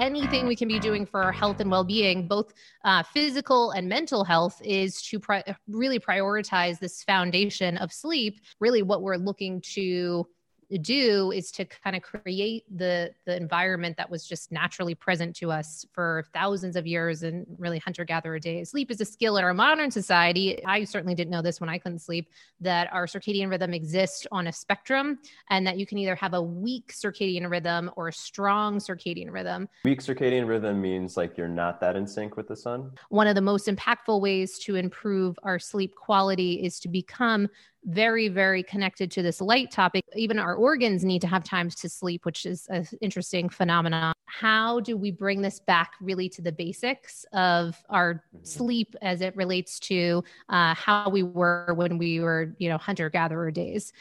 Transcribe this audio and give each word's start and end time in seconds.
anything 0.00 0.46
we 0.46 0.56
can 0.56 0.66
be 0.66 0.78
doing 0.80 1.04
for 1.04 1.22
our 1.22 1.30
health 1.30 1.60
and 1.60 1.70
well-being, 1.70 2.26
both 2.26 2.52
uh, 2.84 3.02
physical 3.02 3.70
and 3.72 3.88
mental 3.88 4.24
health, 4.24 4.60
is 4.64 5.00
to 5.02 5.20
pri- 5.20 5.44
really 5.68 6.00
prioritize 6.00 6.78
this 6.78 7.04
foundation 7.04 7.76
of 7.76 7.92
sleep. 7.92 8.40
Really, 8.58 8.82
what 8.82 9.02
we're 9.02 9.16
looking 9.16 9.60
to 9.74 10.26
do 10.78 11.32
is 11.32 11.50
to 11.52 11.64
kind 11.64 11.96
of 11.96 12.02
create 12.02 12.64
the 12.76 13.12
the 13.26 13.36
environment 13.36 13.96
that 13.96 14.10
was 14.10 14.26
just 14.26 14.52
naturally 14.52 14.94
present 14.94 15.34
to 15.36 15.50
us 15.50 15.84
for 15.92 16.24
thousands 16.32 16.76
of 16.76 16.86
years 16.86 17.22
and 17.22 17.46
really 17.58 17.78
hunter 17.78 18.04
gatherer 18.04 18.38
days. 18.38 18.70
Sleep 18.70 18.90
is 18.90 19.00
a 19.00 19.04
skill 19.04 19.36
in 19.36 19.44
our 19.44 19.54
modern 19.54 19.90
society. 19.90 20.64
I 20.64 20.84
certainly 20.84 21.14
didn't 21.14 21.30
know 21.30 21.42
this 21.42 21.60
when 21.60 21.68
I 21.68 21.78
couldn't 21.78 22.00
sleep 22.00 22.28
that 22.60 22.92
our 22.92 23.06
circadian 23.06 23.50
rhythm 23.50 23.74
exists 23.74 24.26
on 24.30 24.46
a 24.46 24.52
spectrum 24.52 25.18
and 25.48 25.66
that 25.66 25.78
you 25.78 25.86
can 25.86 25.98
either 25.98 26.14
have 26.14 26.34
a 26.34 26.42
weak 26.42 26.92
circadian 26.92 27.50
rhythm 27.50 27.90
or 27.96 28.08
a 28.08 28.12
strong 28.12 28.78
circadian 28.78 29.30
rhythm. 29.30 29.68
Weak 29.84 30.00
circadian 30.00 30.46
rhythm 30.46 30.80
means 30.80 31.16
like 31.16 31.36
you're 31.36 31.48
not 31.48 31.80
that 31.80 31.96
in 31.96 32.06
sync 32.06 32.36
with 32.36 32.48
the 32.48 32.56
sun. 32.56 32.92
One 33.08 33.26
of 33.26 33.34
the 33.34 33.40
most 33.40 33.66
impactful 33.66 34.20
ways 34.20 34.58
to 34.60 34.76
improve 34.76 35.38
our 35.42 35.58
sleep 35.58 35.94
quality 35.94 36.62
is 36.62 36.78
to 36.80 36.88
become 36.88 37.48
very, 37.84 38.28
very 38.28 38.62
connected 38.62 39.10
to 39.12 39.22
this 39.22 39.40
light 39.40 39.70
topic. 39.70 40.04
Even 40.14 40.38
our 40.38 40.54
organs 40.54 41.04
need 41.04 41.20
to 41.20 41.26
have 41.26 41.44
times 41.44 41.74
to 41.76 41.88
sleep, 41.88 42.24
which 42.24 42.46
is 42.46 42.66
an 42.68 42.86
interesting 43.00 43.48
phenomenon. 43.48 44.12
How 44.26 44.80
do 44.80 44.96
we 44.96 45.10
bring 45.10 45.42
this 45.42 45.60
back 45.60 45.92
really 46.00 46.28
to 46.30 46.42
the 46.42 46.52
basics 46.52 47.24
of 47.32 47.76
our 47.88 48.14
mm-hmm. 48.14 48.44
sleep 48.44 48.94
as 49.02 49.20
it 49.20 49.34
relates 49.36 49.78
to 49.80 50.22
uh, 50.48 50.74
how 50.74 51.08
we 51.10 51.22
were 51.22 51.72
when 51.74 51.98
we 51.98 52.20
were, 52.20 52.54
you 52.58 52.68
know, 52.68 52.78
hunter 52.78 53.10
gatherer 53.10 53.50
days? 53.50 53.92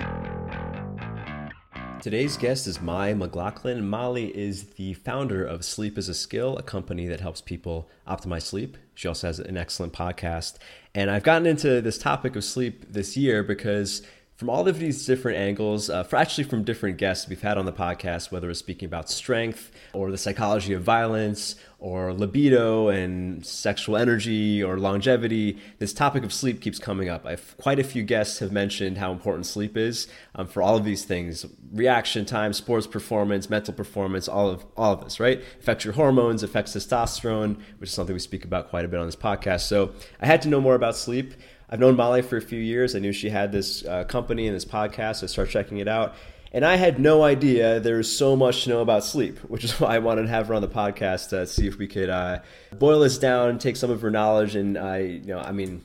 Today's 2.02 2.38
guest 2.38 2.66
is 2.66 2.80
Mollie 2.80 3.14
McGlocklin. 3.14 3.82
Mollie 3.82 4.34
is 4.38 4.64
the 4.76 4.94
founder 4.94 5.44
of 5.46 5.66
Sleep 5.66 5.98
is 5.98 6.08
a 6.08 6.14
Skill, 6.14 6.58
a 6.58 6.64
company 6.64 7.08
that 7.08 7.20
helps 7.20 7.42
people 7.42 7.90
optimize 8.08 8.44
sleep. 8.44 8.78
She 8.96 9.10
also 9.10 9.28
has 9.28 9.40
an 9.40 9.58
excellent 9.58 9.92
podcast. 9.92 10.60
And 10.96 11.12
I've 11.12 11.24
gotten 11.24 11.46
into 11.46 11.82
this 11.82 11.98
topic 11.98 12.38
of 12.38 12.46
sleep 12.46 12.86
this 12.94 13.18
year 13.18 13.44
because 13.44 14.02
from 14.40 14.50
all 14.50 14.70
of 14.70 14.80
these 14.80 15.06
different 15.06 15.38
angles, 15.38 15.90
uh, 15.90 16.08
actually 16.14 16.46
from 16.46 16.64
different 16.64 16.96
guests 16.96 17.28
we've 17.28 17.42
had 17.42 17.58
on 17.58 17.66
the 17.66 17.74
podcast, 17.74 18.32
whether 18.32 18.50
it's 18.50 18.58
speaking 18.58 18.86
about 18.86 19.10
strength 19.10 19.70
or 19.92 20.12
the 20.12 20.18
psychology 20.18 20.72
of 20.72 20.82
violence 20.82 21.56
or 21.78 22.14
libido 22.14 22.88
and 22.88 23.46
sexual 23.46 23.98
energy 23.98 24.64
or 24.64 24.80
longevity, 24.80 25.58
this 25.80 25.92
topic 25.92 26.24
of 26.24 26.32
sleep 26.32 26.62
keeps 26.62 26.80
coming 26.80 27.10
up. 27.10 27.26
I've, 27.26 27.54
quite 27.58 27.80
a 27.80 27.84
few 27.84 28.02
guests 28.02 28.40
have 28.40 28.54
mentioned 28.54 28.98
how 28.98 29.12
important 29.12 29.46
sleep 29.46 29.76
is 29.76 30.08
um, 30.36 30.48
for 30.48 30.62
all 30.62 30.78
of 30.78 30.86
these 30.86 31.04
things: 31.04 31.46
reaction 31.74 32.24
time, 32.24 32.54
sports 32.54 32.88
performance, 32.88 33.50
mental 33.50 33.74
performance, 33.74 34.30
all 34.30 34.50
of 34.50 34.66
all 34.78 34.94
of 34.94 35.04
this. 35.04 35.20
Right? 35.20 35.44
Affects 35.60 35.84
your 35.84 35.96
hormones, 35.96 36.44
affects 36.44 36.74
testosterone, 36.74 37.58
which 37.80 37.90
is 37.90 37.94
something 37.94 38.14
we 38.14 38.20
speak 38.20 38.46
about 38.46 38.70
quite 38.70 38.86
a 38.86 38.88
bit 38.88 39.02
on 39.02 39.06
this 39.06 39.18
podcast. 39.18 39.68
So 39.68 39.92
I 40.22 40.28
had 40.28 40.42
to 40.44 40.48
know 40.48 40.62
more 40.62 40.76
about 40.76 40.96
sleep. 40.96 41.34
I've 41.70 41.80
known 41.80 41.96
Mollie 41.96 42.24
for 42.24 42.38
a 42.38 42.42
few 42.42 42.60
years. 42.60 42.96
I 42.96 43.00
knew 43.00 43.12
she 43.12 43.30
had 43.30 43.52
this 43.52 43.86
uh, 43.86 44.04
company 44.06 44.48
and 44.48 44.56
this 44.56 44.66
podcast, 44.66 45.18
so 45.18 45.26
I 45.26 45.28
started 45.28 45.52
checking 45.52 45.78
it 45.78 45.88
out. 45.88 46.16
And 46.52 46.66
I 46.66 46.78
had 46.78 47.00
no 47.00 47.24
idea 47.24 47.80
there 47.80 47.98
was 47.98 48.16
so 48.16 48.36
much 48.36 48.64
to 48.64 48.70
know 48.70 48.82
about 48.82 49.04
sleep, 49.04 49.38
which 49.48 49.64
is 49.64 49.80
why 49.80 49.96
I 49.96 50.00
wanted 50.00 50.24
to 50.24 50.30
have 50.30 50.48
her 50.48 50.56
on 50.56 50.62
the 50.62 50.68
podcast 50.68 51.30
to 51.30 51.46
see 51.46 51.68
if 51.68 51.78
we 51.78 51.88
could 51.88 52.10
uh, 52.10 52.40
boil 52.74 53.02
this 53.02 53.20
down, 53.20 53.60
take 53.60 53.76
some 53.76 53.92
of 53.92 54.02
her 54.02 54.10
knowledge. 54.10 54.56
And 54.56 54.78
I, 54.78 54.98
you 55.00 55.28
know, 55.28 55.40
I 55.40 55.52
mean, 55.52 55.84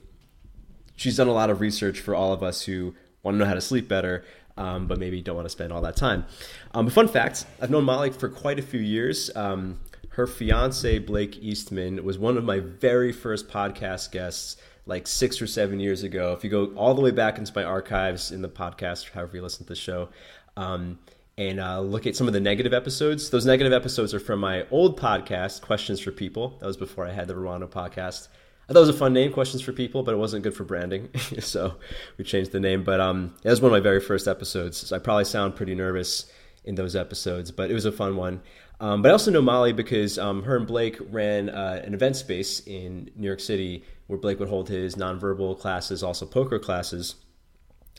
she's 0.96 1.18
done 1.18 1.28
a 1.28 1.32
lot 1.32 1.50
of 1.50 1.60
research 1.60 2.00
for 2.00 2.14
all 2.14 2.32
of 2.32 2.42
us 2.42 2.62
who 2.62 2.94
want 3.22 3.34
to 3.34 3.38
know 3.38 3.44
how 3.44 3.54
to 3.54 3.60
sleep 3.60 3.86
better, 3.86 4.24
um, 4.56 4.86
but 4.86 4.98
maybe 4.98 5.20
don't 5.20 5.36
want 5.36 5.46
to 5.46 5.50
spend 5.50 5.70
all 5.70 5.82
that 5.82 5.96
time. 5.96 6.24
Um, 6.72 6.88
fun 6.88 7.08
fact 7.08 7.44
I've 7.60 7.70
known 7.70 7.84
Mollie 7.84 8.10
for 8.10 8.30
quite 8.30 8.58
a 8.58 8.62
few 8.62 8.80
years. 8.80 9.30
Um, 9.36 9.80
her 10.10 10.26
fiance, 10.26 11.00
Blake 11.00 11.36
Eastman, 11.42 12.02
was 12.04 12.18
one 12.18 12.38
of 12.38 12.44
my 12.44 12.60
very 12.60 13.12
first 13.12 13.48
podcast 13.48 14.12
guests 14.12 14.56
like 14.86 15.06
six 15.06 15.40
or 15.40 15.46
seven 15.46 15.80
years 15.80 16.02
ago. 16.02 16.32
If 16.32 16.44
you 16.44 16.50
go 16.50 16.66
all 16.76 16.94
the 16.94 17.00
way 17.00 17.10
back 17.10 17.38
into 17.38 17.52
my 17.54 17.64
archives 17.64 18.32
in 18.32 18.42
the 18.42 18.48
podcast, 18.48 19.10
however 19.10 19.36
you 19.36 19.42
listen 19.42 19.64
to 19.64 19.68
the 19.70 19.76
show, 19.76 20.08
um, 20.56 20.98
and 21.36 21.58
uh, 21.58 21.80
look 21.80 22.06
at 22.06 22.14
some 22.14 22.26
of 22.26 22.32
the 22.32 22.40
negative 22.40 22.72
episodes. 22.72 23.30
Those 23.30 23.46
negative 23.46 23.72
episodes 23.72 24.14
are 24.14 24.20
from 24.20 24.40
my 24.40 24.66
old 24.70 24.98
podcast, 25.00 25.62
Questions 25.62 26.00
for 26.00 26.12
People. 26.12 26.56
That 26.60 26.66
was 26.66 26.76
before 26.76 27.06
I 27.06 27.12
had 27.12 27.26
the 27.26 27.34
Ruwando 27.34 27.68
podcast. 27.68 28.28
I 28.68 28.72
thought 28.72 28.78
it 28.78 28.86
was 28.86 28.88
a 28.90 28.94
fun 28.94 29.12
name, 29.12 29.32
Questions 29.32 29.62
for 29.62 29.72
People, 29.72 30.02
but 30.02 30.14
it 30.14 30.18
wasn't 30.18 30.42
good 30.42 30.54
for 30.54 30.64
branding, 30.64 31.08
so 31.40 31.74
we 32.18 32.24
changed 32.24 32.52
the 32.52 32.60
name. 32.60 32.84
But 32.84 33.00
um, 33.00 33.34
it 33.42 33.50
was 33.50 33.60
one 33.60 33.70
of 33.70 33.72
my 33.72 33.80
very 33.80 34.00
first 34.00 34.28
episodes, 34.28 34.78
so 34.78 34.96
I 34.96 34.98
probably 34.98 35.24
sound 35.24 35.56
pretty 35.56 35.74
nervous 35.74 36.30
in 36.64 36.76
those 36.76 36.96
episodes, 36.96 37.50
but 37.50 37.70
it 37.70 37.74
was 37.74 37.84
a 37.84 37.92
fun 37.92 38.16
one. 38.16 38.40
Um, 38.80 39.02
but 39.02 39.10
I 39.10 39.12
also 39.12 39.30
know 39.30 39.42
Mollie 39.42 39.72
because 39.72 40.18
um, 40.18 40.42
her 40.44 40.56
and 40.56 40.66
Blake 40.66 40.98
ran 41.10 41.48
uh, 41.48 41.82
an 41.84 41.94
event 41.94 42.16
space 42.16 42.60
in 42.66 43.10
New 43.16 43.26
York 43.26 43.40
City 43.40 43.84
where 44.06 44.18
Blake 44.18 44.38
would 44.38 44.48
hold 44.48 44.68
his 44.68 44.96
nonverbal 44.96 45.58
classes, 45.58 46.02
also 46.02 46.26
poker 46.26 46.58
classes. 46.58 47.16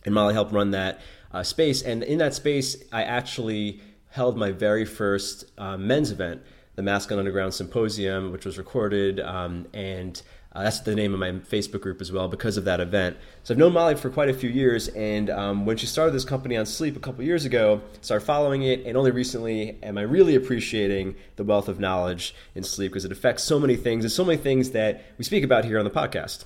And 0.05 0.13
Mollie 0.13 0.33
helped 0.33 0.51
run 0.51 0.71
that 0.71 1.01
uh, 1.31 1.43
space. 1.43 1.81
And 1.81 2.03
in 2.03 2.19
that 2.19 2.33
space, 2.33 2.77
I 2.91 3.03
actually 3.03 3.81
held 4.09 4.37
my 4.37 4.51
very 4.51 4.85
first 4.85 5.51
uh, 5.57 5.77
men's 5.77 6.11
event, 6.11 6.41
the 6.75 6.83
Mask 6.83 7.05
Masculine 7.05 7.19
Underground 7.19 7.53
Symposium, 7.53 8.31
which 8.31 8.45
was 8.45 8.57
recorded. 8.57 9.19
Um, 9.19 9.67
and 9.73 10.21
uh, 10.55 10.63
that's 10.63 10.79
the 10.79 10.95
name 10.95 11.13
of 11.13 11.19
my 11.19 11.31
Facebook 11.31 11.81
group 11.81 11.99
as 11.99 12.13
well 12.13 12.29
because 12.29 12.55
of 12.55 12.63
that 12.63 12.79
event. 12.79 13.17
So 13.43 13.53
I've 13.53 13.57
known 13.57 13.73
Mollie 13.73 13.95
for 13.95 14.09
quite 14.09 14.29
a 14.29 14.33
few 14.33 14.49
years, 14.49 14.87
and 14.87 15.29
um, 15.29 15.65
when 15.65 15.75
she 15.75 15.85
started 15.85 16.13
this 16.13 16.23
company 16.23 16.55
on 16.55 16.65
sleep 16.65 16.95
a 16.95 16.99
couple 16.99 17.25
years 17.25 17.43
ago, 17.43 17.81
started 17.99 18.25
following 18.25 18.63
it, 18.63 18.85
and 18.85 18.95
only 18.95 19.11
recently 19.11 19.77
am 19.83 19.97
I 19.97 20.03
really 20.03 20.33
appreciating 20.33 21.15
the 21.35 21.43
wealth 21.43 21.67
of 21.67 21.77
knowledge 21.77 22.33
in 22.55 22.63
sleep 22.63 22.93
because 22.93 23.03
it 23.03 23.11
affects 23.11 23.43
so 23.43 23.59
many 23.59 23.75
things 23.75 24.05
and 24.05 24.11
so 24.11 24.23
many 24.23 24.37
things 24.41 24.71
that 24.71 25.03
we 25.17 25.25
speak 25.25 25.43
about 25.43 25.65
here 25.65 25.77
on 25.77 25.83
the 25.83 25.91
podcast. 25.91 26.45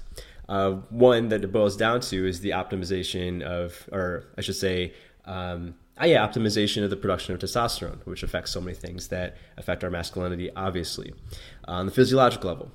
Uh, 0.50 0.72
one 0.90 1.30
that 1.30 1.44
it 1.44 1.52
boils 1.52 1.78
down 1.78 2.02
to 2.02 2.28
is 2.28 2.40
the 2.40 2.50
optimization 2.50 3.44
of, 3.44 3.88
or 3.92 4.26
I 4.36 4.42
should 4.42 4.56
say, 4.56 4.92
um, 5.26 5.76
uh, 6.02 6.06
yeah, 6.06 6.26
optimization 6.26 6.84
of 6.84 6.90
the 6.90 6.98
production 6.98 7.36
of 7.36 7.40
testosterone, 7.40 8.04
which 8.06 8.24
affects 8.24 8.50
so 8.50 8.60
many 8.60 8.76
things 8.76 9.10
that 9.10 9.38
affect 9.58 9.84
our 9.84 9.92
masculinity, 9.92 10.50
obviously. 10.56 11.14
On 11.66 11.86
the 11.86 11.92
physiological 11.92 12.50
level, 12.50 12.72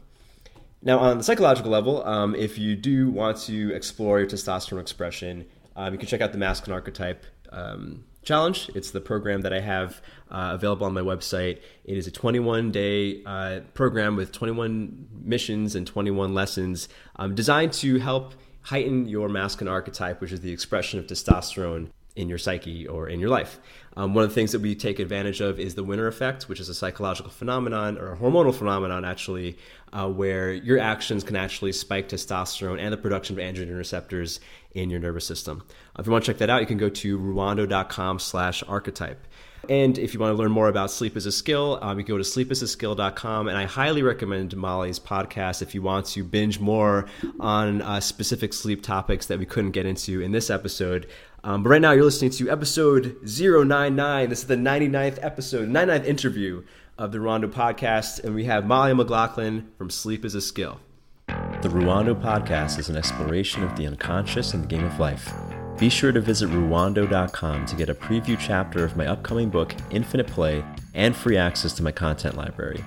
now, 0.84 0.98
on 0.98 1.16
the 1.16 1.24
psychological 1.24 1.70
level, 1.70 2.04
um, 2.04 2.34
if 2.34 2.58
you 2.58 2.76
do 2.76 3.08
want 3.08 3.38
to 3.42 3.74
explore 3.74 4.18
your 4.20 4.28
testosterone 4.28 4.82
expression, 4.82 5.46
um, 5.76 5.94
you 5.94 5.98
can 5.98 6.06
check 6.06 6.20
out 6.20 6.32
the 6.32 6.38
Masculine 6.38 6.74
Archetype 6.74 7.24
um, 7.50 8.04
Challenge. 8.22 8.70
It's 8.74 8.90
the 8.90 9.00
program 9.00 9.40
that 9.42 9.52
I 9.52 9.60
have 9.60 10.02
uh, 10.30 10.50
available 10.52 10.86
on 10.86 10.92
my 10.92 11.00
website. 11.00 11.60
It 11.84 11.96
is 11.96 12.06
a 12.06 12.10
21 12.10 12.70
day 12.70 13.22
uh, 13.24 13.60
program 13.72 14.14
with 14.14 14.30
21 14.32 15.08
missions 15.22 15.74
and 15.74 15.86
21 15.86 16.34
lessons 16.34 16.88
um, 17.16 17.34
designed 17.34 17.72
to 17.74 17.98
help 17.98 18.34
heighten 18.62 19.08
your 19.08 19.30
masculine 19.30 19.72
archetype, 19.72 20.20
which 20.20 20.32
is 20.32 20.40
the 20.40 20.52
expression 20.52 20.98
of 20.98 21.06
testosterone 21.06 21.88
in 22.16 22.28
your 22.28 22.38
psyche 22.38 22.86
or 22.86 23.08
in 23.08 23.18
your 23.18 23.28
life. 23.28 23.58
Um, 23.96 24.14
one 24.14 24.24
of 24.24 24.30
the 24.30 24.34
things 24.34 24.52
that 24.52 24.60
we 24.60 24.74
take 24.74 24.98
advantage 24.98 25.40
of 25.40 25.58
is 25.58 25.74
the 25.74 25.84
winner 25.84 26.06
effect, 26.06 26.48
which 26.48 26.60
is 26.60 26.68
a 26.68 26.74
psychological 26.74 27.30
phenomenon 27.30 27.98
or 27.98 28.12
a 28.12 28.16
hormonal 28.16 28.54
phenomenon, 28.54 29.04
actually, 29.04 29.56
uh, 29.92 30.08
where 30.08 30.52
your 30.52 30.78
actions 30.78 31.24
can 31.24 31.36
actually 31.36 31.72
spike 31.72 32.08
testosterone 32.08 32.78
and 32.78 32.92
the 32.92 32.96
production 32.96 33.38
of 33.38 33.44
androgen 33.44 33.76
receptors 33.76 34.40
in 34.72 34.90
your 34.90 35.00
nervous 35.00 35.26
system. 35.26 35.62
Uh, 35.96 36.00
if 36.00 36.06
you 36.06 36.12
want 36.12 36.24
to 36.24 36.32
check 36.32 36.38
that 36.38 36.50
out, 36.50 36.60
you 36.60 36.66
can 36.66 36.78
go 36.78 36.88
to 36.88 37.18
ruwando.com 37.18 38.18
slash 38.18 38.62
archetype. 38.68 39.26
And 39.68 39.98
if 39.98 40.12
you 40.12 40.20
want 40.20 40.36
to 40.36 40.36
learn 40.36 40.50
more 40.50 40.68
about 40.68 40.90
sleep 40.90 41.16
as 41.16 41.26
a 41.26 41.32
skill, 41.32 41.78
um, 41.80 41.98
you 41.98 42.04
can 42.04 42.14
go 42.14 42.18
to 42.18 42.24
sleepasaskill.com. 42.24 43.48
And 43.48 43.56
I 43.56 43.64
highly 43.64 44.02
recommend 44.02 44.54
Mollie's 44.56 44.98
podcast 44.98 45.62
if 45.62 45.74
you 45.74 45.82
want 45.82 46.06
to 46.06 46.24
binge 46.24 46.60
more 46.60 47.06
on 47.40 47.80
uh, 47.82 48.00
specific 48.00 48.52
sleep 48.52 48.82
topics 48.82 49.26
that 49.26 49.38
we 49.38 49.46
couldn't 49.46 49.70
get 49.70 49.86
into 49.86 50.20
in 50.20 50.32
this 50.32 50.50
episode. 50.50 51.06
Um, 51.44 51.62
but 51.62 51.68
right 51.68 51.80
now, 51.82 51.92
you're 51.92 52.04
listening 52.04 52.30
to 52.30 52.50
episode 52.50 53.18
099. 53.22 54.30
This 54.30 54.38
is 54.40 54.46
the 54.46 54.56
99th 54.56 55.18
episode, 55.22 55.68
99th 55.68 56.06
interview 56.06 56.64
of 56.96 57.12
the 57.12 57.18
Ruwando 57.18 57.52
podcast. 57.52 58.24
And 58.24 58.34
we 58.34 58.46
have 58.46 58.64
Mollie 58.64 58.92
McGlocklin 58.92 59.66
from 59.76 59.90
Sleep 59.90 60.24
is 60.24 60.34
a 60.34 60.40
Skill. 60.40 60.80
The 61.26 61.68
Ruwando 61.68 62.18
podcast 62.18 62.78
is 62.78 62.88
an 62.88 62.96
exploration 62.96 63.62
of 63.62 63.76
the 63.76 63.86
unconscious 63.86 64.54
and 64.54 64.62
the 64.62 64.68
game 64.68 64.84
of 64.84 64.98
life. 64.98 65.34
Be 65.78 65.90
sure 65.90 66.12
to 66.12 66.20
visit 66.20 66.48
ruwando.com 66.48 67.66
to 67.66 67.76
get 67.76 67.90
a 67.90 67.94
preview 67.94 68.38
chapter 68.40 68.82
of 68.82 68.96
my 68.96 69.06
upcoming 69.06 69.50
book, 69.50 69.74
Infinite 69.90 70.28
Play, 70.28 70.64
and 70.94 71.14
free 71.14 71.36
access 71.36 71.74
to 71.74 71.82
my 71.82 71.92
content 71.92 72.38
library. 72.38 72.82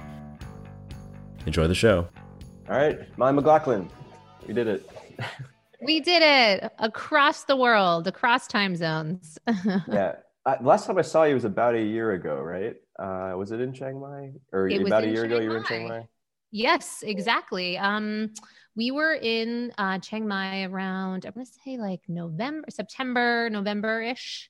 Enjoy 1.45 1.67
the 1.67 1.75
show. 1.75 2.07
All 2.67 2.75
right, 2.75 3.17
Mollie 3.19 3.39
McGlocklin, 3.39 3.87
we 4.47 4.55
did 4.55 4.67
it. 4.67 4.89
We 5.81 5.99
did 5.99 6.23
it 6.23 6.71
across 6.79 7.43
the 7.43 7.55
world, 7.55 8.07
across 8.07 8.47
time 8.47 8.75
zones. 8.75 9.37
yeah. 9.87 10.15
I, 10.45 10.57
last 10.61 10.87
time 10.87 10.97
I 10.97 11.01
saw 11.01 11.23
you 11.23 11.33
was 11.33 11.43
about 11.43 11.75
a 11.75 11.81
year 11.81 12.11
ago, 12.13 12.37
right? 12.39 12.75
Uh, 12.97 13.37
was 13.37 13.51
it 13.51 13.59
in 13.59 13.73
Chiang 13.73 13.99
Mai? 13.99 14.31
Or 14.53 14.67
it 14.67 14.81
about 14.81 15.03
a 15.03 15.07
year 15.07 15.27
Chiang 15.27 15.33
ago 15.33 15.39
you 15.41 15.49
were 15.49 15.57
in 15.57 15.63
Chiang 15.65 15.87
Mai? 15.89 16.07
Yes, 16.51 17.03
exactly. 17.05 17.77
Um, 17.77 18.33
we 18.75 18.91
were 18.91 19.13
in 19.13 19.71
uh, 19.77 19.99
Chiang 19.99 20.27
Mai 20.27 20.63
around, 20.63 21.25
I'm 21.25 21.33
going 21.33 21.45
to 21.45 21.51
say 21.65 21.77
like 21.77 22.01
November, 22.07 22.67
September, 22.69 23.49
November 23.49 24.01
ish. 24.01 24.49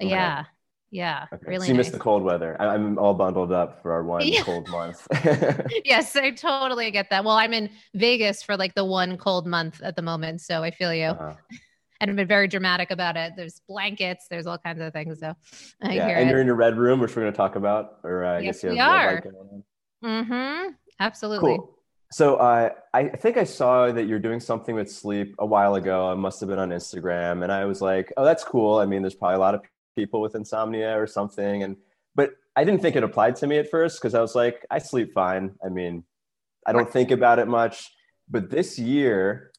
Okay. 0.00 0.10
Yeah. 0.10 0.44
Yeah, 0.92 1.26
Okay. 1.32 1.44
really. 1.46 1.66
so 1.66 1.72
you 1.72 1.74
nice. 1.74 1.86
missed 1.86 1.92
the 1.92 1.98
cold 2.00 2.22
weather. 2.24 2.56
I- 2.58 2.66
I'm 2.74 2.98
all 2.98 3.14
bundled 3.14 3.52
up 3.52 3.80
for 3.82 3.92
our 3.92 4.02
one 4.02 4.26
Yeah. 4.26 4.42
cold 4.42 4.68
month. 4.70 5.06
yes, 5.84 6.16
I 6.16 6.32
totally 6.32 6.90
get 6.90 7.10
that. 7.10 7.24
Well, 7.24 7.36
I'm 7.36 7.52
in 7.52 7.70
Vegas 7.94 8.42
for 8.42 8.56
like 8.56 8.74
the 8.74 8.84
one 8.84 9.16
cold 9.16 9.46
month 9.46 9.80
at 9.82 9.94
the 9.96 10.02
moment, 10.02 10.40
so 10.40 10.62
I 10.62 10.70
feel 10.70 10.92
you. 10.94 11.06
Uh-huh. 11.06 11.34
And 12.02 12.08
I've 12.10 12.16
been 12.16 12.26
very 12.26 12.48
dramatic 12.48 12.90
about 12.92 13.18
it. 13.18 13.34
There's 13.36 13.60
blankets, 13.68 14.24
there's 14.30 14.46
all 14.46 14.56
kinds 14.56 14.80
of 14.80 14.90
things. 14.94 15.20
So 15.20 15.34
I 15.82 15.92
yeah, 15.92 16.08
and 16.08 16.30
it. 16.30 16.32
you're 16.32 16.40
in 16.40 16.46
your 16.46 16.56
red 16.56 16.78
room, 16.78 16.98
which 16.98 17.14
we're 17.14 17.20
going 17.24 17.32
to 17.32 17.36
talk 17.36 17.56
about. 17.56 17.98
Or 18.04 18.24
uh, 18.24 18.36
I 18.36 18.38
Yes, 18.38 18.62
guess 18.62 18.62
you 18.62 18.68
have 18.70 18.74
we 18.76 18.80
are. 18.80 19.14
light 19.16 19.22
going 19.24 19.36
on. 19.36 20.24
Mm-hmm. 20.24 20.68
Absolutely. 20.98 21.56
Cool. 21.58 21.76
So 22.10 22.36
uh, 22.36 22.70
I 22.94 23.08
think 23.08 23.36
I 23.36 23.44
saw 23.44 23.92
that 23.92 24.04
you're 24.06 24.18
doing 24.18 24.40
something 24.40 24.74
with 24.74 24.90
sleep 24.90 25.34
a 25.40 25.44
while 25.44 25.74
ago. 25.74 26.10
I 26.10 26.14
must 26.14 26.40
have 26.40 26.48
been 26.48 26.58
on 26.58 26.70
Instagram, 26.70 27.42
and 27.42 27.52
I 27.52 27.66
was 27.66 27.82
like, 27.82 28.10
"Oh, 28.16 28.24
that's 28.24 28.44
cool." 28.44 28.78
I 28.78 28.86
mean, 28.86 29.02
there's 29.02 29.14
probably 29.14 29.36
a 29.36 29.40
lot 29.40 29.54
of 29.54 29.60
people 29.96 30.20
with 30.20 30.34
insomnia 30.34 31.00
or 31.00 31.06
something, 31.06 31.62
and 31.62 31.76
but 32.14 32.30
I 32.56 32.64
didn't 32.64 32.82
think 32.82 32.96
it 32.96 33.02
applied 33.02 33.36
to 33.36 33.46
me 33.46 33.58
at 33.58 33.70
first 33.70 34.00
because 34.00 34.14
I 34.14 34.20
was 34.20 34.34
like, 34.34 34.64
"I 34.70 34.78
sleep 34.78 35.12
fine." 35.12 35.54
I 35.64 35.68
mean, 35.68 36.04
I 36.66 36.72
don't 36.72 36.90
think 36.90 37.10
about 37.10 37.38
it 37.38 37.48
much. 37.48 37.90
But 38.28 38.50
this 38.50 38.78
year, 38.78 39.50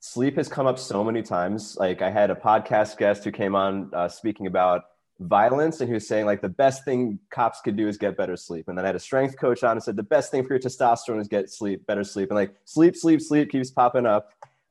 sleep 0.00 0.36
has 0.36 0.48
come 0.48 0.66
up 0.66 0.78
so 0.78 1.02
many 1.04 1.22
times. 1.22 1.76
Like 1.78 2.02
I 2.02 2.10
had 2.10 2.30
a 2.30 2.34
podcast 2.34 2.96
guest 2.98 3.24
who 3.24 3.32
came 3.32 3.54
on 3.54 3.90
uh, 3.92 4.08
speaking 4.08 4.46
about 4.46 4.84
violence 5.20 5.80
and 5.80 5.88
he 5.88 5.92
was 5.92 6.08
saying 6.08 6.24
like 6.24 6.40
the 6.40 6.48
best 6.48 6.82
thing 6.82 7.18
cops 7.30 7.60
could 7.60 7.76
do 7.76 7.86
is 7.86 7.98
get 7.98 8.16
better 8.16 8.36
sleep 8.38 8.68
and 8.68 8.78
then 8.78 8.86
i 8.86 8.88
had 8.88 8.96
a 8.96 9.00
strength 9.00 9.36
coach 9.38 9.62
on 9.62 9.72
and 9.72 9.82
said 9.82 9.94
the 9.94 10.02
best 10.02 10.30
thing 10.30 10.42
for 10.42 10.54
your 10.54 10.58
testosterone 10.58 11.20
is 11.20 11.28
get 11.28 11.50
sleep 11.50 11.86
better 11.86 12.02
sleep 12.02 12.30
and 12.30 12.36
like 12.36 12.54
sleep 12.64 12.96
sleep 12.96 13.20
sleep 13.20 13.50
keeps 13.50 13.70
popping 13.70 14.06
up 14.06 14.30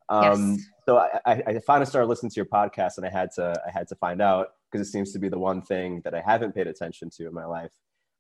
um, 0.10 0.54
Yes. 0.54 0.66
so 0.88 0.98
I, 0.98 1.20
I, 1.24 1.44
I 1.46 1.60
finally 1.60 1.86
started 1.86 2.08
listening 2.08 2.32
to 2.32 2.36
your 2.36 2.48
podcast 2.48 2.98
and 2.98 3.06
i 3.06 3.12
had 3.12 3.30
to 3.36 3.54
i 3.64 3.70
had 3.70 3.88
to 3.90 3.96
find 3.96 4.24
out 4.24 4.56
because 4.72 4.88
it 4.88 4.92
seems 4.92 5.12
to 5.12 5.20
be 5.20 5.30
the 5.30 5.40
one 5.40 5.62
thing 5.62 6.02
that 6.04 6.14
i 6.14 6.22
haven't 6.22 6.54
paid 6.54 6.68
attention 6.68 7.10
to 7.10 7.28
in 7.28 7.34
my 7.34 7.46
life 7.46 7.72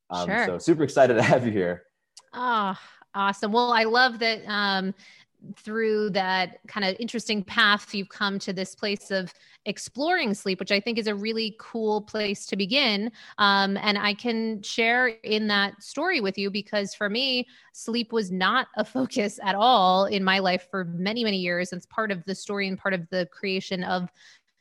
um, 0.09 0.27
Sure. 0.27 0.45
so 0.45 0.57
super 0.57 0.83
excited 0.83 1.13
to 1.15 1.21
have 1.21 1.45
you 1.45 1.51
here 1.51 1.83
Oh, 2.33 2.77
awesome. 3.15 3.51
Well, 3.51 3.71
I 3.71 3.83
love 3.83 4.19
that 4.19 4.41
um, 4.47 4.93
through 5.55 6.09
that 6.11 6.59
kind 6.67 6.85
of 6.85 6.95
interesting 6.99 7.43
path, 7.43 7.93
you've 7.95 8.09
come 8.09 8.39
to 8.39 8.51
this 8.53 8.75
place 8.75 9.09
of 9.09 9.33
exploring 9.65 10.33
sleep, 10.33 10.59
which 10.59 10.71
I 10.71 10.79
think 10.79 10.97
is 10.97 11.07
a 11.07 11.15
really 11.15 11.55
cool 11.59 12.01
place 12.01 12.45
to 12.47 12.55
begin. 12.55 13.11
Um, 13.37 13.77
and 13.77 13.97
I 13.97 14.13
can 14.13 14.61
share 14.61 15.07
in 15.07 15.47
that 15.47 15.81
story 15.81 16.19
with 16.21 16.37
you 16.37 16.51
because 16.51 16.93
for 16.93 17.09
me, 17.09 17.47
sleep 17.73 18.11
was 18.11 18.31
not 18.31 18.67
a 18.77 18.83
focus 18.83 19.39
at 19.43 19.55
all 19.55 20.05
in 20.05 20.23
my 20.23 20.39
life 20.39 20.67
for 20.69 20.85
many, 20.85 21.23
many 21.23 21.37
years. 21.37 21.71
It's 21.71 21.85
part 21.85 22.11
of 22.11 22.23
the 22.25 22.35
story 22.35 22.67
and 22.67 22.77
part 22.77 22.93
of 22.93 23.07
the 23.09 23.27
creation 23.31 23.83
of 23.83 24.09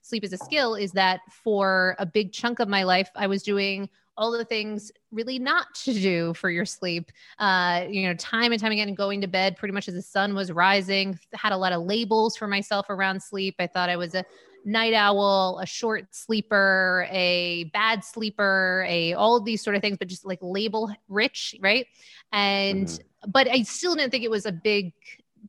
sleep 0.09 0.25
as 0.25 0.33
a 0.33 0.39
skill 0.39 0.75
is 0.75 0.93
that 0.93 1.21
for 1.31 1.95
a 1.99 2.07
big 2.07 2.33
chunk 2.33 2.61
of 2.61 2.69
my 2.69 2.83
life, 2.83 3.11
I 3.15 3.27
was 3.27 3.43
doing 3.43 3.89
all 4.17 4.33
the 4.33 4.45
things 4.45 4.91
really 5.13 5.39
not 5.39 5.67
to 5.77 5.93
do 5.93 6.35
for 6.35 6.51
your 6.51 6.65
sleep 6.65 7.13
uh, 7.39 7.87
you 7.89 8.03
know, 8.03 8.15
time 8.15 8.51
and 8.51 8.61
time 8.61 8.73
again, 8.73 8.93
going 8.95 9.21
to 9.21 9.29
bed 9.29 9.57
pretty 9.57 9.73
much 9.73 9.87
as 9.87 9.95
the 9.95 10.03
sun 10.03 10.35
was 10.35 10.51
rising. 10.51 11.17
Had 11.35 11.53
a 11.53 11.57
lot 11.57 11.73
of 11.73 11.83
labels 11.83 12.37
for 12.37 12.49
myself 12.49 12.87
around 12.91 13.23
sleep. 13.23 13.55
I 13.61 13.69
thought 13.69 13.89
I 13.89 13.97
was 13.97 14.15
a 14.15 14.25
night 14.65 14.93
owl, 14.93 15.61
a 15.63 15.67
short 15.67 16.15
sleeper, 16.15 17.07
a 17.11 17.71
bad 17.73 18.05
sleeper, 18.05 18.85
a 18.89 19.15
all 19.15 19.37
of 19.37 19.45
these 19.45 19.63
sort 19.63 19.77
of 19.77 19.83
things, 19.83 19.99
but 19.99 20.09
just 20.09 20.27
like 20.27 20.41
label 20.43 20.93
rich, 21.09 21.55
right? 21.61 21.87
And 22.33 22.87
Mhm. 22.89 23.01
but 23.29 23.49
I 23.49 23.63
still 23.63 23.95
didn't 23.95 24.11
think 24.11 24.25
it 24.25 24.31
was 24.31 24.47
a 24.47 24.53
big 24.53 24.93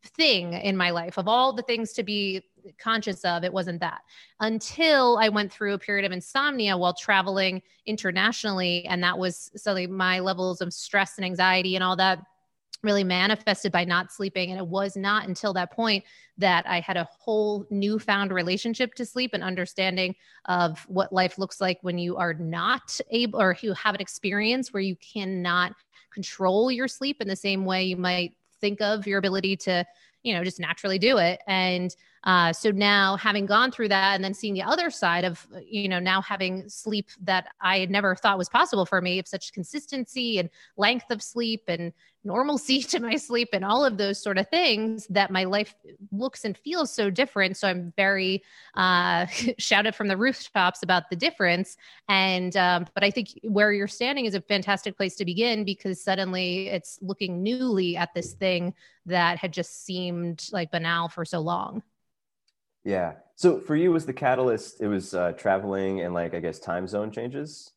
thing 0.04 0.54
in 0.54 0.78
my 0.78 0.92
life. 0.92 1.18
Of 1.18 1.28
all 1.28 1.54
the 1.54 1.64
things 1.64 1.94
to 1.94 2.04
be 2.04 2.44
conscious 2.78 3.24
of, 3.26 3.44
it 3.44 3.54
wasn't 3.54 3.80
that 3.80 4.02
until 4.40 5.18
I 5.18 5.30
went 5.30 5.52
through 5.52 5.74
a 5.74 5.80
period 5.80 6.06
of 6.06 6.12
insomnia 6.12 6.78
while 6.78 6.94
traveling 6.94 7.62
internationally. 7.86 8.86
And 8.86 9.04
that 9.04 9.18
was 9.18 9.52
suddenly 9.56 9.88
my 9.88 10.20
levels 10.20 10.62
of 10.62 10.74
stress 10.74 11.18
and 11.18 11.26
anxiety 11.26 11.76
and 11.76 11.84
all 11.84 11.96
that 11.98 12.20
really 12.82 13.04
manifested 13.04 13.72
by 13.72 13.84
not 13.84 14.12
sleeping. 14.12 14.52
And 14.52 14.60
it 14.60 14.68
was 14.68 14.96
not 14.96 15.28
until 15.28 15.54
that 15.54 15.72
point 15.72 16.04
that 16.38 16.66
I 16.68 16.80
had 16.80 16.96
a 16.96 17.10
whole 17.20 17.66
newfound 17.70 18.32
relationship 18.32 18.94
to 18.96 19.06
sleep 19.06 19.32
and 19.34 19.44
understanding 19.44 20.16
of 20.46 20.80
what 20.88 21.12
life 21.12 21.38
looks 21.38 21.60
like 21.60 21.80
when 21.82 21.98
you 21.98 22.16
are 22.16 22.34
not 22.34 23.00
able 23.12 23.42
or 23.42 23.58
you 23.62 23.74
have 23.74 23.96
an 23.96 24.02
experience 24.02 24.72
where 24.72 24.82
you 24.82 24.96
cannot 24.96 25.74
control 26.14 26.72
your 26.72 26.88
sleep 26.88 27.22
in 27.22 27.28
the 27.28 27.36
same 27.36 27.66
way 27.66 27.84
you 27.84 27.98
might 27.98 28.34
think 28.62 28.82
of 28.82 29.06
your 29.06 29.20
ability 29.20 29.56
to 29.56 29.86
you 30.24 30.34
know 30.34 30.44
just 30.44 30.60
naturally 30.60 31.00
do 31.00 31.18
it 31.18 31.40
and 31.48 31.96
uh, 32.24 32.52
so 32.54 32.72
now 32.72 33.16
having 33.18 33.46
gone 33.46 33.72
through 33.72 33.88
that 33.88 34.16
and 34.16 34.24
then 34.24 34.34
seeing 34.34 34.54
the 34.54 34.64
other 34.64 34.90
side 34.90 35.24
of 35.24 35.48
you 35.62 35.88
know 35.88 36.00
now 36.00 36.22
having 36.22 36.68
sleep 36.70 37.10
that 37.22 37.48
i 37.62 37.80
had 37.80 37.90
never 37.90 38.16
thought 38.16 38.38
was 38.38 38.50
possible 38.50 38.86
for 38.86 39.02
me 39.02 39.20
of 39.20 39.28
such 39.28 39.54
consistency 39.54 40.38
and 40.40 40.50
length 40.78 41.10
of 41.10 41.22
sleep 41.22 41.64
and 41.68 41.94
normalcy 42.24 42.82
to 42.92 43.00
my 43.00 43.16
sleep 43.16 43.50
and 43.54 43.64
all 43.64 43.86
of 43.86 43.98
those 43.98 44.22
sort 44.22 44.38
of 44.38 44.48
things 44.50 45.08
that 45.08 45.32
my 45.32 45.44
life 45.44 45.74
looks 46.12 46.46
and 46.46 46.58
feels 46.58 46.92
so 46.94 47.10
different. 47.10 47.58
So 47.58 47.68
i'm 47.68 47.94
very 47.96 48.44
uh 48.76 49.26
shouted 49.58 49.96
from 49.96 50.08
the 50.08 50.18
rooftops 50.18 50.84
about 50.84 51.10
the 51.10 51.16
difference. 51.16 51.78
And 52.08 52.56
um, 52.58 52.88
but 52.94 53.04
i 53.04 53.12
think 53.12 53.40
where 53.44 53.72
you're 53.72 53.88
standing 53.88 54.26
is 54.26 54.36
a 54.36 54.42
fantastic 54.42 54.98
place 54.98 55.16
to 55.18 55.26
begin 55.26 55.64
because 55.64 56.04
suddenly 56.04 56.68
it's 56.68 57.00
looking 57.02 57.44
newly 57.44 57.96
at 57.98 58.14
this 58.14 58.34
thing 58.34 58.74
that 59.06 59.38
had 59.38 59.54
just 59.54 59.86
seemed 59.86 60.48
like 60.52 60.72
banal 60.72 61.10
for 61.10 61.26
so 61.26 61.40
long 61.40 61.84
yeah. 62.84 63.14
So 63.36 63.60
for 63.60 63.76
you 63.76 63.92
was 63.92 64.06
the 64.06 64.14
catalyst 64.14 64.82
it 64.82 64.88
was 64.88 65.14
uh, 65.14 65.32
traveling 65.32 66.02
and 66.02 66.14
like 66.14 66.34
i 66.34 66.40
guess 66.42 66.60
time 66.60 66.88
zone 66.88 67.12
changes 67.12 67.72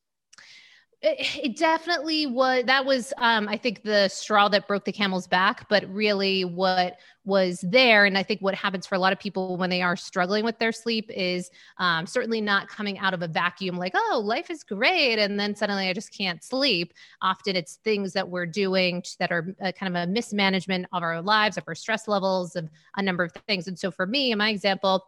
it, 1.03 1.45
it 1.45 1.57
definitely 1.57 2.27
was 2.27 2.65
that 2.65 2.85
was 2.85 3.13
um 3.19 3.49
i 3.49 3.57
think 3.57 3.83
the 3.83 4.09
straw 4.09 4.49
that 4.49 4.69
broke 4.69 4.85
the 4.85 4.93
camel's 4.93 5.27
back 5.27 5.69
but 5.69 5.85
really 5.93 6.45
what 6.45 6.99
was 7.25 7.61
there 7.63 8.05
and 8.05 8.19
i 8.19 8.23
think 8.23 8.41
what 8.41 8.55
happens 8.55 8.87
for 8.87 8.95
a 8.95 8.99
lot 8.99 9.13
of 9.13 9.19
people 9.19 9.57
when 9.57 9.71
they 9.71 9.83
are 9.83 9.97
struggling 9.97 10.45
with 10.45 10.59
their 10.59 10.73
sleep 10.73 11.11
is 11.11 11.51
um, 11.79 12.07
certainly 12.07 12.41
not 12.41 12.69
coming 12.69 12.99
out 12.99 13.15
of 13.15 13.23
a 13.23 13.29
vacuum 13.29 13.77
like 13.77 13.93
oh 13.95 14.21
life 14.25 14.51
is 14.51 14.63
great 14.63 15.19
and 15.19 15.39
then 15.39 15.55
suddenly 15.55 15.89
i 15.89 15.93
just 15.93 16.13
can't 16.13 16.43
sleep. 16.43 16.93
Often 17.23 17.57
it's 17.57 17.77
things 17.77 18.13
that 18.13 18.29
we're 18.29 18.47
doing 18.47 19.03
that 19.19 19.33
are 19.33 19.55
uh, 19.63 19.73
kind 19.73 19.97
of 19.97 20.03
a 20.03 20.07
mismanagement 20.11 20.87
of 20.93 21.03
our 21.03 21.23
lives 21.23 21.57
of 21.57 21.65
our 21.67 21.75
stress 21.75 22.07
levels 22.07 22.57
of 22.57 22.69
a 22.97 23.03
number 23.03 23.25
of 23.25 23.33
things. 23.49 23.69
And 23.69 23.79
so 23.79 23.91
for 23.91 24.07
me 24.07 24.33
in 24.33 24.39
my 24.39 24.51
example 24.51 25.05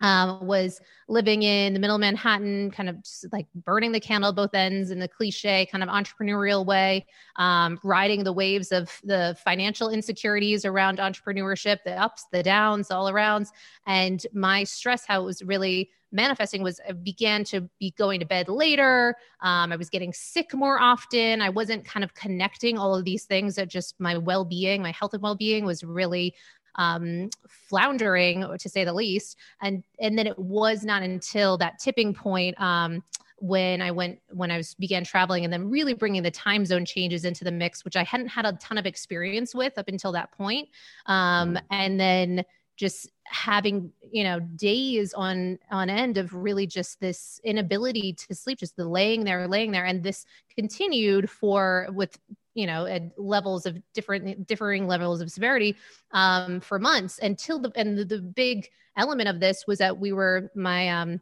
um, 0.00 0.46
was 0.46 0.80
living 1.08 1.42
in 1.42 1.74
the 1.74 1.80
middle 1.80 1.96
of 1.96 2.00
Manhattan, 2.00 2.70
kind 2.70 2.88
of 2.88 2.96
like 3.32 3.46
burning 3.54 3.92
the 3.92 4.00
candle 4.00 4.32
both 4.32 4.54
ends 4.54 4.90
in 4.90 4.98
the 4.98 5.08
cliche 5.08 5.66
kind 5.66 5.82
of 5.82 5.90
entrepreneurial 5.90 6.64
way, 6.64 7.06
um, 7.36 7.78
riding 7.82 8.24
the 8.24 8.32
waves 8.32 8.72
of 8.72 8.90
the 9.04 9.36
financial 9.44 9.90
insecurities 9.90 10.64
around 10.64 10.98
entrepreneurship, 10.98 11.78
the 11.84 12.00
ups, 12.00 12.26
the 12.32 12.42
downs, 12.42 12.90
all 12.90 13.10
arounds. 13.10 13.48
And 13.86 14.24
my 14.32 14.64
stress, 14.64 15.04
how 15.06 15.22
it 15.22 15.24
was 15.24 15.42
really 15.42 15.90
manifesting 16.12 16.62
was 16.62 16.80
I 16.88 16.92
began 16.92 17.44
to 17.44 17.68
be 17.78 17.92
going 17.96 18.20
to 18.20 18.26
bed 18.26 18.48
later. 18.48 19.14
Um, 19.40 19.72
I 19.72 19.76
was 19.76 19.90
getting 19.90 20.12
sick 20.12 20.52
more 20.54 20.80
often. 20.80 21.40
I 21.40 21.50
wasn't 21.50 21.84
kind 21.84 22.02
of 22.02 22.14
connecting 22.14 22.78
all 22.78 22.94
of 22.94 23.04
these 23.04 23.24
things 23.24 23.54
that 23.56 23.68
just 23.68 23.94
my 24.00 24.16
well 24.18 24.44
being, 24.44 24.82
my 24.82 24.90
health 24.90 25.14
and 25.14 25.22
well 25.22 25.36
being 25.36 25.64
was 25.64 25.84
really 25.84 26.34
um, 26.76 27.30
floundering 27.48 28.46
to 28.58 28.68
say 28.68 28.84
the 28.84 28.92
least. 28.92 29.36
And 29.62 29.82
and 30.00 30.18
then 30.18 30.26
it 30.26 30.38
was 30.38 30.84
not 30.84 31.02
until 31.02 31.58
that 31.58 31.78
tipping 31.78 32.14
point 32.14 32.60
um, 32.60 33.02
when 33.38 33.80
I 33.80 33.90
went 33.90 34.20
when 34.28 34.50
I 34.50 34.56
was 34.56 34.74
began 34.74 35.04
traveling 35.04 35.44
and 35.44 35.52
then 35.52 35.70
really 35.70 35.94
bringing 35.94 36.22
the 36.22 36.30
time 36.30 36.64
zone 36.64 36.84
changes 36.84 37.24
into 37.24 37.44
the 37.44 37.52
mix, 37.52 37.84
which 37.84 37.96
I 37.96 38.04
hadn't 38.04 38.28
had 38.28 38.44
a 38.44 38.52
ton 38.54 38.78
of 38.78 38.86
experience 38.86 39.54
with 39.54 39.78
up 39.78 39.88
until 39.88 40.12
that 40.12 40.30
point. 40.32 40.68
Um, 41.06 41.58
and 41.70 41.98
then 41.98 42.44
just 42.76 43.10
having 43.26 43.92
you 44.10 44.24
know 44.24 44.40
days 44.40 45.12
on 45.12 45.58
on 45.70 45.90
end 45.90 46.16
of 46.16 46.34
really 46.34 46.66
just 46.66 46.98
this 46.98 47.38
inability 47.44 48.14
to 48.14 48.34
sleep 48.34 48.58
just 48.58 48.74
the 48.74 48.88
laying 48.88 49.22
there 49.22 49.46
laying 49.46 49.70
there 49.70 49.84
and 49.84 50.02
this 50.02 50.24
continued 50.56 51.28
for 51.28 51.88
with 51.92 52.18
you 52.60 52.66
know 52.66 52.84
at 52.86 53.02
levels 53.18 53.66
of 53.66 53.78
different 53.94 54.46
differing 54.46 54.86
levels 54.86 55.20
of 55.20 55.30
severity 55.30 55.76
um, 56.12 56.60
for 56.60 56.78
months 56.78 57.18
until 57.22 57.58
the 57.58 57.72
and 57.74 57.96
the, 57.96 58.04
the 58.04 58.18
big 58.18 58.68
element 58.96 59.28
of 59.28 59.40
this 59.40 59.64
was 59.66 59.78
that 59.78 59.98
we 59.98 60.12
were 60.12 60.50
my 60.54 60.88
um, 60.88 61.20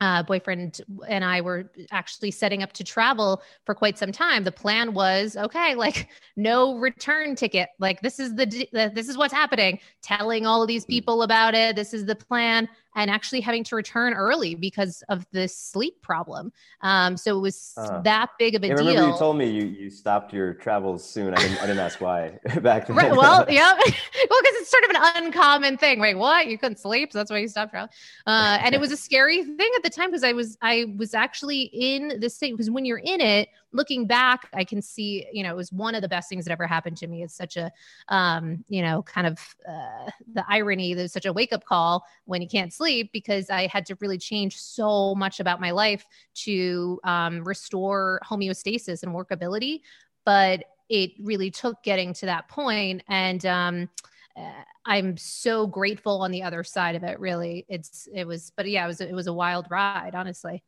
uh, 0.00 0.22
boyfriend 0.22 0.80
and 1.08 1.24
I 1.24 1.42
were 1.42 1.70
actually 1.90 2.30
setting 2.30 2.62
up 2.62 2.72
to 2.74 2.84
travel 2.84 3.42
for 3.66 3.74
quite 3.74 3.98
some 3.98 4.12
time. 4.12 4.44
The 4.44 4.52
plan 4.52 4.94
was 4.94 5.36
okay, 5.36 5.74
like 5.74 6.08
no 6.36 6.78
return 6.78 7.36
ticket. 7.36 7.68
Like 7.78 8.00
this 8.00 8.18
is 8.18 8.34
the 8.34 8.46
this 8.72 9.08
is 9.08 9.16
what's 9.16 9.34
happening. 9.34 9.78
Telling 10.02 10.46
all 10.46 10.62
of 10.62 10.68
these 10.68 10.84
people 10.84 11.22
about 11.22 11.54
it. 11.54 11.76
This 11.76 11.92
is 11.92 12.06
the 12.06 12.16
plan. 12.16 12.68
And 12.96 13.10
actually 13.10 13.40
having 13.40 13.64
to 13.64 13.76
return 13.76 14.14
early 14.14 14.54
because 14.54 15.02
of 15.08 15.26
this 15.32 15.56
sleep 15.56 16.00
problem. 16.02 16.52
Um, 16.80 17.16
so 17.16 17.38
it 17.38 17.40
was 17.40 17.72
uh, 17.76 18.00
that 18.02 18.30
big 18.38 18.54
of 18.54 18.64
a 18.64 18.68
yeah, 18.68 18.74
deal. 18.74 18.86
Remember 18.86 19.10
you 19.10 19.18
told 19.18 19.36
me 19.36 19.50
you, 19.50 19.64
you 19.64 19.90
stopped 19.90 20.32
your 20.32 20.54
travels 20.54 21.08
soon. 21.08 21.34
I 21.34 21.40
didn't, 21.40 21.58
I 21.58 21.66
didn't 21.66 21.78
ask 21.78 22.00
why 22.00 22.38
back 22.62 22.86
then. 22.86 22.96
Right, 22.96 23.12
well, 23.12 23.46
yeah. 23.48 23.72
well, 23.74 24.40
because 24.42 24.54
it's 24.56 24.70
sort 24.70 24.84
of 24.84 24.90
an 24.90 25.24
uncommon 25.24 25.76
thing. 25.76 26.00
Wait, 26.00 26.14
what? 26.14 26.46
You 26.46 26.58
couldn't 26.58 26.78
sleep, 26.78 27.12
so 27.12 27.18
that's 27.18 27.30
why 27.30 27.38
you 27.38 27.48
stopped 27.48 27.70
traveling. 27.70 27.90
Uh, 28.26 28.58
and 28.62 28.74
it 28.74 28.80
was 28.80 28.92
a 28.92 28.96
scary 29.10 29.44
thing 29.44 29.70
at 29.76 29.82
the 29.82 29.90
time 29.90 30.10
because 30.10 30.24
I 30.24 30.32
was 30.32 30.56
I 30.62 30.86
was 30.96 31.14
actually 31.14 31.62
in 31.72 32.20
the 32.20 32.28
state 32.28 32.52
because 32.52 32.70
when 32.70 32.84
you're 32.84 32.98
in 32.98 33.20
it, 33.20 33.48
looking 33.72 34.06
back, 34.06 34.48
I 34.52 34.64
can 34.64 34.82
see, 34.82 35.26
you 35.32 35.42
know, 35.42 35.50
it 35.50 35.56
was 35.56 35.72
one 35.72 35.94
of 35.94 36.02
the 36.02 36.08
best 36.08 36.28
things 36.28 36.44
that 36.44 36.52
ever 36.52 36.66
happened 36.66 36.96
to 36.98 37.06
me. 37.06 37.22
It's 37.22 37.34
such 37.34 37.56
a, 37.56 37.70
um, 38.08 38.64
you 38.68 38.82
know, 38.82 39.02
kind 39.02 39.26
of 39.26 39.38
uh, 39.68 40.10
the 40.32 40.44
irony. 40.48 40.94
There's 40.94 41.12
such 41.12 41.26
a 41.26 41.32
wake 41.32 41.52
up 41.52 41.64
call 41.64 42.04
when 42.24 42.42
you 42.42 42.48
can't 42.48 42.72
sleep 42.80 43.10
because 43.12 43.50
I 43.50 43.66
had 43.66 43.84
to 43.86 43.96
really 44.00 44.18
change 44.18 44.56
so 44.56 45.14
much 45.14 45.40
about 45.40 45.60
my 45.60 45.70
life 45.70 46.06
to 46.46 46.98
um, 47.04 47.44
restore 47.44 48.20
homeostasis 48.24 49.02
and 49.02 49.14
workability. 49.14 49.80
But 50.24 50.64
it 50.88 51.12
really 51.20 51.50
took 51.50 51.82
getting 51.82 52.12
to 52.12 52.26
that 52.26 52.48
point 52.48 53.02
and 53.08 53.46
um, 53.46 53.88
uh, 54.36 54.62
i'm 54.84 55.16
so 55.16 55.66
grateful 55.66 56.20
on 56.20 56.30
the 56.30 56.42
other 56.42 56.62
side 56.64 56.96
of 56.96 57.04
it 57.04 57.18
really 57.20 57.64
it's 57.68 58.08
it 58.12 58.26
was 58.26 58.52
but 58.56 58.68
yeah 58.68 58.84
it 58.84 58.88
was 58.88 59.00
it 59.00 59.14
was 59.14 59.26
a 59.26 59.32
wild 59.32 59.66
ride 59.70 60.14
honestly 60.14 60.62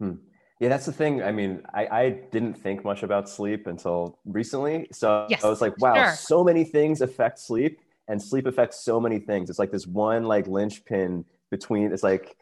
hmm. 0.00 0.14
Yeah, 0.58 0.70
that's 0.70 0.86
the 0.86 0.92
thing. 0.92 1.22
I 1.22 1.32
mean, 1.32 1.62
I, 1.74 1.86
I 1.86 2.10
didn't 2.32 2.54
think 2.54 2.82
much 2.82 3.02
about 3.02 3.28
sleep 3.28 3.66
until 3.66 4.18
recently. 4.24 4.86
So 4.90 5.26
yes, 5.28 5.44
I 5.44 5.50
was 5.50 5.60
like, 5.60 5.78
wow, 5.82 5.94
sure. 5.94 6.14
so 6.14 6.42
many 6.42 6.64
things 6.64 7.02
affect 7.02 7.38
sleep 7.38 7.78
and 8.08 8.22
sleep 8.22 8.46
affects 8.46 8.80
so 8.80 8.98
many 8.98 9.18
things. 9.18 9.50
It's 9.50 9.58
like 9.58 9.70
this 9.70 9.86
one 9.86 10.24
like 10.24 10.46
linchpin 10.46 11.26
between 11.50 11.92
it's 11.92 12.02
like 12.02 12.36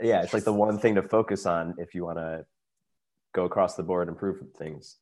yeah, 0.00 0.22
it's 0.22 0.32
like 0.32 0.44
the 0.44 0.52
one 0.52 0.78
thing 0.78 0.94
to 0.94 1.02
focus 1.02 1.46
on 1.46 1.74
if 1.78 1.94
you 1.94 2.04
want 2.04 2.18
to 2.18 2.46
go 3.34 3.44
across 3.44 3.76
the 3.76 3.82
board 3.82 4.08
and 4.08 4.14
improve 4.14 4.42
things. 4.58 4.96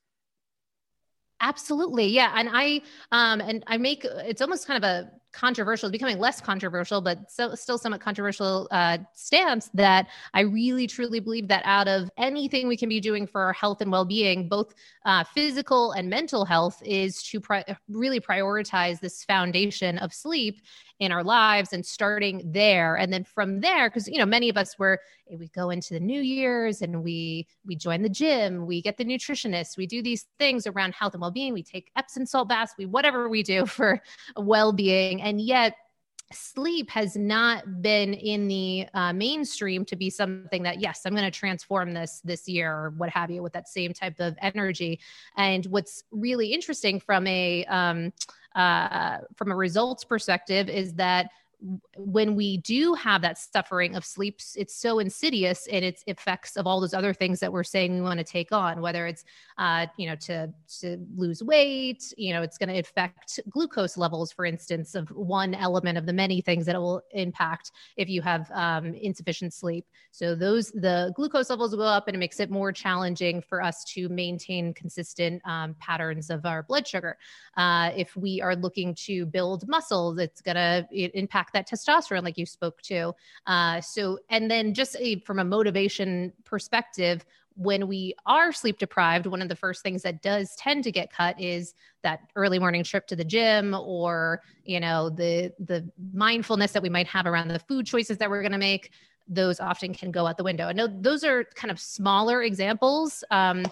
Absolutely. 1.40 2.08
Yeah. 2.08 2.32
And 2.34 2.48
I 2.52 2.82
um 3.12 3.40
and 3.40 3.62
I 3.66 3.78
make 3.78 4.04
it's 4.04 4.42
almost 4.42 4.66
kind 4.66 4.82
of 4.82 4.88
a 4.88 5.10
controversial, 5.32 5.90
becoming 5.90 6.18
less 6.18 6.40
controversial, 6.40 7.00
but 7.00 7.30
so, 7.30 7.54
still 7.54 7.78
somewhat 7.78 8.00
controversial 8.00 8.68
uh, 8.70 8.98
stance 9.14 9.70
that 9.74 10.08
I 10.34 10.40
really 10.40 10.86
truly 10.86 11.20
believe 11.20 11.48
that 11.48 11.62
out 11.64 11.88
of 11.88 12.10
anything 12.16 12.68
we 12.68 12.76
can 12.76 12.88
be 12.88 13.00
doing 13.00 13.26
for 13.26 13.42
our 13.42 13.52
health 13.52 13.80
and 13.80 13.92
well 13.92 14.04
being, 14.04 14.48
both 14.48 14.74
uh, 15.04 15.24
physical 15.24 15.92
and 15.92 16.08
mental 16.08 16.44
health, 16.44 16.82
is 16.84 17.22
to 17.24 17.40
pri- 17.40 17.64
really 17.88 18.20
prioritize 18.20 19.00
this 19.00 19.24
foundation 19.24 19.98
of 19.98 20.12
sleep 20.12 20.60
in 20.98 21.12
our 21.12 21.22
lives 21.22 21.72
and 21.72 21.84
starting 21.84 22.42
there. 22.44 22.96
And 22.96 23.12
then 23.12 23.24
from 23.24 23.60
there 23.60 23.88
because 23.88 24.08
you 24.08 24.18
know 24.18 24.26
many 24.26 24.48
of 24.48 24.56
us 24.56 24.78
were 24.78 25.00
we 25.36 25.48
go 25.48 25.70
into 25.70 25.94
the 25.94 26.00
new 26.00 26.20
year's 26.20 26.82
and 26.82 27.02
we 27.02 27.46
we 27.66 27.76
join 27.76 28.02
the 28.02 28.08
gym 28.08 28.66
we 28.66 28.80
get 28.80 28.96
the 28.96 29.04
nutritionist 29.04 29.76
we 29.76 29.86
do 29.86 30.02
these 30.02 30.26
things 30.38 30.66
around 30.66 30.94
health 30.94 31.14
and 31.14 31.20
well-being 31.20 31.52
we 31.52 31.62
take 31.62 31.90
epsom 31.96 32.24
salt 32.24 32.48
baths 32.48 32.74
we 32.78 32.86
whatever 32.86 33.28
we 33.28 33.42
do 33.42 33.66
for 33.78 34.00
well-being 34.36 35.20
and 35.28 35.40
yet 35.40 35.76
sleep 36.32 36.90
has 36.90 37.16
not 37.16 37.80
been 37.80 38.12
in 38.12 38.48
the 38.48 38.86
uh, 38.92 39.12
mainstream 39.12 39.84
to 39.84 39.96
be 39.96 40.10
something 40.10 40.62
that 40.62 40.78
yes 40.78 41.02
i'm 41.06 41.14
going 41.14 41.24
to 41.24 41.30
transform 41.30 41.92
this 41.92 42.20
this 42.22 42.46
year 42.46 42.70
or 42.70 42.90
what 42.90 43.08
have 43.08 43.30
you 43.30 43.42
with 43.42 43.52
that 43.54 43.68
same 43.68 43.92
type 43.92 44.20
of 44.20 44.36
energy. 44.42 45.00
And 45.36 45.64
what's 45.66 46.04
really 46.10 46.52
interesting 46.52 47.00
from 47.00 47.26
a 47.26 47.64
um, 47.66 48.12
uh, 48.54 49.18
from 49.36 49.52
a 49.52 49.56
results 49.56 50.04
perspective 50.04 50.68
is 50.68 50.94
that 50.94 51.30
when 51.96 52.36
we 52.36 52.58
do 52.58 52.94
have 52.94 53.20
that 53.22 53.36
suffering 53.36 53.96
of 53.96 54.04
sleep, 54.04 54.40
it's 54.54 54.76
so 54.76 55.00
insidious 55.00 55.66
in 55.66 55.82
its 55.82 56.04
effects 56.06 56.56
of 56.56 56.66
all 56.66 56.80
those 56.80 56.94
other 56.94 57.12
things 57.12 57.40
that 57.40 57.52
we're 57.52 57.64
saying 57.64 57.94
we 57.94 58.00
want 58.00 58.18
to 58.18 58.24
take 58.24 58.52
on, 58.52 58.80
whether 58.80 59.06
it's, 59.06 59.24
uh, 59.58 59.86
you 59.96 60.08
know, 60.08 60.14
to, 60.14 60.52
to 60.80 60.98
lose 61.16 61.42
weight, 61.42 62.12
you 62.16 62.32
know, 62.32 62.42
it's 62.42 62.58
going 62.58 62.68
to 62.68 62.78
affect 62.78 63.40
glucose 63.50 63.96
levels, 63.96 64.30
for 64.30 64.44
instance, 64.44 64.94
of 64.94 65.08
one 65.10 65.54
element 65.54 65.98
of 65.98 66.06
the 66.06 66.12
many 66.12 66.40
things 66.40 66.64
that 66.66 66.76
it 66.76 66.78
will 66.78 67.02
impact 67.12 67.72
if 67.96 68.08
you 68.08 68.22
have 68.22 68.48
um, 68.52 68.94
insufficient 68.94 69.52
sleep. 69.52 69.84
So 70.12 70.36
those, 70.36 70.70
the 70.70 71.12
glucose 71.16 71.50
levels 71.50 71.74
go 71.74 71.82
up 71.82 72.06
and 72.06 72.14
it 72.14 72.20
makes 72.20 72.38
it 72.38 72.50
more 72.50 72.70
challenging 72.70 73.42
for 73.42 73.62
us 73.62 73.84
to 73.94 74.08
maintain 74.08 74.72
consistent 74.74 75.42
um, 75.44 75.74
patterns 75.80 76.30
of 76.30 76.46
our 76.46 76.62
blood 76.62 76.86
sugar. 76.86 77.18
Uh, 77.56 77.90
if 77.96 78.16
we 78.16 78.40
are 78.40 78.54
looking 78.54 78.94
to 78.94 79.26
build 79.26 79.66
muscle, 79.66 80.16
it's 80.20 80.40
going 80.40 80.54
to 80.54 80.86
impact 81.18 81.47
that 81.52 81.68
testosterone, 81.68 82.22
like 82.22 82.38
you 82.38 82.46
spoke 82.46 82.80
to. 82.82 83.14
Uh, 83.46 83.80
so, 83.80 84.18
and 84.30 84.50
then 84.50 84.74
just 84.74 84.96
a, 84.98 85.20
from 85.20 85.38
a 85.38 85.44
motivation 85.44 86.32
perspective, 86.44 87.24
when 87.58 87.88
we 87.88 88.14
are 88.24 88.52
sleep 88.52 88.78
deprived, 88.78 89.26
one 89.26 89.42
of 89.42 89.48
the 89.48 89.56
first 89.56 89.82
things 89.82 90.02
that 90.02 90.22
does 90.22 90.54
tend 90.56 90.84
to 90.84 90.92
get 90.92 91.12
cut 91.12 91.38
is 91.40 91.74
that 92.02 92.20
early 92.36 92.60
morning 92.60 92.84
trip 92.84 93.06
to 93.08 93.16
the 93.16 93.24
gym 93.24 93.74
or, 93.74 94.40
you 94.64 94.78
know, 94.78 95.10
the 95.10 95.52
the 95.58 95.90
mindfulness 96.12 96.70
that 96.70 96.82
we 96.82 96.88
might 96.88 97.08
have 97.08 97.26
around 97.26 97.48
the 97.48 97.58
food 97.58 97.84
choices 97.84 98.16
that 98.18 98.30
we're 98.30 98.42
going 98.42 98.52
to 98.52 98.58
make. 98.58 98.92
Those 99.26 99.58
often 99.58 99.92
can 99.92 100.12
go 100.12 100.26
out 100.26 100.36
the 100.36 100.44
window. 100.44 100.70
Know 100.70 100.86
those 100.86 101.24
are 101.24 101.44
kind 101.56 101.72
of 101.72 101.80
smaller 101.80 102.44
examples. 102.44 103.24
Um, 103.32 103.64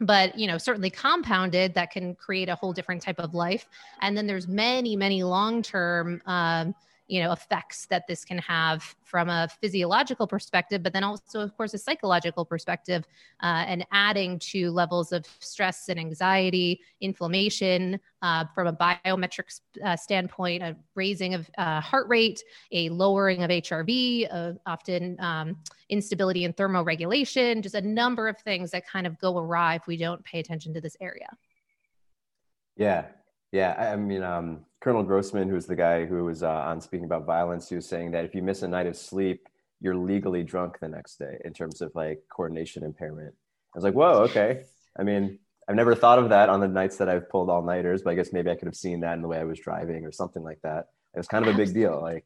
but 0.00 0.36
you 0.38 0.46
know 0.46 0.58
certainly 0.58 0.90
compounded 0.90 1.74
that 1.74 1.90
can 1.90 2.14
create 2.14 2.48
a 2.48 2.54
whole 2.54 2.72
different 2.72 3.02
type 3.02 3.18
of 3.18 3.34
life 3.34 3.68
and 4.00 4.16
then 4.16 4.26
there's 4.26 4.48
many 4.48 4.96
many 4.96 5.22
long 5.22 5.62
term 5.62 6.22
um, 6.24 6.74
you 7.10 7.20
know 7.20 7.32
effects 7.32 7.86
that 7.86 8.06
this 8.06 8.24
can 8.24 8.38
have 8.38 8.94
from 9.02 9.28
a 9.28 9.48
physiological 9.60 10.26
perspective 10.26 10.82
but 10.82 10.92
then 10.92 11.02
also 11.02 11.40
of 11.40 11.56
course 11.56 11.74
a 11.74 11.78
psychological 11.78 12.44
perspective 12.44 13.04
uh, 13.42 13.64
and 13.66 13.84
adding 13.92 14.38
to 14.38 14.70
levels 14.70 15.10
of 15.10 15.26
stress 15.40 15.88
and 15.88 15.98
anxiety 15.98 16.80
inflammation 17.00 17.98
uh, 18.22 18.44
from 18.54 18.68
a 18.68 18.72
biometric 18.72 19.60
uh, 19.84 19.96
standpoint 19.96 20.62
a 20.62 20.76
raising 20.94 21.34
of 21.34 21.50
uh, 21.58 21.80
heart 21.80 22.08
rate 22.08 22.42
a 22.72 22.88
lowering 22.90 23.42
of 23.42 23.50
hrv 23.50 24.58
often 24.66 25.16
um, 25.18 25.56
instability 25.88 26.44
in 26.44 26.52
thermoregulation 26.52 27.60
just 27.60 27.74
a 27.74 27.80
number 27.80 28.28
of 28.28 28.38
things 28.38 28.70
that 28.70 28.86
kind 28.86 29.06
of 29.06 29.18
go 29.18 29.36
awry 29.36 29.74
if 29.74 29.86
we 29.86 29.96
don't 29.96 30.24
pay 30.24 30.38
attention 30.38 30.72
to 30.74 30.80
this 30.80 30.96
area. 31.00 31.28
Yeah. 32.76 33.06
Yeah, 33.52 33.74
I 33.92 33.96
mean, 33.96 34.22
um, 34.22 34.64
Colonel 34.80 35.02
Grossman, 35.02 35.48
who's 35.48 35.66
the 35.66 35.76
guy 35.76 36.06
who 36.06 36.24
was 36.24 36.42
uh, 36.42 36.48
on 36.48 36.80
speaking 36.80 37.04
about 37.04 37.26
violence, 37.26 37.68
he 37.68 37.74
was 37.74 37.86
saying 37.86 38.12
that 38.12 38.24
if 38.24 38.34
you 38.34 38.42
miss 38.42 38.62
a 38.62 38.68
night 38.68 38.86
of 38.86 38.96
sleep, 38.96 39.46
you're 39.80 39.96
legally 39.96 40.42
drunk 40.42 40.78
the 40.80 40.88
next 40.88 41.18
day 41.18 41.38
in 41.44 41.52
terms 41.52 41.80
of 41.80 41.92
like 41.94 42.22
coordination 42.30 42.82
impairment. 42.82 43.34
I 43.74 43.78
was 43.78 43.84
like, 43.84 43.94
whoa, 43.94 44.22
okay. 44.24 44.62
I 44.98 45.02
mean, 45.02 45.38
I've 45.68 45.76
never 45.76 45.94
thought 45.94 46.18
of 46.18 46.30
that 46.30 46.48
on 46.48 46.60
the 46.60 46.68
nights 46.68 46.96
that 46.96 47.08
I've 47.08 47.28
pulled 47.28 47.50
all 47.50 47.62
nighters, 47.62 48.02
but 48.02 48.10
I 48.10 48.14
guess 48.14 48.32
maybe 48.32 48.50
I 48.50 48.56
could 48.56 48.66
have 48.66 48.74
seen 48.74 49.00
that 49.00 49.14
in 49.14 49.22
the 49.22 49.28
way 49.28 49.38
I 49.38 49.44
was 49.44 49.60
driving 49.60 50.04
or 50.04 50.12
something 50.12 50.42
like 50.42 50.60
that. 50.62 50.86
It 51.14 51.18
was 51.18 51.28
kind 51.28 51.46
of 51.46 51.54
a 51.54 51.56
big 51.56 51.74
deal. 51.74 52.00
Like, 52.00 52.24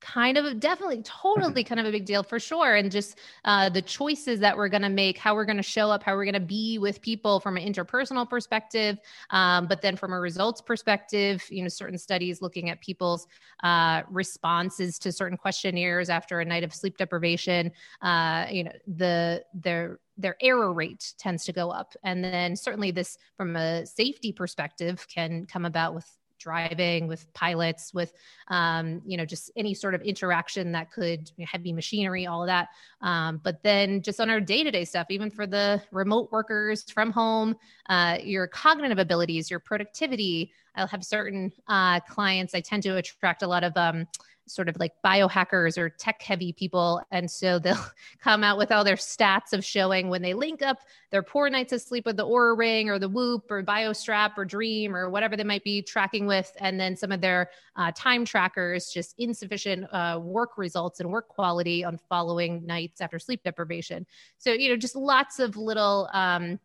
kind 0.00 0.38
of 0.38 0.58
definitely 0.60 1.02
totally 1.02 1.62
kind 1.64 1.80
of 1.80 1.86
a 1.86 1.90
big 1.90 2.04
deal 2.04 2.22
for 2.22 2.38
sure 2.38 2.74
and 2.74 2.90
just 2.90 3.18
uh, 3.44 3.68
the 3.68 3.82
choices 3.82 4.40
that 4.40 4.56
we're 4.56 4.68
going 4.68 4.82
to 4.82 4.88
make 4.88 5.18
how 5.18 5.34
we're 5.34 5.44
going 5.44 5.56
to 5.56 5.62
show 5.62 5.90
up 5.90 6.02
how 6.02 6.14
we're 6.14 6.24
going 6.24 6.34
to 6.34 6.40
be 6.40 6.78
with 6.78 7.00
people 7.00 7.40
from 7.40 7.56
an 7.56 7.72
interpersonal 7.72 8.28
perspective 8.28 8.98
um, 9.30 9.66
but 9.66 9.82
then 9.82 9.96
from 9.96 10.12
a 10.12 10.18
results 10.18 10.60
perspective 10.60 11.44
you 11.50 11.62
know 11.62 11.68
certain 11.68 11.98
studies 11.98 12.40
looking 12.42 12.70
at 12.70 12.80
people's 12.80 13.26
uh, 13.62 14.02
responses 14.10 14.98
to 14.98 15.12
certain 15.12 15.36
questionnaires 15.36 16.08
after 16.08 16.40
a 16.40 16.44
night 16.44 16.64
of 16.64 16.74
sleep 16.74 16.96
deprivation 16.96 17.70
uh, 18.02 18.46
you 18.50 18.64
know 18.64 18.72
the 18.86 19.42
their 19.54 19.98
their 20.20 20.36
error 20.40 20.72
rate 20.72 21.14
tends 21.18 21.44
to 21.44 21.52
go 21.52 21.70
up. 21.70 21.94
And 22.04 22.22
then 22.22 22.54
certainly 22.56 22.90
this 22.90 23.16
from 23.36 23.56
a 23.56 23.86
safety 23.86 24.32
perspective 24.32 25.06
can 25.08 25.46
come 25.46 25.64
about 25.64 25.94
with 25.94 26.06
driving, 26.40 27.06
with 27.06 27.32
pilots, 27.34 27.94
with 27.94 28.12
um, 28.48 29.00
you 29.06 29.16
know 29.16 29.24
just 29.24 29.50
any 29.56 29.74
sort 29.74 29.94
of 29.94 30.02
interaction 30.02 30.72
that 30.72 30.90
could 30.90 31.30
you 31.36 31.44
know, 31.44 31.48
heavy 31.50 31.72
machinery, 31.72 32.26
all 32.26 32.42
of 32.42 32.48
that. 32.48 32.68
Um, 33.00 33.40
but 33.44 33.62
then 33.62 34.02
just 34.02 34.20
on 34.20 34.28
our 34.30 34.40
day 34.40 34.64
to 34.64 34.70
day 34.70 34.84
stuff, 34.84 35.06
even 35.10 35.30
for 35.30 35.46
the 35.46 35.80
remote 35.92 36.32
workers 36.32 36.90
from 36.90 37.12
home, 37.12 37.56
uh, 37.88 38.18
your 38.22 38.46
cognitive 38.48 38.98
abilities, 38.98 39.50
your 39.50 39.60
productivity. 39.60 40.52
I'll 40.76 40.86
have 40.86 41.04
certain 41.04 41.52
uh, 41.68 42.00
clients. 42.00 42.54
I 42.54 42.60
tend 42.60 42.82
to 42.84 42.96
attract 42.96 43.42
a 43.42 43.46
lot 43.46 43.64
of 43.64 43.76
um, 43.76 44.06
sort 44.50 44.68
of 44.68 44.76
like 44.78 44.92
biohackers 45.04 45.78
or 45.78 45.88
tech 45.88 46.20
heavy 46.22 46.52
people. 46.52 47.02
And 47.10 47.30
so 47.30 47.58
they'll 47.60 47.76
come 48.20 48.44
out 48.44 48.58
with 48.58 48.72
all 48.72 48.84
their 48.84 48.96
stats 48.96 49.52
of 49.52 49.64
showing 49.64 50.08
when 50.08 50.22
they 50.22 50.34
link 50.34 50.62
up 50.62 50.78
their 51.10 51.22
poor 51.22 51.50
nights 51.50 51.72
of 51.72 51.80
sleep 51.80 52.06
with 52.06 52.16
the 52.16 52.26
Oura 52.26 52.56
Ring 52.56 52.88
or 52.88 52.98
the 52.98 53.08
Whoop 53.08 53.50
or 53.50 53.62
BioStrap 53.62 54.36
or 54.36 54.46
Dreem 54.46 54.92
or 54.92 55.10
whatever 55.10 55.36
they 55.36 55.44
might 55.44 55.64
be 55.64 55.82
tracking 55.82 56.26
with. 56.26 56.52
And 56.60 56.78
then 56.78 56.96
some 56.96 57.12
of 57.12 57.20
their 57.20 57.50
uh, 57.76 57.92
time 57.94 58.24
trackers, 58.24 58.90
just 58.90 59.14
insufficient 59.18 59.86
uh, 59.92 60.20
work 60.22 60.56
results 60.56 61.00
and 61.00 61.10
work 61.10 61.28
quality 61.28 61.84
on 61.84 61.98
following 62.08 62.64
nights 62.66 63.00
after 63.00 63.18
sleep 63.18 63.42
deprivation. 63.42 64.06
So, 64.38 64.52
you 64.52 64.68
know, 64.68 64.76
just 64.76 64.96
lots 64.96 65.38
of 65.38 65.56
little 65.56 66.08
um, 66.12 66.58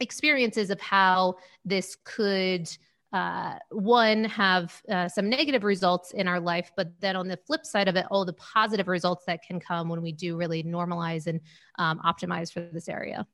experiences 0.00 0.70
of 0.70 0.80
how 0.80 1.36
this 1.64 1.96
could 2.04 2.68
uh, 3.12 3.54
one 3.70 4.24
have 4.24 4.82
uh, 4.90 5.08
some 5.08 5.28
negative 5.28 5.64
results 5.64 6.12
in 6.12 6.26
our 6.28 6.40
life 6.40 6.70
but 6.76 6.88
then 7.00 7.16
on 7.16 7.28
the 7.28 7.36
flip 7.46 7.64
side 7.64 7.88
of 7.88 7.96
it 7.96 8.04
all 8.10 8.24
the 8.24 8.32
positive 8.34 8.88
results 8.88 9.24
that 9.26 9.42
can 9.42 9.60
come 9.60 9.88
when 9.88 10.02
we 10.02 10.12
do 10.12 10.36
really 10.36 10.62
normalize 10.62 11.26
and 11.26 11.40
um, 11.78 12.00
optimize 12.04 12.52
for 12.52 12.60
this 12.72 12.88
area 12.88 13.26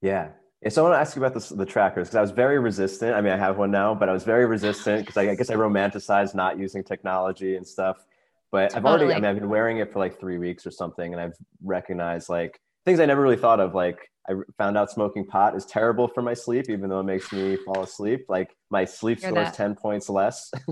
yeah 0.00 0.28
so 0.68 0.82
I 0.82 0.88
want 0.88 0.96
to 0.96 1.00
ask 1.00 1.16
you 1.16 1.22
about 1.22 1.34
this, 1.34 1.48
the 1.48 1.66
trackers 1.66 2.08
because 2.08 2.16
I 2.16 2.20
was 2.20 2.30
very 2.30 2.60
resistant. 2.60 3.14
I 3.16 3.20
mean, 3.20 3.32
I 3.32 3.36
have 3.36 3.58
one 3.58 3.72
now, 3.72 3.96
but 3.96 4.08
I 4.08 4.12
was 4.12 4.22
very 4.22 4.46
resistant 4.46 5.00
because 5.00 5.16
I, 5.16 5.30
I, 5.30 5.34
guess 5.34 5.50
I 5.50 5.54
romanticized 5.54 6.36
not 6.36 6.56
using 6.56 6.84
technology 6.84 7.56
and 7.56 7.66
stuff. 7.66 8.04
But 8.52 8.70
totally. 8.70 8.76
I've 8.76 8.84
already, 8.84 9.12
I 9.12 9.16
mean, 9.16 9.24
I've 9.24 9.40
been 9.40 9.48
wearing 9.48 9.78
it 9.78 9.92
for 9.92 9.98
like 9.98 10.20
three 10.20 10.38
weeks 10.38 10.64
or 10.64 10.70
something, 10.70 11.12
and 11.12 11.20
I've 11.20 11.34
recognized 11.64 12.28
like 12.28 12.60
things 12.84 13.00
I 13.00 13.06
never 13.06 13.22
really 13.22 13.36
thought 13.36 13.60
of. 13.60 13.74
Like 13.74 13.98
I 14.28 14.34
found 14.58 14.76
out 14.76 14.90
smoking 14.90 15.26
pot 15.26 15.56
is 15.56 15.66
terrible 15.66 16.08
for 16.08 16.22
my 16.22 16.34
sleep, 16.34 16.68
even 16.68 16.88
though 16.88 17.00
it 17.00 17.04
makes 17.04 17.32
me 17.32 17.56
fall 17.56 17.82
asleep. 17.82 18.26
Like 18.28 18.54
my 18.70 18.84
sleep 18.84 19.20
score 19.20 19.42
is 19.42 19.52
ten 19.52 19.74
points 19.74 20.08
less 20.08 20.52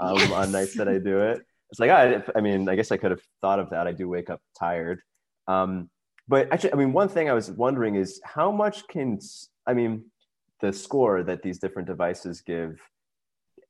um, 0.00 0.16
yes. 0.16 0.32
on 0.32 0.52
nights 0.52 0.76
that 0.76 0.88
I 0.88 0.98
do 0.98 1.20
it. 1.20 1.40
It's 1.70 1.80
like 1.80 1.90
I, 1.90 2.22
I 2.34 2.40
mean, 2.40 2.68
I 2.68 2.76
guess 2.76 2.90
I 2.90 2.96
could 2.96 3.10
have 3.10 3.22
thought 3.40 3.58
of 3.58 3.70
that. 3.70 3.86
I 3.86 3.92
do 3.92 4.08
wake 4.08 4.28
up 4.28 4.40
tired. 4.58 5.00
Um, 5.46 5.88
but 6.28 6.52
actually, 6.52 6.72
I 6.72 6.76
mean, 6.76 6.92
one 6.92 7.08
thing 7.08 7.28
I 7.28 7.32
was 7.32 7.50
wondering 7.50 7.96
is 7.96 8.20
how 8.24 8.50
much 8.50 8.86
can 8.88 9.18
I 9.66 9.74
mean 9.74 10.04
the 10.60 10.72
score 10.72 11.22
that 11.22 11.42
these 11.42 11.58
different 11.58 11.88
devices 11.88 12.40
give. 12.40 12.80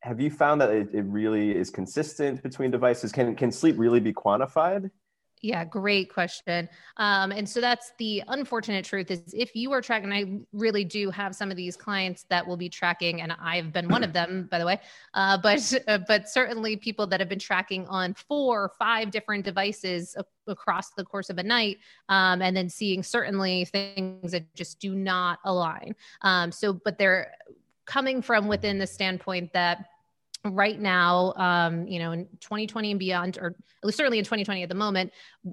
Have 0.02 0.18
you 0.18 0.30
found 0.30 0.62
that 0.62 0.70
it, 0.70 0.88
it 0.94 1.02
really 1.02 1.54
is 1.54 1.70
consistent 1.70 2.42
between 2.42 2.70
devices? 2.70 3.12
Can 3.12 3.36
can 3.36 3.52
sleep 3.52 3.76
really 3.78 4.00
be 4.00 4.12
quantified? 4.12 4.90
Yeah, 5.42 5.64
great 5.64 6.12
question. 6.12 6.68
Um, 6.98 7.32
and 7.32 7.48
so 7.48 7.62
that's 7.62 7.92
the 7.98 8.22
unfortunate 8.28 8.84
truth 8.84 9.10
is 9.10 9.22
if 9.32 9.56
you 9.56 9.72
are 9.72 9.80
tracking, 9.80 10.12
I 10.12 10.40
really 10.52 10.84
do 10.84 11.10
have 11.10 11.34
some 11.34 11.50
of 11.50 11.56
these 11.56 11.76
clients 11.76 12.24
that 12.28 12.46
will 12.46 12.58
be 12.58 12.68
tracking, 12.68 13.22
and 13.22 13.32
I've 13.40 13.72
been 13.72 13.88
one 13.88 14.04
of 14.04 14.12
them, 14.12 14.48
by 14.50 14.58
the 14.58 14.66
way. 14.66 14.80
Uh, 15.14 15.38
but 15.38 15.72
uh, 15.88 15.98
but 16.06 16.28
certainly 16.28 16.76
people 16.76 17.06
that 17.06 17.20
have 17.20 17.30
been 17.30 17.38
tracking 17.38 17.86
on 17.86 18.12
four 18.12 18.64
or 18.64 18.68
five 18.78 19.10
different 19.10 19.46
devices 19.46 20.14
across 20.46 20.90
the 20.90 21.04
course 21.04 21.30
of 21.30 21.38
a 21.38 21.42
night, 21.42 21.78
um, 22.10 22.42
and 22.42 22.54
then 22.54 22.68
seeing 22.68 23.02
certainly 23.02 23.64
things 23.64 24.32
that 24.32 24.54
just 24.54 24.78
do 24.78 24.94
not 24.94 25.38
align. 25.44 25.94
Um, 26.20 26.52
so, 26.52 26.74
but 26.74 26.98
they're 26.98 27.32
coming 27.86 28.20
from 28.20 28.46
within 28.46 28.78
the 28.78 28.86
standpoint 28.86 29.54
that 29.54 29.86
right 30.44 30.80
now, 30.80 31.34
um, 31.36 31.86
you 31.86 31.98
know, 31.98 32.12
in 32.12 32.26
2020 32.40 32.92
and 32.92 32.98
beyond, 32.98 33.38
or 33.38 33.54
certainly 33.90 34.18
in 34.18 34.24
2020 34.24 34.62
at 34.62 34.68
the 34.68 34.74
moment, 34.74 35.12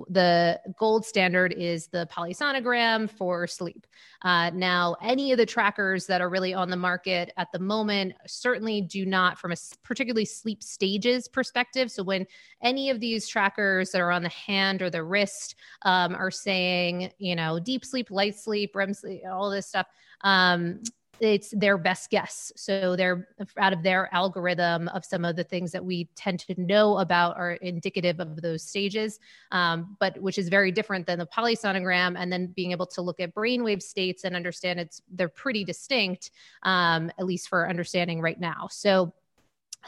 the 0.09 0.59
gold 0.77 1.05
standard 1.05 1.53
is 1.53 1.87
the 1.87 2.07
polysomnogram 2.11 3.09
for 3.09 3.47
sleep. 3.47 3.85
Uh, 4.21 4.49
now, 4.51 4.95
any 5.01 5.31
of 5.31 5.37
the 5.37 5.45
trackers 5.45 6.05
that 6.07 6.21
are 6.21 6.29
really 6.29 6.53
on 6.53 6.69
the 6.69 6.77
market 6.77 7.31
at 7.37 7.51
the 7.51 7.59
moment 7.59 8.13
certainly 8.25 8.81
do 8.81 9.05
not, 9.05 9.37
from 9.37 9.51
a 9.51 9.55
particularly 9.83 10.25
sleep 10.25 10.63
stages 10.63 11.27
perspective. 11.27 11.91
So, 11.91 12.03
when 12.03 12.25
any 12.61 12.89
of 12.89 12.99
these 12.99 13.27
trackers 13.27 13.91
that 13.91 14.01
are 14.01 14.11
on 14.11 14.23
the 14.23 14.29
hand 14.29 14.81
or 14.81 14.89
the 14.89 15.03
wrist 15.03 15.55
um, 15.81 16.15
are 16.15 16.31
saying, 16.31 17.11
you 17.17 17.35
know, 17.35 17.59
deep 17.59 17.83
sleep, 17.83 18.09
light 18.09 18.37
sleep, 18.37 18.75
REM 18.75 18.93
sleep, 18.93 19.21
all 19.29 19.49
this 19.49 19.67
stuff, 19.67 19.87
um, 20.21 20.81
it's 21.19 21.51
their 21.51 21.77
best 21.77 22.09
guess. 22.09 22.51
So 22.55 22.95
they're 22.95 23.27
out 23.57 23.73
of 23.73 23.83
their 23.83 24.13
algorithm 24.13 24.87
of 24.89 25.05
some 25.05 25.25
of 25.25 25.35
the 25.35 25.43
things 25.43 25.71
that 25.71 25.83
we 25.83 26.05
tend 26.15 26.39
to 26.41 26.61
know 26.61 26.97
about 26.99 27.37
are 27.37 27.53
indicative 27.53 28.19
of 28.19 28.41
those 28.41 28.63
stages, 28.63 29.19
um, 29.51 29.97
but 29.99 30.21
which 30.21 30.37
is 30.37 30.49
very 30.49 30.71
different 30.71 31.05
than 31.07 31.19
the 31.19 31.25
polysomnogram. 31.25 32.15
And 32.17 32.31
then 32.31 32.47
being 32.55 32.71
able 32.71 32.87
to 32.87 33.01
look 33.01 33.19
at 33.19 33.33
brainwave 33.33 33.81
states 33.81 34.23
and 34.23 34.35
understand 34.35 34.79
it's 34.79 35.01
they're 35.11 35.29
pretty 35.29 35.63
distinct, 35.63 36.31
um, 36.63 37.11
at 37.19 37.25
least 37.25 37.49
for 37.49 37.69
understanding 37.69 38.21
right 38.21 38.39
now. 38.39 38.67
So 38.71 39.13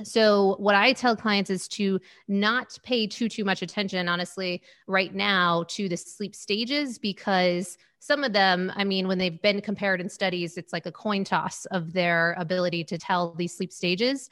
so 0.04 0.56
what 0.60 0.76
i 0.76 0.94
tell 0.94 1.16
clients 1.16 1.50
is 1.50 1.68
to 1.68 2.00
not 2.28 2.78
pay 2.84 3.06
too 3.06 3.28
too 3.28 3.44
much 3.44 3.62
attention 3.62 4.08
honestly 4.08 4.62
right 4.88 5.14
now 5.14 5.64
to 5.68 5.90
the 5.90 5.98
sleep 5.98 6.36
stages 6.36 6.98
because 6.98 7.78
some 8.00 8.24
of 8.24 8.34
them 8.34 8.72
i 8.76 8.84
mean 8.84 9.08
when 9.08 9.18
they've 9.18 9.42
been 9.42 9.62
compared 9.62 10.00
in 10.00 10.10
studies 10.10 10.58
it's 10.58 10.74
like 10.74 10.86
a 10.86 10.92
coin 10.92 11.24
toss 11.24 11.66
of 11.68 11.94
their 11.94 12.36
ability 12.38 12.84
to 12.84 12.98
tell 12.98 13.34
these 13.34 13.56
sleep 13.56 13.72
stages 13.72 14.30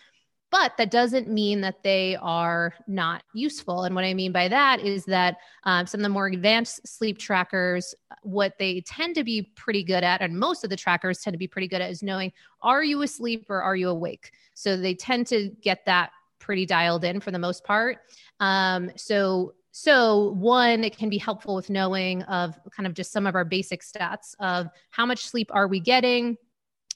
but 0.50 0.74
that 0.78 0.92
doesn't 0.92 1.28
mean 1.28 1.62
that 1.62 1.84
they 1.84 2.16
are 2.22 2.74
not 2.88 3.24
useful. 3.34 3.84
And 3.84 3.94
what 3.94 4.06
I 4.06 4.14
mean 4.14 4.32
by 4.32 4.48
that 4.48 4.80
is 4.80 5.04
that 5.06 5.38
um, 5.64 5.86
some 5.86 6.00
of 6.00 6.04
the 6.04 6.10
more 6.10 6.28
advanced 6.28 6.88
sleep 6.88 7.18
trackers, 7.18 7.94
what 8.24 8.54
they 8.58 8.82
tend 8.82 9.16
to 9.16 9.24
be 9.24 9.52
pretty 9.56 9.84
good 9.84 10.04
at, 10.04 10.22
and 10.22 10.38
most 10.38 10.64
of 10.64 10.70
the 10.70 10.78
trackers 10.78 11.20
tend 11.20 11.34
to 11.34 11.40
be 11.40 11.48
pretty 11.48 11.68
good 11.68 11.82
at, 11.82 11.92
is 11.92 12.02
knowing 12.02 12.32
are 12.62 12.84
you 12.84 13.02
asleep 13.02 13.48
or 13.50 13.62
are 13.62 13.76
you 13.76 13.90
awake? 13.90 14.32
So 14.54 14.78
they 14.78 14.96
tend 14.96 15.28
to 15.28 15.50
get 15.62 15.86
that 15.86 16.12
pretty 16.40 16.66
dialed 16.66 17.04
in 17.04 17.20
for 17.20 17.32
the 17.32 17.40
most 17.40 17.64
part. 17.64 17.98
Um, 18.40 18.92
so 18.96 19.54
so 19.72 20.32
one, 20.32 20.84
it 20.84 20.98
can 20.98 21.08
be 21.08 21.20
helpful 21.20 21.54
with 21.54 21.70
knowing 21.70 22.24
of 22.24 22.58
kind 22.72 22.88
of 22.88 22.96
just 22.96 23.12
some 23.12 23.28
of 23.28 23.36
our 23.36 23.46
basic 23.46 23.84
stats 23.84 24.34
of 24.40 24.70
how 24.90 25.06
much 25.06 25.28
sleep 25.28 25.52
are 25.54 25.68
we 25.68 25.80
getting, 25.80 26.36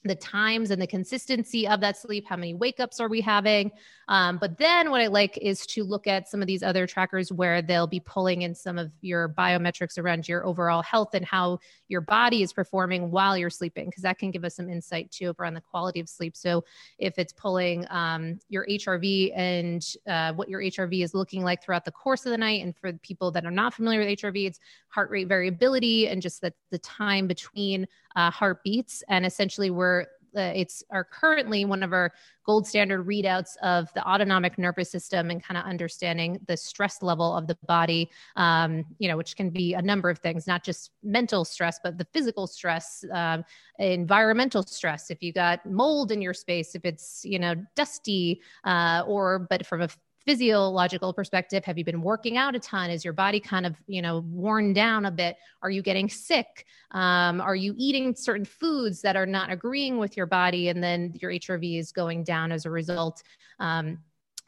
the 0.04 0.14
times 0.14 0.70
and 0.70 0.82
the 0.82 0.86
consistency 0.86 1.66
of 1.68 1.80
that 1.80 1.96
sleep 1.96 2.24
how 2.28 2.36
many 2.36 2.54
wake 2.54 2.80
ups 2.80 3.00
are 3.00 3.08
we 3.08 3.20
having? 3.20 3.70
Um, 4.08 4.38
but 4.38 4.58
then 4.58 4.90
what 4.90 5.00
i 5.00 5.06
like 5.06 5.38
is 5.38 5.64
to 5.66 5.84
look 5.84 6.06
at 6.06 6.28
some 6.28 6.40
of 6.40 6.46
these 6.46 6.62
other 6.62 6.86
trackers 6.86 7.30
where 7.32 7.62
they'll 7.62 7.86
be 7.86 8.00
pulling 8.00 8.42
in 8.42 8.54
some 8.54 8.78
of 8.78 8.90
your 9.00 9.28
biometrics 9.28 9.98
around 9.98 10.28
your 10.28 10.44
overall 10.44 10.82
health 10.82 11.14
and 11.14 11.24
how 11.24 11.58
your 11.88 12.00
body 12.00 12.42
is 12.42 12.52
performing 12.52 13.10
while 13.10 13.38
you're 13.38 13.50
sleeping 13.50 13.86
because 13.86 14.02
that 14.02 14.18
can 14.18 14.30
give 14.30 14.44
us 14.44 14.56
some 14.56 14.68
insight 14.68 15.10
too 15.10 15.34
around 15.38 15.54
the 15.54 15.60
quality 15.60 16.00
of 16.00 16.08
sleep. 16.08 16.36
So 16.36 16.64
if 16.98 17.18
it's 17.18 17.32
pulling 17.32 17.86
um, 17.90 18.38
your 18.48 18.66
hrv 18.66 19.32
and 19.36 19.86
uh, 20.08 20.32
what 20.32 20.48
your 20.48 20.60
hrv 20.60 21.02
is 21.02 21.14
looking 21.14 21.42
like 21.42 21.62
throughout 21.62 21.84
the 21.84 21.92
course 21.92 22.26
of 22.26 22.32
the 22.32 22.38
night 22.38 22.62
and 22.62 22.76
for 22.76 22.92
people 22.94 23.30
that 23.30 23.44
are 23.44 23.50
not 23.50 23.74
familiar 23.74 24.00
with 24.00 24.08
hrv 24.20 24.46
it's 24.46 24.58
heart 24.88 25.10
rate 25.10 25.28
variability 25.28 26.08
and 26.08 26.22
just 26.22 26.40
that 26.40 26.54
the 26.70 26.78
time 26.78 27.26
between 27.26 27.86
uh, 28.16 28.30
heartbeats. 28.30 29.02
And 29.08 29.26
essentially 29.26 29.70
we're 29.70 30.06
uh, 30.36 30.52
it's 30.54 30.82
are 30.90 31.04
currently 31.04 31.64
one 31.64 31.82
of 31.82 31.92
our 31.92 32.12
gold 32.46 32.66
standard 32.66 33.06
readouts 33.06 33.56
of 33.62 33.92
the 33.94 34.02
autonomic 34.08 34.56
nervous 34.58 34.90
system 34.90 35.30
and 35.30 35.42
kind 35.42 35.58
of 35.58 35.64
understanding 35.64 36.40
the 36.46 36.56
stress 36.56 37.02
level 37.02 37.36
of 37.36 37.46
the 37.46 37.56
body 37.66 38.10
um, 38.36 38.84
you 38.98 39.08
know 39.08 39.16
which 39.16 39.36
can 39.36 39.50
be 39.50 39.74
a 39.74 39.82
number 39.82 40.08
of 40.08 40.18
things 40.18 40.46
not 40.46 40.64
just 40.64 40.90
mental 41.02 41.44
stress 41.44 41.78
but 41.82 41.98
the 41.98 42.06
physical 42.12 42.46
stress 42.46 43.04
um, 43.12 43.44
environmental 43.78 44.62
stress. 44.62 45.10
If 45.10 45.22
you 45.22 45.32
got 45.32 45.64
mold 45.66 46.12
in 46.12 46.22
your 46.22 46.34
space 46.34 46.74
if 46.74 46.84
it's 46.84 47.24
you 47.24 47.38
know 47.38 47.54
dusty 47.74 48.40
uh, 48.64 49.04
or 49.06 49.38
but 49.38 49.66
from 49.66 49.82
a 49.82 49.88
physiological 50.24 51.12
perspective 51.12 51.64
have 51.64 51.78
you 51.78 51.84
been 51.84 52.02
working 52.02 52.36
out 52.36 52.54
a 52.54 52.58
ton? 52.58 52.90
Is 52.90 53.04
your 53.04 53.12
body 53.12 53.40
kind 53.40 53.66
of 53.66 53.76
you 53.86 54.02
know 54.02 54.20
worn 54.28 54.72
down 54.72 55.06
a 55.06 55.10
bit? 55.10 55.36
Are 55.62 55.70
you 55.70 55.82
getting 55.82 56.08
sick? 56.08 56.66
Um, 56.90 57.40
are 57.40 57.56
you 57.56 57.74
eating 57.76 58.14
certain 58.14 58.44
foods 58.44 59.02
that 59.02 59.16
are 59.16 59.26
not 59.26 59.50
agreeing 59.50 59.98
with 59.98 60.16
your 60.16 60.26
body 60.26 60.68
and 60.68 60.82
then 60.82 61.12
your 61.20 61.30
hrv 61.30 61.78
is 61.78 61.92
going 61.92 62.24
down 62.24 62.52
as 62.52 62.66
a 62.66 62.70
result? 62.70 63.22
Um, 63.58 63.98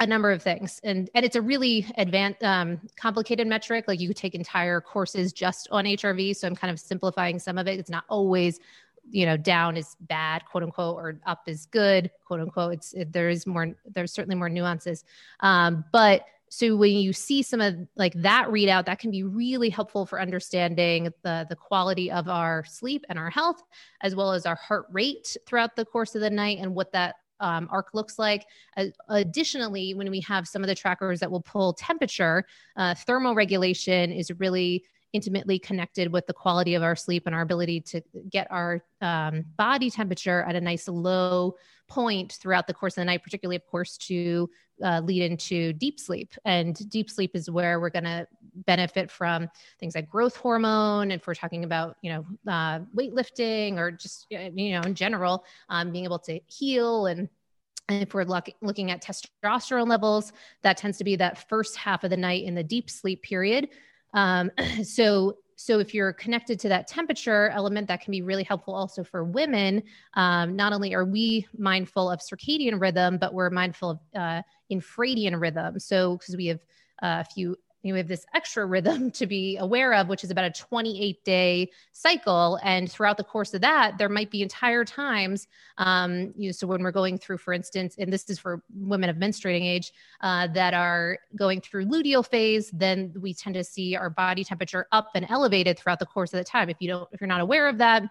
a 0.00 0.06
number 0.06 0.32
of 0.32 0.42
things. 0.42 0.80
And 0.82 1.08
and 1.14 1.24
it's 1.24 1.36
a 1.36 1.42
really 1.42 1.86
advanced 1.96 2.42
um, 2.42 2.80
complicated 2.96 3.46
metric. 3.46 3.84
Like 3.86 4.00
you 4.00 4.08
could 4.08 4.16
take 4.16 4.34
entire 4.34 4.80
courses 4.80 5.32
just 5.32 5.68
on 5.70 5.84
hrv 5.84 6.36
so 6.36 6.46
i'm 6.48 6.56
kind 6.56 6.70
of 6.70 6.80
simplifying 6.80 7.38
some 7.38 7.58
of 7.58 7.68
it. 7.68 7.78
It's 7.78 7.90
not 7.90 8.04
always 8.08 8.60
you 9.10 9.26
know 9.26 9.36
down 9.36 9.76
is 9.76 9.96
bad 10.00 10.44
quote 10.46 10.62
unquote 10.62 10.96
or 10.96 11.20
up 11.26 11.42
is 11.46 11.66
good 11.66 12.10
quote 12.24 12.40
unquote 12.40 12.74
it's 12.74 12.92
it, 12.94 13.12
there 13.12 13.28
is 13.28 13.46
more 13.46 13.74
there's 13.86 14.12
certainly 14.12 14.36
more 14.36 14.48
nuances 14.48 15.04
um, 15.40 15.84
but 15.92 16.26
so 16.48 16.76
when 16.76 16.92
you 16.92 17.12
see 17.12 17.42
some 17.42 17.60
of 17.60 17.74
like 17.96 18.12
that 18.14 18.46
readout 18.48 18.86
that 18.86 18.98
can 18.98 19.10
be 19.10 19.22
really 19.22 19.68
helpful 19.68 20.06
for 20.06 20.20
understanding 20.20 21.10
the 21.22 21.46
the 21.48 21.56
quality 21.56 22.10
of 22.10 22.28
our 22.28 22.64
sleep 22.64 23.04
and 23.08 23.18
our 23.18 23.30
health 23.30 23.62
as 24.02 24.14
well 24.14 24.32
as 24.32 24.46
our 24.46 24.56
heart 24.56 24.86
rate 24.90 25.36
throughout 25.46 25.76
the 25.76 25.84
course 25.84 26.14
of 26.14 26.20
the 26.20 26.30
night 26.30 26.58
and 26.60 26.74
what 26.74 26.92
that 26.92 27.16
um, 27.40 27.68
arc 27.70 27.92
looks 27.94 28.18
like. 28.18 28.46
Uh, 28.76 28.86
additionally, 29.08 29.94
when 29.94 30.10
we 30.10 30.20
have 30.20 30.46
some 30.46 30.62
of 30.62 30.68
the 30.68 30.74
trackers 30.74 31.20
that 31.20 31.30
will 31.30 31.42
pull 31.42 31.72
temperature, 31.72 32.44
uh, 32.76 32.94
thermal 32.94 33.34
regulation 33.34 34.12
is 34.12 34.30
really 34.38 34.84
intimately 35.14 35.60
connected 35.60 36.12
with 36.12 36.26
the 36.26 36.32
quality 36.32 36.74
of 36.74 36.82
our 36.82 36.96
sleep 36.96 37.22
and 37.24 37.34
our 37.34 37.40
ability 37.40 37.80
to 37.80 38.02
get 38.28 38.48
our 38.50 38.84
um, 39.00 39.44
body 39.56 39.88
temperature 39.88 40.42
at 40.42 40.56
a 40.56 40.60
nice 40.60 40.88
low 40.88 41.54
point 41.88 42.32
throughout 42.32 42.66
the 42.66 42.74
course 42.74 42.94
of 42.94 43.02
the 43.02 43.04
night, 43.04 43.22
particularly, 43.22 43.54
of 43.54 43.64
course, 43.64 43.96
to 43.96 44.50
uh, 44.82 45.00
lead 45.04 45.22
into 45.22 45.72
deep 45.74 46.00
sleep. 46.00 46.34
And 46.44 46.76
deep 46.90 47.08
sleep 47.08 47.36
is 47.36 47.48
where 47.48 47.78
we're 47.78 47.90
going 47.90 48.04
to 48.04 48.26
benefit 48.66 49.08
from 49.08 49.48
things 49.78 49.94
like 49.94 50.10
growth 50.10 50.34
hormone. 50.34 51.12
If 51.12 51.28
we're 51.28 51.36
talking 51.36 51.62
about, 51.62 51.96
you 52.02 52.12
know, 52.12 52.52
uh, 52.52 52.80
weightlifting 52.96 53.78
or 53.78 53.92
just, 53.92 54.26
you 54.30 54.72
know, 54.72 54.80
in 54.80 54.96
general, 54.96 55.44
um, 55.68 55.92
being 55.92 56.04
able 56.04 56.18
to 56.20 56.40
heal 56.46 57.06
and 57.06 57.28
and 57.90 58.00
if 58.00 58.14
we're 58.14 58.24
look, 58.24 58.48
looking 58.62 58.90
at 58.90 59.02
testosterone 59.02 59.86
levels, 59.86 60.32
that 60.62 60.78
tends 60.78 60.96
to 60.96 61.04
be 61.04 61.16
that 61.16 61.46
first 61.50 61.76
half 61.76 62.02
of 62.02 62.08
the 62.08 62.16
night 62.16 62.44
in 62.44 62.54
the 62.54 62.64
deep 62.64 62.88
sleep 62.88 63.22
period 63.22 63.68
um, 64.14 64.50
so 64.82 65.36
so 65.56 65.78
if 65.78 65.94
you're 65.94 66.12
connected 66.12 66.58
to 66.60 66.68
that 66.68 66.88
temperature 66.88 67.48
element, 67.50 67.86
that 67.88 68.00
can 68.00 68.10
be 68.10 68.22
really 68.22 68.42
helpful 68.42 68.74
also 68.74 69.04
for 69.04 69.24
women. 69.24 69.82
Um, 70.14 70.56
not 70.56 70.72
only 70.72 70.94
are 70.94 71.04
we 71.04 71.46
mindful 71.56 72.10
of 72.10 72.20
circadian 72.20 72.80
rhythm, 72.80 73.18
but 73.18 73.32
we're 73.32 73.50
mindful 73.50 73.90
of 73.90 74.00
uh, 74.16 74.42
infradian 74.70 75.40
rhythm. 75.40 75.78
So 75.78 76.16
because 76.16 76.36
we 76.36 76.46
have 76.46 76.60
uh, 77.02 77.22
a 77.22 77.24
few 77.24 77.56
we 77.92 77.98
have 77.98 78.08
this 78.08 78.24
extra 78.34 78.64
rhythm 78.64 79.10
to 79.12 79.26
be 79.26 79.56
aware 79.58 79.92
of, 79.94 80.08
which 80.08 80.24
is 80.24 80.30
about 80.30 80.44
a 80.44 80.50
28 80.50 81.24
day 81.24 81.70
cycle. 81.92 82.58
And 82.62 82.90
throughout 82.90 83.16
the 83.16 83.24
course 83.24 83.54
of 83.54 83.60
that, 83.60 83.98
there 83.98 84.08
might 84.08 84.30
be 84.30 84.42
entire 84.42 84.84
times, 84.84 85.46
um, 85.78 86.32
you 86.36 86.48
know, 86.48 86.52
so 86.52 86.66
when 86.66 86.82
we're 86.82 86.92
going 86.92 87.18
through, 87.18 87.38
for 87.38 87.52
instance, 87.52 87.96
and 87.98 88.12
this 88.12 88.28
is 88.30 88.38
for 88.38 88.62
women 88.74 89.10
of 89.10 89.16
menstruating 89.16 89.62
age 89.62 89.92
uh, 90.22 90.46
that 90.48 90.74
are 90.74 91.18
going 91.36 91.60
through 91.60 91.86
luteal 91.86 92.26
phase, 92.26 92.70
then 92.70 93.12
we 93.20 93.34
tend 93.34 93.54
to 93.54 93.64
see 93.64 93.96
our 93.96 94.10
body 94.10 94.44
temperature 94.44 94.86
up 94.92 95.10
and 95.14 95.26
elevated 95.28 95.78
throughout 95.78 95.98
the 95.98 96.06
course 96.06 96.32
of 96.32 96.38
the 96.38 96.44
time. 96.44 96.70
If 96.70 96.78
you 96.80 96.88
don't, 96.88 97.08
if 97.12 97.20
you're 97.20 97.28
not 97.28 97.40
aware 97.40 97.68
of 97.68 97.78
that, 97.78 98.04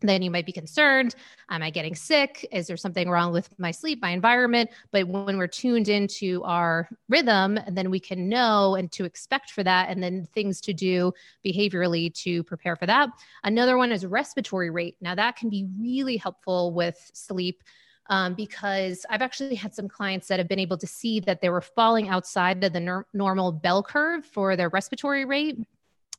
then 0.00 0.22
you 0.22 0.30
might 0.30 0.46
be 0.46 0.52
concerned 0.52 1.14
am 1.50 1.62
i 1.62 1.70
getting 1.70 1.94
sick? 1.94 2.46
Is 2.52 2.66
there 2.66 2.76
something 2.76 3.08
wrong 3.08 3.32
with 3.32 3.48
my 3.58 3.70
sleep 3.70 4.02
my 4.02 4.10
environment? 4.10 4.70
But 4.90 5.08
when 5.08 5.38
we're 5.38 5.46
tuned 5.46 5.88
into 5.88 6.42
our 6.44 6.88
rhythm 7.08 7.58
then 7.68 7.90
we 7.90 8.00
can 8.00 8.28
know 8.28 8.74
and 8.74 8.90
to 8.92 9.04
expect 9.04 9.50
for 9.50 9.62
that 9.64 9.88
and 9.88 10.02
then 10.02 10.26
things 10.34 10.60
to 10.62 10.72
do 10.72 11.12
behaviorally 11.44 12.12
to 12.22 12.42
prepare 12.44 12.76
for 12.76 12.86
that. 12.86 13.10
Another 13.44 13.76
one 13.76 13.92
is 13.92 14.04
respiratory 14.04 14.70
rate. 14.70 14.96
Now 15.00 15.14
that 15.14 15.36
can 15.36 15.48
be 15.48 15.68
really 15.78 16.16
helpful 16.16 16.72
with 16.72 17.10
sleep 17.14 17.62
um, 18.08 18.34
because 18.34 19.04
I've 19.10 19.22
actually 19.22 19.56
had 19.56 19.74
some 19.74 19.88
clients 19.88 20.28
that 20.28 20.38
have 20.38 20.48
been 20.48 20.58
able 20.58 20.78
to 20.78 20.86
see 20.86 21.20
that 21.20 21.40
they 21.40 21.48
were 21.48 21.60
falling 21.60 22.08
outside 22.08 22.62
of 22.62 22.72
the 22.72 22.80
nor- 22.80 23.06
normal 23.12 23.52
bell 23.52 23.82
curve 23.82 24.24
for 24.24 24.56
their 24.56 24.68
respiratory 24.68 25.24
rate 25.24 25.58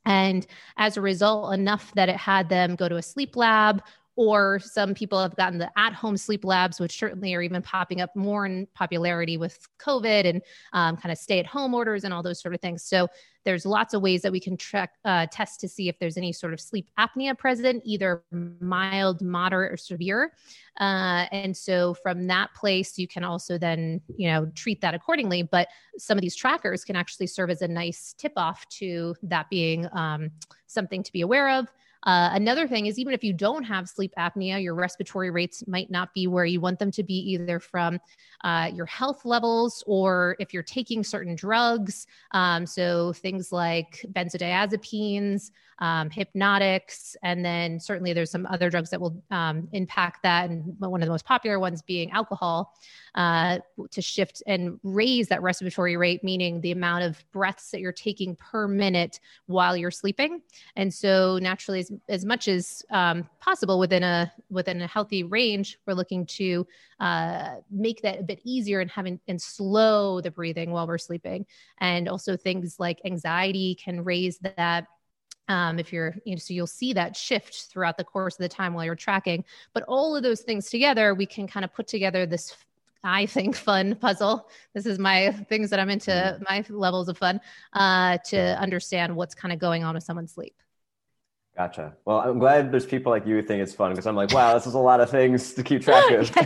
and 0.07 0.47
as 0.77 0.95
a 0.95 1.01
result, 1.01 1.53
enough 1.53 1.93
that 1.95 2.07
it 2.07 2.15
had 2.15 2.47
them 2.47 2.75
go 2.77 2.87
to 2.87 2.95
a 2.95 3.01
sleep 3.03 3.35
lab 3.35 3.83
or 4.17 4.59
some 4.59 4.95
people 4.95 5.21
have 5.21 5.35
gotten 5.35 5.59
the 5.59 5.69
at 5.77 5.93
home 5.93 6.17
sleep 6.17 6.43
labs, 6.43 6.79
which 6.79 6.97
certainly 6.97 7.35
are 7.35 7.41
even 7.43 7.61
popping 7.61 8.01
up 8.01 8.13
more 8.15 8.47
in 8.47 8.67
popularity 8.73 9.37
with 9.37 9.59
COVID 9.77 10.27
and 10.27 10.41
um, 10.73 10.97
kind 10.97 11.11
of 11.11 11.19
stay 11.19 11.39
at 11.39 11.45
home 11.45 11.75
orders 11.75 12.03
and 12.03 12.11
all 12.11 12.23
those 12.23 12.41
sort 12.41 12.55
of 12.55 12.59
things. 12.59 12.81
So 12.81 13.07
there's 13.45 13.63
lots 13.63 13.93
of 13.93 14.01
ways 14.01 14.23
that 14.23 14.31
we 14.31 14.39
can 14.39 14.57
track, 14.57 14.93
uh, 15.05 15.27
test 15.31 15.59
to 15.61 15.69
see 15.69 15.87
if 15.87 15.99
there's 15.99 16.17
any 16.17 16.33
sort 16.33 16.51
of 16.51 16.59
sleep 16.59 16.89
apnea 16.97 17.37
present, 17.37 17.83
either 17.85 18.23
mild, 18.59 19.21
moderate, 19.21 19.71
or 19.71 19.77
severe. 19.77 20.33
Uh, 20.79 21.27
and 21.31 21.55
so 21.55 21.93
from 21.93 22.25
that 22.25 22.53
place, 22.55 22.97
you 22.97 23.07
can 23.07 23.23
also 23.23 23.57
then, 23.59 24.01
you 24.17 24.29
know, 24.29 24.51
treat 24.55 24.81
that 24.81 24.95
accordingly. 24.95 25.43
But 25.43 25.67
some 25.99 26.17
of 26.17 26.23
these 26.23 26.35
trackers 26.35 26.83
can 26.83 26.95
actually 26.95 27.27
serve 27.27 27.51
as 27.51 27.61
a 27.61 27.67
nice 27.67 28.15
tip 28.17 28.33
off 28.35 28.67
to 28.69 29.15
that 29.21 29.47
being 29.49 29.87
um, 29.93 30.31
something 30.65 31.03
to 31.03 31.11
be 31.13 31.21
aware 31.21 31.49
of. 31.49 31.67
Uh, 32.07 32.29
another 32.31 32.69
thing 32.69 32.85
is, 32.85 32.97
even 32.97 33.13
if 33.13 33.21
you 33.21 33.33
don't 33.33 33.63
have 33.63 33.89
sleep 33.89 34.13
apnea, 34.17 34.63
your 34.63 34.75
respiratory 34.75 35.29
rates 35.29 35.67
might 35.67 35.91
not 35.91 36.13
be 36.13 36.25
where 36.25 36.45
you 36.45 36.61
want 36.61 36.79
them 36.79 36.89
to 36.89 37.03
be, 37.03 37.13
either 37.13 37.59
from 37.59 37.99
uh, 38.45 38.71
your 38.73 38.85
health 38.85 39.25
levels 39.25 39.83
or 39.85 40.37
if 40.39 40.53
you're 40.53 40.63
taking 40.63 41.03
certain 41.03 41.35
drugs. 41.35 42.07
Um, 42.31 42.65
so 42.65 43.11
things 43.11 43.51
like 43.51 44.05
benzodiazepines, 44.13 45.51
um, 45.79 46.09
hypnotics, 46.09 47.15
and 47.23 47.45
then 47.45 47.79
certainly 47.79 48.13
there's 48.13 48.31
some 48.31 48.45
other 48.47 48.69
drugs 48.69 48.89
that 48.89 48.99
will 48.99 49.21
um, 49.31 49.67
impact 49.71 50.23
that. 50.23 50.49
And 50.49 50.75
one 50.79 51.01
of 51.01 51.07
the 51.07 51.11
most 51.11 51.25
popular 51.25 51.59
ones 51.59 51.81
being 51.81 52.11
alcohol 52.11 52.73
uh, 53.15 53.59
to 53.91 54.01
shift 54.01 54.41
and 54.47 54.79
raise 54.83 55.27
that 55.27 55.41
respiratory 55.41 55.97
rate, 55.97 56.23
meaning 56.23 56.61
the 56.61 56.71
amount 56.71 57.03
of 57.03 57.23
breaths 57.31 57.71
that 57.71 57.79
you're 57.79 57.91
taking 57.91 58.35
per 58.35 58.67
minute 58.67 59.19
while 59.45 59.77
you're 59.77 59.91
sleeping. 59.91 60.41
And 60.75 60.93
so 60.93 61.37
naturally, 61.41 61.79
as, 61.79 61.91
as 62.09 62.25
much 62.25 62.47
as 62.47 62.83
um, 62.91 63.27
possible 63.39 63.79
within 63.79 64.03
a 64.03 64.31
within 64.49 64.81
a 64.81 64.87
healthy 64.87 65.23
range, 65.23 65.79
we're 65.85 65.93
looking 65.93 66.25
to 66.25 66.65
uh, 66.99 67.55
make 67.69 68.01
that 68.01 68.19
a 68.19 68.23
bit 68.23 68.39
easier 68.43 68.79
and 68.79 68.89
having 68.89 69.19
and 69.27 69.41
slow 69.41 70.21
the 70.21 70.31
breathing 70.31 70.71
while 70.71 70.87
we're 70.87 70.97
sleeping. 70.97 71.45
And 71.79 72.09
also 72.09 72.35
things 72.35 72.77
like 72.79 72.99
anxiety 73.05 73.75
can 73.75 74.03
raise 74.03 74.39
that 74.39 74.87
um, 75.47 75.79
if 75.79 75.93
you're 75.93 76.15
you 76.25 76.35
know 76.35 76.39
so 76.39 76.53
you'll 76.53 76.67
see 76.67 76.93
that 76.93 77.15
shift 77.15 77.67
throughout 77.71 77.97
the 77.97 78.03
course 78.03 78.35
of 78.35 78.39
the 78.39 78.49
time 78.49 78.73
while 78.73 78.85
you're 78.85 78.95
tracking. 78.95 79.43
But 79.73 79.83
all 79.87 80.15
of 80.15 80.23
those 80.23 80.41
things 80.41 80.69
together 80.69 81.13
we 81.13 81.25
can 81.25 81.47
kind 81.47 81.63
of 81.63 81.73
put 81.73 81.87
together 81.87 82.25
this 82.25 82.55
i 83.03 83.25
think 83.25 83.55
fun 83.55 83.95
puzzle. 83.95 84.49
This 84.73 84.85
is 84.85 84.99
my 84.99 85.31
things 85.49 85.69
that 85.69 85.79
i'm 85.79 85.89
into 85.89 86.11
mm-hmm. 86.11 86.43
my 86.49 86.65
levels 86.69 87.09
of 87.09 87.17
fun 87.17 87.39
uh, 87.73 88.17
to 88.25 88.59
understand 88.59 89.15
what's 89.15 89.35
kind 89.35 89.53
of 89.53 89.59
going 89.59 89.83
on 89.83 89.95
with 89.95 90.03
someone's 90.03 90.33
sleep 90.33 90.55
Gotcha. 91.57 91.95
Well, 92.05 92.19
I'm 92.19 92.37
glad 92.37 92.71
there's 92.71 92.85
people 92.85 93.11
like 93.11 93.25
you 93.25 93.33
who 93.33 93.41
think 93.41 93.63
it's 93.63 93.73
fun 93.73 93.91
because 93.91 94.05
I'm 94.05 94.15
like, 94.15 94.31
wow, 94.31 94.53
this 94.53 94.67
is 94.67 94.75
a 94.75 94.79
lot 94.79 94.99
of 94.99 95.09
things 95.09 95.53
to 95.55 95.63
keep 95.63 95.81
track 95.81 96.11
of. 96.11 96.31
but, 96.35 96.45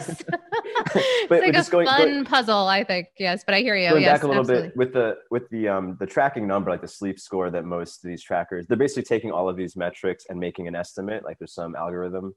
it's 0.95 1.29
like 1.29 1.67
a 1.67 1.69
going, 1.69 1.85
fun 1.85 2.07
going, 2.07 2.25
puzzle, 2.25 2.67
I 2.67 2.85
think. 2.85 3.09
Yes, 3.19 3.43
but 3.45 3.53
I 3.53 3.59
hear 3.59 3.75
you. 3.75 3.89
Going 3.89 4.03
yes, 4.03 4.13
back 4.13 4.23
a 4.23 4.27
little 4.27 4.39
absolutely. 4.39 4.69
bit 4.69 4.77
with 4.77 4.93
the 4.93 5.17
with 5.29 5.49
the 5.49 5.67
um 5.67 5.97
the 5.99 6.05
tracking 6.05 6.47
number, 6.47 6.71
like 6.71 6.79
the 6.79 6.87
sleep 6.87 7.19
score 7.19 7.49
that 7.51 7.65
most 7.65 8.05
of 8.05 8.09
these 8.09 8.23
trackers, 8.23 8.67
they're 8.67 8.77
basically 8.77 9.03
taking 9.03 9.31
all 9.31 9.49
of 9.49 9.57
these 9.57 9.75
metrics 9.75 10.27
and 10.29 10.39
making 10.39 10.69
an 10.69 10.75
estimate. 10.75 11.25
Like 11.25 11.39
there's 11.39 11.53
some 11.53 11.75
algorithm 11.75 12.33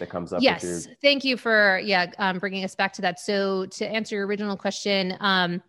that 0.00 0.08
comes 0.08 0.32
up. 0.32 0.42
Yes. 0.42 0.64
Your... 0.64 0.96
Thank 1.02 1.22
you 1.22 1.36
for 1.36 1.80
yeah 1.84 2.10
um, 2.18 2.40
bringing 2.40 2.64
us 2.64 2.74
back 2.74 2.92
to 2.94 3.02
that. 3.02 3.20
So 3.20 3.66
to 3.66 3.86
answer 3.86 4.16
your 4.16 4.26
original 4.26 4.56
question. 4.56 5.16
Um, 5.20 5.62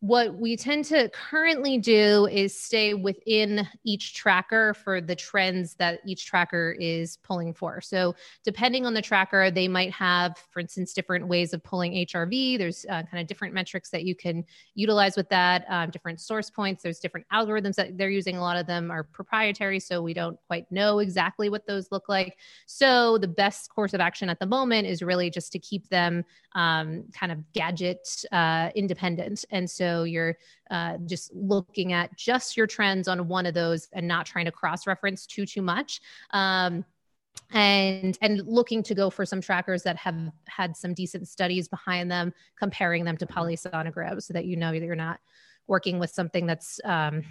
what 0.00 0.34
we 0.34 0.56
tend 0.56 0.84
to 0.84 1.08
currently 1.08 1.78
do 1.78 2.26
is 2.26 2.58
stay 2.58 2.92
within 2.92 3.66
each 3.82 4.14
tracker 4.14 4.74
for 4.74 5.00
the 5.00 5.16
trends 5.16 5.74
that 5.76 6.00
each 6.06 6.26
tracker 6.26 6.76
is 6.78 7.16
pulling 7.22 7.54
for. 7.54 7.80
So, 7.80 8.14
depending 8.44 8.84
on 8.84 8.92
the 8.92 9.00
tracker, 9.00 9.50
they 9.50 9.68
might 9.68 9.90
have, 9.92 10.36
for 10.50 10.60
instance, 10.60 10.92
different 10.92 11.26
ways 11.26 11.54
of 11.54 11.64
pulling 11.64 11.92
HRV. 11.92 12.58
There's 12.58 12.84
uh, 12.90 13.04
kind 13.10 13.20
of 13.22 13.26
different 13.26 13.54
metrics 13.54 13.88
that 13.90 14.04
you 14.04 14.14
can 14.14 14.44
utilize 14.74 15.16
with 15.16 15.30
that, 15.30 15.64
um, 15.68 15.88
different 15.88 16.20
source 16.20 16.50
points. 16.50 16.82
There's 16.82 16.98
different 16.98 17.26
algorithms 17.32 17.76
that 17.76 17.96
they're 17.96 18.10
using. 18.10 18.36
A 18.36 18.40
lot 18.42 18.58
of 18.58 18.66
them 18.66 18.90
are 18.90 19.02
proprietary, 19.02 19.80
so 19.80 20.02
we 20.02 20.12
don't 20.12 20.38
quite 20.46 20.70
know 20.70 20.98
exactly 20.98 21.48
what 21.48 21.66
those 21.66 21.90
look 21.90 22.08
like. 22.08 22.36
So, 22.66 23.16
the 23.16 23.28
best 23.28 23.70
course 23.74 23.94
of 23.94 24.00
action 24.00 24.28
at 24.28 24.40
the 24.40 24.46
moment 24.46 24.86
is 24.86 25.00
really 25.00 25.30
just 25.30 25.52
to 25.52 25.58
keep 25.58 25.88
them 25.88 26.22
um, 26.56 27.04
kind 27.12 27.30
of 27.30 27.38
gadget 27.52 28.08
uh, 28.32 28.70
independent. 28.74 29.44
And 29.50 29.70
so 29.70 29.85
you're 30.04 30.36
uh, 30.70 30.98
just 31.06 31.34
looking 31.34 31.92
at 31.92 32.16
just 32.16 32.56
your 32.56 32.66
trends 32.66 33.08
on 33.08 33.28
one 33.28 33.46
of 33.46 33.54
those 33.54 33.88
and 33.92 34.06
not 34.06 34.26
trying 34.26 34.44
to 34.46 34.52
cross 34.52 34.86
reference 34.86 35.26
too, 35.26 35.46
too 35.46 35.62
much. 35.62 36.00
Um, 36.30 36.84
and 37.52 38.18
and 38.20 38.46
looking 38.46 38.82
to 38.82 38.94
go 38.94 39.10
for 39.10 39.24
some 39.24 39.40
trackers 39.40 39.82
that 39.82 39.96
have 39.96 40.16
had 40.48 40.76
some 40.76 40.94
decent 40.94 41.28
studies 41.28 41.68
behind 41.68 42.10
them 42.10 42.32
comparing 42.58 43.04
them 43.04 43.16
to 43.16 43.26
polysomnograms 43.26 44.22
so 44.22 44.34
that 44.34 44.46
you 44.46 44.56
know 44.56 44.72
that 44.72 44.82
you're 44.82 44.96
not 44.96 45.20
working 45.66 45.98
with 45.98 46.10
something 46.10 46.46
that's 46.46 46.80
um, 46.84 47.22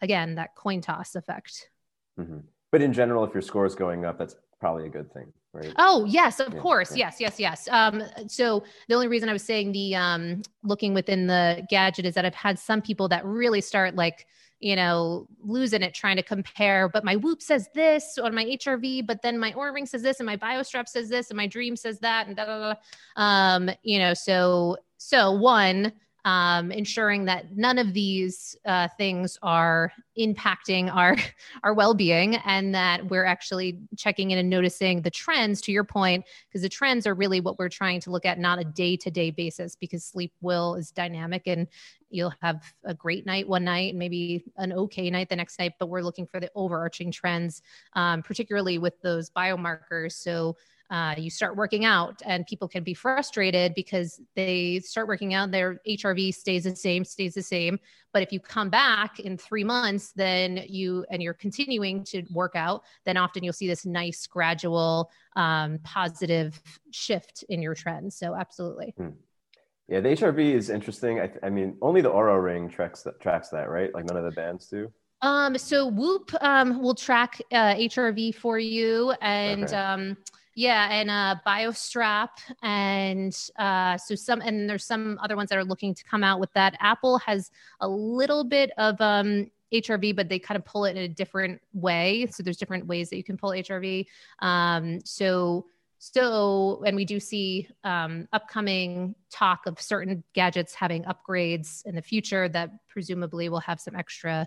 again 0.00 0.36
that 0.36 0.54
coin 0.54 0.80
toss 0.80 1.16
effect 1.16 1.70
mm-hmm. 2.18 2.38
but 2.70 2.82
in 2.82 2.92
general 2.92 3.24
if 3.24 3.34
your 3.34 3.42
score 3.42 3.66
is 3.66 3.74
going 3.74 4.04
up 4.04 4.18
that's 4.18 4.36
probably 4.60 4.86
a 4.86 4.90
good 4.90 5.12
thing 5.12 5.32
right? 5.54 5.72
Oh 5.76 6.04
yes, 6.04 6.40
of 6.40 6.54
yeah, 6.54 6.60
course, 6.60 6.96
yeah. 6.96 7.06
yes, 7.06 7.20
yes, 7.20 7.40
yes. 7.40 7.68
Um, 7.70 8.02
so 8.26 8.64
the 8.88 8.94
only 8.94 9.08
reason 9.08 9.28
I 9.28 9.32
was 9.32 9.42
saying 9.42 9.72
the 9.72 9.94
um, 9.94 10.42
looking 10.62 10.94
within 10.94 11.26
the 11.26 11.66
gadget 11.70 12.04
is 12.06 12.14
that 12.14 12.24
I've 12.24 12.34
had 12.34 12.58
some 12.58 12.82
people 12.82 13.08
that 13.08 13.24
really 13.24 13.60
start 13.60 13.94
like 13.94 14.26
you 14.60 14.76
know 14.76 15.26
losing 15.40 15.82
it 15.82 15.94
trying 15.94 16.16
to 16.16 16.22
compare. 16.22 16.88
But 16.88 17.04
my 17.04 17.16
Whoop 17.16 17.40
says 17.40 17.68
this 17.74 18.18
on 18.18 18.34
my 18.34 18.44
HRV, 18.44 19.06
but 19.06 19.22
then 19.22 19.38
my 19.38 19.52
Oura 19.52 19.72
Ring 19.72 19.86
says 19.86 20.02
this, 20.02 20.20
and 20.20 20.26
my 20.26 20.36
BioStrap 20.36 20.88
says 20.88 21.08
this, 21.08 21.30
and 21.30 21.36
my 21.36 21.48
Dreem 21.48 21.78
says 21.78 21.98
that, 22.00 22.26
and 22.26 22.36
da 22.36 22.44
da 22.44 22.74
da. 22.74 22.74
Um, 23.16 23.70
you 23.82 23.98
know, 23.98 24.14
so 24.14 24.76
so 24.98 25.32
one 25.32 25.92
um, 26.24 26.72
ensuring 26.72 27.26
that 27.26 27.56
none 27.56 27.78
of 27.78 27.92
these 27.92 28.56
uh, 28.64 28.88
things 28.96 29.38
are 29.42 29.92
impacting 30.18 30.94
our 30.94 31.16
our 31.62 31.74
well-being 31.74 32.36
and 32.36 32.74
that 32.74 33.08
we're 33.10 33.24
actually 33.24 33.80
checking 33.96 34.30
in 34.30 34.38
and 34.38 34.48
noticing 34.48 35.02
the 35.02 35.10
trends 35.10 35.60
to 35.60 35.72
your 35.72 35.84
point 35.84 36.24
because 36.48 36.62
the 36.62 36.68
trends 36.68 37.06
are 37.06 37.14
really 37.14 37.40
what 37.40 37.58
we're 37.58 37.68
trying 37.68 38.00
to 38.00 38.10
look 38.10 38.24
at 38.24 38.38
not 38.38 38.58
a 38.58 38.64
day-to-day 38.64 39.30
basis 39.30 39.76
because 39.76 40.04
sleep 40.04 40.32
will 40.40 40.76
is 40.76 40.90
dynamic 40.90 41.42
and 41.46 41.66
you'll 42.10 42.32
have 42.40 42.62
a 42.84 42.94
great 42.94 43.26
night 43.26 43.48
one 43.48 43.64
night 43.64 43.90
and 43.90 43.98
maybe 43.98 44.44
an 44.56 44.72
okay 44.72 45.10
night 45.10 45.28
the 45.28 45.36
next 45.36 45.58
night 45.58 45.72
but 45.80 45.88
we're 45.88 46.00
looking 46.00 46.26
for 46.26 46.38
the 46.38 46.50
overarching 46.54 47.10
trends 47.10 47.60
um, 47.94 48.22
particularly 48.22 48.78
with 48.78 49.00
those 49.02 49.30
biomarkers. 49.30 50.12
So 50.12 50.56
uh, 50.90 51.14
you 51.16 51.30
start 51.30 51.56
working 51.56 51.84
out 51.84 52.20
and 52.24 52.46
people 52.46 52.68
can 52.68 52.82
be 52.82 52.94
frustrated 52.94 53.74
because 53.74 54.20
they 54.36 54.80
start 54.80 55.08
working 55.08 55.34
out 55.34 55.50
their 55.50 55.80
hrv 55.88 56.34
stays 56.34 56.64
the 56.64 56.76
same 56.76 57.04
stays 57.04 57.34
the 57.34 57.42
same. 57.42 57.78
But 58.12 58.22
if 58.22 58.32
you 58.32 58.38
come 58.38 58.70
back 58.70 59.18
in 59.20 59.36
three 59.36 59.64
months 59.64 60.12
then 60.12 60.64
you 60.68 61.04
and 61.10 61.22
you're 61.22 61.34
continuing 61.34 62.04
to 62.04 62.22
work 62.32 62.52
out 62.54 62.82
then 63.04 63.16
often 63.16 63.42
you'll 63.42 63.52
see 63.52 63.66
this 63.66 63.86
nice 63.86 64.26
gradual 64.26 65.10
um, 65.36 65.78
positive 65.82 66.60
shift 66.90 67.44
in 67.48 67.62
your 67.62 67.74
trend 67.74 68.12
so 68.12 68.34
absolutely. 68.34 68.94
Hmm. 68.96 69.08
yeah 69.88 70.00
the 70.00 70.10
hrv 70.10 70.38
is 70.38 70.70
interesting. 70.70 71.20
I, 71.20 71.30
I, 71.42 71.50
mean 71.50 71.76
only 71.80 72.02
the 72.02 72.10
Oura 72.10 72.42
ring 72.42 72.68
tracks 72.68 73.02
that 73.02 73.20
tracks 73.20 73.48
that 73.48 73.68
right? 73.68 73.92
Like 73.94 74.04
none 74.04 74.16
of 74.16 74.24
the 74.24 74.32
bands 74.32 74.68
do? 74.68 74.92
Um, 75.24 75.56
so 75.56 75.86
Whoop 75.86 76.32
um, 76.42 76.82
will 76.82 76.94
track 76.94 77.40
uh, 77.50 77.74
HRV 77.74 78.34
for 78.34 78.58
you, 78.58 79.14
and 79.22 79.64
okay. 79.64 79.74
um, 79.74 80.18
yeah, 80.54 80.88
and 80.90 81.10
uh, 81.10 81.36
BioStrap, 81.46 82.30
and 82.62 83.36
uh, 83.58 83.96
so 83.98 84.14
some, 84.14 84.40
and 84.40 84.68
there's 84.68 84.84
some 84.84 85.18
other 85.22 85.36
ones 85.36 85.50
that 85.50 85.58
are 85.58 85.64
looking 85.64 85.94
to 85.94 86.04
come 86.04 86.22
out 86.22 86.38
with 86.40 86.52
that. 86.52 86.76
Apple 86.80 87.18
has 87.18 87.50
a 87.80 87.88
little 87.88 88.44
bit 88.44 88.70
of 88.78 89.00
um, 89.00 89.50
HRV, 89.72 90.14
but 90.14 90.28
they 90.28 90.38
kind 90.38 90.56
of 90.56 90.64
pull 90.64 90.84
it 90.84 90.96
in 90.96 91.02
a 91.02 91.08
different 91.08 91.60
way. 91.72 92.26
So 92.30 92.42
there's 92.42 92.56
different 92.56 92.86
ways 92.86 93.10
that 93.10 93.16
you 93.16 93.24
can 93.24 93.36
pull 93.36 93.50
HRV. 93.50 94.06
Um, 94.40 95.00
so 95.04 95.66
so, 95.98 96.82
and 96.86 96.96
we 96.96 97.06
do 97.06 97.18
see 97.18 97.66
um, 97.82 98.28
upcoming 98.34 99.14
talk 99.30 99.64
of 99.64 99.80
certain 99.80 100.22
gadgets 100.34 100.74
having 100.74 101.04
upgrades 101.04 101.84
in 101.86 101.94
the 101.94 102.02
future 102.02 102.46
that 102.50 102.70
presumably 102.88 103.48
will 103.48 103.60
have 103.60 103.80
some 103.80 103.96
extra 103.96 104.46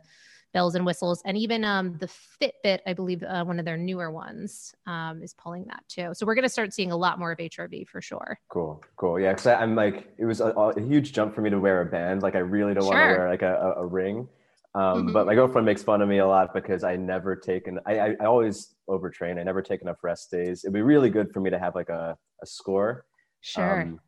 bells 0.53 0.75
and 0.75 0.85
whistles. 0.85 1.21
And 1.25 1.37
even 1.37 1.63
um, 1.63 1.97
the 1.97 2.07
Fitbit, 2.07 2.79
I 2.85 2.93
believe 2.93 3.23
uh, 3.23 3.43
one 3.43 3.59
of 3.59 3.65
their 3.65 3.77
newer 3.77 4.11
ones 4.11 4.73
um, 4.85 5.21
is 5.21 5.33
pulling 5.33 5.65
that 5.65 5.83
too. 5.87 6.11
So 6.13 6.25
we're 6.25 6.35
going 6.35 6.43
to 6.43 6.49
start 6.49 6.73
seeing 6.73 6.91
a 6.91 6.97
lot 6.97 7.19
more 7.19 7.31
of 7.31 7.37
HRV 7.37 7.87
for 7.87 8.01
sure. 8.01 8.39
Cool, 8.49 8.81
cool. 8.95 9.19
Yeah, 9.19 9.33
because 9.33 9.47
I'm 9.47 9.75
like, 9.75 10.07
it 10.17 10.25
was 10.25 10.41
a, 10.41 10.49
a, 10.49 10.81
huge 10.81 11.13
jump 11.13 11.35
for 11.35 11.41
me 11.41 11.49
to 11.49 11.59
wear 11.59 11.81
a 11.81 11.85
band. 11.85 12.23
Like, 12.23 12.35
I 12.35 12.39
really 12.39 12.73
don't 12.73 12.83
sure. 12.83 12.93
want 12.93 13.13
to 13.13 13.19
wear 13.19 13.29
like 13.29 13.41
a, 13.41 13.75
a, 13.77 13.83
a 13.83 13.85
ring. 13.85 14.27
Um, 14.75 14.83
mm-hmm. 14.83 15.11
But 15.13 15.25
my 15.25 15.35
girlfriend 15.35 15.65
makes 15.65 15.81
fun 15.81 16.01
of 16.01 16.09
me 16.09 16.19
a 16.19 16.27
lot 16.27 16.53
because 16.53 16.83
I 16.83 16.95
never 16.95 17.35
taken, 17.35 17.79
I, 17.85 17.99
I, 17.99 18.15
I, 18.19 18.25
always 18.25 18.75
overtrain. 18.87 19.39
I 19.39 19.43
never 19.43 19.61
take 19.61 19.81
enough 19.81 20.03
rest 20.03 20.29
days. 20.29 20.63
It'd 20.63 20.73
be 20.73 20.81
really 20.81 21.09
good 21.09 21.33
for 21.33 21.39
me 21.39 21.49
to 21.49 21.57
have 21.57 21.73
like 21.73 21.89
a, 21.89 22.15
a 22.43 22.45
score. 22.45 23.05
Sure. 23.41 23.81
Um, 23.81 23.99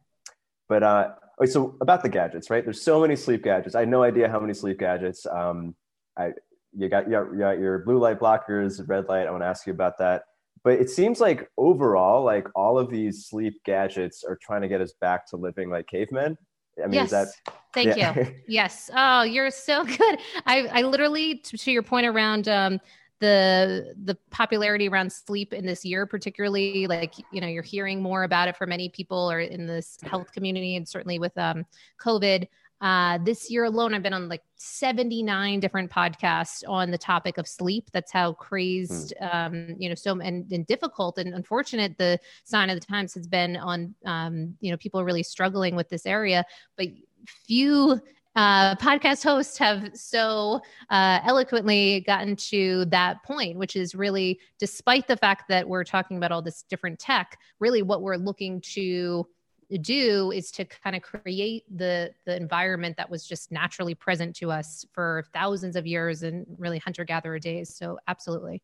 but 0.67 0.84
uh, 0.84 1.10
so 1.45 1.75
about 1.82 2.04
the 2.04 2.10
gadgets, 2.10 2.49
right? 2.49 2.63
There's 2.63 2.82
so 2.82 3.02
many 3.02 3.15
sleep 3.15 3.43
gadgets. 3.43 3.73
I 3.73 3.80
had 3.80 3.89
no 3.89 4.04
idea 4.04 4.30
how 4.30 4.39
many 4.39 4.54
sleep 4.54 4.80
gadgets. 4.80 5.25
Um, 5.25 5.73
I, 6.19 6.34
you 6.77 6.89
got, 6.89 7.05
you 7.08 7.38
got, 7.39 7.60
your 7.60 7.79
blue 7.79 7.97
light 7.97 8.19
blockers, 8.19 8.82
red 8.88 9.08
light. 9.08 9.27
I 9.27 9.32
want 9.32 9.43
to 9.43 9.47
ask 9.47 9.65
you 9.65 9.73
about 9.73 9.97
that. 9.99 10.23
But 10.63 10.73
it 10.73 10.89
seems 10.89 11.19
like 11.19 11.49
overall, 11.58 12.23
like 12.23 12.47
all 12.53 12.77
of 12.77 12.89
these 12.89 13.25
sleep 13.27 13.62
gadgets 13.65 14.23
are 14.23 14.38
trying 14.41 14.62
to 14.62 14.67
get 14.67 14.82
us 14.82 14.93
back 14.99 15.25
to 15.29 15.38
living 15.38 15.69
like 15.69 15.88
cavemen. 15.88 16.38
I 16.77 16.88
mean, 16.88 16.93
yes. 16.93 17.05
is 17.05 17.12
that 17.12 17.53
Thank 17.73 17.97
yeah. 17.97 18.15
you. 18.15 18.36
Yes. 18.47 18.89
Oh, 18.93 19.23
you're 19.23 19.51
so 19.51 19.84
good. 19.97 20.19
I, 20.45 20.67
I 20.67 20.82
literally, 20.82 21.38
to, 21.38 21.58
to 21.58 21.71
your 21.71 21.84
point 21.84 22.05
around 22.05 22.47
um, 22.47 22.79
the 23.19 23.93
the 24.05 24.15
popularity 24.32 24.88
around 24.88 25.12
sleep 25.12 25.53
in 25.53 25.65
this 25.65 25.84
year, 25.84 26.05
particularly, 26.05 26.88
like 26.88 27.15
you 27.32 27.41
know, 27.41 27.47
you're 27.47 27.63
hearing 27.63 28.01
more 28.01 28.23
about 28.23 28.47
it 28.47 28.58
for 28.58 28.65
many 28.65 28.89
people 28.89 29.29
or 29.29 29.41
in 29.41 29.67
this 29.67 29.97
health 30.03 30.32
community, 30.32 30.75
and 30.75 30.88
certainly 30.88 31.19
with 31.19 31.38
um, 31.38 31.65
COVID. 32.01 32.47
Uh, 32.82 33.18
this 33.24 33.52
year 33.52 33.65
alone, 33.65 33.94
I've 33.94 34.04
been 34.04 34.13
on 34.13 34.30
like 34.30 34.42
79 34.56 35.60
different 35.60 35.92
podcasts 35.92 36.63
on 36.68 36.92
the 36.92 36.98
topic 36.98 37.38
of 37.38 37.48
sleep. 37.48 37.89
That's 37.92 38.12
how 38.12 38.34
crazed, 38.34 39.13
mm. 39.22 39.36
um, 39.36 39.76
you 39.78 39.89
know, 39.89 39.96
so 39.96 40.20
and, 40.20 40.50
and, 40.52 40.65
difficult 40.65 41.18
and 41.18 41.34
unfortunate 41.34 41.98
the 41.98 42.20
sign 42.46 42.70
of 42.70 42.80
the 42.80 42.86
times 42.86 43.13
has 43.15 43.28
been 43.28 43.58
on, 43.58 43.96
um, 44.06 44.56
you 44.62 44.72
know, 44.72 44.78
people 44.78 45.00
are 45.00 45.06
really 45.06 45.24
struggling 45.24 45.76
with 45.76 45.89
this 45.89 46.06
area. 46.06 46.46
But 46.78 46.88
few 47.26 48.00
uh, 48.36 48.76
podcast 48.76 49.24
hosts 49.30 49.58
have 49.58 49.89
so 49.94 50.62
uh, 50.89 51.20
eloquently 51.26 52.02
gotten 52.02 52.36
to 52.36 52.86
that 52.86 53.22
point, 53.24 53.58
which 53.58 53.76
is 53.76 53.94
really, 53.94 54.39
despite 54.58 55.08
the 55.08 55.18
fact 55.18 55.50
that 55.50 55.68
we're 55.68 55.84
talking 55.84 56.18
about 56.18 56.32
all 56.32 56.42
this 56.42 56.63
different 56.70 57.00
tech, 57.00 57.38
really 57.60 57.82
what 57.82 58.02
we're 58.02 58.15
looking 58.15 58.62
to 58.62 59.28
do 59.77 60.32
is 60.32 60.51
to 60.51 60.65
kind 60.65 60.95
of 60.95 61.01
create 61.01 61.63
the 61.75 62.12
the 62.25 62.36
environment 62.36 62.97
that 62.97 63.10
was 63.10 63.25
just 63.25 63.51
naturally 63.51 63.95
present 63.95 64.36
to 64.38 64.51
us 64.51 64.86
for 64.93 65.25
thousands 65.34 65.75
of 65.75 65.86
years 65.86 66.23
and 66.23 66.45
really 66.58 66.79
hunter 66.79 67.03
gatherer 67.03 67.39
days. 67.39 67.75
So 67.75 67.99
absolutely. 68.08 68.62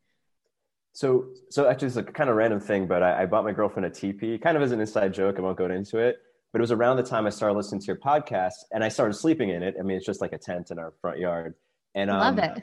So 0.92 1.26
so 1.50 1.68
actually 1.68 1.88
it's 1.88 1.96
a 1.96 2.02
kind 2.02 2.28
of 2.28 2.36
random 2.36 2.60
thing, 2.60 2.86
but 2.86 3.02
I, 3.02 3.22
I 3.22 3.26
bought 3.26 3.44
my 3.44 3.52
girlfriend 3.52 3.86
a 3.86 3.90
teepee, 3.90 4.38
kind 4.38 4.56
of 4.56 4.62
as 4.62 4.72
an 4.72 4.80
inside 4.80 5.14
joke. 5.14 5.38
I 5.38 5.42
won't 5.42 5.58
go 5.58 5.66
into 5.66 5.98
it 5.98 6.18
but 6.56 6.60
it 6.60 6.62
was 6.62 6.72
around 6.72 6.96
the 6.96 7.02
time 7.02 7.26
I 7.26 7.28
started 7.28 7.54
listening 7.54 7.82
to 7.82 7.86
your 7.86 7.96
podcast 7.96 8.64
and 8.72 8.82
I 8.82 8.88
started 8.88 9.12
sleeping 9.12 9.50
in 9.50 9.62
it. 9.62 9.74
I 9.78 9.82
mean, 9.82 9.94
it's 9.94 10.06
just 10.06 10.22
like 10.22 10.32
a 10.32 10.38
tent 10.38 10.70
in 10.70 10.78
our 10.78 10.94
front 11.02 11.18
yard. 11.18 11.54
And 11.94 12.10
um, 12.10 12.18
love 12.18 12.38
it. 12.38 12.62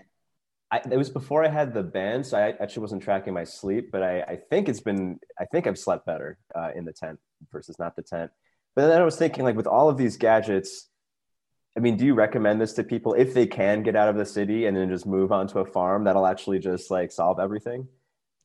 I, 0.73 0.81
it 0.91 0.97
was 0.97 1.11
before 1.11 1.45
I 1.45 1.49
had 1.49 1.71
the 1.71 1.83
band, 1.83 2.25
so 2.25 2.35
I 2.35 2.55
actually 2.59 2.81
wasn't 2.81 3.03
tracking 3.03 3.33
my 3.33 3.43
sleep. 3.43 3.91
But 3.91 4.01
I, 4.01 4.21
I 4.21 4.35
think 4.49 4.67
it's 4.67 4.79
been, 4.79 5.19
I 5.39 5.45
think 5.45 5.67
I've 5.67 5.77
slept 5.77 6.05
better 6.07 6.39
uh, 6.55 6.71
in 6.75 6.83
the 6.83 6.93
tent 6.93 7.19
versus 7.51 7.77
not 7.77 7.95
the 7.95 8.01
tent. 8.01 8.31
But 8.75 8.87
then 8.87 8.99
I 8.99 9.05
was 9.05 9.15
thinking, 9.15 9.43
like, 9.43 9.55
with 9.55 9.67
all 9.67 9.87
of 9.87 9.97
these 9.97 10.17
gadgets, 10.17 10.89
I 11.77 11.79
mean, 11.79 11.95
do 11.95 12.05
you 12.05 12.15
recommend 12.15 12.59
this 12.59 12.73
to 12.73 12.83
people 12.83 13.13
if 13.13 13.35
they 13.35 13.45
can 13.45 13.83
get 13.83 13.95
out 13.95 14.09
of 14.09 14.17
the 14.17 14.25
city 14.25 14.65
and 14.65 14.75
then 14.75 14.89
just 14.89 15.05
move 15.05 15.31
onto 15.31 15.59
a 15.59 15.65
farm 15.65 16.05
that'll 16.05 16.25
actually 16.25 16.57
just 16.57 16.89
like 16.89 17.11
solve 17.11 17.39
everything? 17.39 17.87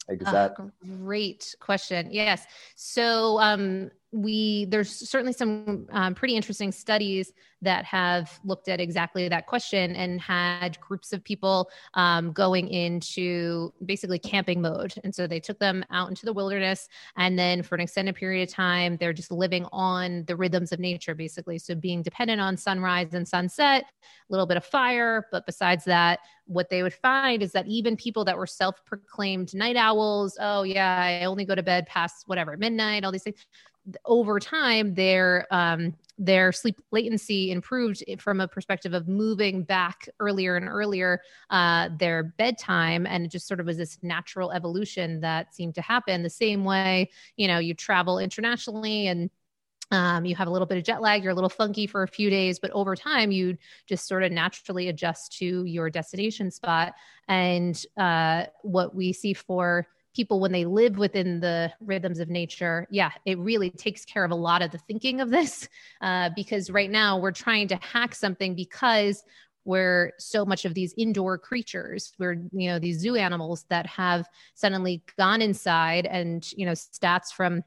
Like, 0.07 0.23
is 0.23 0.31
that 0.31 0.55
great 1.03 1.55
question? 1.61 2.09
Yes. 2.11 2.47
So, 2.77 3.39
um, 3.41 3.91
we 4.13 4.65
there's 4.67 4.91
certainly 4.91 5.33
some 5.33 5.87
um, 5.91 6.15
pretty 6.15 6.35
interesting 6.35 6.73
studies 6.73 7.33
that 7.61 7.85
have 7.85 8.39
looked 8.45 8.69
at 8.69 8.81
exactly 8.81 9.29
that 9.29 9.47
question 9.47 9.95
and 9.97 10.21
had 10.21 10.81
groups 10.81 11.13
of 11.13 11.23
people 11.25 11.69
um, 11.95 12.33
going 12.33 12.69
into 12.69 13.73
basically 13.85 14.19
camping 14.19 14.63
mode. 14.63 14.95
And 15.05 15.15
so 15.15 15.27
they 15.27 15.41
took 15.41 15.59
them 15.59 15.85
out 15.91 16.09
into 16.09 16.25
the 16.25 16.33
wilderness 16.33 16.89
and 17.17 17.39
then 17.39 17.63
for 17.63 17.75
an 17.75 17.81
extended 17.81 18.15
period 18.15 18.49
of 18.49 18.55
time 18.55 18.97
they're 18.97 19.13
just 19.13 19.33
living 19.33 19.67
on 19.73 20.25
the 20.27 20.37
rhythms 20.37 20.73
of 20.73 20.79
nature 20.79 21.15
basically. 21.15 21.59
So 21.59 21.75
being 21.75 22.03
dependent 22.03 22.41
on 22.41 22.57
sunrise 22.57 23.13
and 23.13 23.27
sunset 23.27 23.85
a 23.85 24.33
little 24.33 24.47
bit 24.47 24.57
of 24.57 24.65
fire. 24.65 25.27
But 25.33 25.47
besides 25.47 25.85
that 25.85 26.21
what 26.49 26.71
they 26.71 26.83
would 26.83 26.95
find 26.95 27.43
is 27.43 27.53
that 27.53 27.67
even 27.67 27.97
people 27.97 28.25
that 28.25 28.37
were 28.37 28.47
self-proclaimed 28.47 29.55
night 29.55 29.77
owls 29.77 30.37
oh 30.41 30.63
yeah 30.63 30.97
i 30.99 31.25
only 31.25 31.45
go 31.45 31.55
to 31.55 31.63
bed 31.63 31.87
past 31.87 32.25
whatever 32.27 32.57
midnight 32.57 33.05
all 33.05 33.13
these 33.13 33.23
things 33.23 33.45
over 34.05 34.39
time 34.39 34.95
their 34.95 35.47
um, 35.51 35.95
their 36.19 36.51
sleep 36.53 36.81
latency 36.91 37.51
improved 37.53 38.03
from 38.19 38.41
a 38.41 38.49
perspective 38.49 38.93
of 38.93 39.07
moving 39.07 39.63
back 39.63 40.09
earlier 40.19 40.57
and 40.57 40.69
earlier 40.69 41.21
uh, 41.51 41.89
their 41.99 42.35
bedtime 42.39 43.07
and 43.07 43.25
it 43.25 43.31
just 43.31 43.47
sort 43.47 43.61
of 43.61 43.67
was 43.67 43.77
this 43.77 43.99
natural 44.03 44.51
evolution 44.51 45.21
that 45.21 45.55
seemed 45.55 45.75
to 45.75 45.83
happen. 45.83 46.23
The 46.23 46.31
same 46.31 46.65
way 46.65 47.11
you 47.37 47.49
know 47.49 47.59
you 47.59 47.75
travel 47.75 48.19
internationally 48.19 49.07
and 49.07 49.31
um, 49.91 50.27
you 50.27 50.35
have 50.37 50.49
a 50.49 50.51
little 50.51 50.67
bit 50.67 50.77
of 50.77 50.85
jet 50.85 51.01
lag 51.01 51.23
you're 51.23 51.33
a 51.33 51.35
little 51.35 51.49
funky 51.49 51.87
for 51.87 52.03
a 52.03 52.09
few 52.09 52.29
days 52.29 52.59
but 52.59 52.71
over 52.73 52.95
time 52.95 53.31
you 53.31 53.57
just 53.87 54.07
sort 54.07 54.23
of 54.23 54.31
naturally 54.31 54.89
adjust 54.89 55.39
to 55.39 55.65
your 55.65 55.89
destination 55.89 56.51
spot. 56.51 56.93
And 57.27 57.83
uh, 57.97 58.47
what 58.63 58.95
we 58.95 59.13
see 59.13 59.33
for 59.33 59.87
people 60.19 60.41
when 60.41 60.51
they 60.51 60.65
live 60.65 60.99
within 60.99 61.39
the 61.39 61.73
rhythms 61.79 62.19
of 62.19 62.29
nature 62.29 62.89
yeah 62.91 63.13
it 63.25 63.39
really 63.39 63.71
takes 63.71 64.05
care 64.05 64.25
of 64.25 64.33
a 64.33 64.35
lot 64.35 64.63
of 64.63 64.73
the 64.73 64.79
thinking 64.79 65.21
of 65.21 65.31
this 65.31 65.69
uh, 66.03 66.29
because 66.35 66.71
right 66.71 66.91
now 66.91 67.17
we're 67.17 67.31
trying 67.31 67.69
to 67.69 67.77
hack 67.77 68.17
something 68.17 68.57
because 68.57 69.23
we're 69.65 70.11
so 70.19 70.45
much 70.45 70.65
of 70.65 70.75
these 70.75 70.93
indoor 70.99 71.39
creatures 71.39 72.15
we're 72.19 72.33
you 72.53 72.69
know 72.69 72.81
these 72.81 72.99
zoo 72.99 73.15
animals 73.15 73.65
that 73.69 73.87
have 73.87 74.27
suddenly 74.55 75.05
gone 75.17 75.41
inside 75.41 76.05
and 76.07 76.51
you 76.57 76.67
know 76.67 76.73
stats 76.73 77.33
from 77.33 77.63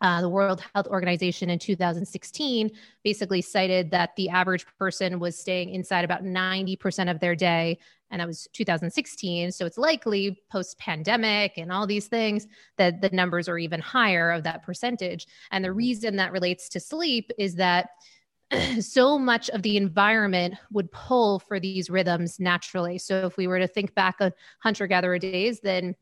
uh, 0.00 0.20
the 0.20 0.28
World 0.28 0.62
Health 0.74 0.86
Organization 0.88 1.50
in 1.50 1.58
2016 1.58 2.70
basically 3.04 3.42
cited 3.42 3.90
that 3.90 4.10
the 4.16 4.28
average 4.28 4.66
person 4.78 5.18
was 5.18 5.38
staying 5.38 5.70
inside 5.70 6.04
about 6.04 6.24
90% 6.24 7.10
of 7.10 7.20
their 7.20 7.34
day. 7.34 7.78
And 8.10 8.20
that 8.20 8.26
was 8.26 8.48
2016. 8.54 9.52
So 9.52 9.66
it's 9.66 9.76
likely 9.76 10.40
post 10.50 10.78
pandemic 10.78 11.58
and 11.58 11.70
all 11.70 11.86
these 11.86 12.06
things 12.06 12.46
that 12.78 13.02
the 13.02 13.10
numbers 13.10 13.48
are 13.48 13.58
even 13.58 13.80
higher 13.80 14.30
of 14.30 14.44
that 14.44 14.62
percentage. 14.62 15.26
And 15.50 15.64
the 15.64 15.72
reason 15.72 16.16
that 16.16 16.32
relates 16.32 16.68
to 16.70 16.80
sleep 16.80 17.30
is 17.38 17.56
that 17.56 17.90
so 18.80 19.18
much 19.18 19.50
of 19.50 19.62
the 19.62 19.76
environment 19.76 20.54
would 20.70 20.90
pull 20.90 21.38
for 21.38 21.60
these 21.60 21.90
rhythms 21.90 22.40
naturally. 22.40 22.98
So 22.98 23.26
if 23.26 23.36
we 23.36 23.46
were 23.46 23.58
to 23.58 23.68
think 23.68 23.94
back 23.94 24.16
on 24.20 24.32
hunter 24.60 24.86
gatherer 24.86 25.18
days, 25.18 25.60
then 25.60 25.94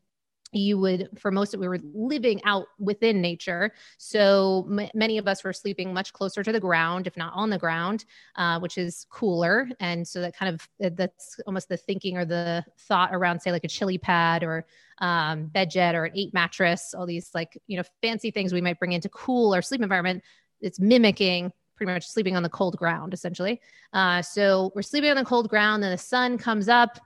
you 0.53 0.77
would 0.77 1.09
for 1.17 1.31
most 1.31 1.53
of 1.53 1.59
we 1.59 1.67
were 1.67 1.79
living 1.93 2.41
out 2.45 2.67
within 2.79 3.21
nature. 3.21 3.73
So 3.97 4.65
m- 4.69 4.89
many 4.93 5.17
of 5.17 5.27
us 5.27 5.43
were 5.43 5.53
sleeping 5.53 5.93
much 5.93 6.13
closer 6.13 6.43
to 6.43 6.51
the 6.51 6.59
ground 6.59 7.07
if 7.07 7.17
not 7.17 7.33
on 7.35 7.49
the 7.49 7.57
ground 7.57 8.05
uh, 8.35 8.59
which 8.59 8.77
is 8.77 9.05
cooler. 9.09 9.69
And 9.79 10.07
so 10.07 10.21
that 10.21 10.35
kind 10.35 10.53
of 10.53 10.95
that's 10.95 11.39
almost 11.47 11.69
the 11.69 11.77
thinking 11.77 12.17
or 12.17 12.25
the 12.25 12.63
thought 12.79 13.13
around 13.13 13.41
say 13.41 13.51
like 13.51 13.63
a 13.63 13.67
ChiliPad 13.67 14.43
or 14.43 14.65
um, 14.99 15.51
BedJet 15.53 15.93
or 15.93 16.05
an 16.05 16.13
eight 16.15 16.33
mattress 16.33 16.95
all 16.97 17.05
these 17.05 17.29
like 17.35 17.57
you 17.67 17.77
know 17.77 17.83
fancy 18.01 18.31
things 18.31 18.53
we 18.53 18.61
might 18.61 18.79
bring 18.79 18.93
into 18.93 19.09
cool 19.09 19.53
or 19.53 19.61
sleep 19.61 19.81
environment. 19.81 20.23
It's 20.61 20.79
mimicking 20.79 21.51
pretty 21.75 21.93
much 21.93 22.07
sleeping 22.07 22.35
on 22.35 22.43
the 22.43 22.49
cold 22.49 22.75
ground 22.77 23.13
essentially. 23.13 23.61
Uh, 23.93 24.21
so 24.21 24.71
we're 24.75 24.81
sleeping 24.81 25.11
on 25.11 25.17
the 25.17 25.25
cold 25.25 25.49
ground 25.49 25.83
and 25.83 25.93
the 25.93 25.97
sun 25.97 26.37
comes 26.37 26.67
up 26.67 26.99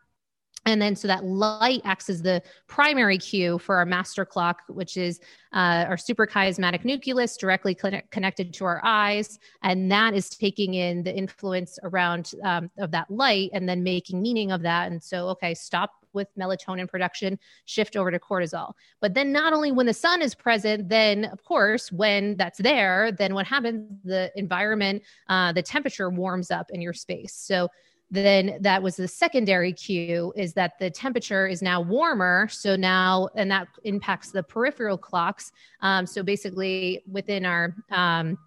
and 0.66 0.82
then 0.82 0.96
so 0.96 1.08
that 1.08 1.26
light 1.26 1.82
acts 1.84 2.10
as 2.10 2.22
the 2.22 2.42
primary 2.68 3.18
cue 3.18 3.58
for 3.58 3.78
our 3.78 3.86
master 3.86 4.26
clock 4.26 4.62
which 4.68 4.98
is 4.98 5.20
uh, 5.54 5.86
our 5.88 5.98
suprachiasmatic 5.98 6.86
nucleus 6.86 7.36
directly 7.36 7.76
connected 8.10 8.54
to 8.54 8.66
our 8.66 8.80
eyes. 8.86 9.40
And 9.64 9.92
that 9.92 10.14
is 10.14 10.30
taking 10.30 10.76
in 10.76 11.04
the 11.04 11.14
influence 11.14 11.78
around 11.84 12.32
um, 12.44 12.70
of 12.78 12.92
that 12.92 13.12
light 13.12 13.50
and 13.54 13.68
then 13.68 13.84
making 13.84 14.22
meaning 14.22 14.52
of 14.52 14.62
that. 14.62 14.92
And 14.92 15.02
so 15.02 15.28
okay 15.30 15.54
stop 15.54 15.92
with 16.14 16.28
melatonin 16.38 16.90
production 16.90 17.40
shift 17.66 17.96
over 17.96 18.12
to 18.12 18.20
cortisol. 18.20 18.74
But 19.00 19.14
then 19.14 19.32
not 19.32 19.54
only 19.54 19.72
when 19.72 19.86
the 19.86 19.94
sun 19.94 20.22
is 20.22 20.36
present 20.36 20.90
then 20.90 21.26
of 21.26 21.44
course 21.44 21.92
when 21.92 22.38
that's 22.38 22.60
there 22.60 23.12
then 23.12 23.34
what 23.34 23.48
happens? 23.48 23.90
The 24.04 24.32
environment 24.36 25.04
uh, 25.28 25.52
the 25.54 25.64
temperature 25.64 26.10
warms 26.10 26.52
up 26.52 26.68
in 26.72 26.82
your 26.82 26.94
space. 26.94 27.34
So 27.34 27.68
then 28.12 28.58
that 28.60 28.84
was 28.84 28.98
the 28.98 29.08
secondary 29.08 29.72
cue 29.72 30.34
is 30.36 30.54
that 30.54 30.78
the 30.80 30.90
temperature 30.90 31.48
is 31.48 31.62
now 31.62 31.80
warmer 31.82 32.48
so 32.50 32.76
now 32.76 33.30
and 33.36 33.50
that 33.50 33.68
impacts 33.86 34.32
the 34.32 34.44
peripheral 34.44 34.98
clocks 34.98 35.52
um, 35.82 36.06
so 36.06 36.22
basically 36.22 37.02
within 37.08 37.46
our 37.46 37.74
um, 37.90 38.38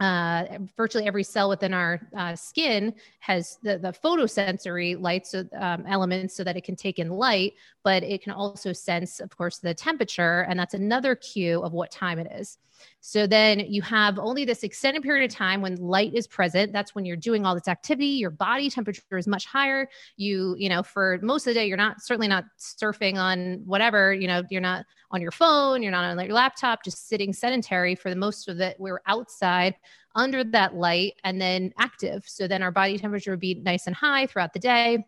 uh, 0.00 0.44
virtually 0.76 1.06
every 1.06 1.22
cell 1.22 1.48
within 1.48 1.74
our 1.74 2.00
uh, 2.16 2.34
skin 2.34 2.94
has 3.18 3.58
the, 3.62 3.78
the 3.78 3.92
photosensory 3.92 4.98
light 4.98 5.26
so, 5.26 5.44
um, 5.58 5.84
elements 5.86 6.34
so 6.34 6.42
that 6.42 6.56
it 6.56 6.64
can 6.64 6.74
take 6.74 6.98
in 6.98 7.10
light, 7.10 7.52
but 7.84 8.02
it 8.02 8.22
can 8.22 8.32
also 8.32 8.72
sense, 8.72 9.20
of 9.20 9.36
course, 9.36 9.58
the 9.58 9.74
temperature. 9.74 10.46
And 10.48 10.58
that's 10.58 10.72
another 10.72 11.14
cue 11.14 11.62
of 11.62 11.72
what 11.72 11.90
time 11.90 12.18
it 12.18 12.32
is. 12.34 12.56
So 13.00 13.26
then 13.26 13.60
you 13.60 13.80
have 13.82 14.18
only 14.18 14.44
this 14.44 14.62
extended 14.62 15.02
period 15.02 15.30
of 15.30 15.34
time 15.34 15.62
when 15.62 15.76
light 15.76 16.14
is 16.14 16.26
present. 16.26 16.72
That's 16.72 16.94
when 16.94 17.06
you're 17.06 17.16
doing 17.16 17.46
all 17.46 17.54
this 17.54 17.68
activity. 17.68 18.08
Your 18.08 18.30
body 18.30 18.68
temperature 18.68 19.16
is 19.16 19.26
much 19.26 19.46
higher. 19.46 19.88
You, 20.16 20.54
you 20.58 20.68
know, 20.68 20.82
for 20.82 21.18
most 21.22 21.46
of 21.46 21.54
the 21.54 21.60
day, 21.60 21.66
you're 21.66 21.78
not 21.78 22.02
certainly 22.02 22.28
not 22.28 22.44
surfing 22.58 23.16
on 23.16 23.62
whatever, 23.64 24.12
you 24.12 24.28
know, 24.28 24.42
you're 24.50 24.60
not 24.60 24.84
on 25.10 25.22
your 25.22 25.30
phone, 25.30 25.82
you're 25.82 25.92
not 25.92 26.04
on 26.04 26.24
your 26.24 26.34
laptop, 26.34 26.84
just 26.84 27.08
sitting 27.08 27.32
sedentary 27.32 27.94
for 27.94 28.10
the 28.10 28.16
most 28.16 28.48
of 28.48 28.60
it. 28.60 28.76
We're 28.78 29.00
outside 29.06 29.74
under 30.14 30.44
that 30.44 30.74
light 30.74 31.14
and 31.24 31.40
then 31.40 31.72
active. 31.78 32.24
So 32.26 32.46
then 32.46 32.62
our 32.62 32.70
body 32.70 32.98
temperature 32.98 33.30
would 33.30 33.40
be 33.40 33.54
nice 33.54 33.86
and 33.86 33.96
high 33.96 34.26
throughout 34.26 34.52
the 34.52 34.58
day. 34.58 35.06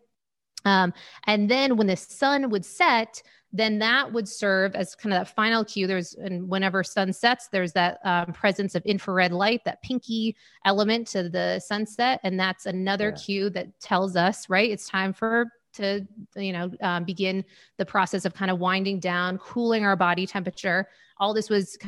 Um, 0.64 0.92
and 1.26 1.50
then 1.50 1.76
when 1.76 1.88
the 1.88 1.96
sun 1.96 2.50
would 2.50 2.64
set, 2.64 3.22
then 3.52 3.78
that 3.78 4.12
would 4.12 4.28
serve 4.28 4.74
as 4.74 4.94
kind 4.94 5.12
of 5.12 5.20
that 5.20 5.34
final 5.34 5.64
cue. 5.64 5.86
There's, 5.86 6.14
and 6.14 6.48
whenever 6.48 6.82
sun 6.82 7.12
sets, 7.12 7.48
there's 7.48 7.72
that 7.72 7.98
um, 8.04 8.32
presence 8.32 8.74
of 8.74 8.84
infrared 8.86 9.32
light, 9.32 9.62
that 9.64 9.82
pinky 9.82 10.36
element 10.64 11.06
to 11.08 11.28
the 11.28 11.60
sunset. 11.60 12.20
And 12.22 12.40
that's 12.40 12.66
another 12.66 13.10
yeah. 13.10 13.22
cue 13.22 13.50
that 13.50 13.78
tells 13.80 14.16
us, 14.16 14.48
right, 14.48 14.70
it's 14.70 14.88
time 14.88 15.12
for 15.12 15.52
to 15.74 16.06
you 16.36 16.52
know 16.52 16.70
um, 16.82 17.04
begin 17.04 17.42
the 17.78 17.86
process 17.86 18.24
of 18.24 18.34
kind 18.34 18.50
of 18.50 18.58
winding 18.58 19.00
down 19.00 19.38
cooling 19.38 19.86
our 19.86 19.96
body 19.96 20.26
temperature 20.26 20.86
all 21.22 21.32
this 21.32 21.48
was 21.48 21.78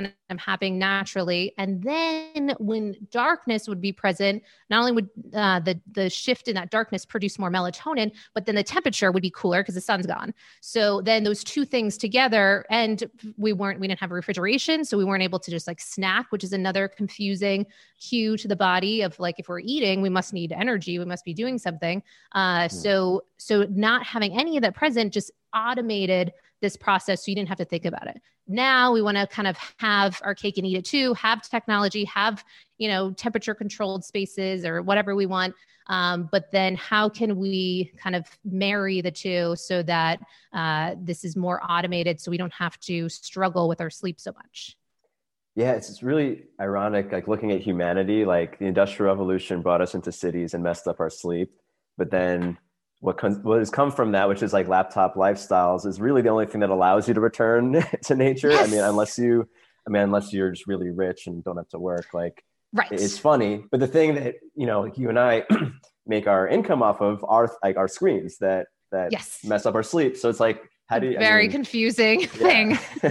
kind 0.00 0.12
of 0.30 0.38
happening 0.40 0.76
naturally. 0.76 1.54
And 1.58 1.80
then 1.80 2.56
when 2.58 2.96
darkness 3.12 3.68
would 3.68 3.80
be 3.80 3.92
present 3.92 4.42
not 4.68 4.80
only 4.80 4.90
would 4.90 5.08
uh, 5.32 5.60
the 5.60 5.80
the 5.92 6.10
shift 6.10 6.48
in 6.48 6.56
that 6.56 6.70
darkness 6.70 7.04
produce 7.04 7.38
more 7.38 7.52
melatonin 7.52 8.10
but 8.34 8.46
then 8.46 8.56
the 8.56 8.64
temperature 8.64 9.12
would 9.12 9.22
be 9.22 9.30
cooler 9.30 9.62
because 9.62 9.76
the 9.76 9.80
sun's 9.80 10.06
gone. 10.06 10.34
So 10.60 11.02
then 11.02 11.22
those 11.22 11.44
two 11.44 11.64
things 11.64 11.96
together 11.96 12.66
and 12.68 13.08
we 13.36 13.52
weren't 13.52 13.78
we 13.78 13.86
didn't 13.86 14.00
have 14.00 14.10
refrigeration 14.10 14.84
so 14.84 14.98
we 14.98 15.04
weren't 15.04 15.22
able 15.22 15.38
to 15.38 15.52
just 15.52 15.68
like 15.68 15.80
snack 15.80 16.26
which 16.32 16.42
is 16.42 16.52
another 16.52 16.88
confusing 16.88 17.66
cue 18.00 18.36
to 18.38 18.48
the 18.48 18.56
body 18.56 19.02
of 19.02 19.16
like 19.20 19.36
if 19.38 19.48
we're 19.48 19.60
eating 19.60 20.02
we 20.02 20.08
must 20.08 20.32
need 20.32 20.50
energy 20.50 20.98
we 20.98 21.04
must 21.04 21.24
be 21.24 21.32
doing 21.32 21.58
something. 21.58 22.02
Uh, 22.32 22.62
mm. 22.62 22.72
so 22.72 23.22
so 23.36 23.66
not 23.70 24.04
having 24.04 24.36
any 24.36 24.56
of 24.56 24.62
that 24.62 24.74
present 24.74 25.12
just 25.12 25.30
automated 25.54 26.32
this 26.60 26.76
process 26.76 27.24
so 27.24 27.30
you 27.30 27.34
didn't 27.34 27.48
have 27.48 27.58
to 27.58 27.64
think 27.64 27.84
about 27.84 28.06
it. 28.06 28.20
Now 28.46 28.92
we 28.92 29.00
want 29.00 29.16
to 29.16 29.26
kind 29.26 29.48
of 29.48 29.56
have 29.78 30.20
our 30.24 30.34
cake 30.34 30.58
and 30.58 30.66
eat 30.66 30.76
it 30.76 30.84
too, 30.84 31.14
have 31.14 31.48
technology, 31.48 32.04
have, 32.04 32.44
you 32.78 32.88
know, 32.88 33.12
temperature 33.12 33.54
controlled 33.54 34.04
spaces 34.04 34.64
or 34.64 34.82
whatever 34.82 35.14
we 35.14 35.26
want. 35.26 35.54
Um, 35.86 36.28
but 36.30 36.50
then 36.52 36.76
how 36.76 37.08
can 37.08 37.36
we 37.36 37.92
kind 37.96 38.14
of 38.14 38.26
marry 38.44 39.00
the 39.00 39.10
two 39.10 39.56
so 39.56 39.82
that 39.84 40.20
uh, 40.52 40.94
this 41.00 41.24
is 41.24 41.36
more 41.36 41.60
automated 41.68 42.20
so 42.20 42.30
we 42.30 42.36
don't 42.36 42.52
have 42.52 42.78
to 42.80 43.08
struggle 43.08 43.68
with 43.68 43.80
our 43.80 43.90
sleep 43.90 44.20
so 44.20 44.32
much? 44.32 44.76
Yeah, 45.56 45.72
it's, 45.72 45.90
it's 45.90 46.02
really 46.02 46.44
ironic, 46.60 47.10
like 47.10 47.26
looking 47.26 47.50
at 47.50 47.60
humanity, 47.60 48.24
like 48.24 48.58
the 48.58 48.66
Industrial 48.66 49.12
Revolution 49.12 49.62
brought 49.62 49.80
us 49.80 49.94
into 49.94 50.12
cities 50.12 50.54
and 50.54 50.62
messed 50.62 50.86
up 50.86 51.00
our 51.00 51.10
sleep. 51.10 51.50
But 51.98 52.10
then 52.10 52.56
what, 53.00 53.22
what 53.42 53.58
has 53.58 53.70
come 53.70 53.90
from 53.90 54.12
that, 54.12 54.28
which 54.28 54.42
is 54.42 54.52
like 54.52 54.68
laptop 54.68 55.14
lifestyles, 55.14 55.86
is 55.86 56.00
really 56.00 56.22
the 56.22 56.28
only 56.28 56.46
thing 56.46 56.60
that 56.60 56.70
allows 56.70 57.08
you 57.08 57.14
to 57.14 57.20
return 57.20 57.82
to 58.04 58.14
nature. 58.14 58.50
Yes. 58.50 58.68
I 58.68 58.70
mean, 58.70 58.80
unless 58.80 59.18
you, 59.18 59.48
I 59.86 59.90
mean, 59.90 60.02
unless 60.02 60.32
you're 60.32 60.50
just 60.50 60.66
really 60.66 60.90
rich 60.90 61.26
and 61.26 61.42
don't 61.42 61.56
have 61.56 61.68
to 61.70 61.78
work, 61.78 62.06
like, 62.12 62.44
right. 62.72 62.92
It's 62.92 63.18
funny, 63.18 63.64
but 63.70 63.80
the 63.80 63.86
thing 63.86 64.14
that 64.14 64.36
you 64.54 64.66
know, 64.66 64.84
you 64.94 65.08
and 65.08 65.18
I 65.18 65.44
make 66.06 66.26
our 66.26 66.46
income 66.46 66.82
off 66.82 67.00
of 67.00 67.24
are 67.26 67.50
like 67.62 67.76
our 67.76 67.88
screens 67.88 68.38
that 68.38 68.66
that 68.92 69.12
yes. 69.12 69.40
mess 69.44 69.66
up 69.66 69.74
our 69.74 69.82
sleep. 69.82 70.16
So 70.16 70.28
it's 70.28 70.40
like 70.40 70.62
how 70.90 70.98
do 70.98 71.06
you, 71.06 71.18
very 71.18 71.40
I 71.40 71.42
mean, 71.42 71.52
confusing 71.52 72.26
thing. 72.26 72.78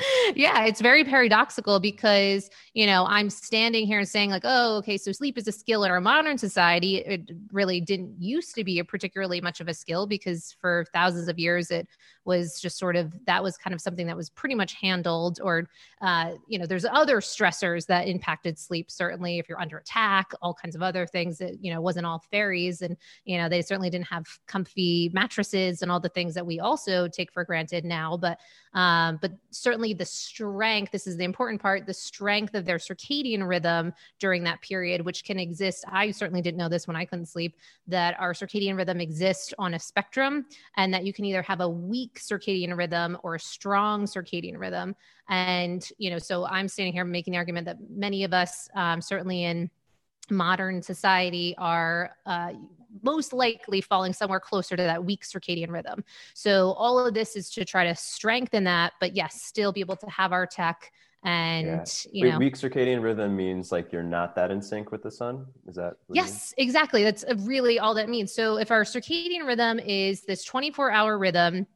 Yeah. 0.36 0.64
it's 0.64 0.80
very 0.80 1.04
paradoxical 1.04 1.80
because, 1.80 2.50
you 2.74 2.86
know, 2.86 3.04
I'm 3.06 3.30
standing 3.30 3.86
here 3.86 3.98
and 3.98 4.08
saying, 4.08 4.30
like, 4.30 4.42
oh, 4.44 4.76
okay, 4.78 4.96
so 4.96 5.12
sleep 5.12 5.36
is 5.36 5.48
a 5.48 5.52
skill 5.52 5.84
in 5.84 5.90
our 5.90 6.00
modern 6.00 6.38
society. 6.38 6.98
It 6.98 7.30
really 7.52 7.80
didn't 7.80 8.20
used 8.20 8.54
to 8.54 8.64
be 8.64 8.78
a 8.78 8.84
particularly 8.84 9.40
much 9.40 9.60
of 9.60 9.68
a 9.68 9.74
skill 9.74 10.06
because 10.06 10.54
for 10.60 10.86
thousands 10.92 11.28
of 11.28 11.38
years 11.38 11.70
it 11.70 11.88
was 12.24 12.60
just 12.60 12.78
sort 12.78 12.96
of 12.96 13.12
that 13.26 13.42
was 13.42 13.56
kind 13.56 13.74
of 13.74 13.80
something 13.80 14.06
that 14.06 14.16
was 14.16 14.30
pretty 14.30 14.54
much 14.54 14.74
handled 14.74 15.40
or 15.42 15.68
uh, 16.02 16.32
you 16.46 16.58
know 16.58 16.66
there's 16.66 16.84
other 16.84 17.20
stressors 17.20 17.86
that 17.86 18.06
impacted 18.06 18.58
sleep 18.58 18.90
certainly 18.90 19.38
if 19.38 19.48
you're 19.48 19.60
under 19.60 19.78
attack 19.78 20.32
all 20.42 20.54
kinds 20.54 20.76
of 20.76 20.82
other 20.82 21.06
things 21.06 21.38
that 21.38 21.62
you 21.64 21.72
know 21.72 21.80
wasn't 21.80 22.04
all 22.04 22.22
fairies 22.30 22.82
and 22.82 22.96
you 23.24 23.38
know 23.38 23.48
they 23.48 23.62
certainly 23.62 23.90
didn't 23.90 24.06
have 24.06 24.26
comfy 24.46 25.10
mattresses 25.12 25.82
and 25.82 25.90
all 25.90 26.00
the 26.00 26.08
things 26.10 26.34
that 26.34 26.46
we 26.46 26.60
also 26.60 27.08
take 27.08 27.32
for 27.32 27.44
granted 27.44 27.84
now 27.84 28.16
but 28.16 28.38
um, 28.72 29.18
but 29.20 29.32
certainly 29.50 29.89
the 29.94 30.04
strength 30.04 30.92
this 30.92 31.06
is 31.06 31.16
the 31.16 31.24
important 31.24 31.60
part 31.60 31.86
the 31.86 31.94
strength 31.94 32.54
of 32.54 32.64
their 32.64 32.78
circadian 32.78 33.46
rhythm 33.46 33.92
during 34.18 34.44
that 34.44 34.60
period 34.60 35.00
which 35.04 35.24
can 35.24 35.38
exist. 35.38 35.84
I 35.90 36.10
certainly 36.10 36.42
didn't 36.42 36.58
know 36.58 36.68
this 36.68 36.86
when 36.86 36.96
i 36.96 37.04
couldn't 37.04 37.26
sleep 37.26 37.56
that 37.86 38.18
our 38.18 38.32
circadian 38.32 38.76
rhythm 38.76 39.00
exists 39.00 39.52
on 39.58 39.74
a 39.74 39.78
spectrum 39.78 40.46
and 40.76 40.92
that 40.94 41.04
you 41.04 41.12
can 41.12 41.24
either 41.24 41.42
have 41.42 41.60
a 41.60 41.68
weak 41.68 42.20
circadian 42.20 42.76
rhythm 42.76 43.16
or 43.22 43.34
a 43.34 43.40
strong 43.40 44.04
circadian 44.04 44.58
rhythm. 44.58 44.94
And 45.28 45.88
you 45.98 46.10
know 46.10 46.18
so 46.18 46.46
i'm 46.46 46.68
standing 46.68 46.92
here 46.92 47.04
making 47.04 47.32
the 47.32 47.38
argument 47.38 47.66
that 47.66 47.78
many 47.88 48.24
of 48.24 48.32
us 48.32 48.68
um, 48.74 49.00
certainly 49.00 49.44
in 49.44 49.70
modern 50.30 50.82
society 50.82 51.54
are 51.58 52.16
uh, 52.26 52.52
most 53.02 53.32
likely 53.32 53.80
falling 53.80 54.12
somewhere 54.12 54.40
closer 54.40 54.76
to 54.76 54.82
that 54.82 55.04
weak 55.04 55.22
circadian 55.22 55.70
rhythm. 55.70 56.04
So 56.34 56.72
all 56.72 56.98
of 56.98 57.14
this 57.14 57.36
is 57.36 57.50
to 57.50 57.64
try 57.64 57.84
to 57.84 57.94
strengthen 57.94 58.64
that, 58.64 58.94
but 59.00 59.14
yes, 59.14 59.42
still 59.42 59.72
be 59.72 59.80
able 59.80 59.96
to 59.96 60.10
have 60.10 60.32
our 60.32 60.46
tech 60.46 60.90
and 61.22 61.66
yeah. 61.66 61.84
you 62.12 62.24
Wait, 62.24 62.32
know. 62.32 62.38
weak 62.38 62.54
circadian 62.54 63.02
rhythm 63.02 63.36
means 63.36 63.70
like 63.70 63.92
you're 63.92 64.02
not 64.02 64.34
that 64.36 64.50
in 64.50 64.62
sync 64.62 64.90
with 64.90 65.02
the 65.02 65.10
sun? 65.10 65.44
Is 65.66 65.76
that 65.76 65.96
yes 66.10 66.54
exactly. 66.56 67.02
That's 67.04 67.24
really 67.40 67.78
all 67.78 67.94
that 67.94 68.08
means. 68.08 68.32
So 68.32 68.56
if 68.56 68.70
our 68.70 68.84
circadian 68.84 69.46
rhythm 69.46 69.78
is 69.78 70.22
this 70.22 70.44
24 70.44 70.90
hour 70.90 71.18
rhythm 71.18 71.66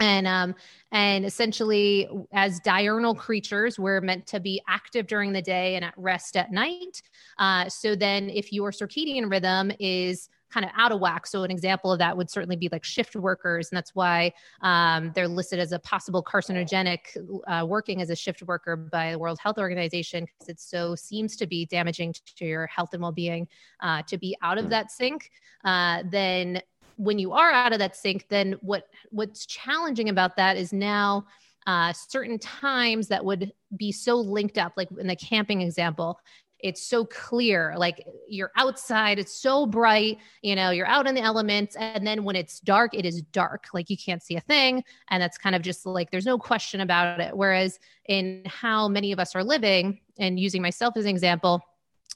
and 0.00 0.26
um 0.26 0.54
and 0.92 1.24
essentially 1.24 2.08
as 2.32 2.60
diurnal 2.60 3.14
creatures 3.14 3.78
we're 3.78 4.00
meant 4.00 4.26
to 4.26 4.40
be 4.40 4.60
active 4.68 5.06
during 5.06 5.32
the 5.32 5.42
day 5.42 5.76
and 5.76 5.84
at 5.84 5.94
rest 5.96 6.36
at 6.36 6.52
night 6.52 7.02
uh, 7.38 7.68
so 7.68 7.94
then 7.94 8.28
if 8.30 8.52
your 8.52 8.70
circadian 8.70 9.30
rhythm 9.30 9.72
is 9.78 10.28
kind 10.50 10.64
of 10.64 10.72
out 10.76 10.92
of 10.92 11.00
whack. 11.00 11.26
So 11.26 11.42
an 11.42 11.50
example 11.50 11.92
of 11.92 11.98
that 11.98 12.16
would 12.16 12.30
certainly 12.30 12.56
be 12.56 12.68
like 12.70 12.84
shift 12.84 13.16
workers, 13.16 13.70
and 13.70 13.76
that's 13.76 13.94
why 13.94 14.32
um, 14.62 15.12
they're 15.14 15.28
listed 15.28 15.58
as 15.58 15.72
a 15.72 15.78
possible 15.80 16.22
carcinogenic 16.22 17.16
uh, 17.46 17.66
working 17.66 18.00
as 18.00 18.10
a 18.10 18.16
shift 18.16 18.42
worker 18.42 18.76
by 18.76 19.12
the 19.12 19.18
World 19.18 19.38
Health 19.38 19.58
Organization 19.58 20.24
because 20.24 20.48
it 20.48 20.60
so 20.60 20.94
seems 20.94 21.36
to 21.36 21.46
be 21.46 21.66
damaging 21.66 22.14
to 22.36 22.44
your 22.44 22.66
health 22.68 22.90
and 22.92 23.02
well-being 23.02 23.48
uh, 23.80 24.02
to 24.02 24.16
be 24.18 24.36
out 24.42 24.58
of 24.58 24.64
hmm. 24.64 24.70
that 24.70 24.90
sync. 24.90 25.30
Uh, 25.64 26.04
then 26.10 26.62
when 26.96 27.18
you 27.18 27.32
are 27.32 27.50
out 27.50 27.72
of 27.72 27.78
that 27.78 27.96
sync, 27.96 28.26
then 28.28 28.56
what 28.60 28.88
what's 29.10 29.46
challenging 29.46 30.08
about 30.08 30.36
that 30.36 30.56
is 30.56 30.72
now. 30.72 31.26
Uh, 31.68 31.92
certain 31.92 32.38
times 32.38 33.08
that 33.08 33.24
would 33.24 33.52
be 33.76 33.90
so 33.90 34.14
linked 34.14 34.56
up, 34.56 34.72
like 34.76 34.88
in 35.00 35.08
the 35.08 35.16
camping 35.16 35.62
example, 35.62 36.16
it's 36.60 36.82
so 36.82 37.04
clear 37.04 37.74
like 37.76 38.06
you're 38.28 38.50
outside 38.56 39.18
it's 39.18 39.40
so 39.40 39.66
bright 39.66 40.18
you 40.42 40.56
know 40.56 40.70
you're 40.70 40.86
out 40.86 41.06
in 41.06 41.14
the 41.14 41.20
elements 41.20 41.76
and 41.76 42.06
then 42.06 42.24
when 42.24 42.34
it's 42.34 42.60
dark 42.60 42.94
it 42.94 43.04
is 43.04 43.22
dark 43.22 43.66
like 43.74 43.90
you 43.90 43.96
can't 43.96 44.22
see 44.22 44.36
a 44.36 44.40
thing 44.40 44.82
and 45.10 45.22
that's 45.22 45.36
kind 45.36 45.54
of 45.54 45.62
just 45.62 45.84
like 45.84 46.10
there's 46.10 46.26
no 46.26 46.38
question 46.38 46.80
about 46.80 47.20
it 47.20 47.36
whereas 47.36 47.78
in 48.08 48.42
how 48.46 48.88
many 48.88 49.12
of 49.12 49.18
us 49.18 49.34
are 49.34 49.44
living 49.44 50.00
and 50.18 50.40
using 50.40 50.62
myself 50.62 50.96
as 50.96 51.04
an 51.04 51.10
example 51.10 51.60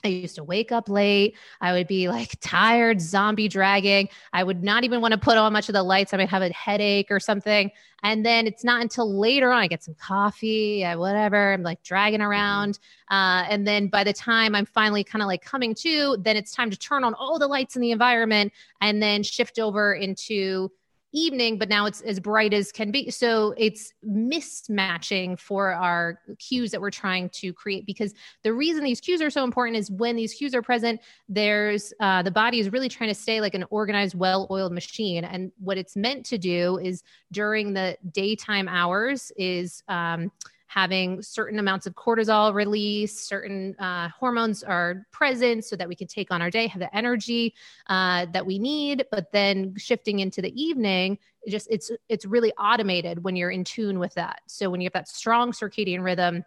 I 0.05 0.09
used 0.09 0.37
to 0.37 0.45
wake 0.45 0.73
up 0.73 0.89
late. 0.89 1.37
I 1.61 1.73
would 1.73 1.87
be 1.87 2.09
like 2.09 2.37
tired, 2.41 3.01
zombie 3.01 3.49
dragging. 3.49 4.09
I 4.33 4.45
would 4.45 4.63
not 4.63 4.85
even 4.85 5.01
want 5.01 5.13
to 5.13 5.19
put 5.19 5.37
on 5.37 5.53
much 5.53 5.69
of 5.69 5.75
the 5.75 5.83
lights. 5.83 6.15
I 6.15 6.17
might 6.17 6.29
have 6.29 6.43
a 6.43 6.53
headache 6.53 7.11
or 7.11 7.21
something. 7.21 7.71
And 8.03 8.25
then 8.25 8.46
it's 8.46 8.65
not 8.65 8.81
until 8.81 9.19
later 9.19 9.53
on 9.53 9.61
I 9.61 9.67
get 9.67 9.83
some 9.83 9.94
coffee, 9.94 10.83
whatever. 10.83 11.53
I'm 11.53 11.63
like 11.63 11.83
dragging 11.83 12.21
mm-hmm. 12.21 12.31
around. 12.31 12.79
Uh, 13.11 13.44
and 13.48 13.67
then 13.67 13.88
by 13.88 14.05
the 14.05 14.13
time 14.13 14.55
I'm 14.55 14.67
finally 14.67 15.05
kind 15.05 15.23
of 15.23 15.27
like 15.27 15.44
coming 15.44 15.75
to, 15.77 16.17
then 16.21 16.37
it's 16.37 16.53
time 16.53 16.71
to 16.71 16.79
turn 16.79 17.05
on 17.05 17.15
all 17.15 17.38
the 17.38 17.46
lights 17.46 17.77
in 17.77 17.83
the 17.83 17.90
environment 17.90 18.53
and 18.81 19.03
then 19.03 19.23
shift 19.23 19.59
over 19.59 19.94
into 19.94 20.71
evening, 21.13 21.58
but 21.58 21.69
now 21.69 21.87
it's 21.87 22.00
as 22.02 22.21
bright 22.21 22.52
as 22.52 22.73
can 22.73 22.90
be. 22.90 23.11
So 23.11 23.54
it's 23.56 23.92
mismatching 24.06 25.38
for 25.38 25.73
our 25.73 26.21
cues 26.38 26.71
that 26.71 26.81
we're 26.81 26.90
trying 26.90 27.29
to 27.31 27.52
create. 27.52 27.87
Because 27.87 28.15
the 28.42 28.52
reason 28.52 28.85
these 28.85 29.00
cues 29.00 29.21
are 29.21 29.31
so 29.31 29.44
important 29.44 29.77
is 29.77 29.90
when 29.90 30.17
these 30.17 30.35
cues 30.35 30.54
are 30.54 30.63
present, 30.63 31.00
there's 31.29 31.92
uh, 32.00 32.23
the 32.23 32.31
body 32.31 32.61
is 32.61 32.71
really 32.71 32.88
trying 32.88 33.11
to 33.11 33.21
stay 33.21 33.40
like 33.40 33.54
an 33.54 33.65
organized, 33.71 34.15
well 34.15 34.46
oiled 34.50 34.73
machine. 34.73 35.25
And 35.25 35.52
what 35.58 35.79
it's 35.79 35.96
meant 35.96 36.27
to 36.27 36.38
do 36.38 36.79
is 36.79 37.02
during 37.33 37.73
the 37.73 37.96
daytime 38.13 38.69
hours 38.69 39.33
is, 39.37 39.83
um, 39.88 40.31
having 40.71 41.21
certain 41.21 41.58
amounts 41.58 41.85
of 41.85 41.96
cortisol 41.96 42.54
release, 42.54 43.18
certain 43.18 43.75
uh, 43.81 44.08
hormones 44.10 44.62
are 44.62 45.04
present 45.10 45.64
so 45.64 45.75
that 45.75 45.88
we 45.88 45.96
can 45.96 46.06
take 46.06 46.31
on 46.31 46.40
our 46.40 46.48
day, 46.48 46.68
have 46.68 46.79
the 46.79 46.96
energy 46.96 47.52
uh, 47.88 48.25
that 48.33 48.46
we 48.46 48.56
need. 48.56 49.04
But 49.10 49.33
then 49.33 49.75
shifting 49.77 50.21
into 50.21 50.40
the 50.40 50.62
evening, 50.62 51.18
it 51.42 51.50
just 51.50 51.66
it's 51.73 51.90
it's 52.08 52.25
really 52.25 52.52
automated 52.52 53.25
when 53.25 53.35
you're 53.35 53.50
in 53.50 53.64
tune 53.64 53.98
with 53.98 54.14
that. 54.14 54.42
So 54.46 54.71
when 54.71 54.81
you 54.81 54.87
have 54.87 54.92
that 54.92 55.08
strong 55.08 55.50
circadian 55.50 56.04
rhythm 56.04 56.44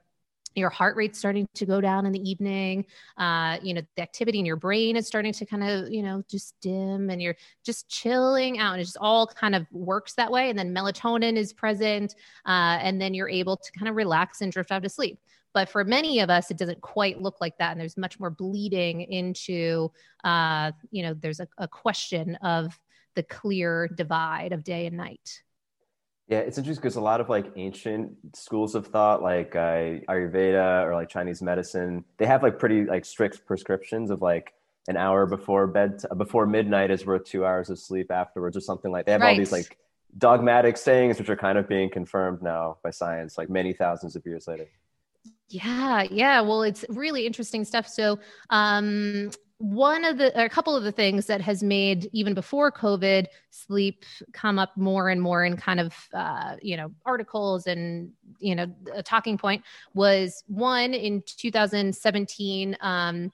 your 0.56 0.70
heart 0.70 0.96
rate's 0.96 1.20
starting 1.20 1.48
to 1.54 1.66
go 1.66 1.82
down 1.82 2.06
in 2.06 2.12
the 2.12 2.30
evening 2.30 2.86
uh, 3.18 3.58
you 3.62 3.74
know 3.74 3.82
the 3.96 4.02
activity 4.02 4.40
in 4.40 4.46
your 4.46 4.56
brain 4.56 4.96
is 4.96 5.08
starting 5.08 5.34
to 5.34 5.46
kind 5.46 5.64
of 5.64 5.92
you 5.92 6.02
know 6.02 6.24
just 6.30 6.56
dim 6.62 7.10
and 7.10 7.22
you're 7.22 7.36
just 7.64 7.90
chilling 7.90 8.60
out 8.60 8.74
and 8.74 8.82
it 8.82 8.86
just 8.86 8.98
all 9.00 9.28
kind 9.28 9.56
of 9.56 9.66
works 9.72 10.14
that 10.14 10.32
way. 10.32 10.50
And 10.50 10.58
then 10.58 10.74
melatonin 10.74 11.38
is 11.38 11.54
present 11.54 12.16
uh, 12.46 12.78
and 12.82 13.02
then 13.02 13.14
you're 13.14 13.30
able 13.30 13.58
to 13.58 13.72
kind 13.72 13.88
of 13.88 13.96
relax 13.96 14.42
and 14.42 14.52
drift 14.52 14.72
off 14.72 14.82
to 14.84 14.90
sleep. 14.90 15.20
But 15.54 15.70
for 15.70 15.84
many 15.84 16.20
of 16.20 16.30
us 16.30 16.50
it 16.50 16.58
doesn't 16.58 16.82
quite 16.82 17.22
look 17.22 17.40
like 17.40 17.58
that. 17.58 17.72
And 17.72 17.80
there's 17.80 17.98
much 17.98 18.20
more 18.20 18.30
bleeding 18.30 19.02
into 19.02 19.92
uh, 20.24 20.72
you 20.92 21.04
know 21.04 21.14
there's 21.14 21.40
a, 21.40 21.48
a 21.58 21.68
question 21.68 22.36
of 22.38 22.78
the 23.16 23.24
clear 23.24 23.88
divide 23.96 24.54
of 24.54 24.64
day 24.64 24.88
and 24.88 24.98
night 24.98 25.43
yeah, 26.34 26.40
it's 26.40 26.58
interesting 26.58 26.82
because 26.82 26.96
a 26.96 27.02
lot 27.02 27.22
of 27.22 27.30
like 27.30 27.52
ancient 27.56 28.12
schools 28.36 28.74
of 28.74 28.88
thought, 28.88 29.22
like 29.22 29.56
uh, 29.56 30.02
Ayurveda 30.10 30.84
or 30.84 30.96
like 30.96 31.08
Chinese 31.08 31.44
medicine, 31.44 32.04
they 32.18 32.26
have 32.26 32.42
like 32.42 32.58
pretty 32.58 32.86
like 32.86 33.06
strict 33.06 33.46
prescriptions 33.46 34.10
of 34.10 34.24
like 34.24 34.56
an 34.88 34.98
hour 34.98 35.28
before 35.28 35.68
bed, 35.68 36.02
before 36.18 36.48
midnight 36.48 36.90
is 36.90 37.06
worth 37.06 37.26
two 37.26 37.46
hours 37.46 37.70
of 37.70 37.78
sleep 37.78 38.10
afterwards 38.10 38.58
or 38.58 38.62
something 38.62 38.92
like. 38.92 39.06
They 39.06 39.12
have 39.12 39.22
right. 39.22 39.34
all 39.34 39.38
these 39.38 39.52
like 39.52 39.78
dogmatic 40.18 40.78
sayings 40.78 41.20
which 41.20 41.30
are 41.30 41.36
kind 41.36 41.60
of 41.60 41.70
being 41.70 41.92
confirmed 41.92 42.42
now 42.42 42.78
by 42.82 42.90
science, 42.90 43.38
like 43.38 43.52
many 43.52 43.72
thousands 43.72 44.16
of 44.16 44.26
years 44.26 44.48
later. 44.48 44.66
Yeah, 45.50 46.02
yeah. 46.10 46.42
Well, 46.42 46.64
it's 46.64 46.84
really 46.90 47.28
interesting 47.28 47.64
stuff. 47.64 47.88
So, 47.88 48.18
um, 48.50 49.30
one 49.60 50.04
of 50.04 50.18
the 50.18 50.44
a 50.44 50.50
couple 50.50 50.76
of 50.76 50.84
the 50.84 50.92
things 50.92 51.26
that 51.28 51.40
has 51.40 51.64
made 51.64 52.10
even 52.12 52.34
before 52.34 52.72
covid 52.72 53.28
sleep 53.50 54.04
come 54.34 54.60
up 54.60 54.76
more 54.76 55.10
and 55.10 55.22
more 55.22 55.46
in 55.46 55.56
kind 55.56 55.80
of 55.80 55.96
uh, 56.14 56.56
you 56.62 56.76
know 56.76 56.92
articles 57.06 57.68
and 57.68 58.12
you 58.40 58.56
know 58.56 58.68
a 58.94 59.02
talking 59.02 59.38
point 59.38 59.64
was 59.94 60.44
one 60.48 60.94
in 60.94 61.24
2017 61.26 62.76
um, 62.82 63.32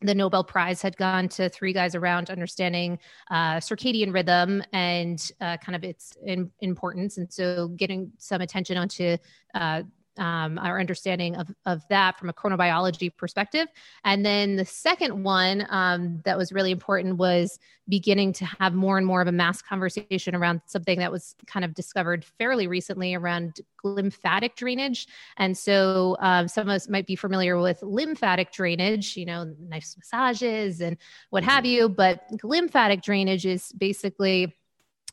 the 0.00 0.14
Nobel 0.14 0.44
Prize 0.44 0.82
had 0.82 0.96
gone 0.96 1.28
to 1.30 1.48
three 1.48 1.72
guys 1.72 1.94
around 1.94 2.28
understanding 2.28 2.98
uh, 3.30 3.56
circadian 3.56 4.12
rhythm 4.12 4.62
and 4.72 5.30
uh, 5.40 5.56
kind 5.58 5.74
of 5.74 5.82
its 5.82 6.16
in, 6.26 6.50
importance. 6.60 7.16
And 7.16 7.32
so 7.32 7.68
getting 7.68 8.12
some 8.18 8.40
attention 8.40 8.76
onto 8.76 9.16
uh, 9.54 9.82
um, 10.18 10.58
our 10.58 10.78
understanding 10.78 11.36
of, 11.36 11.50
of 11.66 11.82
that 11.88 12.18
from 12.18 12.28
a 12.28 12.32
chronobiology 12.32 13.14
perspective. 13.16 13.68
And 14.04 14.24
then 14.24 14.56
the 14.56 14.64
second 14.64 15.24
one 15.24 15.66
um, 15.70 16.20
that 16.24 16.38
was 16.38 16.52
really 16.52 16.70
important 16.70 17.16
was 17.16 17.58
beginning 17.88 18.32
to 18.32 18.46
have 18.60 18.74
more 18.74 18.96
and 18.96 19.06
more 19.06 19.20
of 19.20 19.28
a 19.28 19.32
mass 19.32 19.60
conversation 19.60 20.34
around 20.34 20.62
something 20.66 20.98
that 20.98 21.12
was 21.12 21.34
kind 21.46 21.64
of 21.64 21.74
discovered 21.74 22.24
fairly 22.24 22.66
recently 22.66 23.14
around 23.14 23.60
lymphatic 23.82 24.56
drainage. 24.56 25.06
And 25.36 25.56
so 25.56 26.16
um, 26.20 26.48
some 26.48 26.68
of 26.68 26.74
us 26.74 26.88
might 26.88 27.06
be 27.06 27.16
familiar 27.16 27.60
with 27.60 27.82
lymphatic 27.82 28.52
drainage, 28.52 29.16
you 29.16 29.26
know, 29.26 29.54
nice 29.68 29.96
massages 29.96 30.80
and 30.80 30.96
what 31.30 31.44
have 31.44 31.66
you. 31.66 31.88
But 31.88 32.22
lymphatic 32.42 33.02
drainage 33.02 33.44
is 33.44 33.72
basically 33.72 34.54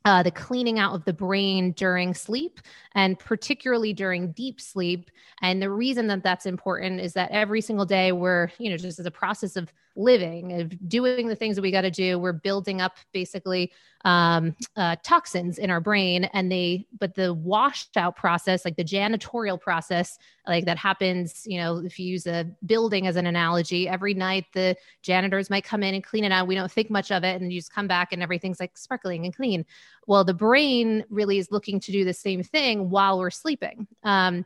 uh, 0.05 0.23
the 0.23 0.31
cleaning 0.31 0.79
out 0.79 0.95
of 0.95 1.05
the 1.05 1.13
brain 1.13 1.71
during 1.73 2.13
sleep 2.13 2.59
and 2.95 3.19
particularly 3.19 3.93
during 3.93 4.31
deep 4.31 4.59
sleep. 4.59 5.11
And 5.41 5.61
the 5.61 5.69
reason 5.69 6.07
that 6.07 6.23
that's 6.23 6.45
important 6.45 6.99
is 6.99 7.13
that 7.13 7.31
every 7.31 7.61
single 7.61 7.85
day 7.85 8.11
we're, 8.11 8.49
you 8.57 8.69
know, 8.69 8.77
just 8.77 8.99
as 8.99 9.05
a 9.05 9.11
process 9.11 9.55
of 9.55 9.71
living, 9.95 10.59
of 10.61 10.89
doing 10.89 11.27
the 11.27 11.35
things 11.35 11.55
that 11.55 11.61
we 11.61 11.71
got 11.71 11.81
to 11.81 11.91
do, 11.91 12.17
we're 12.17 12.31
building 12.31 12.81
up 12.81 12.95
basically 13.11 13.71
um, 14.03 14.55
uh, 14.75 14.95
toxins 15.03 15.57
in 15.57 15.69
our 15.69 15.81
brain. 15.81 16.25
And 16.33 16.51
they, 16.51 16.87
but 16.99 17.13
the 17.13 17.33
washed 17.33 17.97
out 17.97 18.15
process, 18.15 18.65
like 18.65 18.77
the 18.77 18.83
janitorial 18.83 19.59
process, 19.59 20.17
like 20.47 20.65
that 20.65 20.77
happens, 20.77 21.43
you 21.45 21.57
know, 21.59 21.77
if 21.77 21.99
you 21.99 22.07
use 22.07 22.25
a 22.25 22.45
building 22.65 23.05
as 23.05 23.15
an 23.15 23.27
analogy, 23.27 23.87
every 23.87 24.13
night 24.13 24.45
the 24.53 24.75
janitors 25.03 25.49
might 25.49 25.63
come 25.63 25.83
in 25.83 25.93
and 25.93 26.03
clean 26.03 26.23
it 26.23 26.31
out. 26.31 26.47
We 26.47 26.55
don't 26.55 26.71
think 26.71 26.89
much 26.89 27.11
of 27.11 27.23
it. 27.23 27.41
And 27.41 27.51
you 27.51 27.59
just 27.59 27.73
come 27.73 27.87
back 27.87 28.11
and 28.11 28.23
everything's 28.23 28.59
like 28.59 28.77
sparkling 28.77 29.25
and 29.25 29.35
clean. 29.35 29.65
Well, 30.07 30.23
the 30.23 30.33
brain 30.33 31.05
really 31.09 31.37
is 31.37 31.51
looking 31.51 31.79
to 31.81 31.91
do 31.91 32.03
the 32.03 32.13
same 32.13 32.43
thing 32.43 32.89
while 32.89 33.19
we're 33.19 33.29
sleeping. 33.29 33.87
Um, 34.03 34.45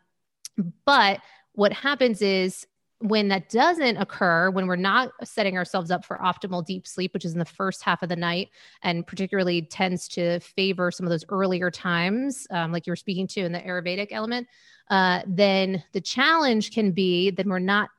but 0.86 1.20
what 1.53 1.74
happens 1.74 2.22
is 2.22 2.68
when 2.99 3.28
that 3.28 3.49
doesn't 3.49 3.97
occur, 3.97 4.49
when 4.49 4.68
we're 4.68 4.76
not 4.76 5.12
setting 5.24 5.58
ourselves 5.58 5.91
up 5.91 6.06
for 6.06 6.18
optimal 6.18 6.66
deep 6.66 6.88
sleep, 6.88 7.14
which 7.14 7.26
is 7.26 7.34
in 7.34 7.39
the 7.39 7.45
first 7.45 7.84
half 7.84 8.01
of 8.01 8.10
the 8.10 8.16
night, 8.16 8.49
and 8.84 9.06
particularly 9.06 9.62
tends 9.62 10.08
to 10.08 10.39
favor 10.39 10.91
some 10.91 11.06
of 11.06 11.10
those 11.10 11.26
earlier 11.30 11.70
times, 11.70 12.47
um, 12.51 12.72
like 12.72 12.88
you 12.88 12.91
were 12.91 12.95
speaking 12.95 13.28
to 13.28 13.41
in 13.41 13.51
the 13.51 13.60
Ayurvedic 13.60 14.08
element, 14.12 14.47
uh, 14.89 15.22
then 15.28 15.84
the 15.91 16.01
challenge 16.01 16.72
can 16.72 16.91
be 16.91 17.32
that 17.32 17.45
we're 17.45 17.60
not 17.60 17.89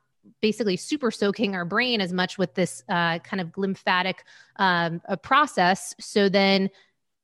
basically 0.40 0.76
super 0.76 1.10
soaking 1.10 1.54
our 1.54 1.64
brain 1.64 2.00
as 2.00 2.12
much 2.12 2.36
with 2.38 2.54
this 2.54 2.82
uh, 2.88 3.18
kind 3.20 3.40
of 3.40 3.56
lymphatic 3.56 4.24
um, 4.56 5.00
process. 5.22 5.94
So 6.00 6.28
then 6.28 6.68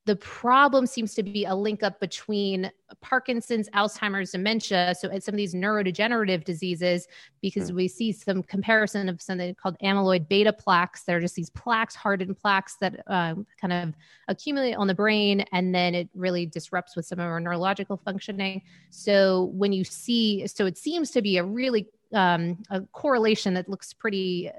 the 0.04 0.16
problem 0.16 0.86
seems 0.86 1.14
to 1.14 1.22
be 1.22 1.44
a 1.44 1.54
link 1.54 1.84
up 1.84 2.00
between 2.00 2.70
Parkinson's, 3.00 3.68
Alzheimer's, 3.70 4.32
dementia. 4.32 4.94
So, 4.98 5.08
some 5.20 5.34
of 5.34 5.36
these 5.36 5.54
neurodegenerative 5.54 6.44
diseases, 6.44 7.06
because 7.40 7.70
mm. 7.70 7.76
we 7.76 7.88
see 7.88 8.10
some 8.10 8.42
comparison 8.42 9.08
of 9.08 9.22
something 9.22 9.54
called 9.54 9.76
amyloid 9.82 10.28
beta 10.28 10.52
plaques. 10.52 11.04
They're 11.04 11.20
just 11.20 11.36
these 11.36 11.50
plaques, 11.50 11.94
hardened 11.94 12.36
plaques 12.36 12.76
that 12.80 13.02
um, 13.06 13.46
kind 13.60 13.72
of 13.72 13.94
accumulate 14.26 14.74
on 14.74 14.88
the 14.88 14.94
brain, 14.94 15.44
and 15.52 15.72
then 15.72 15.94
it 15.94 16.08
really 16.14 16.46
disrupts 16.46 16.96
with 16.96 17.06
some 17.06 17.20
of 17.20 17.26
our 17.26 17.38
neurological 17.38 17.96
functioning. 17.96 18.62
So, 18.90 19.52
when 19.54 19.72
you 19.72 19.84
see, 19.84 20.48
so 20.48 20.66
it 20.66 20.78
seems 20.78 21.12
to 21.12 21.22
be 21.22 21.36
a 21.36 21.44
really 21.44 21.86
um, 22.12 22.62
a 22.70 22.80
correlation 22.92 23.54
that 23.54 23.68
looks 23.68 23.92
pretty 23.92 24.50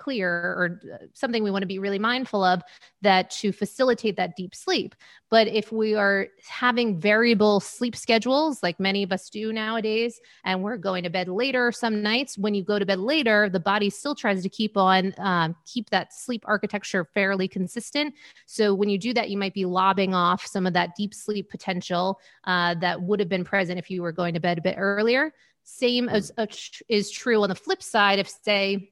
clear 0.00 0.30
or 0.32 0.80
uh, 0.92 0.96
something 1.12 1.44
we 1.44 1.50
want 1.50 1.62
to 1.62 1.66
be 1.66 1.78
really 1.78 1.98
mindful 1.98 2.42
of 2.42 2.62
that 3.02 3.30
to 3.30 3.52
facilitate 3.52 4.16
that 4.16 4.34
deep 4.34 4.54
sleep. 4.54 4.94
But 5.28 5.46
if 5.46 5.70
we 5.70 5.94
are 5.94 6.28
having 6.48 6.98
variable 6.98 7.60
sleep 7.60 7.94
schedules, 7.94 8.62
like 8.62 8.80
many 8.80 9.02
of 9.02 9.12
us 9.12 9.30
do 9.30 9.52
nowadays, 9.52 10.20
and 10.44 10.62
we're 10.62 10.78
going 10.78 11.04
to 11.04 11.10
bed 11.10 11.28
later 11.28 11.70
some 11.70 12.02
nights, 12.02 12.38
when 12.38 12.54
you 12.54 12.64
go 12.64 12.78
to 12.78 12.86
bed 12.86 12.98
later, 12.98 13.48
the 13.48 13.60
body 13.60 13.90
still 13.90 14.14
tries 14.14 14.42
to 14.42 14.48
keep 14.48 14.76
on, 14.76 15.14
um, 15.18 15.54
keep 15.66 15.90
that 15.90 16.12
sleep 16.12 16.42
architecture 16.46 17.04
fairly 17.04 17.46
consistent. 17.46 18.14
So 18.46 18.74
when 18.74 18.88
you 18.88 18.98
do 18.98 19.12
that, 19.14 19.30
you 19.30 19.38
might 19.38 19.54
be 19.54 19.66
lobbing 19.66 20.14
off 20.14 20.46
some 20.46 20.66
of 20.66 20.72
that 20.72 20.96
deep 20.96 21.14
sleep 21.14 21.50
potential 21.50 22.18
uh, 22.44 22.74
that 22.80 23.00
would 23.02 23.20
have 23.20 23.28
been 23.28 23.44
present 23.44 23.78
if 23.78 23.90
you 23.90 24.02
were 24.02 24.12
going 24.12 24.34
to 24.34 24.40
bed 24.40 24.58
a 24.58 24.62
bit 24.62 24.76
earlier. 24.78 25.32
Same 25.62 26.08
as 26.08 26.32
uh, 26.36 26.46
is 26.88 27.10
true 27.10 27.42
on 27.42 27.48
the 27.48 27.54
flip 27.54 27.82
side 27.82 28.18
if, 28.18 28.28
say, 28.28 28.90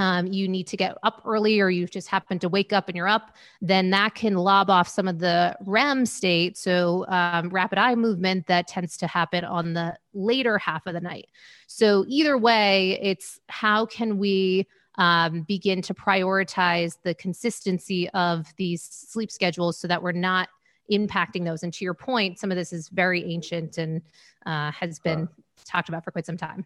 um, 0.00 0.26
you 0.26 0.48
need 0.48 0.66
to 0.66 0.78
get 0.78 0.96
up 1.02 1.20
early 1.26 1.60
or 1.60 1.68
you 1.68 1.86
just 1.86 2.08
happen 2.08 2.38
to 2.38 2.48
wake 2.48 2.72
up 2.72 2.88
and 2.88 2.96
you're 2.96 3.06
up, 3.06 3.36
then 3.60 3.90
that 3.90 4.14
can 4.14 4.34
lob 4.34 4.70
off 4.70 4.88
some 4.88 5.06
of 5.06 5.18
the 5.18 5.54
REM 5.66 6.06
state. 6.06 6.56
So, 6.56 7.04
um, 7.08 7.50
rapid 7.50 7.78
eye 7.78 7.94
movement 7.94 8.46
that 8.46 8.66
tends 8.66 8.96
to 8.96 9.06
happen 9.06 9.44
on 9.44 9.74
the 9.74 9.94
later 10.14 10.56
half 10.56 10.86
of 10.86 10.94
the 10.94 11.02
night. 11.02 11.28
So, 11.66 12.06
either 12.08 12.38
way, 12.38 12.98
it's 13.02 13.40
how 13.48 13.84
can 13.84 14.16
we 14.16 14.66
um, 14.94 15.42
begin 15.42 15.82
to 15.82 15.92
prioritize 15.92 16.96
the 17.02 17.14
consistency 17.14 18.08
of 18.10 18.46
these 18.56 18.82
sleep 18.82 19.30
schedules 19.30 19.76
so 19.76 19.86
that 19.86 20.02
we're 20.02 20.12
not 20.12 20.48
impacting 20.90 21.44
those. 21.44 21.62
And 21.62 21.74
to 21.74 21.84
your 21.84 21.94
point, 21.94 22.38
some 22.38 22.50
of 22.50 22.56
this 22.56 22.72
is 22.72 22.88
very 22.88 23.22
ancient 23.30 23.76
and 23.76 24.00
uh, 24.46 24.70
has 24.72 24.98
been 24.98 25.28
talked 25.66 25.90
about 25.90 26.04
for 26.04 26.10
quite 26.10 26.24
some 26.24 26.38
time. 26.38 26.64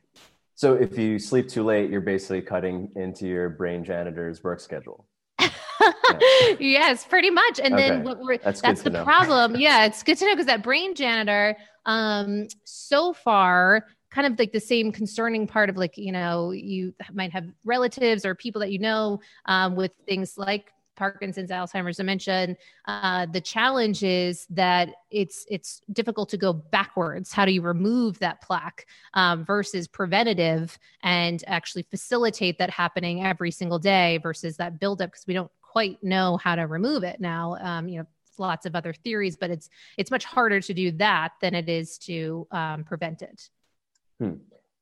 So 0.54 0.74
if 0.74 0.96
you 0.96 1.18
sleep 1.18 1.48
too 1.48 1.64
late, 1.64 1.90
you're 1.90 2.00
basically 2.00 2.42
cutting 2.42 2.90
into 2.96 3.26
your 3.26 3.48
brain 3.48 3.84
janitor's 3.84 4.42
work 4.44 4.60
schedule. 4.60 5.06
yes, 6.60 7.04
pretty 7.04 7.30
much. 7.30 7.60
And 7.60 7.74
Okay. 7.74 7.78
then 7.78 8.02
what 8.04 8.18
we're 8.20 8.38
That's 8.38 8.60
that's, 8.60 8.82
the 8.82 8.90
problem. 8.90 9.56
Yeah, 9.56 9.84
it's 9.86 10.02
good 10.02 10.16
to 10.18 10.26
know 10.26 10.32
because 10.32 10.46
that 10.46 10.62
brain 10.62 10.94
janitor, 10.94 11.56
um, 11.86 12.46
so 12.64 13.12
far, 13.12 13.86
kind 14.10 14.26
of 14.26 14.38
like 14.38 14.52
the 14.52 14.60
same 14.60 14.92
concerning 14.92 15.46
part 15.46 15.68
of 15.68 15.76
like, 15.76 15.98
you 15.98 16.12
know, 16.12 16.52
you 16.52 16.94
might 17.12 17.32
have 17.32 17.46
relatives 17.64 18.24
or 18.24 18.34
people 18.34 18.60
that 18.60 18.70
you 18.70 18.78
know 18.78 19.20
um, 19.46 19.74
with 19.74 19.92
things 20.06 20.38
like 20.38 20.72
Parkinson's, 20.96 21.50
Alzheimer's, 21.50 21.96
dementia. 21.96 22.34
And 22.34 22.56
uh, 22.86 23.26
the 23.26 23.40
challenge 23.40 24.02
is 24.02 24.46
that 24.50 24.90
it's 25.10 25.46
it's 25.48 25.80
difficult 25.92 26.28
to 26.30 26.36
go 26.36 26.52
backwards. 26.52 27.32
How 27.32 27.44
do 27.44 27.52
you 27.52 27.62
remove 27.62 28.18
that 28.20 28.40
plaque 28.40 28.86
um, 29.14 29.44
versus 29.44 29.88
preventative 29.88 30.78
and 31.02 31.42
actually 31.46 31.82
facilitate 31.82 32.58
that 32.58 32.70
happening 32.70 33.24
every 33.24 33.50
single 33.50 33.78
day 33.78 34.18
versus 34.18 34.56
that 34.56 34.80
buildup 34.80 35.10
because 35.10 35.26
we 35.26 35.34
don't 35.34 35.50
quite 35.60 36.02
know 36.02 36.36
how 36.36 36.54
to 36.54 36.62
remove 36.62 37.02
it 37.02 37.20
now. 37.20 37.56
Um, 37.60 37.88
you 37.88 37.98
know, 37.98 38.06
lots 38.38 38.66
of 38.66 38.74
other 38.74 38.92
theories, 38.92 39.36
but 39.36 39.50
it's 39.50 39.68
it's 39.98 40.10
much 40.10 40.24
harder 40.24 40.60
to 40.60 40.74
do 40.74 40.92
that 40.92 41.32
than 41.40 41.54
it 41.54 41.68
is 41.68 41.98
to 41.98 42.46
um, 42.50 42.84
prevent 42.84 43.22
it. 43.22 43.48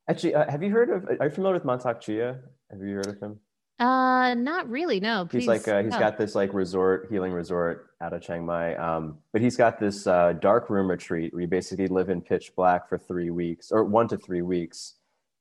Actually, 0.09 0.35
uh, 0.35 0.51
have 0.51 0.63
you 0.63 0.71
heard 0.71 0.91
of? 0.91 1.05
Are 1.21 1.27
you 1.27 1.31
familiar 1.31 1.55
with 1.55 1.65
Mantak 1.65 2.01
Chia? 2.01 2.41
Have 2.71 2.81
you 2.81 2.97
heard 2.97 3.07
of 3.07 3.21
him? 3.21 3.41
Uh, 3.83 4.35
not 4.35 4.71
really. 4.71 5.01
No, 5.01 5.29
He's 5.31 5.49
like 5.49 5.67
uh, 5.67 5.83
he's 5.83 5.95
oh. 5.95 5.99
got 5.99 6.17
this 6.17 6.37
like 6.37 6.55
resort 6.55 7.09
healing 7.11 7.33
resort 7.33 7.89
out 8.01 8.13
of 8.13 8.23
Chiang 8.23 8.47
Mai. 8.47 8.77
Um, 8.77 9.19
but 9.33 9.43
he's 9.43 9.57
got 9.57 9.81
this 9.81 10.07
uh, 10.07 10.35
dark 10.35 10.71
room 10.71 10.89
retreat 10.89 11.33
where 11.33 11.43
you 11.43 11.49
basically 11.49 11.89
live 11.89 12.09
in 12.09 12.21
pitch 12.21 12.53
black 12.55 12.89
for 12.89 12.97
three 12.97 13.31
weeks 13.31 13.73
or 13.73 13.83
one 13.83 14.07
to 14.09 14.17
three 14.17 14.43
weeks, 14.43 14.95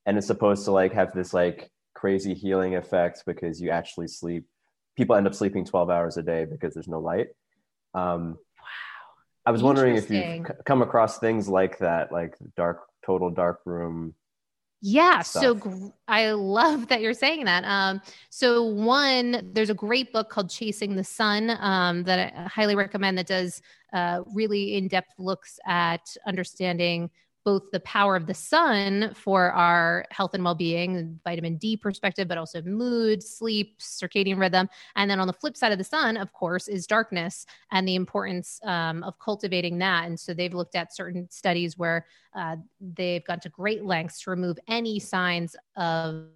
and 0.07 0.17
it's 0.17 0.25
supposed 0.25 0.65
to 0.65 0.71
like 0.71 0.91
have 0.93 1.13
this 1.13 1.35
like 1.35 1.69
crazy 1.93 2.33
healing 2.33 2.75
effect 2.75 3.21
because 3.27 3.61
you 3.61 3.69
actually 3.69 4.07
sleep. 4.07 4.45
People 4.97 5.15
end 5.15 5.27
up 5.27 5.35
sleeping 5.35 5.63
twelve 5.63 5.91
hours 5.91 6.17
a 6.17 6.23
day 6.23 6.45
because 6.45 6.73
there's 6.73 6.87
no 6.87 6.99
light. 6.99 7.27
Um, 7.93 8.39
Wow. 8.57 8.65
I 9.45 9.51
was 9.51 9.61
wondering 9.61 9.97
if 9.97 10.09
you've 10.09 10.47
c- 10.47 10.53
come 10.65 10.81
across 10.81 11.19
things 11.19 11.47
like 11.47 11.77
that, 11.77 12.11
like 12.11 12.35
dark, 12.57 12.81
total 13.05 13.29
dark 13.29 13.59
room. 13.65 14.15
Yeah, 14.83 15.21
so 15.21 15.53
gr- 15.53 15.89
I 16.07 16.31
love 16.31 16.87
that 16.87 17.01
you're 17.01 17.13
saying 17.13 17.45
that. 17.45 17.63
Um, 17.65 18.01
so 18.31 18.63
one, 18.63 19.51
there's 19.53 19.69
a 19.69 19.75
great 19.75 20.11
book 20.11 20.29
called 20.29 20.49
Chasing 20.49 20.95
the 20.95 21.03
Sun 21.03 21.51
um, 21.59 22.03
that 22.03 22.33
I 22.35 22.47
highly 22.47 22.73
recommend 22.75 23.17
that 23.19 23.27
does 23.27 23.61
uh, 23.93 24.23
really 24.33 24.75
in-depth 24.75 25.13
looks 25.19 25.59
at 25.67 26.15
understanding 26.25 27.11
both 27.43 27.71
the 27.71 27.79
power 27.81 28.15
of 28.15 28.27
the 28.27 28.33
sun 28.33 29.13
for 29.15 29.51
our 29.51 30.05
health 30.11 30.33
and 30.33 30.43
well-being, 30.43 31.19
vitamin 31.23 31.57
D 31.57 31.75
perspective, 31.75 32.27
but 32.27 32.37
also 32.37 32.61
mood, 32.61 33.23
sleep, 33.23 33.79
circadian 33.79 34.39
rhythm, 34.39 34.69
and 34.95 35.09
then 35.09 35.19
on 35.19 35.27
the 35.27 35.33
flip 35.33 35.57
side 35.57 35.71
of 35.71 35.77
the 35.77 35.83
sun, 35.83 36.17
of 36.17 36.31
course, 36.33 36.67
is 36.67 36.85
darkness 36.85 37.45
and 37.71 37.87
the 37.87 37.95
importance 37.95 38.59
um, 38.63 39.03
of 39.03 39.17
cultivating 39.19 39.77
that. 39.79 40.05
And 40.05 40.19
so 40.19 40.33
they've 40.33 40.53
looked 40.53 40.75
at 40.75 40.95
certain 40.95 41.29
studies 41.31 41.77
where 41.77 42.05
uh, 42.35 42.55
they've 42.79 43.25
gone 43.25 43.39
to 43.41 43.49
great 43.49 43.83
lengths 43.83 44.21
to 44.21 44.29
remove 44.29 44.57
any 44.67 44.99
signs 44.99 45.55
of 45.75 46.27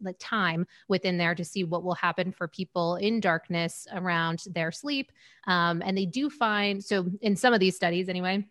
like 0.00 0.16
time 0.18 0.66
within 0.88 1.16
there 1.16 1.34
to 1.34 1.44
see 1.44 1.64
what 1.64 1.84
will 1.84 1.94
happen 1.94 2.32
for 2.32 2.48
people 2.48 2.96
in 2.96 3.20
darkness 3.20 3.86
around 3.92 4.42
their 4.50 4.72
sleep. 4.72 5.12
Um, 5.46 5.82
and 5.84 5.96
they 5.96 6.06
do 6.06 6.28
find 6.28 6.84
so 6.84 7.06
in 7.22 7.36
some 7.36 7.54
of 7.54 7.60
these 7.60 7.76
studies 7.76 8.08
anyway. 8.08 8.44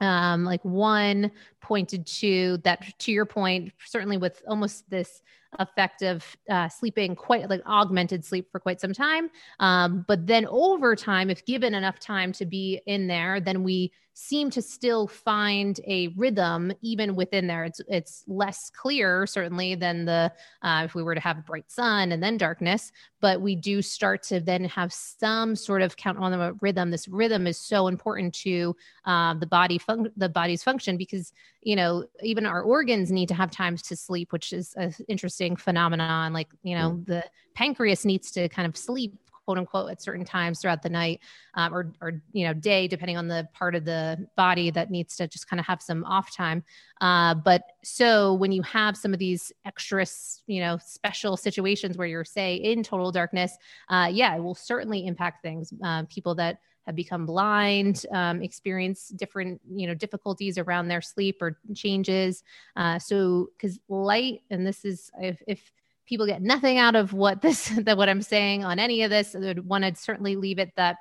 Um, 0.00 0.44
like 0.44 0.64
one 0.64 1.32
pointed 1.60 2.06
to 2.06 2.58
that 2.64 2.98
to 3.00 3.12
your 3.12 3.26
point, 3.26 3.72
certainly 3.84 4.16
with 4.16 4.42
almost 4.46 4.88
this 4.88 5.22
effect 5.58 6.02
of 6.02 6.24
uh, 6.48 6.68
sleeping 6.68 7.16
quite 7.16 7.48
like 7.48 7.62
augmented 7.66 8.24
sleep 8.24 8.48
for 8.52 8.60
quite 8.60 8.80
some 8.80 8.92
time. 8.92 9.30
Um, 9.60 10.04
but 10.06 10.26
then 10.26 10.46
over 10.46 10.94
time, 10.94 11.30
if 11.30 11.44
given 11.46 11.74
enough 11.74 11.98
time 11.98 12.32
to 12.32 12.46
be 12.46 12.80
in 12.86 13.06
there, 13.06 13.40
then 13.40 13.62
we 13.62 13.92
seem 14.20 14.50
to 14.50 14.60
still 14.60 15.06
find 15.06 15.78
a 15.86 16.08
rhythm 16.08 16.72
even 16.82 17.14
within 17.14 17.46
there. 17.46 17.62
It's 17.64 17.80
it's 17.86 18.24
less 18.26 18.68
clear 18.68 19.28
certainly 19.28 19.76
than 19.76 20.06
the 20.06 20.32
uh, 20.62 20.82
if 20.84 20.96
we 20.96 21.04
were 21.04 21.14
to 21.14 21.20
have 21.20 21.38
a 21.38 21.42
bright 21.42 21.70
sun 21.70 22.10
and 22.10 22.20
then 22.20 22.36
darkness, 22.36 22.90
but 23.20 23.40
we 23.40 23.54
do 23.54 23.80
start 23.80 24.24
to 24.24 24.40
then 24.40 24.64
have 24.64 24.92
some 24.92 25.54
sort 25.54 25.82
of 25.82 25.96
count 25.96 26.18
on 26.18 26.32
the 26.32 26.52
rhythm. 26.60 26.90
This 26.90 27.06
rhythm 27.06 27.46
is 27.46 27.58
so 27.58 27.86
important 27.86 28.34
to 28.36 28.74
uh, 29.04 29.34
the 29.34 29.46
body 29.46 29.78
fun- 29.78 30.10
the 30.16 30.28
body's 30.28 30.64
function 30.64 30.96
because 30.96 31.32
you 31.62 31.76
know 31.76 32.04
even 32.20 32.44
our 32.44 32.62
organs 32.62 33.12
need 33.12 33.28
to 33.28 33.34
have 33.34 33.52
times 33.52 33.82
to 33.82 33.94
sleep, 33.94 34.32
which 34.32 34.52
is 34.52 34.74
an 34.74 34.92
interesting 35.06 35.54
phenomenon. 35.54 36.32
Like 36.32 36.48
you 36.64 36.76
know 36.76 37.00
the 37.04 37.24
pancreas 37.54 38.04
needs 38.04 38.32
to 38.32 38.48
kind 38.48 38.66
of 38.66 38.76
sleep 38.76 39.14
quote 39.48 39.56
unquote 39.56 39.90
at 39.90 40.02
certain 40.02 40.26
times 40.26 40.60
throughout 40.60 40.82
the 40.82 40.90
night 40.90 41.20
um, 41.54 41.72
or, 41.72 41.94
or 42.02 42.22
you 42.32 42.46
know 42.46 42.52
day 42.52 42.86
depending 42.86 43.16
on 43.16 43.28
the 43.28 43.48
part 43.54 43.74
of 43.74 43.86
the 43.86 44.28
body 44.36 44.70
that 44.70 44.90
needs 44.90 45.16
to 45.16 45.26
just 45.26 45.48
kind 45.48 45.58
of 45.58 45.64
have 45.64 45.80
some 45.80 46.04
off 46.04 46.36
time. 46.36 46.62
Uh, 47.00 47.34
but 47.34 47.62
so 47.82 48.34
when 48.34 48.52
you 48.52 48.60
have 48.60 48.94
some 48.94 49.14
of 49.14 49.18
these 49.18 49.50
extra 49.64 50.04
you 50.46 50.60
know 50.60 50.76
special 50.84 51.34
situations 51.34 51.96
where 51.96 52.06
you're 52.06 52.26
say 52.26 52.56
in 52.56 52.82
total 52.82 53.10
darkness 53.10 53.56
uh, 53.88 54.10
yeah 54.12 54.36
it 54.36 54.42
will 54.42 54.54
certainly 54.54 55.06
impact 55.06 55.42
things. 55.42 55.72
Uh, 55.82 56.02
people 56.10 56.34
that 56.34 56.58
have 56.84 56.94
become 56.94 57.24
blind 57.24 58.04
um, 58.12 58.42
experience 58.42 59.08
different 59.08 59.62
you 59.70 59.86
know 59.86 59.94
difficulties 59.94 60.58
around 60.58 60.88
their 60.88 61.00
sleep 61.00 61.40
or 61.40 61.58
changes. 61.74 62.42
Uh, 62.76 62.98
so 62.98 63.48
because 63.56 63.78
light 63.88 64.42
and 64.50 64.66
this 64.66 64.84
is 64.84 65.10
if, 65.18 65.42
if 65.46 65.72
people 66.08 66.26
get 66.26 66.42
nothing 66.42 66.78
out 66.78 66.96
of 66.96 67.12
what 67.12 67.42
this 67.42 67.68
that 67.82 67.96
what 67.96 68.08
i'm 68.08 68.22
saying 68.22 68.64
on 68.64 68.78
any 68.78 69.02
of 69.02 69.10
this. 69.10 69.34
I 69.34 69.40
would 69.40 69.66
want 69.66 69.84
to 69.84 69.94
certainly 69.94 70.36
leave 70.36 70.58
it 70.58 70.72
that 70.76 70.96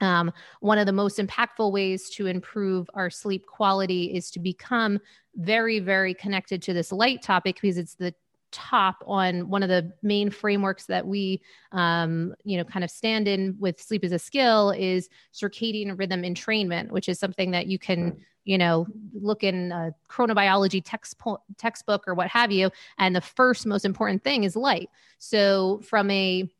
um, 0.00 0.32
one 0.60 0.78
of 0.78 0.86
the 0.86 0.92
most 0.92 1.18
impactful 1.18 1.70
ways 1.70 2.08
to 2.10 2.26
improve 2.26 2.88
our 2.94 3.10
sleep 3.10 3.44
quality 3.46 4.14
is 4.14 4.30
to 4.32 4.40
become 4.40 4.98
very 5.36 5.78
very 5.78 6.14
connected 6.14 6.62
to 6.62 6.72
this 6.72 6.90
light 6.90 7.22
topic 7.22 7.60
because 7.60 7.78
it's 7.78 7.94
the 7.94 8.14
top 8.52 9.04
on 9.06 9.48
one 9.48 9.62
of 9.62 9.68
the 9.68 9.92
main 10.02 10.28
frameworks 10.28 10.86
that 10.86 11.06
we 11.06 11.40
um, 11.72 12.34
you 12.44 12.56
know 12.56 12.64
kind 12.64 12.84
of 12.84 12.90
stand 12.90 13.28
in 13.28 13.56
with 13.60 13.80
sleep 13.80 14.02
as 14.04 14.12
a 14.12 14.18
skill 14.18 14.70
is 14.70 15.08
circadian 15.32 15.96
rhythm 15.98 16.22
entrainment 16.22 16.90
which 16.90 17.08
is 17.08 17.18
something 17.18 17.50
that 17.52 17.66
you 17.66 17.78
can 17.78 18.16
you 18.50 18.58
know 18.58 18.84
look 19.14 19.44
in 19.44 19.70
a 19.70 19.94
chronobiology 20.10 20.82
textbook 21.56 22.04
or 22.08 22.14
what 22.14 22.26
have 22.26 22.50
you 22.50 22.68
and 22.98 23.14
the 23.14 23.20
first 23.20 23.64
most 23.64 23.84
important 23.84 24.24
thing 24.24 24.42
is 24.42 24.56
light 24.56 24.90
so 25.18 25.80
from 25.84 26.10
a 26.10 26.50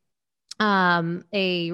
um, 0.60 1.24
a 1.32 1.72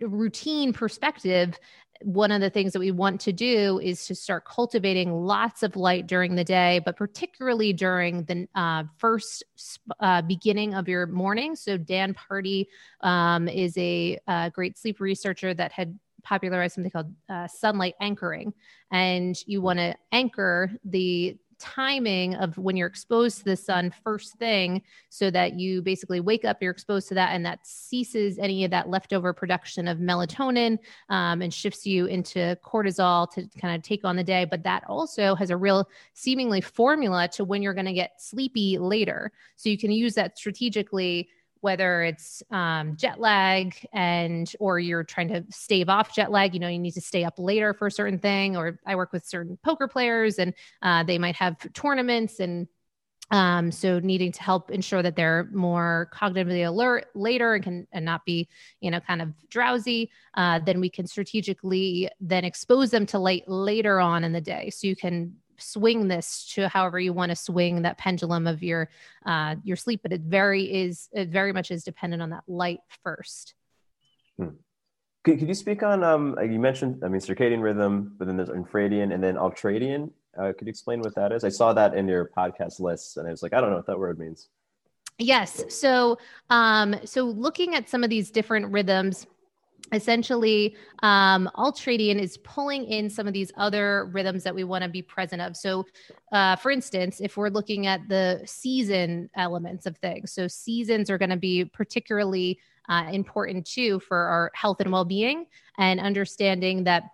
routine 0.00 0.72
perspective 0.72 1.58
one 2.02 2.30
of 2.30 2.40
the 2.40 2.48
things 2.48 2.72
that 2.72 2.78
we 2.78 2.92
want 2.92 3.20
to 3.22 3.32
do 3.32 3.80
is 3.80 4.06
to 4.06 4.14
start 4.14 4.44
cultivating 4.44 5.12
lots 5.12 5.64
of 5.64 5.74
light 5.74 6.06
during 6.06 6.36
the 6.36 6.44
day, 6.44 6.80
but 6.84 6.96
particularly 6.96 7.72
during 7.72 8.22
the 8.24 8.46
uh, 8.54 8.84
first 8.98 9.42
uh, 9.98 10.22
beginning 10.22 10.74
of 10.74 10.88
your 10.88 11.06
morning. 11.06 11.56
So, 11.56 11.76
Dan 11.76 12.14
Pardi 12.14 12.66
um, 13.00 13.48
is 13.48 13.76
a 13.76 14.16
uh, 14.28 14.50
great 14.50 14.78
sleep 14.78 15.00
researcher 15.00 15.52
that 15.54 15.72
had 15.72 15.98
popularized 16.22 16.74
something 16.74 16.90
called 16.90 17.14
uh, 17.28 17.46
sunlight 17.46 17.94
anchoring. 18.00 18.52
And 18.90 19.36
you 19.46 19.60
want 19.60 19.78
to 19.78 19.94
anchor 20.12 20.70
the 20.84 21.38
timing 21.58 22.34
of 22.36 22.56
when 22.56 22.76
you're 22.76 22.88
exposed 22.88 23.38
to 23.38 23.44
the 23.44 23.56
sun 23.56 23.92
first 24.04 24.34
thing 24.36 24.82
so 25.10 25.30
that 25.30 25.54
you 25.54 25.82
basically 25.82 26.20
wake 26.20 26.44
up 26.44 26.58
you're 26.60 26.70
exposed 26.70 27.08
to 27.08 27.14
that 27.14 27.30
and 27.30 27.44
that 27.44 27.66
ceases 27.66 28.38
any 28.38 28.64
of 28.64 28.70
that 28.70 28.88
leftover 28.88 29.32
production 29.32 29.88
of 29.88 29.98
melatonin 29.98 30.78
um, 31.08 31.42
and 31.42 31.52
shifts 31.52 31.84
you 31.84 32.06
into 32.06 32.56
cortisol 32.64 33.28
to 33.30 33.48
kind 33.60 33.74
of 33.74 33.82
take 33.82 34.04
on 34.04 34.16
the 34.16 34.24
day 34.24 34.44
but 34.44 34.62
that 34.62 34.84
also 34.88 35.34
has 35.34 35.50
a 35.50 35.56
real 35.56 35.88
seemingly 36.14 36.60
formula 36.60 37.26
to 37.26 37.44
when 37.44 37.60
you're 37.60 37.74
going 37.74 37.86
to 37.86 37.92
get 37.92 38.12
sleepy 38.18 38.78
later 38.78 39.32
so 39.56 39.68
you 39.68 39.78
can 39.78 39.90
use 39.90 40.14
that 40.14 40.38
strategically 40.38 41.28
whether 41.60 42.02
it's 42.02 42.42
um, 42.50 42.96
jet 42.96 43.20
lag 43.20 43.74
and 43.92 44.52
or 44.60 44.78
you're 44.78 45.04
trying 45.04 45.28
to 45.28 45.44
stave 45.50 45.88
off 45.88 46.14
jet 46.14 46.30
lag 46.30 46.54
you 46.54 46.60
know 46.60 46.68
you 46.68 46.78
need 46.78 46.94
to 46.94 47.00
stay 47.00 47.24
up 47.24 47.34
later 47.38 47.74
for 47.74 47.86
a 47.86 47.90
certain 47.90 48.18
thing 48.18 48.56
or 48.56 48.78
i 48.86 48.94
work 48.94 49.12
with 49.12 49.24
certain 49.26 49.58
poker 49.64 49.88
players 49.88 50.38
and 50.38 50.54
uh, 50.82 51.02
they 51.02 51.18
might 51.18 51.36
have 51.36 51.56
tournaments 51.72 52.40
and 52.40 52.66
um, 53.30 53.70
so 53.70 53.98
needing 53.98 54.32
to 54.32 54.42
help 54.42 54.70
ensure 54.70 55.02
that 55.02 55.14
they're 55.14 55.50
more 55.52 56.10
cognitively 56.14 56.66
alert 56.66 57.08
later 57.14 57.54
and 57.54 57.62
can 57.62 57.86
and 57.92 58.04
not 58.04 58.24
be 58.24 58.48
you 58.80 58.90
know 58.90 59.00
kind 59.00 59.20
of 59.20 59.28
drowsy 59.50 60.10
uh, 60.34 60.60
then 60.60 60.80
we 60.80 60.88
can 60.88 61.06
strategically 61.06 62.08
then 62.20 62.44
expose 62.44 62.90
them 62.90 63.04
to 63.06 63.18
light 63.18 63.42
later 63.48 64.00
on 64.00 64.22
in 64.22 64.32
the 64.32 64.40
day. 64.40 64.70
So 64.70 64.86
you 64.86 64.94
can 64.94 65.34
swing 65.58 66.08
this 66.08 66.50
to 66.54 66.68
however 66.68 66.98
you 66.98 67.12
want 67.12 67.30
to 67.30 67.36
swing 67.36 67.82
that 67.82 67.98
pendulum 67.98 68.46
of 68.46 68.62
your 68.62 68.88
uh, 69.26 69.56
your 69.64 69.76
sleep 69.76 70.00
but 70.02 70.12
it 70.12 70.20
very 70.22 70.64
is 70.64 71.08
it 71.12 71.28
very 71.28 71.52
much 71.52 71.70
is 71.70 71.84
dependent 71.84 72.22
on 72.22 72.30
that 72.30 72.44
light 72.46 72.80
first 73.02 73.54
Could, 75.24 75.40
could 75.40 75.48
you 75.48 75.54
speak 75.54 75.82
on? 75.82 76.04
Um, 76.04 76.38
you 76.40 76.58
mentioned, 76.58 77.02
I 77.04 77.08
mean, 77.08 77.20
circadian 77.20 77.60
rhythm, 77.60 78.14
but 78.18 78.26
then 78.26 78.36
there's 78.36 78.50
infradian 78.50 79.12
and 79.12 79.22
then 79.22 79.34
ultradian. 79.34 80.10
Uh, 80.38 80.52
could 80.56 80.66
you 80.66 80.70
explain 80.70 81.00
what 81.00 81.14
that 81.16 81.32
is? 81.32 81.44
I 81.44 81.48
saw 81.48 81.72
that 81.72 81.94
in 81.94 82.06
your 82.08 82.30
podcast 82.36 82.80
lists, 82.80 83.16
and 83.16 83.26
I 83.26 83.30
was 83.30 83.42
like, 83.42 83.52
I 83.52 83.60
don't 83.60 83.70
know 83.70 83.76
what 83.76 83.86
that 83.86 83.98
word 83.98 84.18
means. 84.18 84.48
Yes. 85.18 85.64
So, 85.68 86.18
um, 86.48 86.94
so 87.04 87.24
looking 87.24 87.74
at 87.74 87.88
some 87.88 88.04
of 88.04 88.10
these 88.10 88.30
different 88.30 88.70
rhythms, 88.70 89.26
essentially 89.92 90.76
um, 91.02 91.50
ultradian 91.56 92.20
is 92.20 92.36
pulling 92.38 92.84
in 92.84 93.08
some 93.08 93.26
of 93.26 93.32
these 93.32 93.50
other 93.56 94.10
rhythms 94.12 94.42
that 94.44 94.54
we 94.54 94.64
want 94.64 94.84
to 94.84 94.90
be 94.90 95.02
present 95.02 95.40
of. 95.40 95.56
So 95.56 95.86
uh, 96.32 96.56
for 96.56 96.70
instance 96.70 97.20
if 97.20 97.36
we're 97.36 97.48
looking 97.48 97.86
at 97.86 98.06
the 98.08 98.42
season 98.44 99.30
elements 99.36 99.86
of 99.86 99.96
things 99.98 100.32
so 100.32 100.46
seasons 100.46 101.10
are 101.10 101.18
going 101.18 101.30
to 101.30 101.36
be 101.36 101.64
particularly 101.64 102.58
uh, 102.88 103.08
important 103.12 103.66
too 103.66 104.00
for 104.00 104.16
our 104.16 104.50
health 104.54 104.80
and 104.80 104.92
well-being 104.92 105.46
and 105.78 106.00
understanding 106.00 106.84
that 106.84 107.04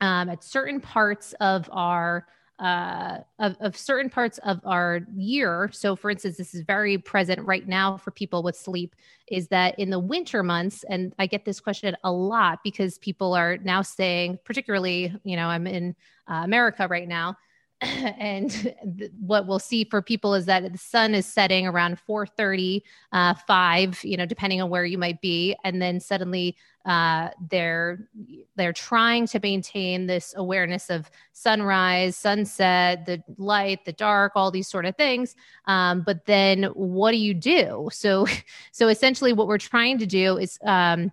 um, 0.00 0.28
at 0.28 0.44
certain 0.44 0.80
parts 0.80 1.34
of 1.40 1.68
our 1.72 2.26
uh, 2.58 3.18
of, 3.38 3.56
of 3.60 3.76
certain 3.76 4.08
parts 4.08 4.38
of 4.38 4.60
our 4.64 5.00
year. 5.16 5.70
So, 5.72 5.96
for 5.96 6.10
instance, 6.10 6.36
this 6.36 6.54
is 6.54 6.62
very 6.62 6.98
present 6.98 7.40
right 7.46 7.66
now 7.66 7.96
for 7.96 8.10
people 8.10 8.42
with 8.42 8.56
sleep 8.56 8.94
is 9.28 9.48
that 9.48 9.78
in 9.78 9.90
the 9.90 9.98
winter 9.98 10.42
months, 10.42 10.84
and 10.88 11.14
I 11.18 11.26
get 11.26 11.44
this 11.44 11.60
question 11.60 11.96
a 12.04 12.12
lot 12.12 12.60
because 12.62 12.98
people 12.98 13.34
are 13.34 13.56
now 13.58 13.82
saying, 13.82 14.38
particularly, 14.44 15.12
you 15.24 15.36
know, 15.36 15.48
I'm 15.48 15.66
in 15.66 15.96
uh, 16.30 16.42
America 16.44 16.86
right 16.88 17.08
now. 17.08 17.36
and 18.18 18.50
th- 18.98 19.10
what 19.20 19.46
we'll 19.46 19.58
see 19.58 19.84
for 19.84 20.00
people 20.00 20.34
is 20.34 20.46
that 20.46 20.70
the 20.72 20.78
sun 20.78 21.14
is 21.14 21.26
setting 21.26 21.66
around 21.66 21.98
4.30 22.08 22.82
uh, 23.12 23.34
5 23.34 24.04
you 24.04 24.16
know 24.16 24.26
depending 24.26 24.62
on 24.62 24.70
where 24.70 24.84
you 24.84 24.98
might 24.98 25.20
be. 25.20 25.54
And 25.64 25.80
then 25.80 26.00
suddenly 26.00 26.56
uh, 26.86 27.30
they're 27.50 28.08
they're 28.56 28.72
trying 28.72 29.26
to 29.26 29.40
maintain 29.42 30.06
this 30.06 30.34
awareness 30.36 30.90
of 30.90 31.10
sunrise 31.32 32.16
sunset 32.16 33.06
the 33.06 33.22
light 33.38 33.84
the 33.84 33.92
dark 33.92 34.32
all 34.34 34.50
these 34.50 34.68
sort 34.68 34.86
of 34.86 34.96
things. 34.96 35.36
Um, 35.66 36.02
but 36.02 36.24
then 36.26 36.64
what 36.74 37.10
do 37.12 37.18
you 37.18 37.34
do? 37.34 37.88
So 37.92 38.26
so 38.72 38.88
essentially 38.88 39.32
what 39.32 39.46
we're 39.46 39.58
trying 39.58 39.98
to 39.98 40.06
do 40.06 40.38
is 40.38 40.58
um, 40.64 41.12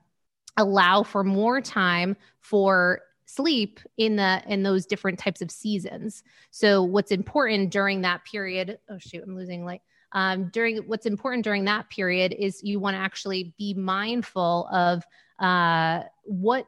allow 0.57 1.03
for 1.03 1.23
more 1.23 1.61
time 1.61 2.15
for 2.39 3.01
sleep 3.35 3.79
in 3.97 4.15
the 4.15 4.41
in 4.47 4.63
those 4.63 4.85
different 4.85 5.19
types 5.19 5.41
of 5.41 5.51
seasons. 5.51 6.23
So 6.51 6.83
what's 6.83 7.11
important 7.11 7.71
during 7.71 8.01
that 8.01 8.23
period 8.25 8.79
oh 8.89 8.97
shoot 8.99 9.23
i'm 9.25 9.35
losing 9.35 9.65
light. 9.65 9.81
Um, 10.13 10.49
during 10.49 10.77
what's 10.79 11.05
important 11.05 11.43
during 11.43 11.65
that 11.65 11.89
period 11.89 12.35
is 12.37 12.61
you 12.63 12.79
want 12.79 12.95
to 12.95 12.99
actually 12.99 13.53
be 13.57 13.73
mindful 13.73 14.67
of 14.71 15.03
uh, 15.39 16.03
what 16.23 16.67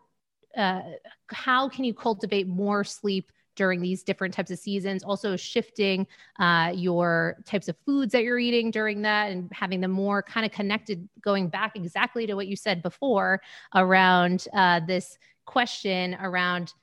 uh, 0.55 0.81
how 1.27 1.67
can 1.67 1.83
you 1.83 1.93
cultivate 1.93 2.47
more 2.47 2.83
sleep 2.83 3.31
during 3.55 3.81
these 3.81 4.03
different 4.03 4.33
types 4.33 4.51
of 4.51 4.59
seasons 4.59 5.03
also 5.03 5.35
shifting 5.35 6.05
uh, 6.39 6.71
your 6.73 7.37
types 7.45 7.67
of 7.67 7.75
foods 7.85 8.11
that 8.11 8.23
you're 8.23 8.39
eating 8.39 8.71
during 8.71 9.01
that 9.01 9.31
and 9.31 9.49
having 9.53 9.81
them 9.81 9.91
more 9.91 10.21
kind 10.23 10.45
of 10.45 10.51
connected 10.51 11.07
going 11.21 11.47
back 11.47 11.75
exactly 11.75 12.25
to 12.25 12.35
what 12.35 12.47
you 12.47 12.55
said 12.55 12.81
before 12.81 13.41
around 13.75 14.47
uh, 14.53 14.79
this 14.87 15.17
question 15.45 16.15
around 16.21 16.73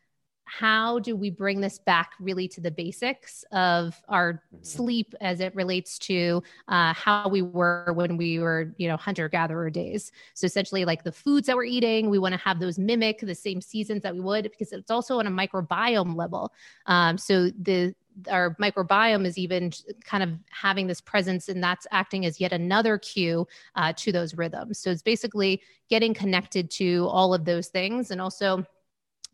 how 0.50 0.98
do 0.98 1.14
we 1.14 1.30
bring 1.30 1.60
this 1.60 1.78
back 1.78 2.12
really 2.18 2.48
to 2.48 2.60
the 2.60 2.70
basics 2.70 3.44
of 3.52 4.00
our 4.08 4.34
mm-hmm. 4.34 4.62
sleep 4.62 5.14
as 5.20 5.38
it 5.38 5.54
relates 5.54 5.96
to 5.98 6.42
uh, 6.66 6.92
how 6.92 7.28
we 7.28 7.40
were 7.40 7.92
when 7.94 8.16
we 8.16 8.40
were 8.40 8.74
you 8.76 8.88
know 8.88 8.96
hunter 8.96 9.28
gatherer 9.28 9.70
days? 9.70 10.10
So 10.34 10.46
essentially 10.46 10.84
like 10.84 11.04
the 11.04 11.12
foods 11.12 11.46
that 11.46 11.56
we're 11.56 11.64
eating 11.64 12.10
we 12.10 12.18
want 12.18 12.32
to 12.32 12.40
have 12.40 12.58
those 12.58 12.78
mimic 12.78 13.20
the 13.20 13.34
same 13.34 13.60
seasons 13.60 14.02
that 14.02 14.12
we 14.12 14.20
would 14.20 14.44
because 14.50 14.72
it's 14.72 14.90
also 14.90 15.20
on 15.20 15.26
a 15.28 15.30
microbiome 15.30 16.16
level. 16.16 16.52
Um, 16.86 17.16
so 17.16 17.50
the 17.50 17.94
our 18.28 18.56
microbiome 18.56 19.24
is 19.24 19.38
even 19.38 19.72
kind 20.04 20.22
of 20.22 20.30
having 20.50 20.88
this 20.88 21.00
presence 21.00 21.48
and 21.48 21.62
that's 21.62 21.86
acting 21.92 22.26
as 22.26 22.40
yet 22.40 22.52
another 22.52 22.98
cue 22.98 23.46
uh, 23.76 23.92
to 23.96 24.10
those 24.10 24.34
rhythms. 24.34 24.80
So 24.80 24.90
it's 24.90 25.00
basically 25.00 25.62
getting 25.88 26.12
connected 26.12 26.70
to 26.72 27.06
all 27.08 27.32
of 27.32 27.44
those 27.44 27.68
things 27.68 28.10
and 28.10 28.20
also 28.20 28.66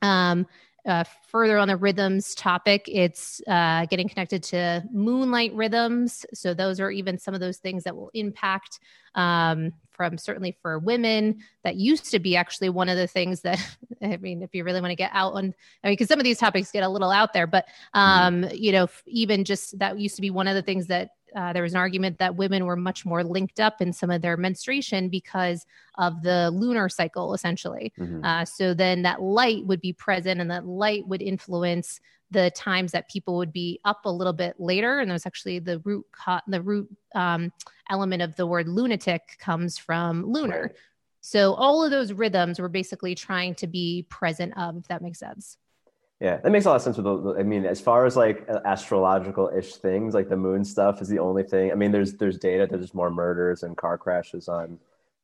um, 0.02 0.46
uh, 0.86 1.04
further 1.26 1.58
on 1.58 1.68
the 1.68 1.76
rhythms 1.76 2.34
topic, 2.34 2.84
it's 2.86 3.40
uh, 3.48 3.86
getting 3.86 4.08
connected 4.08 4.42
to 4.44 4.84
moonlight 4.92 5.52
rhythms. 5.54 6.24
So, 6.32 6.54
those 6.54 6.80
are 6.80 6.90
even 6.90 7.18
some 7.18 7.34
of 7.34 7.40
those 7.40 7.58
things 7.58 7.84
that 7.84 7.96
will 7.96 8.10
impact 8.14 8.78
um, 9.14 9.72
from 9.90 10.18
certainly 10.18 10.56
for 10.62 10.78
women. 10.78 11.38
That 11.64 11.76
used 11.76 12.10
to 12.12 12.18
be 12.18 12.36
actually 12.36 12.68
one 12.68 12.88
of 12.88 12.96
the 12.96 13.06
things 13.06 13.40
that, 13.42 13.58
I 14.02 14.16
mean, 14.18 14.42
if 14.42 14.54
you 14.54 14.62
really 14.62 14.80
want 14.80 14.92
to 14.92 14.96
get 14.96 15.10
out 15.12 15.34
on, 15.34 15.54
I 15.82 15.88
mean, 15.88 15.92
because 15.94 16.08
some 16.08 16.20
of 16.20 16.24
these 16.24 16.38
topics 16.38 16.70
get 16.70 16.84
a 16.84 16.88
little 16.88 17.10
out 17.10 17.32
there, 17.32 17.46
but, 17.46 17.66
mm-hmm. 17.94 18.44
um, 18.44 18.50
you 18.52 18.72
know, 18.72 18.88
even 19.06 19.44
just 19.44 19.78
that 19.78 19.98
used 19.98 20.16
to 20.16 20.22
be 20.22 20.30
one 20.30 20.46
of 20.46 20.54
the 20.54 20.62
things 20.62 20.86
that 20.86 21.10
uh, 21.34 21.52
there 21.52 21.62
was 21.62 21.72
an 21.72 21.78
argument 21.78 22.18
that 22.18 22.36
women 22.36 22.64
were 22.66 22.76
much 22.76 23.04
more 23.04 23.24
linked 23.24 23.60
up 23.60 23.82
in 23.82 23.92
some 23.92 24.10
of 24.10 24.22
their 24.22 24.36
menstruation 24.36 25.08
because 25.08 25.66
of 25.98 26.22
the 26.22 26.50
lunar 26.50 26.88
cycle, 26.88 27.34
essentially. 27.34 27.92
Mm-hmm. 27.98 28.24
Uh, 28.24 28.44
so 28.44 28.74
then 28.74 29.02
that 29.02 29.20
light 29.20 29.66
would 29.66 29.80
be 29.80 29.92
present, 29.92 30.40
and 30.40 30.50
that 30.50 30.66
light 30.66 31.06
would 31.08 31.22
influence 31.22 32.00
the 32.30 32.50
times 32.50 32.92
that 32.92 33.08
people 33.08 33.36
would 33.36 33.52
be 33.52 33.80
up 33.84 34.04
a 34.04 34.10
little 34.10 34.32
bit 34.32 34.54
later. 34.58 34.98
And 34.98 35.10
there's 35.10 35.26
actually 35.26 35.58
the 35.60 35.78
root 35.80 36.04
co- 36.12 36.40
the 36.48 36.60
root 36.60 36.88
um, 37.14 37.52
element 37.88 38.22
of 38.22 38.34
the 38.36 38.46
word 38.46 38.68
lunatic 38.68 39.36
comes 39.38 39.78
from 39.78 40.24
lunar. 40.24 40.62
Right. 40.62 40.72
So 41.20 41.54
all 41.54 41.84
of 41.84 41.90
those 41.90 42.12
rhythms 42.12 42.60
were 42.60 42.68
basically 42.68 43.14
trying 43.14 43.56
to 43.56 43.66
be 43.66 44.06
present 44.08 44.56
of, 44.56 44.76
if 44.76 44.88
that 44.88 45.02
makes 45.02 45.18
sense. 45.18 45.58
Yeah, 46.20 46.38
that 46.38 46.50
makes 46.50 46.64
a 46.64 46.70
lot 46.70 46.76
of 46.76 46.82
sense. 46.82 46.96
With 46.96 47.04
the, 47.04 47.36
I 47.38 47.42
mean, 47.42 47.66
as 47.66 47.80
far 47.80 48.06
as 48.06 48.16
like 48.16 48.48
astrological 48.48 49.50
ish 49.54 49.76
things, 49.76 50.14
like 50.14 50.28
the 50.28 50.36
moon 50.36 50.64
stuff 50.64 51.02
is 51.02 51.08
the 51.08 51.18
only 51.18 51.42
thing. 51.42 51.70
I 51.70 51.74
mean, 51.74 51.92
there's 51.92 52.14
there's 52.14 52.38
data 52.38 52.66
that 52.70 52.76
there's 52.76 52.94
more 52.94 53.10
murders 53.10 53.62
and 53.62 53.76
car 53.76 53.98
crashes 53.98 54.48
on 54.48 54.78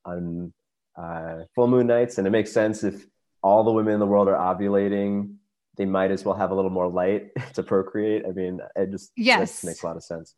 on 0.04 0.52
uh, 0.96 1.44
full 1.54 1.68
moon 1.68 1.86
nights, 1.86 2.18
and 2.18 2.26
it 2.26 2.30
makes 2.30 2.52
sense 2.52 2.84
if 2.84 3.06
all 3.42 3.64
the 3.64 3.72
women 3.72 3.94
in 3.94 4.00
the 4.00 4.06
world 4.06 4.28
are 4.28 4.36
ovulating, 4.36 5.36
they 5.76 5.86
might 5.86 6.10
as 6.10 6.24
well 6.24 6.34
have 6.34 6.50
a 6.50 6.54
little 6.54 6.70
more 6.70 6.88
light 6.88 7.30
to 7.54 7.62
procreate. 7.62 8.24
I 8.26 8.32
mean, 8.32 8.60
it 8.76 8.90
just 8.90 9.12
yes 9.16 9.64
makes 9.64 9.82
a 9.82 9.86
lot 9.86 9.96
of 9.96 10.04
sense. 10.04 10.34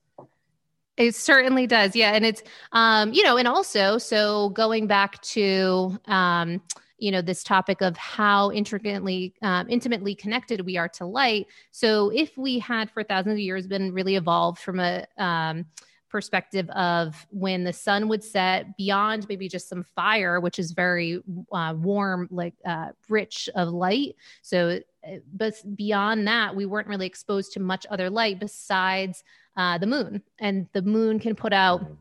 It 0.97 1.15
certainly 1.17 1.67
does. 1.67 1.97
Yeah. 1.97 2.13
And 2.13 2.25
it's, 2.25 2.43
um, 2.71 3.13
you 3.13 3.25
know, 3.25 3.37
and 3.37 3.49
also, 3.49 3.99
so 3.99 4.51
going 4.51 4.87
back 4.87 5.21
to, 5.23 5.99
um, 6.07 6.63
you 6.99 7.11
know 7.11 7.23
this 7.23 7.43
topic 7.43 7.81
of 7.81 7.97
how 7.97 8.51
intricately 8.53 9.35
um, 9.43 9.67
intimately 9.69 10.15
connected 10.15 10.65
we 10.65 10.77
are 10.77 10.89
to 10.89 11.05
light. 11.05 11.47
So 11.71 12.11
if 12.11 12.37
we 12.37 12.59
had 12.59 12.91
for 12.91 13.03
thousands 13.03 13.35
of 13.35 13.39
years 13.39 13.67
been 13.67 13.93
really 13.93 14.17
evolved 14.17 14.59
from 14.59 14.81
a 14.81 15.05
um, 15.19 15.67
perspective 16.09 16.71
of 16.71 17.27
when 17.31 17.65
the 17.65 17.73
sun 17.73 18.07
would 18.09 18.23
set 18.23 18.77
beyond 18.77 19.27
maybe 19.29 19.49
just 19.49 19.69
some 19.69 19.83
fire 19.83 20.39
which 20.39 20.61
is 20.61 20.71
very 20.71 21.21
uh, 21.51 21.75
warm 21.77 22.29
like 22.31 22.55
uh, 22.65 22.91
rich 23.09 23.49
of 23.57 23.69
light. 23.69 24.15
So 24.43 24.79
uh, 25.07 25.17
but 25.33 25.55
beyond 25.75 26.29
that 26.29 26.55
we 26.55 26.67
weren't 26.67 26.89
really 26.89 27.07
exposed 27.07 27.53
to 27.55 27.61
much 27.61 27.85
other 27.91 28.11
light 28.11 28.39
besides 28.39 29.25
uh, 29.57 29.79
the 29.79 29.87
moon. 29.87 30.23
And 30.39 30.69
the 30.73 30.83
moon 30.83 31.19
can 31.19 31.35
put 31.35 31.53
out 31.53 31.83
mm-hmm 31.83 31.95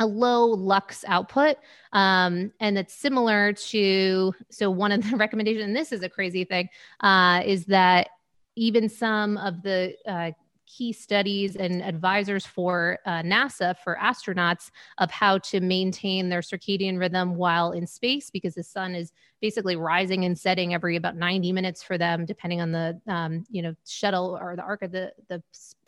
a 0.00 0.06
low 0.06 0.46
lux 0.46 1.04
output 1.06 1.56
um, 1.92 2.52
and 2.60 2.76
it's 2.76 2.94
similar 2.94 3.52
to 3.52 4.32
so 4.50 4.70
one 4.70 4.92
of 4.92 5.08
the 5.08 5.16
recommendations 5.24 5.64
and 5.64 5.76
this 5.76 5.92
is 5.92 6.02
a 6.02 6.08
crazy 6.08 6.44
thing 6.44 6.68
uh, 7.00 7.42
is 7.44 7.64
that 7.66 8.08
even 8.56 8.88
some 8.88 9.36
of 9.38 9.62
the 9.62 9.94
uh, 10.06 10.30
key 10.66 10.92
studies 10.92 11.56
and 11.56 11.82
advisors 11.82 12.44
for 12.46 12.98
uh, 13.06 13.22
nasa 13.22 13.76
for 13.84 13.96
astronauts 14.02 14.70
of 14.98 15.10
how 15.10 15.38
to 15.38 15.60
maintain 15.60 16.28
their 16.28 16.40
circadian 16.40 16.98
rhythm 16.98 17.36
while 17.36 17.72
in 17.72 17.86
space 17.86 18.30
because 18.30 18.54
the 18.54 18.62
sun 18.62 18.94
is 18.94 19.12
basically 19.40 19.76
rising 19.76 20.24
and 20.24 20.38
setting 20.38 20.74
every 20.74 20.96
about 20.96 21.16
90 21.16 21.52
minutes 21.52 21.82
for 21.82 21.98
them 21.98 22.24
depending 22.24 22.60
on 22.60 22.72
the 22.72 23.00
um, 23.06 23.44
you 23.50 23.62
know 23.62 23.74
shuttle 23.86 24.36
or 24.40 24.56
the 24.56 24.62
arc 24.62 24.82
of 24.82 24.90
the 24.90 25.12
the 25.28 25.42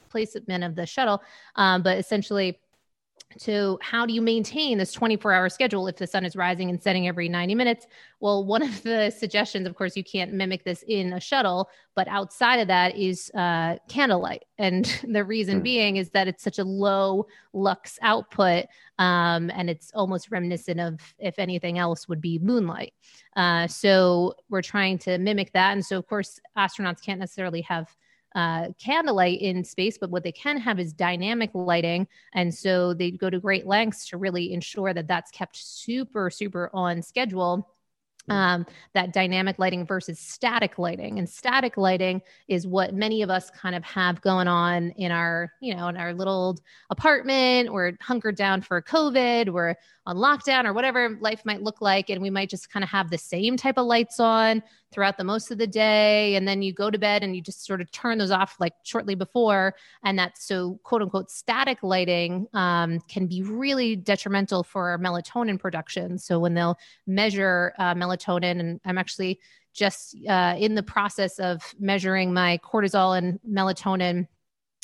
placement 0.09 0.63
of 0.63 0.77
the 0.77 0.87
shuttle 0.87 1.21
um, 1.57 1.83
but 1.83 1.99
essentially 1.99 2.59
to 3.41 3.79
how 3.83 4.07
do 4.07 4.13
you 4.13 4.23
maintain 4.23 4.79
this 4.79 4.93
24 4.93 5.33
hour 5.33 5.49
schedule 5.49 5.89
if 5.89 5.97
the 5.97 6.07
sun 6.07 6.25
is 6.25 6.37
rising 6.37 6.71
and 6.71 6.83
setting 6.83 7.09
every 7.09 7.29
90 7.29 7.55
minutes? 7.55 7.87
Well 8.21 8.45
one 8.45 8.63
of 8.63 8.83
the 8.83 9.11
suggestions 9.11 9.67
of 9.67 9.75
course 9.75 9.97
you 9.97 10.05
can't 10.05 10.33
mimic 10.33 10.65
this 10.65 10.85
in 10.89 11.13
a 11.13 11.21
shuttle 11.21 11.69
but 11.95 12.09
outside 12.09 12.57
of 12.57 12.69
that 12.69 12.97
is 12.97 13.31
uh, 13.35 13.77
candlelight. 13.89 14.45
And 14.59 14.85
the 15.09 15.25
reason 15.25 15.61
mm. 15.61 15.65
being 15.65 15.97
is 15.97 16.11
that 16.11 16.29
it's 16.29 16.43
such 16.43 16.59
a 16.59 16.65
low 16.65 17.27
lux 17.53 17.99
output 18.03 18.67
um, 18.99 19.51
and 19.55 19.69
it's 19.69 19.91
almost 19.95 20.31
reminiscent 20.31 20.81
of 20.81 21.01
if 21.19 21.39
anything 21.39 21.79
else 21.79 22.09
would 22.09 22.21
be 22.21 22.39
moonlight. 22.39 22.95
Uh, 23.35 23.67
so 23.67 24.35
we're 24.49 24.63
trying 24.63 24.99
to 24.99 25.19
mimic 25.19 25.53
that. 25.53 25.73
And 25.73 25.85
so 25.85 25.99
of 25.99 26.07
course 26.07 26.41
astronauts 26.57 27.03
can't 27.03 27.21
necessarily 27.21 27.61
have 27.63 27.95
uh, 28.37 28.69
candlelight 28.79 29.41
in 29.41 29.65
space, 29.65 29.99
but 29.99 30.11
what 30.11 30.23
they 30.23 30.31
can 30.31 30.59
have 30.59 30.79
is 30.79 30.93
dynamic 30.93 31.51
lighting. 31.55 32.07
And 32.35 32.55
so 32.55 32.95
they 32.95 33.11
go 33.11 33.31
to 33.31 33.41
great 33.41 33.67
lengths 33.67 34.07
to 34.11 34.19
really 34.19 34.53
ensure 34.53 34.93
that 34.95 35.09
that's 35.09 35.31
kept 35.31 35.57
super, 35.57 36.31
super 36.31 36.71
on 36.73 37.03
schedule 37.03 37.73
um, 38.29 38.67
that 38.93 39.13
dynamic 39.13 39.59
lighting 39.59 39.87
versus 39.87 40.19
static 40.19 40.79
lighting. 40.79 41.19
And 41.19 41.29
static 41.29 41.77
lighting 41.77 42.23
is 42.49 42.67
what 42.67 42.95
many 42.95 43.23
of 43.23 43.31
us 43.31 43.51
kind 43.51 43.75
of 43.75 43.85
have 43.85 44.21
going 44.21 44.49
on 44.49 44.91
in 44.93 45.13
our 45.13 45.53
you 45.61 45.75
know 45.75 45.89
in 45.89 45.97
our 45.97 46.13
little 46.13 46.59
apartment 46.91 47.73
we're 47.73 47.93
hunkered 48.01 48.37
down 48.37 48.63
for 48.63 48.83
covid 48.83 49.51
we're 49.51 49.77
on 50.07 50.17
lockdown 50.17 50.65
or 50.65 50.73
whatever 50.73 51.19
life 51.21 51.43
might 51.45 51.63
look 51.63 51.81
like. 51.81 52.11
And 52.11 52.23
we 52.23 52.31
might 52.31 52.49
just 52.49 52.71
kind 52.71 52.85
of 52.85 52.91
have 52.91 53.11
the 53.11 53.19
same 53.19 53.57
type 53.57 53.77
of 53.77 53.87
lights 53.87 54.21
on 54.21 54.63
throughout 54.93 55.19
the 55.19 55.25
most 55.25 55.51
of 55.51 55.59
the 55.59 55.67
day 55.67 56.37
and 56.37 56.47
then 56.47 56.63
you 56.63 56.73
go 56.73 56.91
to 56.91 56.99
bed 56.99 57.23
and 57.23 57.35
you 57.35 57.43
just 57.43 57.67
sort 57.67 57.81
of 57.81 57.91
turn 57.91 58.19
those 58.19 58.31
off 58.31 58.57
like 58.61 58.73
shortly 58.83 59.15
before 59.15 59.75
and 60.05 60.19
that's 60.19 60.47
so 60.47 60.79
quote 60.85 61.03
unquote 61.03 61.31
static 61.31 61.79
lighting 61.83 62.47
um, 62.55 63.01
can 63.09 63.27
be 63.27 63.43
really 63.43 63.97
detrimental 63.97 64.63
for 64.63 64.99
melatonin 64.99 65.59
production. 65.59 66.19
So 66.19 66.39
when 66.39 66.55
they'll 66.55 66.79
measure 67.07 67.75
uh, 67.79 67.95
melatonin 67.95 68.61
and 68.61 68.81
i'm 68.85 68.99
actually 68.99 69.39
just 69.73 70.17
uh, 70.29 70.55
in 70.59 70.75
the 70.75 70.83
process 70.83 71.39
of 71.39 71.63
measuring 71.79 72.33
my 72.33 72.59
cortisol 72.65 73.17
and 73.17 73.39
melatonin 73.49 74.27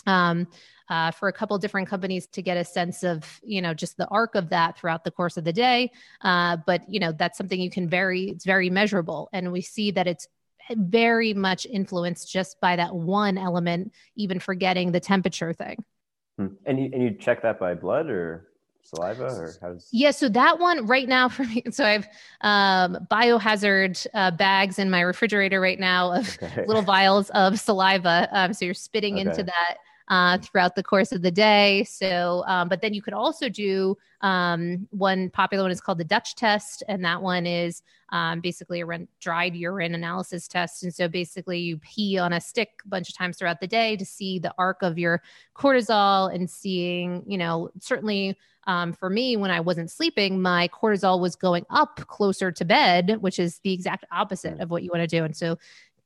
um, 0.07 0.47
uh, 0.89 1.11
for 1.11 1.29
a 1.29 1.33
couple 1.33 1.57
different 1.59 1.89
companies 1.89 2.27
to 2.27 2.43
get 2.43 2.57
a 2.57 2.65
sense 2.65 3.03
of 3.03 3.41
you 3.43 3.63
know 3.63 3.73
just 3.73 3.97
the 3.97 4.07
arc 4.09 4.35
of 4.35 4.51
that 4.51 4.79
throughout 4.79 5.05
the 5.05 5.11
course 5.11 5.37
of 5.37 5.45
the 5.45 5.53
day 5.53 5.91
uh, 6.21 6.57
but 6.67 6.83
you 6.89 7.01
know 7.01 7.13
that's 7.13 7.39
something 7.39 7.61
you 7.61 7.71
can 7.71 7.89
very 7.89 8.25
it's 8.25 8.45
very 8.45 8.69
measurable 8.69 9.29
and 9.33 9.51
we 9.51 9.61
see 9.61 9.91
that 9.91 10.07
it's 10.07 10.29
very 10.77 11.35
much 11.35 11.67
influenced 11.67 12.31
just 12.31 12.61
by 12.61 12.77
that 12.77 12.95
one 12.95 13.39
element 13.39 13.93
even 14.17 14.39
forgetting 14.39 14.93
the 14.93 15.01
temperature 15.01 15.53
thing 15.53 15.83
hmm. 16.39 16.49
and 16.67 16.79
you, 16.79 16.91
and 16.93 17.03
you 17.03 17.11
check 17.13 17.43
that 17.43 17.59
by 17.59 17.75
blood 17.75 18.09
or 18.09 18.49
saliva 18.83 19.25
or 19.25 19.55
how's 19.63 19.89
yeah 19.93 20.11
so 20.11 20.29
that 20.29 20.59
one 20.59 20.87
right 20.87 21.09
now 21.09 21.29
for 21.29 21.45
me 21.45 21.63
so 21.71 21.85
i 21.85 21.93
have 21.93 22.09
um, 22.43 23.07
biohazard 23.11 24.07
uh, 24.13 24.31
bags 24.31 24.79
in 24.79 24.91
my 24.91 25.01
refrigerator 25.01 25.61
right 25.61 25.81
now 25.81 26.13
of 26.13 26.37
okay. 26.43 26.67
little 26.67 26.83
vials 26.83 27.31
of 27.31 27.59
saliva 27.59 28.29
um, 28.33 28.53
so 28.53 28.65
you're 28.65 28.75
spitting 28.75 29.15
okay. 29.15 29.23
into 29.23 29.43
that 29.43 29.79
uh, 30.13 30.37
throughout 30.37 30.77
the 30.77 30.83
course 30.83 31.11
of 31.11 31.23
the 31.23 31.31
day. 31.31 31.85
So, 31.85 32.45
um, 32.47 32.69
but 32.69 32.83
then 32.83 32.93
you 32.93 33.01
could 33.01 33.15
also 33.15 33.49
do 33.49 33.97
um, 34.21 34.87
one 34.91 35.31
popular 35.31 35.65
one 35.65 35.71
is 35.71 35.81
called 35.81 35.97
the 35.97 36.05
Dutch 36.05 36.35
test, 36.35 36.83
and 36.87 37.03
that 37.03 37.23
one 37.23 37.47
is 37.47 37.83
um, 38.11 38.41
basically 38.41 38.83
a 38.83 38.87
dried 39.21 39.57
urine 39.57 39.95
analysis 39.95 40.47
test. 40.49 40.83
And 40.83 40.95
so 40.95 41.09
basically, 41.09 41.61
you 41.61 41.79
pee 41.79 42.19
on 42.19 42.35
a 42.35 42.43
stick 42.43 42.69
a 42.85 42.89
bunch 42.89 43.09
of 43.09 43.17
times 43.17 43.39
throughout 43.39 43.61
the 43.61 43.67
day 43.67 43.97
to 43.97 44.05
see 44.05 44.39
the 44.39 44.53
arc 44.59 44.83
of 44.83 44.99
your 44.99 45.23
cortisol 45.57 46.33
and 46.35 46.49
seeing, 46.49 47.25
you 47.27 47.39
know, 47.39 47.71
certainly. 47.81 48.37
Um, 48.65 48.93
for 48.93 49.11
me, 49.11 49.37
when 49.37 49.51
I 49.51 49.59
wasn't 49.59 49.91
sleeping, 49.91 50.41
my 50.41 50.69
cortisol 50.69 51.19
was 51.19 51.35
going 51.35 51.67
up 51.69 51.97
closer 52.07 52.53
to 52.53 52.65
bed, 52.65 53.17
which 53.21 53.41
is 53.41 53.59
the 53.65 53.73
exact 53.73 54.05
opposite 54.13 54.61
of 54.61 54.71
what 54.71 54.85
you 54.85 54.91
want 54.95 55.03
to 55.03 55.09
do. 55.09 55.25
And 55.25 55.37
so 55.37 55.59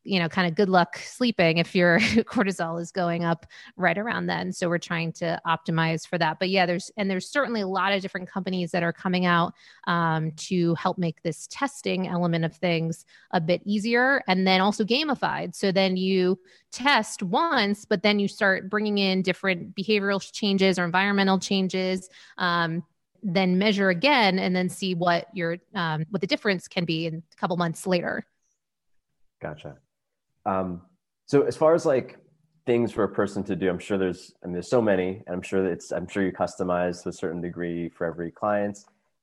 you 0.07 0.19
know, 0.19 0.29
kind 0.29 0.49
of 0.49 0.55
good 0.55 0.69
luck 0.69 0.99
sleeping 0.99 1.59
if 1.59 1.75
your 1.75 1.99
cortisol 2.01 2.81
is 2.81 2.93
going 2.93 3.25
up 3.25 3.47
right 3.77 3.99
around 3.99 4.27
then. 4.27 4.53
So 4.53 4.69
we're 4.69 4.79
trying 4.79 5.13
to 5.15 5.41
optimize 5.47 6.07
for 6.07 6.17
that. 6.19 6.39
But 6.39 6.51
yeah, 6.51 6.65
there's, 6.67 6.91
and 6.97 7.11
there's 7.11 7.29
certainly 7.29 7.61
a 7.61 7.67
lot 7.67 7.93
of 7.93 8.03
different 8.03 8.29
companies 8.29 8.71
that 8.71 8.83
are 8.83 8.93
coming 8.93 9.27
out 9.27 9.55
um, 9.87 10.33
to 10.33 10.75
help 10.77 10.97
make 10.97 11.23
this 11.23 11.47
testing 11.51 12.07
element 12.09 12.45
of 12.45 12.55
things 12.55 13.05
a 13.33 13.41
bit 13.41 13.63
easier 13.65 14.23
and 14.29 14.47
then 14.47 14.61
also 14.61 14.85
gamified. 14.85 15.55
So 15.55 15.73
then 15.73 15.97
you 15.97 16.39
test 16.71 17.23
once, 17.23 17.85
but 17.85 18.03
then 18.03 18.19
you 18.19 18.29
start 18.29 18.71
bringing 18.71 18.99
in 18.99 19.23
different 19.23 19.75
behavioral 19.75 20.23
changes 20.33 20.79
or 20.79 20.85
environmental 20.85 21.39
changes. 21.39 22.09
Um, 22.39 22.85
then 23.23 23.59
measure 23.59 23.89
again 23.89 24.39
and 24.39 24.55
then 24.55 24.69
see 24.69 24.95
what 24.95 25.27
your 25.35 25.57
um, 25.75 26.07
what 26.11 26.21
the 26.21 26.27
difference 26.27 26.69
can 26.69 26.85
be 26.85 27.07
in 27.07 27.23
a 27.33 27.37
couple 27.37 27.57
months 27.57 27.87
later 27.87 28.25
gotcha 29.41 29.77
um, 30.47 30.83
so 31.27 31.43
as 31.43 31.57
far 31.57 31.75
as 31.75 31.85
like 31.85 32.19
things 32.67 32.93
for 32.93 33.05
a 33.05 33.09
person 33.09 33.45
to 33.45 33.57
do, 33.57 33.69
I'm 33.69 33.79
sure 33.79 33.99
there's, 33.99 34.33
I 34.43 34.47
mean, 34.47 34.55
there's 34.55 34.71
so 34.71 34.83
many, 34.83 35.23
and 35.27 35.37
I'm 35.37 35.43
sure 35.43 35.63
that 35.63 35.71
it's, 35.71 35.93
I'm 35.93 36.09
sure 36.09 36.25
you 36.25 36.33
customize 36.33 37.03
to 37.03 37.11
a 37.11 37.13
certain 37.13 37.41
degree 37.41 37.89
for 37.89 38.07
every 38.07 38.31
client. 38.31 38.79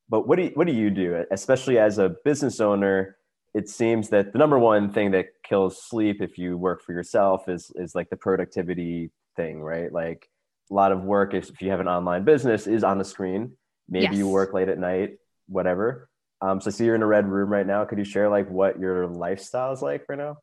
But 0.09 0.28
what 0.28 0.38
do 0.38 0.43
you, 0.43 0.51
what 0.53 0.67
do 0.67 0.74
you 0.74 0.89
do, 0.89 1.26
especially 1.32 1.78
as 1.80 1.97
a 1.97 2.15
business 2.24 2.59
owner? 2.59 3.17
It 3.53 3.69
seems 3.69 4.09
that 4.09 4.34
the 4.34 4.39
number 4.39 4.59
one 4.59 4.91
thing 4.91 5.11
that 5.11 5.28
kills 5.43 5.82
sleep 5.82 6.21
if 6.21 6.38
you 6.38 6.57
work 6.57 6.82
for 6.84 6.91
yourself 6.91 7.47
is 7.47 7.71
is 7.76 7.93
like 7.95 8.09
the 8.09 8.17
productivity 8.17 9.11
thing, 9.36 9.61
right? 9.61 9.91
Like 9.93 10.30
a 10.71 10.74
lot 10.74 10.91
of 10.91 11.03
work, 11.03 11.34
if, 11.34 11.49
if 11.49 11.61
you 11.61 11.69
have 11.69 11.80
an 11.80 11.88
online 11.88 12.24
business, 12.24 12.67
is 12.67 12.84
on 12.84 12.97
the 12.97 13.05
screen. 13.05 13.51
Maybe 13.88 14.05
yes. 14.05 14.15
you 14.15 14.28
work 14.28 14.53
late 14.53 14.69
at 14.69 14.80
night, 14.80 15.17
whatever. 15.47 16.09
Um, 16.41 16.61
so, 16.61 16.69
see, 16.71 16.86
you're 16.86 16.95
in 16.95 17.03
a 17.03 17.07
red 17.07 17.28
room 17.28 17.49
right 17.49 17.65
now. 17.65 17.86
Could 17.86 17.99
you 17.99 18.05
share 18.05 18.30
like 18.30 18.49
what 18.49 18.80
your 18.80 19.07
lifestyle 19.07 19.71
is 19.71 19.82
like 19.82 20.05
right 20.09 20.17
now? 20.17 20.38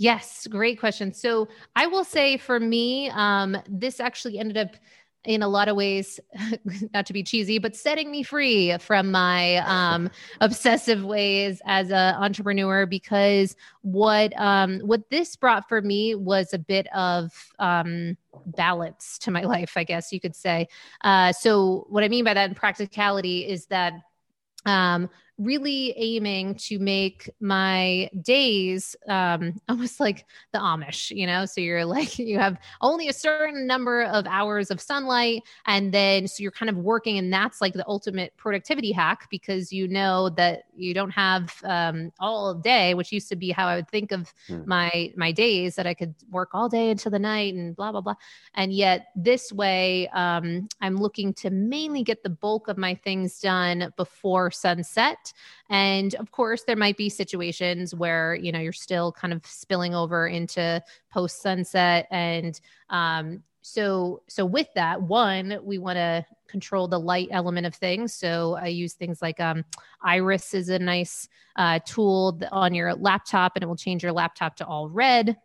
Yes, 0.00 0.46
great 0.46 0.80
question. 0.80 1.12
So 1.12 1.46
I 1.76 1.86
will 1.86 2.04
say 2.04 2.38
for 2.38 2.58
me, 2.58 3.10
um, 3.10 3.54
this 3.68 4.00
actually 4.00 4.38
ended 4.38 4.56
up 4.56 4.74
in 5.24 5.42
a 5.42 5.48
lot 5.48 5.68
of 5.68 5.76
ways, 5.76 6.18
not 6.94 7.04
to 7.04 7.12
be 7.12 7.22
cheesy, 7.22 7.58
but 7.58 7.76
setting 7.76 8.10
me 8.10 8.22
free 8.22 8.78
from 8.78 9.10
my 9.10 9.56
um, 9.56 10.08
obsessive 10.40 11.04
ways 11.04 11.60
as 11.66 11.90
an 11.90 12.14
entrepreneur. 12.14 12.86
Because 12.86 13.56
what 13.82 14.32
um, 14.40 14.80
what 14.80 15.10
this 15.10 15.36
brought 15.36 15.68
for 15.68 15.82
me 15.82 16.14
was 16.14 16.54
a 16.54 16.58
bit 16.58 16.86
of 16.94 17.30
um, 17.58 18.16
balance 18.46 19.18
to 19.18 19.30
my 19.30 19.42
life, 19.54 19.74
I 19.76 19.84
guess 19.84 20.14
you 20.14 20.18
could 20.18 20.34
say. 20.34 20.68
Uh, 21.02 21.34
so 21.34 21.84
what 21.90 22.04
I 22.04 22.08
mean 22.08 22.24
by 22.24 22.32
that 22.32 22.48
in 22.48 22.54
practicality 22.54 23.46
is 23.46 23.66
that 23.66 23.92
um, 24.64 25.10
really 25.40 25.94
aiming 25.96 26.54
to 26.54 26.78
make 26.78 27.30
my 27.40 28.10
days 28.20 28.94
um, 29.08 29.58
almost 29.68 29.98
like 29.98 30.26
the 30.52 30.58
Amish, 30.58 31.14
you 31.16 31.26
know? 31.26 31.46
So 31.46 31.60
you're 31.60 31.84
like, 31.84 32.18
you 32.18 32.38
have 32.38 32.58
only 32.80 33.08
a 33.08 33.12
certain 33.12 33.66
number 33.66 34.02
of 34.02 34.26
hours 34.26 34.70
of 34.70 34.80
sunlight. 34.80 35.42
And 35.66 35.92
then, 35.92 36.28
so 36.28 36.42
you're 36.42 36.52
kind 36.52 36.68
of 36.68 36.76
working, 36.76 37.18
and 37.18 37.32
that's 37.32 37.60
like 37.60 37.72
the 37.72 37.86
ultimate 37.88 38.36
productivity 38.36 38.92
hack 38.92 39.28
because 39.30 39.72
you 39.72 39.88
know 39.88 40.28
that 40.30 40.64
you 40.76 40.92
don't 40.92 41.10
have 41.10 41.54
um, 41.64 42.12
all 42.20 42.54
day, 42.54 42.94
which 42.94 43.12
used 43.12 43.28
to 43.30 43.36
be 43.36 43.50
how 43.50 43.66
I 43.66 43.76
would 43.76 43.88
think 43.88 44.12
of 44.12 44.32
hmm. 44.46 44.62
my, 44.66 45.12
my 45.16 45.32
days 45.32 45.74
that 45.76 45.86
I 45.86 45.94
could 45.94 46.14
work 46.30 46.50
all 46.52 46.68
day 46.68 46.90
into 46.90 47.08
the 47.08 47.18
night 47.18 47.54
and 47.54 47.74
blah, 47.74 47.92
blah, 47.92 48.02
blah. 48.02 48.14
And 48.54 48.72
yet 48.72 49.06
this 49.16 49.52
way, 49.52 50.08
um, 50.08 50.68
I'm 50.80 50.96
looking 50.96 51.32
to 51.34 51.50
mainly 51.50 52.02
get 52.02 52.22
the 52.22 52.30
bulk 52.30 52.68
of 52.68 52.76
my 52.76 52.94
things 52.94 53.40
done 53.40 53.92
before 53.96 54.50
sunset 54.50 55.29
and 55.68 56.14
of 56.16 56.30
course, 56.32 56.64
there 56.64 56.76
might 56.76 56.96
be 56.96 57.08
situations 57.08 57.94
where, 57.94 58.34
you 58.34 58.52
know, 58.52 58.58
you're 58.58 58.72
still 58.72 59.12
kind 59.12 59.32
of 59.32 59.44
spilling 59.46 59.94
over 59.94 60.26
into 60.26 60.82
post 61.10 61.42
sunset. 61.42 62.06
And 62.10 62.60
um, 62.88 63.42
so, 63.62 64.22
so 64.28 64.44
with 64.44 64.68
that, 64.74 65.00
one, 65.00 65.58
we 65.62 65.78
want 65.78 65.96
to 65.96 66.24
control 66.48 66.88
the 66.88 66.98
light 66.98 67.28
element 67.30 67.66
of 67.66 67.74
things. 67.74 68.12
So 68.12 68.58
I 68.60 68.66
use 68.66 68.94
things 68.94 69.22
like 69.22 69.38
um, 69.38 69.64
Iris 70.02 70.54
is 70.54 70.68
a 70.68 70.78
nice 70.78 71.28
uh, 71.56 71.78
tool 71.86 72.40
on 72.50 72.74
your 72.74 72.94
laptop, 72.94 73.52
and 73.54 73.62
it 73.62 73.66
will 73.66 73.76
change 73.76 74.02
your 74.02 74.12
laptop 74.12 74.56
to 74.56 74.66
all 74.66 74.88
red 74.88 75.36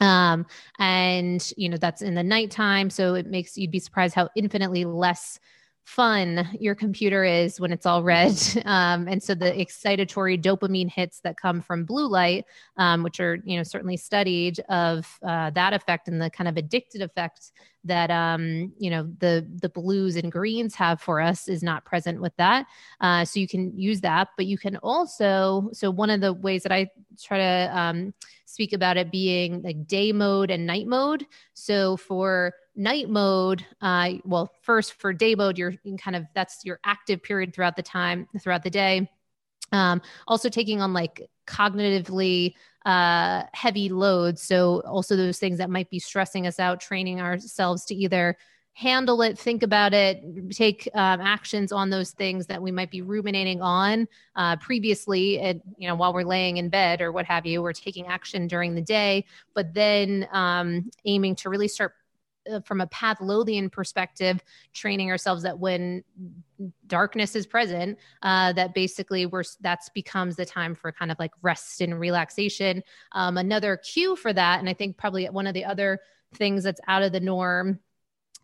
um 0.00 0.46
and 0.78 1.52
you 1.58 1.68
know 1.68 1.76
that's 1.76 2.00
in 2.00 2.14
the 2.14 2.22
nighttime 2.22 2.88
so 2.88 3.14
it 3.14 3.26
makes 3.26 3.58
you'd 3.58 3.70
be 3.70 3.78
surprised 3.78 4.14
how 4.14 4.28
infinitely 4.34 4.86
less 4.86 5.38
fun 5.84 6.48
your 6.60 6.74
computer 6.74 7.24
is 7.24 7.60
when 7.60 7.72
it's 7.72 7.86
all 7.86 8.02
red. 8.02 8.32
Um, 8.64 9.08
and 9.08 9.22
so 9.22 9.34
the 9.34 9.52
excitatory 9.52 10.40
dopamine 10.40 10.88
hits 10.88 11.20
that 11.20 11.36
come 11.36 11.60
from 11.60 11.84
blue 11.84 12.06
light, 12.06 12.46
um, 12.76 13.02
which 13.02 13.20
are, 13.20 13.38
you 13.44 13.56
know, 13.56 13.62
certainly 13.62 13.96
studied 13.96 14.60
of 14.68 15.18
uh, 15.22 15.50
that 15.50 15.74
effect 15.74 16.08
and 16.08 16.20
the 16.20 16.30
kind 16.30 16.48
of 16.48 16.56
addicted 16.56 17.02
effect 17.02 17.50
that 17.84 18.10
um, 18.10 18.72
you 18.78 18.90
know 18.90 19.10
the 19.18 19.46
the 19.60 19.68
blues 19.68 20.16
and 20.16 20.30
greens 20.30 20.74
have 20.74 21.00
for 21.00 21.20
us 21.20 21.48
is 21.48 21.62
not 21.62 21.84
present 21.84 22.20
with 22.20 22.34
that. 22.36 22.66
Uh, 23.00 23.24
so 23.24 23.40
you 23.40 23.48
can 23.48 23.76
use 23.76 24.00
that, 24.02 24.28
but 24.36 24.46
you 24.46 24.56
can 24.56 24.76
also. 24.78 25.68
So 25.72 25.90
one 25.90 26.10
of 26.10 26.20
the 26.20 26.32
ways 26.32 26.62
that 26.62 26.72
I 26.72 26.88
try 27.20 27.38
to 27.38 27.78
um, 27.78 28.14
speak 28.44 28.72
about 28.72 28.96
it 28.96 29.10
being 29.10 29.62
like 29.62 29.86
day 29.86 30.12
mode 30.12 30.50
and 30.50 30.66
night 30.66 30.86
mode. 30.86 31.26
So 31.54 31.96
for 31.96 32.54
night 32.74 33.08
mode, 33.08 33.64
uh, 33.80 34.12
well, 34.24 34.52
first 34.62 34.94
for 34.94 35.12
day 35.12 35.34
mode, 35.34 35.58
you're 35.58 35.74
kind 35.98 36.16
of 36.16 36.24
that's 36.34 36.64
your 36.64 36.80
active 36.84 37.22
period 37.22 37.54
throughout 37.54 37.76
the 37.76 37.82
time 37.82 38.26
throughout 38.40 38.62
the 38.62 38.70
day. 38.70 39.10
Um, 39.72 40.02
also 40.26 40.48
taking 40.48 40.80
on 40.80 40.92
like 40.92 41.30
cognitively 41.46 42.54
uh, 42.84 43.44
heavy 43.52 43.88
loads. 43.88 44.42
So, 44.42 44.80
also 44.80 45.16
those 45.16 45.38
things 45.38 45.58
that 45.58 45.70
might 45.70 45.90
be 45.90 45.98
stressing 45.98 46.46
us 46.46 46.58
out, 46.58 46.80
training 46.80 47.20
ourselves 47.20 47.84
to 47.86 47.94
either 47.94 48.36
handle 48.74 49.20
it, 49.20 49.38
think 49.38 49.62
about 49.62 49.92
it, 49.92 50.22
take 50.50 50.88
um, 50.94 51.20
actions 51.20 51.72
on 51.72 51.90
those 51.90 52.12
things 52.12 52.46
that 52.46 52.62
we 52.62 52.70
might 52.70 52.90
be 52.90 53.02
ruminating 53.02 53.60
on 53.60 54.08
uh, 54.34 54.56
previously, 54.56 55.38
and 55.40 55.60
you 55.76 55.86
know, 55.86 55.94
while 55.94 56.12
we're 56.12 56.24
laying 56.24 56.56
in 56.56 56.68
bed 56.68 57.00
or 57.00 57.12
what 57.12 57.26
have 57.26 57.44
you, 57.44 57.62
we're 57.62 57.72
taking 57.72 58.06
action 58.06 58.46
during 58.46 58.74
the 58.74 58.80
day, 58.80 59.24
but 59.54 59.74
then 59.74 60.26
um, 60.32 60.90
aiming 61.04 61.34
to 61.36 61.50
really 61.50 61.68
start 61.68 61.94
uh, 62.50 62.60
from 62.60 62.80
a 62.80 62.86
Pavlovian 62.88 63.70
perspective, 63.70 64.42
training 64.72 65.10
ourselves 65.10 65.42
that 65.42 65.58
when 65.58 66.02
darkness 66.86 67.36
is 67.36 67.46
present, 67.46 67.98
uh, 68.22 68.52
that 68.52 68.74
basically 68.74 69.26
we're 69.26 69.44
that's 69.60 69.88
becomes 69.90 70.36
the 70.36 70.46
time 70.46 70.74
for 70.74 70.92
kind 70.92 71.10
of 71.10 71.18
like 71.18 71.32
rest 71.42 71.80
and 71.80 71.98
relaxation. 71.98 72.82
Um, 73.12 73.36
another 73.36 73.76
cue 73.76 74.16
for 74.16 74.32
that, 74.32 74.60
and 74.60 74.68
I 74.68 74.74
think 74.74 74.96
probably 74.96 75.26
one 75.26 75.46
of 75.46 75.54
the 75.54 75.64
other 75.64 76.00
things 76.34 76.64
that's 76.64 76.80
out 76.88 77.02
of 77.02 77.12
the 77.12 77.20
norm 77.20 77.78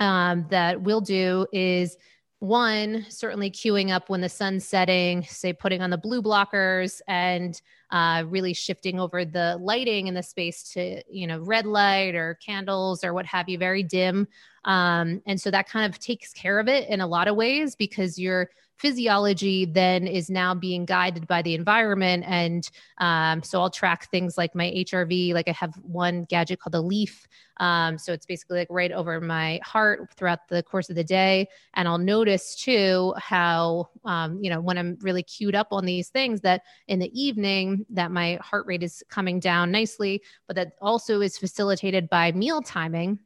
um, 0.01 0.47
that 0.51 0.81
we'll 0.81 1.01
do 1.01 1.47
is 1.53 1.97
one 2.41 3.05
certainly 3.09 3.51
queuing 3.51 3.91
up 3.91 4.09
when 4.09 4.20
the 4.20 4.28
sun's 4.28 4.64
setting 4.64 5.24
say 5.24 5.53
putting 5.53 5.82
on 5.82 5.91
the 5.91 5.99
blue 5.99 6.22
blockers 6.22 7.01
and 7.09 7.61
uh, 7.91 8.22
really 8.28 8.55
shifting 8.55 9.01
over 9.01 9.24
the 9.24 9.59
lighting 9.61 10.07
in 10.07 10.14
the 10.14 10.22
space 10.22 10.72
to 10.72 11.03
you 11.11 11.26
know 11.26 11.41
red 11.41 11.66
light 11.66 12.14
or 12.14 12.39
candles 12.45 13.03
or 13.03 13.12
what 13.12 13.26
have 13.26 13.49
you 13.49 13.59
very 13.59 13.82
dim. 13.82 14.28
Um, 14.64 15.22
and 15.26 15.41
so 15.41 15.51
that 15.51 15.68
kind 15.68 15.91
of 15.93 15.99
takes 15.99 16.32
care 16.32 16.59
of 16.59 16.68
it 16.68 16.89
in 16.89 17.01
a 17.01 17.07
lot 17.07 17.28
of 17.28 17.36
ways 17.36 17.74
because 17.74 18.18
you're 18.18 18.51
physiology 18.79 19.64
then 19.64 20.07
is 20.07 20.31
now 20.31 20.55
being 20.55 20.85
guided 20.85 21.26
by 21.26 21.43
the 21.43 21.55
environment. 21.55 22.24
And 22.26 22.68
um, 22.99 23.43
so 23.43 23.61
I'll 23.61 23.70
track 23.70 24.11
things 24.11 24.39
like 24.39 24.55
my 24.55 24.70
HRV. 24.70 25.35
Like 25.35 25.49
I 25.49 25.53
have 25.53 25.74
one 25.83 26.24
gadget 26.24 26.61
called 26.61 26.74
the 26.74 26.81
Lief. 26.81 27.26
Um, 27.59 27.99
so 27.99 28.12
it's 28.12 28.24
basically 28.24 28.59
like 28.59 28.68
right 28.70 28.93
over 28.93 29.20
my 29.20 29.61
heart 29.64 30.14
throughout 30.16 30.47
the 30.49 30.62
course 30.62 30.91
of 30.91 30.97
the 30.97 31.03
day. 31.03 31.49
And 31.74 31.89
I'll 31.89 31.99
notice 31.99 32.55
too 32.55 33.14
how, 33.18 33.89
um, 34.05 34.39
you 34.41 34.49
know, 34.49 34.61
when 34.61 34.79
I'm 34.79 34.97
really 35.01 35.24
queued 35.24 35.57
up 35.57 35.68
on 35.72 35.85
these 35.85 36.09
things, 36.09 36.41
that 36.43 36.62
in 36.87 37.01
the 37.01 37.11
evening, 37.20 37.85
that 37.91 38.12
my 38.12 38.39
heart 38.41 38.66
rate 38.66 38.85
is 38.85 39.03
coming 39.09 39.41
down 39.41 39.72
nicely, 39.72 40.22
but 40.47 40.55
that 40.55 40.74
also 40.81 41.20
is 41.20 41.37
facilitated 41.37 42.09
by 42.09 42.31
meal 42.33 42.62
timing 42.62 43.18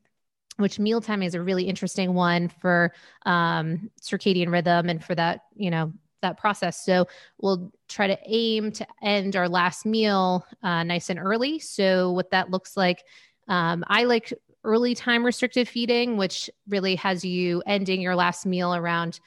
which 0.56 0.78
mealtime 0.78 1.22
is 1.22 1.34
a 1.34 1.42
really 1.42 1.64
interesting 1.64 2.14
one 2.14 2.48
for 2.48 2.92
um, 3.24 3.90
circadian 4.00 4.50
rhythm 4.50 4.88
and 4.88 5.02
for 5.02 5.14
that, 5.14 5.44
you 5.54 5.70
know, 5.70 5.92
that 6.20 6.38
process. 6.38 6.84
So 6.84 7.06
we'll 7.40 7.72
try 7.88 8.06
to 8.06 8.18
aim 8.26 8.72
to 8.72 8.86
end 9.02 9.36
our 9.36 9.48
last 9.48 9.84
meal 9.84 10.46
uh, 10.62 10.84
nice 10.84 11.10
and 11.10 11.18
early. 11.18 11.58
So 11.58 12.12
what 12.12 12.30
that 12.30 12.50
looks 12.50 12.76
like, 12.76 13.02
um, 13.48 13.84
I 13.88 14.04
like 14.04 14.32
early 14.64 14.94
time 14.94 15.24
restricted 15.24 15.68
feeding, 15.68 16.16
which 16.16 16.48
really 16.68 16.94
has 16.96 17.24
you 17.24 17.62
ending 17.66 18.00
your 18.00 18.14
last 18.14 18.46
meal 18.46 18.74
around 18.74 19.20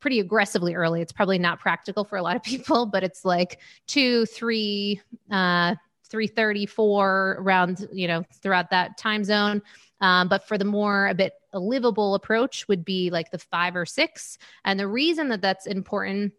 pretty 0.00 0.20
aggressively 0.20 0.74
early. 0.74 1.00
It's 1.00 1.12
probably 1.12 1.38
not 1.38 1.58
practical 1.58 2.04
for 2.04 2.16
a 2.16 2.22
lot 2.22 2.36
of 2.36 2.42
people, 2.44 2.86
but 2.86 3.02
it's 3.02 3.24
like 3.24 3.60
two, 3.86 4.26
three, 4.26 5.00
uh, 5.30 5.74
334 6.06 7.36
around, 7.40 7.88
you 7.92 8.08
know, 8.08 8.24
throughout 8.42 8.70
that 8.70 8.98
time 8.98 9.24
zone. 9.24 9.62
Um, 10.00 10.28
but 10.28 10.46
for 10.46 10.58
the 10.58 10.64
more 10.64 11.08
a 11.08 11.14
bit 11.14 11.32
a 11.52 11.58
livable 11.58 12.14
approach 12.14 12.68
would 12.68 12.84
be 12.84 13.10
like 13.10 13.30
the 13.30 13.38
five 13.38 13.76
or 13.76 13.86
six. 13.86 14.38
And 14.64 14.78
the 14.78 14.88
reason 14.88 15.28
that 15.30 15.40
that's 15.40 15.66
important 15.66 16.32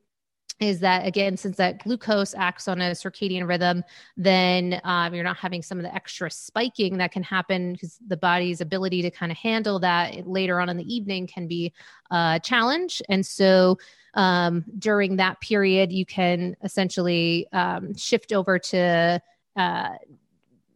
is 0.60 0.80
that 0.80 1.06
again 1.06 1.38
since 1.38 1.58
that 1.58 1.84
glucose 1.84 2.34
acts 2.34 2.68
on 2.68 2.82
a 2.82 2.92
circadian 2.92 3.48
rhythm 3.48 3.84
then 4.16 4.82
um, 4.84 5.14
you're 5.14 5.24
not 5.24 5.38
having 5.38 5.62
some 5.62 5.78
of 5.78 5.84
the 5.84 5.94
extra 5.94 6.32
spiking 6.32 6.98
that 6.98 7.12
can 7.12 7.22
happen 7.22 7.74
because 7.74 8.00
the 8.08 8.18
body's 8.18 8.62
ability 8.62 9.02
to 9.02 9.12
kind 9.12 9.32
of 9.32 9.38
handle 9.38 9.80
that 9.80 10.28
later 10.28 10.60
on 10.60 10.70
in 10.70 10.78
the 10.78 10.94
evening 10.96 11.28
can 11.28 11.48
be 11.48 11.72
a 12.12 12.40
challenge 12.44 13.02
and 13.10 13.26
so 13.26 13.78
um, 14.16 14.66
during 14.80 15.18
that 15.18 15.40
period 15.42 15.92
you 15.92 16.06
can 16.06 16.56
essentially 16.64 17.48
um, 17.54 17.96
shift 17.96 18.34
over 18.34 18.58
to 18.58 19.22
uh, 19.58 19.96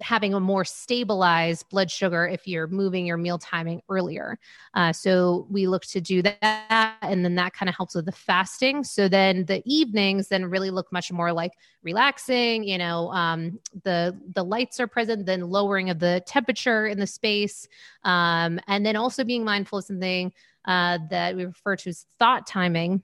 having 0.01 0.33
a 0.33 0.39
more 0.39 0.65
stabilized 0.65 1.69
blood 1.69 1.89
sugar 1.89 2.27
if 2.27 2.47
you're 2.47 2.67
moving 2.67 3.05
your 3.05 3.17
meal 3.17 3.37
timing 3.37 3.81
earlier. 3.87 4.37
Uh, 4.73 4.91
so 4.91 5.45
we 5.49 5.67
look 5.67 5.83
to 5.83 6.01
do 6.01 6.21
that, 6.23 6.97
and 7.01 7.23
then 7.23 7.35
that 7.35 7.53
kind 7.53 7.69
of 7.69 7.75
helps 7.75 7.95
with 7.95 8.05
the 8.05 8.11
fasting. 8.11 8.83
So 8.83 9.07
then 9.07 9.45
the 9.45 9.61
evenings 9.65 10.27
then 10.27 10.45
really 10.45 10.71
look 10.71 10.91
much 10.91 11.11
more 11.11 11.31
like 11.31 11.51
relaxing. 11.83 12.63
You 12.63 12.79
know, 12.79 13.11
um, 13.11 13.59
the 13.83 14.19
the 14.33 14.43
lights 14.43 14.79
are 14.79 14.87
present, 14.87 15.25
then 15.25 15.49
lowering 15.49 15.89
of 15.89 15.99
the 15.99 16.23
temperature 16.25 16.87
in 16.87 16.99
the 16.99 17.07
space, 17.07 17.67
um, 18.03 18.59
and 18.67 18.85
then 18.85 18.95
also 18.95 19.23
being 19.23 19.45
mindful 19.45 19.79
of 19.79 19.85
something 19.85 20.33
uh, 20.65 20.97
that 21.09 21.35
we 21.35 21.45
refer 21.45 21.75
to 21.75 21.89
as 21.89 22.05
thought 22.17 22.47
timing. 22.47 23.03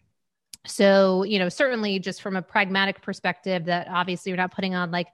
So, 0.66 1.24
you 1.24 1.40
know, 1.40 1.48
certainly 1.48 1.98
just 2.00 2.22
from 2.22 2.36
a 2.36 2.42
pragmatic 2.42 3.02
perspective, 3.02 3.66
that 3.66 3.88
obviously 3.88 4.32
you're 4.32 4.38
not 4.38 4.54
putting 4.54 4.76
on 4.76 4.92
like 4.92 5.08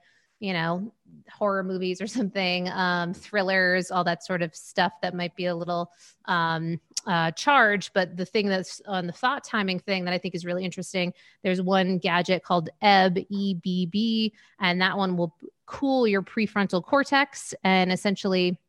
you 0.43 0.51
know, 0.51 0.91
horror 1.31 1.63
movies 1.63 2.01
or 2.01 2.07
something, 2.19 2.67
um, 2.69 3.13
thrillers, 3.13 3.89
all 3.91 4.03
that 4.03 4.25
sort 4.25 4.41
of 4.41 4.53
stuff 4.53 4.91
that 5.01 5.15
might 5.15 5.33
be 5.37 5.45
a 5.45 5.55
little 5.55 5.89
um, 6.25 6.81
uh, 7.07 7.31
charged. 7.31 7.91
But 7.93 8.17
the 8.17 8.25
thing 8.25 8.49
that's 8.49 8.81
on 8.85 9.07
the 9.07 9.13
thought 9.13 9.45
timing 9.45 9.79
thing 9.79 10.03
that 10.03 10.13
I 10.13 10.17
think 10.17 10.35
is 10.35 10.45
really 10.45 10.65
interesting, 10.65 11.13
there's 11.43 11.61
one 11.61 11.97
gadget 11.97 12.43
called 12.43 12.69
EBB, 12.83 13.25
E-B-B, 13.29 14.33
and 14.59 14.81
that 14.81 14.97
one 14.97 15.15
will 15.15 15.33
cool 15.65 16.05
your 16.05 16.21
prefrontal 16.21 16.83
cortex 16.83 17.53
and 17.63 17.89
essentially 17.89 18.59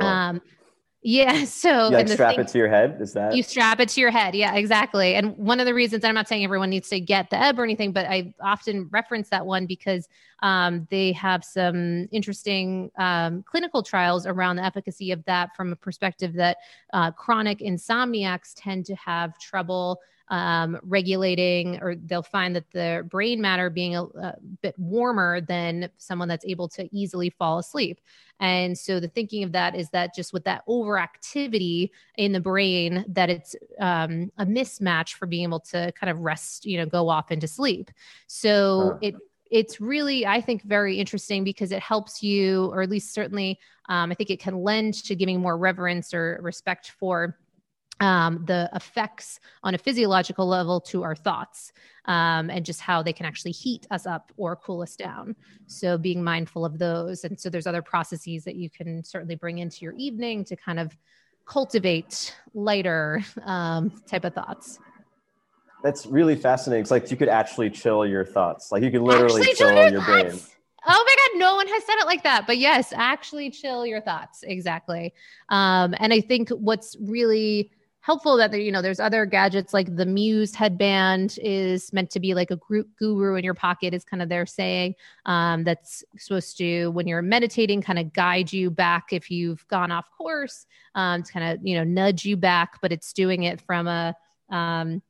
um, 0.00 0.42
yeah. 1.04 1.44
So 1.54 1.84
you 1.84 1.90
like 1.90 2.08
strap 2.08 2.34
thing, 2.34 2.40
it 2.40 2.48
to 2.48 2.58
your 2.58 2.68
head. 2.68 2.96
Is 3.00 3.12
that 3.12 3.36
you 3.36 3.42
strap 3.42 3.78
it 3.78 3.90
to 3.90 4.00
your 4.00 4.10
head? 4.10 4.34
Yeah, 4.34 4.54
exactly. 4.54 5.14
And 5.14 5.36
one 5.36 5.60
of 5.60 5.66
the 5.66 5.74
reasons 5.74 6.02
I'm 6.02 6.14
not 6.14 6.26
saying 6.28 6.42
everyone 6.42 6.70
needs 6.70 6.88
to 6.88 6.98
get 6.98 7.30
the 7.30 7.38
ebb 7.38 7.58
or 7.58 7.64
anything, 7.64 7.92
but 7.92 8.06
I 8.06 8.34
often 8.40 8.88
reference 8.90 9.28
that 9.28 9.44
one 9.44 9.66
because 9.66 10.08
um, 10.42 10.88
they 10.90 11.12
have 11.12 11.44
some 11.44 12.08
interesting 12.10 12.90
um, 12.98 13.42
clinical 13.42 13.82
trials 13.82 14.26
around 14.26 14.56
the 14.56 14.64
efficacy 14.64 15.12
of 15.12 15.24
that 15.26 15.54
from 15.54 15.72
a 15.72 15.76
perspective 15.76 16.32
that 16.34 16.56
uh, 16.92 17.10
chronic 17.10 17.58
insomniacs 17.58 18.52
tend 18.56 18.86
to 18.86 18.94
have 18.96 19.38
trouble 19.38 20.00
um, 20.28 20.78
regulating, 20.82 21.78
or 21.82 21.96
they'll 21.96 22.22
find 22.22 22.56
that 22.56 22.70
the 22.70 23.06
brain 23.10 23.40
matter 23.40 23.68
being 23.68 23.96
a, 23.96 24.04
a, 24.04 24.34
bit 24.62 24.74
warmer 24.78 25.40
than 25.40 25.90
someone 25.98 26.28
that's 26.28 26.46
able 26.46 26.68
to 26.68 26.88
easily 26.96 27.28
fall 27.30 27.58
asleep. 27.58 28.00
And 28.40 28.76
so 28.76 29.00
the 29.00 29.08
thinking 29.08 29.44
of 29.44 29.52
that 29.52 29.74
is 29.74 29.90
that 29.90 30.14
just 30.14 30.32
with 30.32 30.44
that 30.44 30.66
overactivity 30.66 31.90
in 32.16 32.32
the 32.32 32.40
brain, 32.40 33.04
that 33.08 33.30
it's 33.30 33.54
um, 33.78 34.32
a 34.38 34.46
mismatch 34.46 35.14
for 35.14 35.26
being 35.26 35.44
able 35.44 35.60
to 35.60 35.92
kind 35.92 36.10
of 36.10 36.20
rest, 36.20 36.64
you 36.64 36.78
know, 36.78 36.86
go 36.86 37.08
off 37.08 37.30
into 37.30 37.46
sleep. 37.46 37.90
So 38.26 38.98
it 39.02 39.14
it's 39.50 39.78
really 39.78 40.26
i 40.26 40.40
think 40.40 40.62
very 40.62 40.98
interesting 40.98 41.44
because 41.44 41.70
it 41.70 41.80
helps 41.80 42.22
you 42.22 42.66
or 42.72 42.80
at 42.80 42.88
least 42.88 43.12
certainly 43.12 43.58
um, 43.90 44.10
i 44.10 44.14
think 44.14 44.30
it 44.30 44.40
can 44.40 44.56
lend 44.56 44.94
to 44.94 45.14
giving 45.14 45.38
more 45.38 45.58
reverence 45.58 46.14
or 46.14 46.40
respect 46.42 46.92
for 46.98 47.36
um, 48.00 48.44
the 48.46 48.68
effects 48.74 49.40
on 49.62 49.74
a 49.74 49.78
physiological 49.78 50.46
level 50.46 50.80
to 50.80 51.02
our 51.02 51.14
thoughts 51.14 51.72
um, 52.06 52.50
and 52.50 52.64
just 52.64 52.80
how 52.80 53.02
they 53.02 53.12
can 53.12 53.26
actually 53.26 53.52
heat 53.52 53.86
us 53.90 54.06
up 54.06 54.32
or 54.36 54.56
cool 54.56 54.82
us 54.82 54.96
down. 54.96 55.36
So, 55.66 55.96
being 55.96 56.22
mindful 56.22 56.64
of 56.64 56.78
those. 56.78 57.24
And 57.24 57.38
so, 57.38 57.48
there's 57.48 57.66
other 57.66 57.82
processes 57.82 58.44
that 58.44 58.56
you 58.56 58.68
can 58.68 59.04
certainly 59.04 59.36
bring 59.36 59.58
into 59.58 59.78
your 59.82 59.94
evening 59.94 60.44
to 60.46 60.56
kind 60.56 60.78
of 60.78 60.96
cultivate 61.46 62.34
lighter 62.54 63.22
um, 63.44 63.90
type 64.06 64.24
of 64.24 64.34
thoughts. 64.34 64.78
That's 65.82 66.06
really 66.06 66.34
fascinating. 66.34 66.82
It's 66.82 66.90
like 66.90 67.10
you 67.10 67.16
could 67.16 67.28
actually 67.28 67.68
chill 67.68 68.06
your 68.06 68.24
thoughts. 68.24 68.72
Like 68.72 68.82
you 68.82 68.90
could 68.90 69.02
literally 69.02 69.42
actually 69.42 69.54
chill, 69.54 69.74
your, 69.74 69.88
your 69.88 70.02
brain. 70.02 70.40
Oh 70.86 71.04
my 71.06 71.16
God, 71.16 71.38
no 71.38 71.56
one 71.56 71.68
has 71.68 71.84
said 71.84 71.96
it 71.98 72.06
like 72.06 72.22
that. 72.22 72.46
But 72.46 72.56
yes, 72.56 72.92
actually 72.94 73.50
chill 73.50 73.84
your 73.86 74.00
thoughts. 74.00 74.42
Exactly. 74.42 75.12
Um, 75.50 75.94
and 75.98 76.12
I 76.12 76.22
think 76.22 76.48
what's 76.50 76.96
really 77.00 77.70
helpful 78.04 78.36
that 78.36 78.50
there, 78.50 78.60
you 78.60 78.70
know, 78.70 78.82
there's 78.82 79.00
other 79.00 79.24
gadgets 79.24 79.72
like 79.72 79.96
the 79.96 80.04
Muse 80.04 80.54
headband 80.54 81.38
is 81.42 81.90
meant 81.90 82.10
to 82.10 82.20
be 82.20 82.34
like 82.34 82.50
a 82.50 82.56
group 82.56 82.86
guru 82.98 83.36
in 83.36 83.42
your 83.42 83.54
pocket, 83.54 83.94
is 83.94 84.04
kind 84.04 84.22
of 84.22 84.28
their 84.28 84.44
saying. 84.44 84.94
Um, 85.24 85.64
that's 85.64 86.04
supposed 86.18 86.58
to, 86.58 86.88
when 86.88 87.08
you're 87.08 87.22
meditating, 87.22 87.80
kind 87.80 87.98
of 87.98 88.12
guide 88.12 88.52
you 88.52 88.70
back 88.70 89.06
if 89.10 89.30
you've 89.30 89.66
gone 89.68 89.90
off 89.90 90.04
course, 90.18 90.66
um, 90.94 91.22
to 91.22 91.32
kind 91.32 91.50
of, 91.50 91.66
you 91.66 91.78
know, 91.78 91.84
nudge 91.84 92.26
you 92.26 92.36
back, 92.36 92.78
but 92.82 92.92
it's 92.92 93.14
doing 93.14 93.44
it 93.44 93.58
from 93.62 93.86
a, 93.86 94.14
um, 94.50 95.00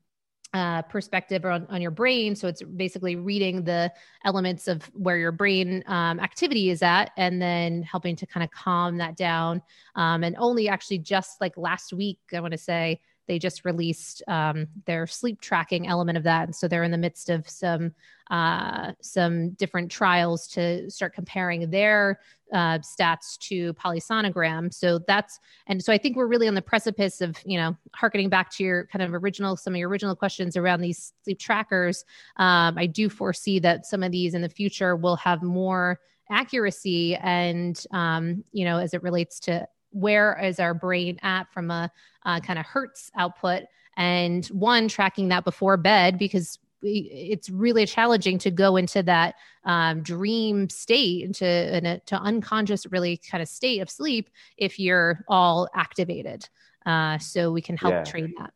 uh, 0.54 0.82
perspective 0.82 1.44
on, 1.44 1.66
on 1.68 1.82
your 1.82 1.90
brain. 1.90 2.36
So 2.36 2.46
it's 2.48 2.62
basically 2.62 3.16
reading 3.16 3.64
the 3.64 3.92
elements 4.24 4.68
of 4.68 4.84
where 4.94 5.18
your 5.18 5.32
brain 5.32 5.82
um, 5.86 6.20
activity 6.20 6.70
is 6.70 6.80
at 6.80 7.10
and 7.16 7.42
then 7.42 7.82
helping 7.82 8.14
to 8.16 8.26
kind 8.26 8.44
of 8.44 8.50
calm 8.52 8.96
that 8.98 9.16
down. 9.16 9.60
Um, 9.96 10.22
and 10.22 10.36
only 10.38 10.68
actually 10.68 10.98
just 10.98 11.40
like 11.40 11.56
last 11.56 11.92
week, 11.92 12.20
I 12.32 12.40
want 12.40 12.52
to 12.52 12.58
say, 12.58 13.00
they 13.26 13.38
just 13.38 13.64
released 13.64 14.22
um, 14.28 14.66
their 14.86 15.06
sleep 15.06 15.40
tracking 15.40 15.86
element 15.86 16.18
of 16.18 16.24
that, 16.24 16.44
and 16.44 16.54
so 16.54 16.68
they're 16.68 16.84
in 16.84 16.90
the 16.90 16.98
midst 16.98 17.30
of 17.30 17.48
some 17.48 17.92
uh, 18.30 18.92
some 19.02 19.50
different 19.50 19.90
trials 19.90 20.46
to 20.48 20.90
start 20.90 21.14
comparing 21.14 21.70
their 21.70 22.20
uh, 22.52 22.78
stats 22.78 23.36
to 23.38 23.74
polysomnogram. 23.74 24.72
So 24.72 24.98
that's 25.06 25.40
and 25.66 25.82
so 25.82 25.92
I 25.92 25.98
think 25.98 26.16
we're 26.16 26.26
really 26.26 26.48
on 26.48 26.54
the 26.54 26.62
precipice 26.62 27.20
of 27.20 27.36
you 27.44 27.58
know 27.58 27.76
harkening 27.94 28.28
back 28.28 28.50
to 28.52 28.64
your 28.64 28.86
kind 28.86 29.02
of 29.02 29.14
original 29.14 29.56
some 29.56 29.74
of 29.74 29.78
your 29.78 29.88
original 29.88 30.16
questions 30.16 30.56
around 30.56 30.80
these 30.80 31.12
sleep 31.22 31.38
trackers. 31.38 32.04
Um, 32.36 32.78
I 32.78 32.86
do 32.86 33.08
foresee 33.08 33.58
that 33.60 33.86
some 33.86 34.02
of 34.02 34.12
these 34.12 34.34
in 34.34 34.42
the 34.42 34.48
future 34.48 34.96
will 34.96 35.16
have 35.16 35.42
more 35.42 36.00
accuracy 36.30 37.16
and 37.16 37.84
um, 37.92 38.44
you 38.52 38.64
know 38.64 38.78
as 38.78 38.94
it 38.94 39.02
relates 39.02 39.38
to 39.40 39.66
where 39.94 40.38
is 40.42 40.58
our 40.60 40.74
brain 40.74 41.18
at 41.22 41.52
from 41.52 41.70
a 41.70 41.90
uh, 42.24 42.40
kind 42.40 42.58
of 42.58 42.66
hertz 42.66 43.10
output? 43.16 43.62
And 43.96 44.44
one 44.46 44.88
tracking 44.88 45.28
that 45.28 45.44
before 45.44 45.76
bed 45.76 46.18
because 46.18 46.58
it's 46.82 47.48
really 47.48 47.86
challenging 47.86 48.36
to 48.38 48.50
go 48.50 48.76
into 48.76 49.02
that 49.04 49.36
um, 49.64 50.02
dream 50.02 50.68
state 50.68 51.24
into 51.24 51.46
a, 51.46 51.98
to 52.06 52.16
unconscious 52.16 52.86
really 52.86 53.16
kind 53.16 53.40
of 53.40 53.48
state 53.48 53.80
of 53.80 53.88
sleep 53.88 54.28
if 54.58 54.78
you're 54.78 55.24
all 55.28 55.68
activated. 55.74 56.46
Uh, 56.84 57.16
so 57.18 57.50
we 57.50 57.62
can 57.62 57.76
help 57.76 57.94
yeah. 57.94 58.04
train 58.04 58.34
that. 58.38 58.52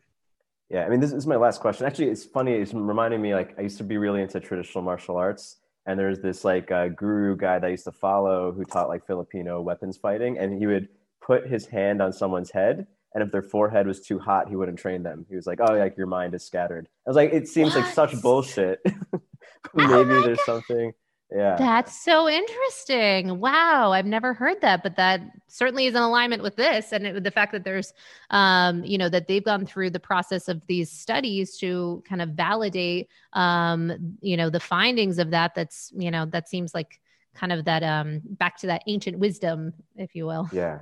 Yeah 0.69 0.85
i 0.85 0.91
mean 0.91 1.01
this 1.01 1.13
is 1.13 1.27
my 1.27 1.37
last 1.37 1.63
question. 1.63 1.87
Actually 1.87 2.09
it's 2.09 2.27
funny 2.27 2.53
it's 2.53 2.75
reminding 2.75 3.23
me 3.23 3.35
like 3.35 3.55
i 3.59 3.63
used 3.63 3.79
to 3.79 3.85
be 3.85 3.97
really 3.97 4.21
into 4.21 4.39
traditional 4.39 4.85
martial 4.85 5.17
arts 5.17 5.57
and 5.89 5.99
there's 5.99 6.21
this 6.21 6.45
like 6.45 6.71
uh, 6.71 6.89
guru 6.89 7.35
guy 7.35 7.59
that 7.59 7.67
I 7.67 7.71
used 7.71 7.85
to 7.85 7.93
follow 7.93 8.53
who 8.53 8.63
taught 8.63 8.89
like 8.89 9.07
Filipino 9.07 9.63
weapons 9.63 9.97
fighting, 9.97 10.39
and 10.39 10.57
he 10.57 10.67
would 10.67 10.89
put 11.29 11.47
his 11.47 11.67
hand 11.67 12.03
on 12.03 12.13
someone's 12.13 12.51
head, 12.51 12.89
and 13.15 13.23
if 13.23 13.31
their 13.31 13.43
forehead 13.43 13.87
was 13.87 14.01
too 14.01 14.19
hot, 14.19 14.49
he 14.49 14.57
wouldn't 14.57 14.81
train 14.81 15.05
them. 15.05 15.25
He 15.29 15.37
was 15.37 15.47
like, 15.47 15.61
"Oh, 15.61 15.75
like 15.75 15.97
your 15.97 16.09
mind 16.09 16.35
is 16.35 16.45
scattered." 16.45 16.89
I 17.07 17.11
was 17.11 17.17
like, 17.17 17.33
"It 17.33 17.47
seems 17.47 17.77
what? 17.77 17.85
like 17.85 17.95
such 17.95 18.21
bullshit." 18.21 18.81
Maybe 19.75 19.93
oh 19.93 20.23
there's 20.23 20.39
God. 20.39 20.47
something 20.47 20.93
yeah 21.35 21.57
that's 21.57 22.05
so 22.05 22.29
interesting 22.29 23.39
wow 23.39 23.93
i've 23.93 24.07
never 24.07 24.33
heard 24.33 24.59
that 24.63 24.83
but 24.83 24.97
that 24.97 25.21
certainly 25.47 25.87
is 25.87 25.95
in 25.95 26.01
alignment 26.01 26.43
with 26.43 26.57
this 26.57 26.93
and 26.93 27.07
it, 27.07 27.23
the 27.23 27.31
fact 27.31 27.53
that 27.53 27.65
there's 27.65 27.93
um 28.31 28.83
you 28.83 28.97
know 28.97 29.11
that 29.11 29.29
they've 29.29 29.45
gone 29.45 29.67
through 29.67 29.91
the 29.91 30.01
process 30.01 30.49
of 30.49 30.67
these 30.69 30.91
studies 30.91 31.59
to 31.59 32.03
kind 32.09 32.23
of 32.23 32.31
validate 32.31 33.09
um 33.35 34.17
you 34.23 34.37
know 34.37 34.49
the 34.49 34.61
findings 34.61 35.19
of 35.19 35.31
that 35.31 35.55
that's 35.55 35.93
you 35.95 36.11
know 36.11 36.25
that 36.25 36.49
seems 36.49 36.73
like 36.73 36.99
kind 37.35 37.53
of 37.53 37.65
that 37.67 37.83
um 37.83 38.23
back 38.25 38.57
to 38.57 38.67
that 38.67 38.83
ancient 38.87 39.19
wisdom 39.19 39.73
if 39.97 40.15
you 40.15 40.25
will 40.25 40.49
yeah 40.51 40.79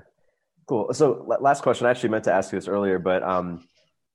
cool 0.66 0.92
so 0.92 1.24
last 1.40 1.62
question 1.62 1.86
i 1.86 1.90
actually 1.90 2.08
meant 2.08 2.24
to 2.24 2.32
ask 2.32 2.52
you 2.52 2.58
this 2.58 2.68
earlier 2.68 2.98
but 2.98 3.22
um 3.22 3.62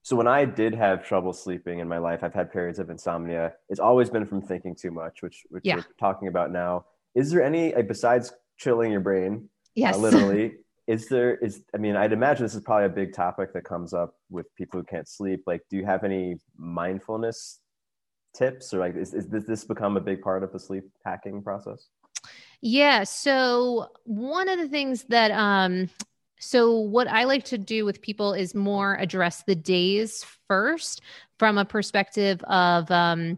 so 0.04 0.16
when 0.16 0.28
I 0.28 0.46
did 0.46 0.74
have 0.74 1.06
trouble 1.06 1.32
sleeping 1.32 1.80
in 1.80 1.88
my 1.88 2.00
life, 2.00 2.24
I've 2.24 2.34
had 2.34 2.52
periods 2.52 2.80
of 2.80 2.90
insomnia. 2.90 3.54
It's 3.70 3.80
always 3.80 4.10
been 4.10 4.26
from 4.26 4.42
thinking 4.42 4.76
too 4.76 4.92
much, 4.92 5.22
which 5.22 5.44
which 5.50 5.64
yeah. 5.64 5.76
we're 5.76 5.86
talking 6.00 6.28
about 6.28 6.52
now. 6.52 6.86
Is 7.14 7.32
there 7.32 7.44
any 7.44 7.74
like, 7.74 7.88
besides 7.88 8.34
chilling 8.58 8.92
your 8.92 9.02
brain? 9.02 9.44
Uh, 9.44 9.48
yes, 9.76 9.96
uh, 9.96 10.00
literally. 10.00 10.54
is 10.88 11.08
there 11.08 11.36
is 11.36 11.64
I 11.76 11.78
mean, 11.78 11.96
I'd 11.96 12.14
imagine 12.14 12.46
this 12.46 12.56
is 12.56 12.64
probably 12.64 12.88
a 12.88 12.90
big 12.90 13.14
topic 13.14 13.54
that 13.54 13.64
comes 13.64 13.94
up 13.94 14.16
with 14.30 14.54
people 14.56 14.80
who 14.80 14.86
can't 14.86 15.08
sleep. 15.08 15.44
Like, 15.46 15.62
do 15.70 15.78
you 15.78 15.86
have 15.86 16.04
any 16.04 16.40
mindfulness 16.58 17.60
tips, 18.34 18.74
or 18.74 18.80
like, 18.80 18.96
is, 18.96 19.14
is 19.14 19.28
this, 19.28 19.44
this 19.44 19.66
become 19.66 19.98
a 19.98 20.02
big 20.02 20.22
part 20.22 20.44
of 20.44 20.52
the 20.52 20.60
sleep 20.60 20.86
hacking 21.06 21.44
process? 21.44 21.90
Yeah. 22.60 23.04
So 23.04 23.88
one 24.06 24.50
of 24.50 24.58
the 24.58 24.68
things 24.68 25.04
that 25.10 25.30
um, 25.32 25.90
so, 26.44 26.72
what 26.76 27.08
I 27.08 27.26
like 27.26 27.44
to 27.46 27.58
do 27.60 27.86
with 27.86 28.02
people 28.02 28.34
is 28.34 28.56
more 28.56 28.96
address 28.96 29.44
the 29.44 29.54
days 29.54 30.26
first 30.48 31.02
from 31.38 31.60
a 31.60 31.66
perspective 31.66 32.42
of, 32.46 32.90
um, 32.90 33.38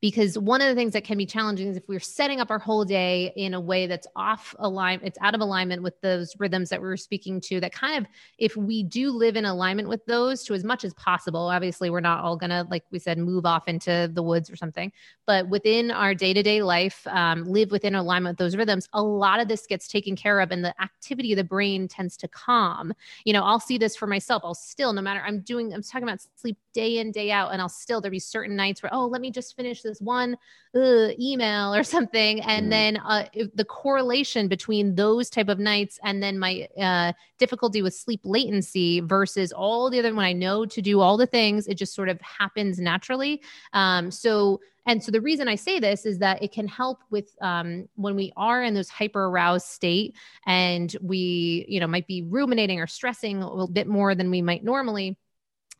because 0.00 0.38
one 0.38 0.60
of 0.60 0.68
the 0.68 0.74
things 0.74 0.92
that 0.92 1.04
can 1.04 1.18
be 1.18 1.26
challenging 1.26 1.68
is 1.68 1.76
if 1.76 1.88
we're 1.88 2.00
setting 2.00 2.40
up 2.40 2.50
our 2.50 2.58
whole 2.58 2.84
day 2.84 3.32
in 3.36 3.54
a 3.54 3.60
way 3.60 3.86
that's 3.86 4.06
off 4.16 4.54
alignment 4.58 5.06
it's 5.06 5.18
out 5.20 5.34
of 5.34 5.40
alignment 5.40 5.82
with 5.82 6.00
those 6.00 6.34
rhythms 6.38 6.68
that 6.68 6.80
we 6.80 6.86
were 6.86 6.96
speaking 6.96 7.40
to 7.40 7.60
that 7.60 7.72
kind 7.72 7.98
of 7.98 8.10
if 8.38 8.56
we 8.56 8.82
do 8.82 9.10
live 9.10 9.36
in 9.36 9.44
alignment 9.44 9.88
with 9.88 10.04
those 10.06 10.42
to 10.44 10.54
as 10.54 10.64
much 10.64 10.84
as 10.84 10.94
possible 10.94 11.48
obviously 11.48 11.90
we're 11.90 12.00
not 12.00 12.22
all 12.22 12.36
gonna 12.36 12.66
like 12.70 12.84
we 12.90 12.98
said 12.98 13.18
move 13.18 13.46
off 13.46 13.68
into 13.68 14.10
the 14.12 14.22
woods 14.22 14.50
or 14.50 14.56
something 14.56 14.92
but 15.26 15.48
within 15.48 15.90
our 15.90 16.14
day-to-day 16.14 16.62
life 16.62 17.06
um, 17.08 17.44
live 17.44 17.70
within 17.70 17.94
alignment 17.94 18.34
with 18.34 18.38
those 18.38 18.56
rhythms 18.56 18.88
a 18.92 19.02
lot 19.02 19.40
of 19.40 19.48
this 19.48 19.66
gets 19.66 19.88
taken 19.88 20.16
care 20.16 20.40
of 20.40 20.50
and 20.50 20.64
the 20.64 20.74
activity 20.80 21.32
of 21.32 21.36
the 21.36 21.44
brain 21.44 21.88
tends 21.88 22.16
to 22.16 22.28
calm. 22.28 22.92
You 23.24 23.32
know 23.32 23.42
i'll 23.42 23.60
see 23.60 23.78
this 23.78 23.96
for 23.96 24.06
myself. 24.06 24.42
I'll 24.44 24.54
still 24.54 24.92
no 24.92 25.02
matter 25.02 25.22
i'm 25.24 25.40
doing 25.40 25.72
i'm 25.72 25.82
talking 25.82 26.08
about 26.08 26.20
sleep 26.36 26.56
day 26.72 26.98
in 26.98 27.10
day 27.10 27.30
out 27.30 27.52
and 27.52 27.60
i'll 27.60 27.68
still 27.68 28.00
there 28.00 28.10
be 28.10 28.18
certain 28.18 28.54
nights 28.54 28.82
where 28.82 28.92
oh 28.92 29.06
let 29.06 29.20
me 29.20 29.30
just 29.30 29.56
finish 29.56 29.65
this 29.74 30.00
one 30.00 30.36
uh, 30.74 31.08
email 31.18 31.74
or 31.74 31.82
something 31.96 32.40
and 32.42 32.66
mm. 32.66 32.70
then 32.70 32.96
uh, 32.98 33.26
the 33.54 33.64
correlation 33.64 34.48
between 34.48 34.94
those 34.94 35.30
type 35.30 35.48
of 35.48 35.58
nights 35.58 35.98
and 36.02 36.22
then 36.22 36.38
my 36.38 36.68
uh, 36.80 37.12
difficulty 37.38 37.82
with 37.82 37.94
sleep 37.94 38.20
latency 38.24 39.00
versus 39.00 39.52
all 39.52 39.90
the 39.90 39.98
other 39.98 40.14
when 40.14 40.24
i 40.24 40.32
know 40.32 40.64
to 40.64 40.80
do 40.80 41.00
all 41.00 41.16
the 41.16 41.26
things 41.26 41.66
it 41.66 41.74
just 41.74 41.94
sort 41.94 42.08
of 42.08 42.20
happens 42.20 42.78
naturally 42.78 43.40
um, 43.72 44.10
so 44.10 44.60
and 44.86 45.02
so 45.02 45.10
the 45.10 45.20
reason 45.20 45.48
I 45.48 45.56
say 45.56 45.80
this 45.80 46.06
is 46.06 46.18
that 46.18 46.42
it 46.42 46.52
can 46.52 46.68
help 46.68 47.00
with 47.10 47.30
um, 47.40 47.88
when 47.96 48.14
we 48.14 48.32
are 48.36 48.62
in 48.62 48.72
those 48.72 48.88
hyper 48.88 49.26
aroused 49.26 49.66
state 49.66 50.14
and 50.46 50.94
we, 51.02 51.66
you 51.68 51.80
know, 51.80 51.88
might 51.88 52.06
be 52.06 52.22
ruminating 52.22 52.80
or 52.80 52.86
stressing 52.86 53.42
a 53.42 53.50
little 53.50 53.66
bit 53.66 53.88
more 53.88 54.14
than 54.14 54.30
we 54.30 54.42
might 54.42 54.62
normally 54.62 55.18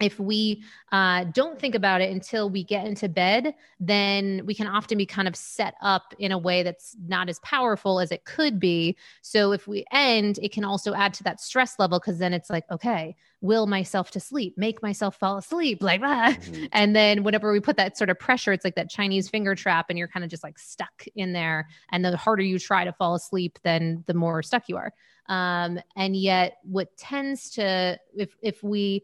if 0.00 0.20
we 0.20 0.62
uh, 0.92 1.24
don't 1.24 1.58
think 1.58 1.74
about 1.74 2.00
it 2.00 2.10
until 2.10 2.50
we 2.50 2.62
get 2.62 2.86
into 2.86 3.08
bed, 3.08 3.54
then 3.80 4.42
we 4.44 4.54
can 4.54 4.66
often 4.66 4.98
be 4.98 5.06
kind 5.06 5.26
of 5.26 5.34
set 5.34 5.74
up 5.80 6.14
in 6.18 6.32
a 6.32 6.38
way 6.38 6.62
that's 6.62 6.96
not 7.06 7.28
as 7.28 7.38
powerful 7.40 7.98
as 7.98 8.12
it 8.12 8.24
could 8.24 8.60
be. 8.60 8.96
So 9.22 9.52
if 9.52 9.66
we 9.66 9.84
end, 9.92 10.38
it 10.42 10.52
can 10.52 10.64
also 10.64 10.94
add 10.94 11.14
to 11.14 11.24
that 11.24 11.40
stress 11.40 11.78
level 11.78 11.98
because 11.98 12.18
then 12.18 12.34
it's 12.34 12.50
like, 12.50 12.64
okay, 12.70 13.16
will 13.40 13.66
myself 13.66 14.10
to 14.10 14.20
sleep, 14.20 14.58
make 14.58 14.82
myself 14.82 15.16
fall 15.16 15.38
asleep, 15.38 15.82
like 15.82 16.00
ah. 16.04 16.36
Mm-hmm. 16.38 16.64
And 16.72 16.94
then 16.94 17.22
whenever 17.22 17.50
we 17.50 17.60
put 17.60 17.76
that 17.78 17.96
sort 17.96 18.10
of 18.10 18.18
pressure, 18.18 18.52
it's 18.52 18.64
like 18.64 18.74
that 18.74 18.90
Chinese 18.90 19.30
finger 19.30 19.54
trap, 19.54 19.86
and 19.88 19.98
you're 19.98 20.08
kind 20.08 20.24
of 20.24 20.30
just 20.30 20.44
like 20.44 20.58
stuck 20.58 21.04
in 21.14 21.32
there. 21.32 21.68
And 21.90 22.04
the 22.04 22.16
harder 22.16 22.42
you 22.42 22.58
try 22.58 22.84
to 22.84 22.92
fall 22.92 23.14
asleep, 23.14 23.58
then 23.62 24.04
the 24.06 24.14
more 24.14 24.42
stuck 24.42 24.68
you 24.68 24.76
are. 24.76 24.92
Um, 25.28 25.80
and 25.96 26.16
yet, 26.16 26.58
what 26.62 26.96
tends 26.96 27.50
to, 27.52 27.98
if 28.14 28.36
if 28.42 28.62
we 28.62 29.02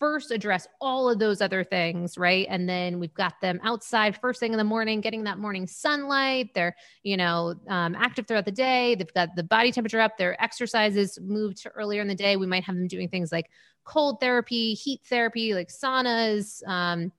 first 0.00 0.30
address 0.30 0.66
all 0.80 1.10
of 1.10 1.18
those 1.18 1.42
other 1.42 1.62
things, 1.62 2.16
right? 2.16 2.46
And 2.48 2.66
then 2.66 2.98
we've 2.98 3.14
got 3.14 3.34
them 3.40 3.60
outside 3.62 4.16
first 4.16 4.40
thing 4.40 4.52
in 4.52 4.58
the 4.58 4.64
morning, 4.64 5.02
getting 5.02 5.24
that 5.24 5.38
morning 5.38 5.66
sunlight. 5.66 6.54
They're, 6.54 6.74
you 7.02 7.18
know, 7.18 7.54
um, 7.68 7.94
active 7.94 8.26
throughout 8.26 8.46
the 8.46 8.50
day. 8.50 8.94
They've 8.94 9.12
got 9.12 9.36
the 9.36 9.44
body 9.44 9.70
temperature 9.70 10.00
up. 10.00 10.16
Their 10.16 10.42
exercises 10.42 11.18
moved 11.20 11.58
to 11.58 11.68
earlier 11.70 12.00
in 12.00 12.08
the 12.08 12.14
day. 12.14 12.36
We 12.36 12.46
might 12.46 12.64
have 12.64 12.74
them 12.74 12.88
doing 12.88 13.08
things 13.08 13.30
like 13.30 13.50
cold 13.84 14.20
therapy, 14.20 14.72
heat 14.72 15.02
therapy, 15.04 15.54
like 15.54 15.68
saunas. 15.68 16.66
Um, 16.66 17.12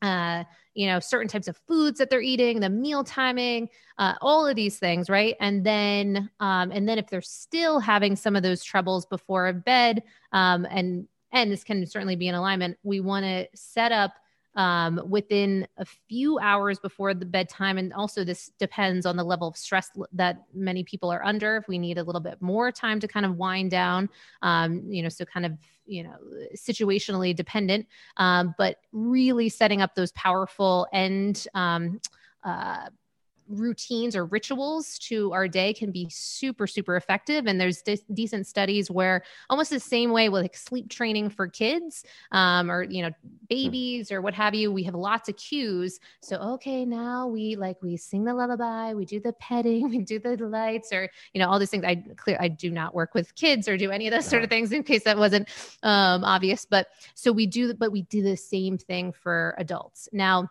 uh, 0.00 0.42
you 0.74 0.86
know, 0.86 0.98
certain 0.98 1.28
types 1.28 1.48
of 1.48 1.56
foods 1.68 1.98
that 1.98 2.10
they're 2.10 2.20
eating, 2.20 2.58
the 2.58 2.68
meal 2.68 3.04
timing, 3.04 3.68
uh, 3.98 4.14
all 4.20 4.46
of 4.46 4.56
these 4.56 4.78
things, 4.78 5.08
right? 5.08 5.36
And 5.38 5.64
then, 5.64 6.28
um, 6.40 6.72
and 6.72 6.88
then 6.88 6.98
if 6.98 7.06
they're 7.08 7.20
still 7.20 7.78
having 7.78 8.16
some 8.16 8.34
of 8.34 8.42
those 8.42 8.64
troubles 8.64 9.06
before 9.06 9.52
bed, 9.52 10.02
um, 10.32 10.66
and 10.68 11.06
and 11.32 11.50
this 11.50 11.64
can 11.64 11.84
certainly 11.86 12.16
be 12.16 12.28
in 12.28 12.34
alignment, 12.34 12.78
we 12.82 13.00
want 13.00 13.24
to 13.24 13.48
set 13.54 13.92
up 13.92 14.12
um, 14.54 15.00
within 15.08 15.66
a 15.78 15.84
few 15.84 16.38
hours 16.38 16.78
before 16.78 17.14
the 17.14 17.24
bedtime. 17.24 17.78
And 17.78 17.92
also, 17.92 18.22
this 18.22 18.50
depends 18.58 19.06
on 19.06 19.16
the 19.16 19.24
level 19.24 19.48
of 19.48 19.56
stress 19.56 19.90
that 20.12 20.42
many 20.52 20.84
people 20.84 21.10
are 21.10 21.24
under. 21.24 21.56
If 21.56 21.68
we 21.68 21.78
need 21.78 21.98
a 21.98 22.02
little 22.02 22.20
bit 22.20 22.40
more 22.42 22.70
time 22.70 23.00
to 23.00 23.08
kind 23.08 23.24
of 23.24 23.36
wind 23.36 23.70
down, 23.70 24.10
um, 24.42 24.82
you 24.86 25.02
know, 25.02 25.08
so 25.08 25.24
kind 25.24 25.46
of, 25.46 25.52
you 25.86 26.04
know, 26.04 26.16
situationally 26.54 27.34
dependent, 27.34 27.86
um, 28.18 28.54
but 28.58 28.76
really 28.92 29.48
setting 29.48 29.80
up 29.80 29.94
those 29.94 30.12
powerful 30.12 30.86
and 30.92 31.46
um, 31.54 32.00
uh, 32.44 32.88
routines 33.48 34.16
or 34.16 34.24
rituals 34.24 34.98
to 34.98 35.32
our 35.32 35.48
day 35.48 35.72
can 35.72 35.90
be 35.90 36.08
super 36.10 36.66
super 36.66 36.96
effective. 36.96 37.46
And 37.46 37.60
there's 37.60 37.82
de- 37.82 37.98
decent 38.12 38.46
studies 38.46 38.90
where 38.90 39.22
almost 39.50 39.70
the 39.70 39.80
same 39.80 40.10
way 40.10 40.28
with 40.28 40.42
like 40.42 40.56
sleep 40.56 40.88
training 40.88 41.30
for 41.30 41.46
kids 41.48 42.04
um, 42.30 42.70
or 42.70 42.82
you 42.84 43.02
know 43.02 43.10
babies 43.48 44.10
or 44.10 44.20
what 44.20 44.34
have 44.34 44.54
you 44.54 44.72
we 44.72 44.82
have 44.84 44.94
lots 44.94 45.28
of 45.28 45.36
cues. 45.36 46.00
So 46.20 46.36
okay 46.36 46.84
now 46.84 47.26
we 47.26 47.56
like 47.56 47.80
we 47.82 47.96
sing 47.96 48.24
the 48.24 48.34
lullaby 48.34 48.94
we 48.94 49.04
do 49.04 49.20
the 49.20 49.32
petting 49.34 49.88
we 49.90 49.98
do 49.98 50.18
the 50.18 50.36
lights 50.36 50.92
or 50.92 51.08
you 51.32 51.40
know 51.40 51.48
all 51.48 51.58
these 51.58 51.70
things. 51.70 51.84
I 51.84 51.96
clear 52.16 52.36
i 52.40 52.48
do 52.48 52.70
not 52.70 52.94
work 52.94 53.14
with 53.14 53.34
kids 53.34 53.68
or 53.68 53.76
do 53.76 53.90
any 53.90 54.06
of 54.06 54.12
those 54.12 54.26
sort 54.26 54.44
of 54.44 54.50
things 54.50 54.72
in 54.72 54.82
case 54.82 55.04
that 55.04 55.18
wasn't 55.18 55.48
um, 55.82 56.24
obvious. 56.24 56.64
But 56.64 56.88
so 57.14 57.32
we 57.32 57.46
do 57.46 57.74
but 57.74 57.92
we 57.92 58.02
do 58.02 58.22
the 58.22 58.36
same 58.36 58.78
thing 58.78 59.12
for 59.12 59.54
adults. 59.58 60.08
Now 60.12 60.48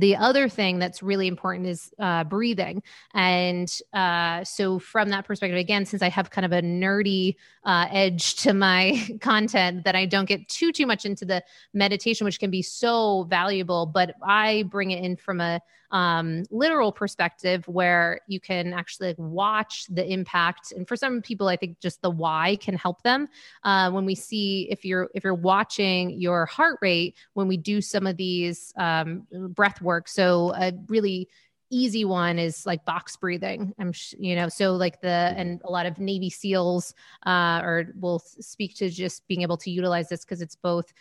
the 0.00 0.16
other 0.16 0.48
thing 0.48 0.78
that's 0.78 1.02
really 1.02 1.26
important 1.26 1.66
is 1.66 1.92
uh, 1.98 2.24
breathing. 2.24 2.82
And 3.14 3.72
uh, 3.92 4.44
so 4.44 4.78
from 4.78 5.08
that 5.10 5.24
perspective 5.24 5.58
again 5.58 5.84
since 5.84 6.02
i 6.02 6.08
have 6.08 6.30
kind 6.30 6.44
of 6.44 6.52
a 6.52 6.62
nerdy 6.62 7.36
uh, 7.64 7.86
edge 7.90 8.36
to 8.36 8.52
my 8.52 9.06
content 9.20 9.84
that 9.84 9.94
i 9.94 10.06
don't 10.06 10.26
get 10.26 10.48
too 10.48 10.72
too 10.72 10.86
much 10.86 11.04
into 11.04 11.24
the 11.24 11.42
meditation 11.74 12.24
which 12.24 12.38
can 12.38 12.50
be 12.50 12.62
so 12.62 13.24
valuable 13.24 13.86
but 13.86 14.14
i 14.22 14.64
bring 14.70 14.90
it 14.90 15.02
in 15.04 15.16
from 15.16 15.40
a 15.40 15.60
um, 15.90 16.44
literal 16.50 16.92
perspective 16.92 17.66
where 17.68 18.20
you 18.26 18.40
can 18.40 18.72
actually 18.72 19.08
like, 19.08 19.18
watch 19.18 19.86
the 19.88 20.04
impact 20.10 20.72
and 20.72 20.86
for 20.86 20.96
some 20.96 21.22
people 21.22 21.48
i 21.48 21.56
think 21.56 21.78
just 21.80 22.02
the 22.02 22.10
why 22.10 22.56
can 22.56 22.76
help 22.76 23.02
them 23.02 23.28
uh, 23.64 23.90
when 23.90 24.04
we 24.04 24.14
see 24.14 24.68
if 24.70 24.84
you're 24.84 25.08
if 25.14 25.24
you're 25.24 25.34
watching 25.34 26.10
your 26.10 26.46
heart 26.46 26.78
rate 26.80 27.16
when 27.34 27.48
we 27.48 27.56
do 27.56 27.80
some 27.80 28.06
of 28.06 28.16
these 28.16 28.72
um, 28.76 29.26
breath 29.50 29.80
work 29.80 30.08
so 30.08 30.52
a 30.54 30.72
really 30.88 31.28
easy 31.70 32.04
one 32.04 32.38
is 32.38 32.64
like 32.64 32.84
box 32.84 33.16
breathing. 33.16 33.74
I'm, 33.78 33.92
sh- 33.92 34.14
you 34.18 34.36
know, 34.36 34.48
so 34.48 34.74
like 34.74 35.00
the, 35.00 35.08
mm-hmm. 35.08 35.40
and 35.40 35.60
a 35.64 35.70
lot 35.70 35.86
of 35.86 35.98
Navy 35.98 36.30
SEALs 36.30 36.94
uh, 37.24 37.60
or 37.62 37.92
will 37.98 38.20
speak 38.20 38.76
to 38.76 38.88
just 38.88 39.26
being 39.26 39.42
able 39.42 39.56
to 39.58 39.70
utilize 39.70 40.08
this 40.08 40.24
because 40.24 40.42
it's 40.42 40.56
both 40.56 40.92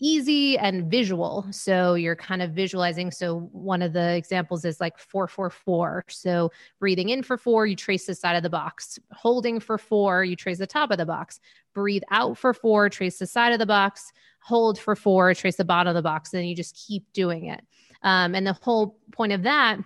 easy 0.00 0.58
and 0.58 0.90
visual. 0.90 1.46
So 1.50 1.94
you're 1.94 2.16
kind 2.16 2.42
of 2.42 2.50
visualizing. 2.50 3.10
So 3.10 3.48
one 3.52 3.82
of 3.82 3.92
the 3.92 4.16
examples 4.16 4.64
is 4.64 4.80
like 4.80 4.98
444. 4.98 6.04
So 6.08 6.50
breathing 6.80 7.10
in 7.10 7.22
for 7.22 7.36
four, 7.36 7.66
you 7.66 7.76
trace 7.76 8.06
the 8.06 8.14
side 8.14 8.36
of 8.36 8.42
the 8.42 8.50
box. 8.50 8.98
Holding 9.12 9.60
for 9.60 9.78
four, 9.78 10.24
you 10.24 10.36
trace 10.36 10.58
the 10.58 10.66
top 10.66 10.90
of 10.90 10.98
the 10.98 11.06
box. 11.06 11.40
Breathe 11.74 12.02
out 12.10 12.38
for 12.38 12.54
four, 12.54 12.88
trace 12.88 13.18
the 13.18 13.26
side 13.26 13.52
of 13.52 13.58
the 13.58 13.66
box. 13.66 14.12
Hold 14.40 14.78
for 14.78 14.94
four, 14.96 15.34
trace 15.34 15.56
the 15.56 15.64
bottom 15.64 15.88
of 15.90 15.94
the 15.94 16.02
box. 16.02 16.34
And 16.34 16.48
you 16.48 16.54
just 16.54 16.76
keep 16.76 17.12
doing 17.12 17.46
it. 17.46 17.62
Um, 18.02 18.34
and 18.34 18.46
the 18.46 18.52
whole 18.52 18.98
point 19.12 19.32
of 19.32 19.42
that 19.44 19.78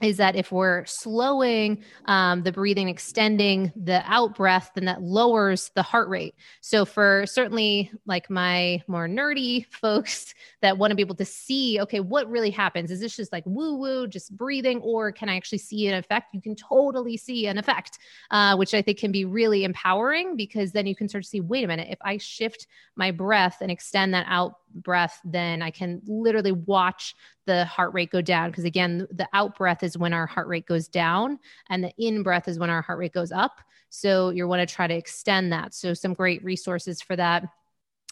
is 0.00 0.16
that 0.18 0.36
if 0.36 0.52
we're 0.52 0.84
slowing 0.86 1.82
um, 2.04 2.42
the 2.42 2.52
breathing, 2.52 2.88
extending 2.88 3.72
the 3.74 4.02
out 4.06 4.36
breath, 4.36 4.70
then 4.74 4.84
that 4.84 5.02
lowers 5.02 5.70
the 5.74 5.82
heart 5.82 6.08
rate. 6.08 6.34
So, 6.60 6.84
for 6.84 7.24
certainly 7.26 7.90
like 8.06 8.30
my 8.30 8.82
more 8.86 9.08
nerdy 9.08 9.66
folks 9.70 10.34
that 10.62 10.78
want 10.78 10.92
to 10.92 10.94
be 10.94 11.02
able 11.02 11.16
to 11.16 11.24
see, 11.24 11.80
okay, 11.80 12.00
what 12.00 12.28
really 12.30 12.50
happens? 12.50 12.90
Is 12.90 13.00
this 13.00 13.16
just 13.16 13.32
like 13.32 13.44
woo 13.46 13.76
woo, 13.76 14.06
just 14.06 14.36
breathing, 14.36 14.80
or 14.82 15.10
can 15.10 15.28
I 15.28 15.36
actually 15.36 15.58
see 15.58 15.88
an 15.88 15.94
effect? 15.94 16.34
You 16.34 16.40
can 16.40 16.54
totally 16.54 17.16
see 17.16 17.46
an 17.46 17.58
effect, 17.58 17.98
uh, 18.30 18.56
which 18.56 18.74
I 18.74 18.82
think 18.82 18.98
can 18.98 19.10
be 19.10 19.24
really 19.24 19.64
empowering 19.64 20.36
because 20.36 20.72
then 20.72 20.86
you 20.86 20.94
can 20.94 21.08
start 21.08 21.24
to 21.24 21.30
see, 21.30 21.40
wait 21.40 21.64
a 21.64 21.68
minute, 21.68 21.88
if 21.90 21.98
I 22.02 22.18
shift 22.18 22.68
my 22.94 23.10
breath 23.10 23.58
and 23.60 23.70
extend 23.70 24.14
that 24.14 24.26
out 24.28 24.54
breath, 24.74 25.20
then 25.24 25.62
I 25.62 25.70
can 25.70 26.02
literally 26.06 26.52
watch 26.52 27.14
the 27.46 27.64
heart 27.64 27.94
rate 27.94 28.10
go 28.10 28.20
down. 28.20 28.50
Because 28.50 28.64
again, 28.64 29.06
the 29.10 29.28
out 29.32 29.56
breath 29.56 29.82
is 29.82 29.98
when 29.98 30.12
our 30.12 30.26
heart 30.26 30.48
rate 30.48 30.66
goes 30.66 30.88
down, 30.88 31.38
and 31.70 31.84
the 31.84 31.92
in 31.98 32.22
breath 32.22 32.48
is 32.48 32.58
when 32.58 32.70
our 32.70 32.82
heart 32.82 32.98
rate 32.98 33.12
goes 33.12 33.32
up. 33.32 33.60
So 33.90 34.30
you 34.30 34.46
want 34.46 34.68
to 34.68 34.74
try 34.74 34.86
to 34.86 34.94
extend 34.94 35.52
that. 35.52 35.74
So 35.74 35.94
some 35.94 36.14
great 36.14 36.44
resources 36.44 37.00
for 37.00 37.16
that 37.16 37.44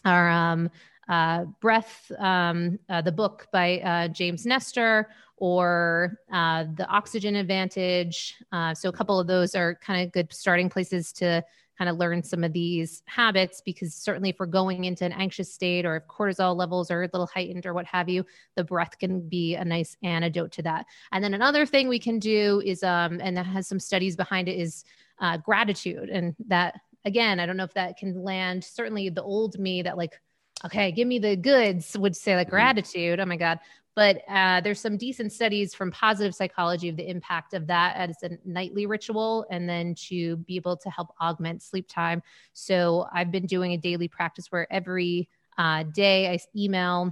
are 0.05 0.29
um, 0.29 0.69
uh, 1.07 1.45
Breath, 1.61 2.11
um, 2.19 2.79
uh, 2.89 3.01
the 3.01 3.11
book 3.11 3.47
by 3.51 3.79
uh, 3.79 4.07
James 4.09 4.45
Nestor, 4.45 5.09
or 5.37 6.17
uh, 6.31 6.65
The 6.75 6.87
Oxygen 6.87 7.35
Advantage. 7.35 8.35
Uh, 8.51 8.73
so 8.73 8.89
a 8.89 8.91
couple 8.91 9.19
of 9.19 9.27
those 9.27 9.55
are 9.55 9.75
kind 9.75 10.05
of 10.05 10.11
good 10.11 10.33
starting 10.33 10.69
places 10.69 11.11
to 11.13 11.43
kind 11.77 11.89
of 11.89 11.97
learn 11.97 12.23
some 12.23 12.43
of 12.43 12.53
these 12.53 13.03
habits 13.05 13.61
because 13.61 13.93
certainly 13.93 14.29
if 14.29 14.39
we're 14.39 14.45
going 14.45 14.85
into 14.85 15.05
an 15.05 15.11
anxious 15.11 15.53
state 15.53 15.85
or 15.85 15.97
if 15.97 16.07
cortisol 16.07 16.55
levels 16.55 16.89
are 16.89 17.03
a 17.03 17.09
little 17.13 17.27
heightened 17.27 17.65
or 17.65 17.73
what 17.73 17.85
have 17.85 18.09
you 18.09 18.25
the 18.55 18.63
breath 18.63 18.97
can 18.99 19.27
be 19.27 19.55
a 19.55 19.63
nice 19.63 19.95
antidote 20.03 20.51
to 20.53 20.61
that. 20.63 20.85
And 21.11 21.23
then 21.23 21.33
another 21.33 21.65
thing 21.65 21.87
we 21.87 21.99
can 21.99 22.19
do 22.19 22.61
is 22.65 22.83
um 22.83 23.19
and 23.21 23.37
that 23.37 23.45
has 23.45 23.67
some 23.67 23.79
studies 23.79 24.15
behind 24.15 24.47
it 24.47 24.59
is 24.59 24.83
uh, 25.19 25.37
gratitude. 25.37 26.09
And 26.09 26.35
that 26.47 26.75
again 27.07 27.39
i 27.39 27.45
don't 27.45 27.57
know 27.57 27.63
if 27.63 27.73
that 27.73 27.97
can 27.97 28.21
land 28.21 28.63
certainly 28.63 29.09
the 29.09 29.23
old 29.23 29.57
me 29.57 29.81
that 29.81 29.97
like 29.97 30.19
okay 30.65 30.91
give 30.91 31.07
me 31.07 31.19
the 31.19 31.35
goods 31.35 31.97
would 31.97 32.15
say 32.15 32.35
like 32.35 32.47
mm-hmm. 32.47 32.55
gratitude 32.55 33.19
oh 33.19 33.25
my 33.25 33.37
god 33.37 33.59
but 33.97 34.21
uh, 34.29 34.61
there's 34.61 34.79
some 34.79 34.95
decent 34.95 35.33
studies 35.33 35.73
from 35.73 35.89
positive 35.89 36.35
psychology 36.35 36.87
of 36.87 36.95
the 36.95 37.09
impact 37.09 37.55
of 37.55 37.65
that 37.65 37.95
as 37.95 38.15
a 38.21 38.37
nightly 38.45 38.85
ritual 38.85 39.43
and 39.49 39.67
then 39.67 39.95
to 39.95 40.37
be 40.37 40.55
able 40.55 40.77
to 40.77 40.87
help 40.91 41.07
augment 41.19 41.63
sleep 41.63 41.87
time. 41.89 42.21
So 42.53 43.07
I've 43.11 43.31
been 43.31 43.47
doing 43.47 43.71
a 43.71 43.77
daily 43.77 44.07
practice 44.07 44.51
where 44.51 44.71
every 44.71 45.27
uh, 45.57 45.81
day 45.81 46.31
I 46.31 46.37
email 46.55 47.11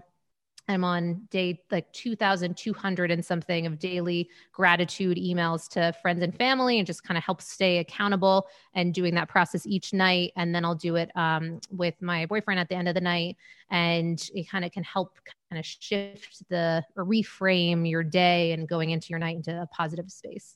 I'm 0.68 0.84
on 0.84 1.28
day 1.30 1.62
like 1.72 1.92
2,200 1.94 3.12
and 3.12 3.24
something 3.24 3.66
of 3.66 3.80
daily 3.80 4.30
gratitude 4.52 5.18
emails 5.18 5.68
to 5.70 5.94
friends 6.02 6.24
and 6.24 6.36
family 6.36 6.80
and 6.80 6.88
just 6.88 7.04
kind 7.04 7.18
of 7.18 7.24
help 7.24 7.42
stay 7.42 7.78
accountable 7.80 8.48
and 8.74 8.94
doing 8.94 9.14
that 9.16 9.30
process 9.30 9.66
each 9.68 9.94
night. 9.94 10.34
And 10.36 10.56
then 10.56 10.66
I'll 10.66 10.76
do 10.76 10.96
it 10.96 11.12
um, 11.16 11.60
with 11.72 12.02
my 12.02 12.26
boyfriend 12.26 12.60
at 12.60 12.70
the 12.70 12.76
end 12.76 12.88
of 12.88 12.96
the 12.96 13.02
night. 13.02 13.38
And 13.70 14.28
it 14.34 14.50
kind 14.50 14.66
of 14.66 14.72
can 14.72 14.84
help 14.84 15.14
kind 15.56 15.64
of 15.64 15.66
shift 15.66 16.44
the 16.50 16.84
or 16.96 17.06
reframe 17.06 17.90
your 17.90 18.04
day 18.04 18.52
and 18.52 18.68
going 18.68 18.90
into 18.90 19.08
your 19.10 19.20
night 19.20 19.38
into 19.38 19.62
a 19.62 19.68
positive 19.68 20.12
space. 20.12 20.56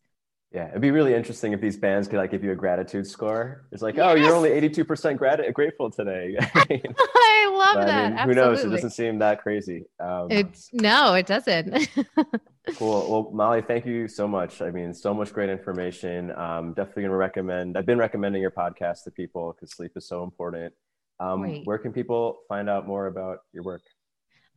Yeah, 0.51 0.67
it'd 0.69 0.81
be 0.81 0.89
really 0.89 1.13
interesting 1.13 1.53
if 1.53 1.61
these 1.61 1.77
bands 1.77 2.07
could 2.07 2.17
like 2.17 2.31
give 2.31 2.43
you 2.43 2.51
a 2.51 2.55
gratitude 2.55 3.05
score. 3.05 3.67
It's 3.71 3.83
like, 3.83 3.95
yes. 3.95 4.05
oh, 4.07 4.15
you're 4.15 4.33
only 4.33 4.49
82% 4.49 5.15
grat- 5.15 5.53
grateful 5.53 5.91
today. 5.91 6.35
I 6.55 7.51
love 7.55 7.75
but, 7.75 7.85
that. 7.85 8.13
I 8.13 8.25
mean, 8.25 8.29
who 8.29 8.33
knows? 8.33 8.63
It 8.63 8.69
doesn't 8.69 8.89
seem 8.89 9.19
that 9.19 9.43
crazy. 9.43 9.85
Um, 9.99 10.27
it's 10.31 10.69
no, 10.73 11.13
it 11.13 11.27
doesn't. 11.27 11.89
cool. 12.77 13.11
Well, 13.11 13.31
Mollie, 13.31 13.61
thank 13.61 13.85
you 13.85 14.07
so 14.07 14.27
much. 14.27 14.63
I 14.63 14.71
mean, 14.71 14.91
so 14.91 15.13
much 15.13 15.33
great 15.33 15.51
information. 15.51 16.31
Um, 16.31 16.73
definitely 16.73 17.03
going 17.03 17.11
to 17.11 17.17
recommend. 17.17 17.77
I've 17.77 17.85
been 17.85 17.99
recommending 17.99 18.41
your 18.41 18.51
podcast 18.51 19.03
to 19.03 19.11
people 19.11 19.53
because 19.53 19.71
sleep 19.75 19.91
is 19.95 20.07
so 20.07 20.23
important. 20.23 20.73
Um, 21.19 21.63
where 21.65 21.77
can 21.77 21.93
people 21.93 22.39
find 22.47 22.67
out 22.67 22.87
more 22.87 23.05
about 23.05 23.39
your 23.53 23.61
work? 23.63 23.83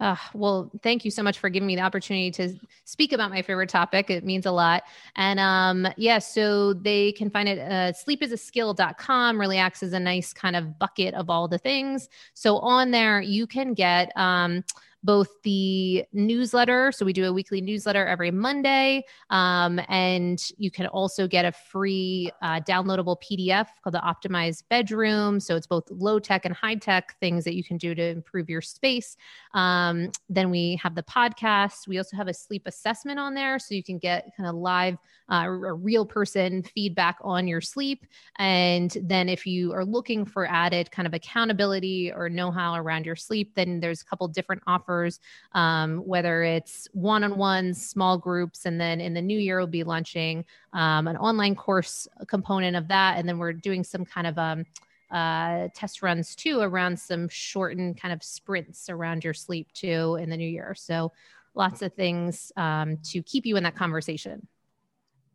Uh, 0.02 0.16
well, 0.34 0.68
thank 0.82 1.04
you 1.04 1.12
so 1.12 1.22
much 1.22 1.38
for 1.38 1.48
giving 1.48 1.66
me 1.68 1.76
the 1.76 1.80
opportunity 1.80 2.32
to 2.32 2.58
speak 2.84 3.12
about 3.12 3.30
my 3.30 3.40
favorite 3.40 3.68
topic. 3.68 4.10
It 4.10 4.24
means 4.24 4.46
a 4.46 4.50
lot. 4.50 4.82
And 5.14 5.38
um, 5.38 5.86
yeah, 5.96 6.18
so 6.18 6.74
they 6.74 7.12
can 7.12 7.30
find 7.30 7.48
it 7.48 7.60
uh, 7.60 7.92
sleepisaskill.com 7.92 9.38
really 9.40 9.58
acts 9.58 9.80
as 9.80 9.92
a 9.92 10.00
nice 10.00 10.32
kind 10.32 10.56
of 10.56 10.76
bucket 10.80 11.14
of 11.14 11.30
all 11.30 11.46
the 11.46 11.56
things. 11.56 12.08
So 12.34 12.58
on 12.58 12.90
there, 12.90 13.20
you 13.20 13.46
can 13.46 13.74
get 13.74 14.10
um, 14.16 14.64
both 15.04 15.28
the 15.42 16.04
newsletter. 16.12 16.92
So 16.92 17.04
we 17.04 17.12
do 17.12 17.24
a 17.24 17.32
weekly 17.32 17.60
newsletter 17.60 18.06
every 18.06 18.30
Monday. 18.30 19.04
Um, 19.30 19.80
and 19.88 20.42
you 20.58 20.70
can 20.70 20.86
also 20.86 21.26
get 21.26 21.44
a 21.44 21.52
free 21.52 22.30
uh, 22.40 22.60
downloadable 22.60 23.16
PDF 23.20 23.66
called 23.82 23.94
the 23.94 24.00
Optimized 24.00 24.64
Bedroom. 24.70 25.40
So 25.40 25.56
it's 25.56 25.66
both 25.66 25.90
low 25.90 26.18
tech 26.18 26.44
and 26.44 26.54
high 26.54 26.76
tech 26.76 27.16
things 27.20 27.44
that 27.44 27.54
you 27.54 27.64
can 27.64 27.76
do 27.76 27.94
to 27.94 28.02
improve 28.02 28.48
your 28.48 28.60
space. 28.60 29.16
Um, 29.54 30.10
then 30.28 30.50
we 30.50 30.78
have 30.82 30.94
the 30.94 31.02
podcast. 31.02 31.88
We 31.88 31.98
also 31.98 32.16
have 32.16 32.28
a 32.28 32.34
sleep 32.34 32.62
assessment 32.66 33.18
on 33.18 33.34
there. 33.34 33.58
So 33.58 33.74
you 33.74 33.82
can 33.82 33.98
get 33.98 34.30
kind 34.36 34.48
of 34.48 34.54
live, 34.54 34.98
uh, 35.30 35.44
a 35.46 35.72
real 35.72 36.06
person 36.06 36.62
feedback 36.62 37.16
on 37.22 37.48
your 37.48 37.60
sleep. 37.60 38.06
And 38.38 38.96
then 39.02 39.28
if 39.28 39.46
you 39.46 39.72
are 39.72 39.84
looking 39.84 40.24
for 40.24 40.46
added 40.46 40.90
kind 40.90 41.06
of 41.06 41.14
accountability 41.14 42.12
or 42.12 42.28
know 42.28 42.50
how 42.50 42.74
around 42.74 43.06
your 43.06 43.16
sleep, 43.16 43.54
then 43.54 43.80
there's 43.80 44.02
a 44.02 44.04
couple 44.04 44.28
different 44.28 44.62
offers 44.66 44.91
offers, 44.92 45.20
um, 45.52 45.98
whether 45.98 46.42
it's 46.42 46.88
one 46.92 47.24
on 47.24 47.36
one, 47.36 47.74
small 47.74 48.18
groups. 48.18 48.66
And 48.66 48.80
then 48.80 49.00
in 49.00 49.14
the 49.14 49.22
new 49.22 49.38
year, 49.38 49.58
we'll 49.58 49.66
be 49.66 49.84
launching 49.84 50.44
um, 50.72 51.08
an 51.08 51.16
online 51.16 51.54
course 51.54 52.06
component 52.26 52.76
of 52.76 52.88
that. 52.88 53.18
And 53.18 53.28
then 53.28 53.38
we're 53.38 53.52
doing 53.52 53.84
some 53.84 54.04
kind 54.04 54.26
of 54.26 54.38
um, 54.38 54.64
uh, 55.10 55.68
test 55.74 56.02
runs 56.02 56.34
too 56.34 56.60
around 56.60 56.98
some 56.98 57.28
shortened 57.28 58.00
kind 58.00 58.14
of 58.14 58.22
sprints 58.22 58.88
around 58.88 59.24
your 59.24 59.34
sleep 59.34 59.68
too 59.72 60.18
in 60.20 60.30
the 60.30 60.36
new 60.36 60.48
year. 60.48 60.74
So 60.76 61.12
lots 61.54 61.82
of 61.82 61.92
things 61.94 62.52
um, 62.56 62.98
to 63.10 63.22
keep 63.22 63.44
you 63.44 63.56
in 63.56 63.62
that 63.64 63.76
conversation. 63.76 64.46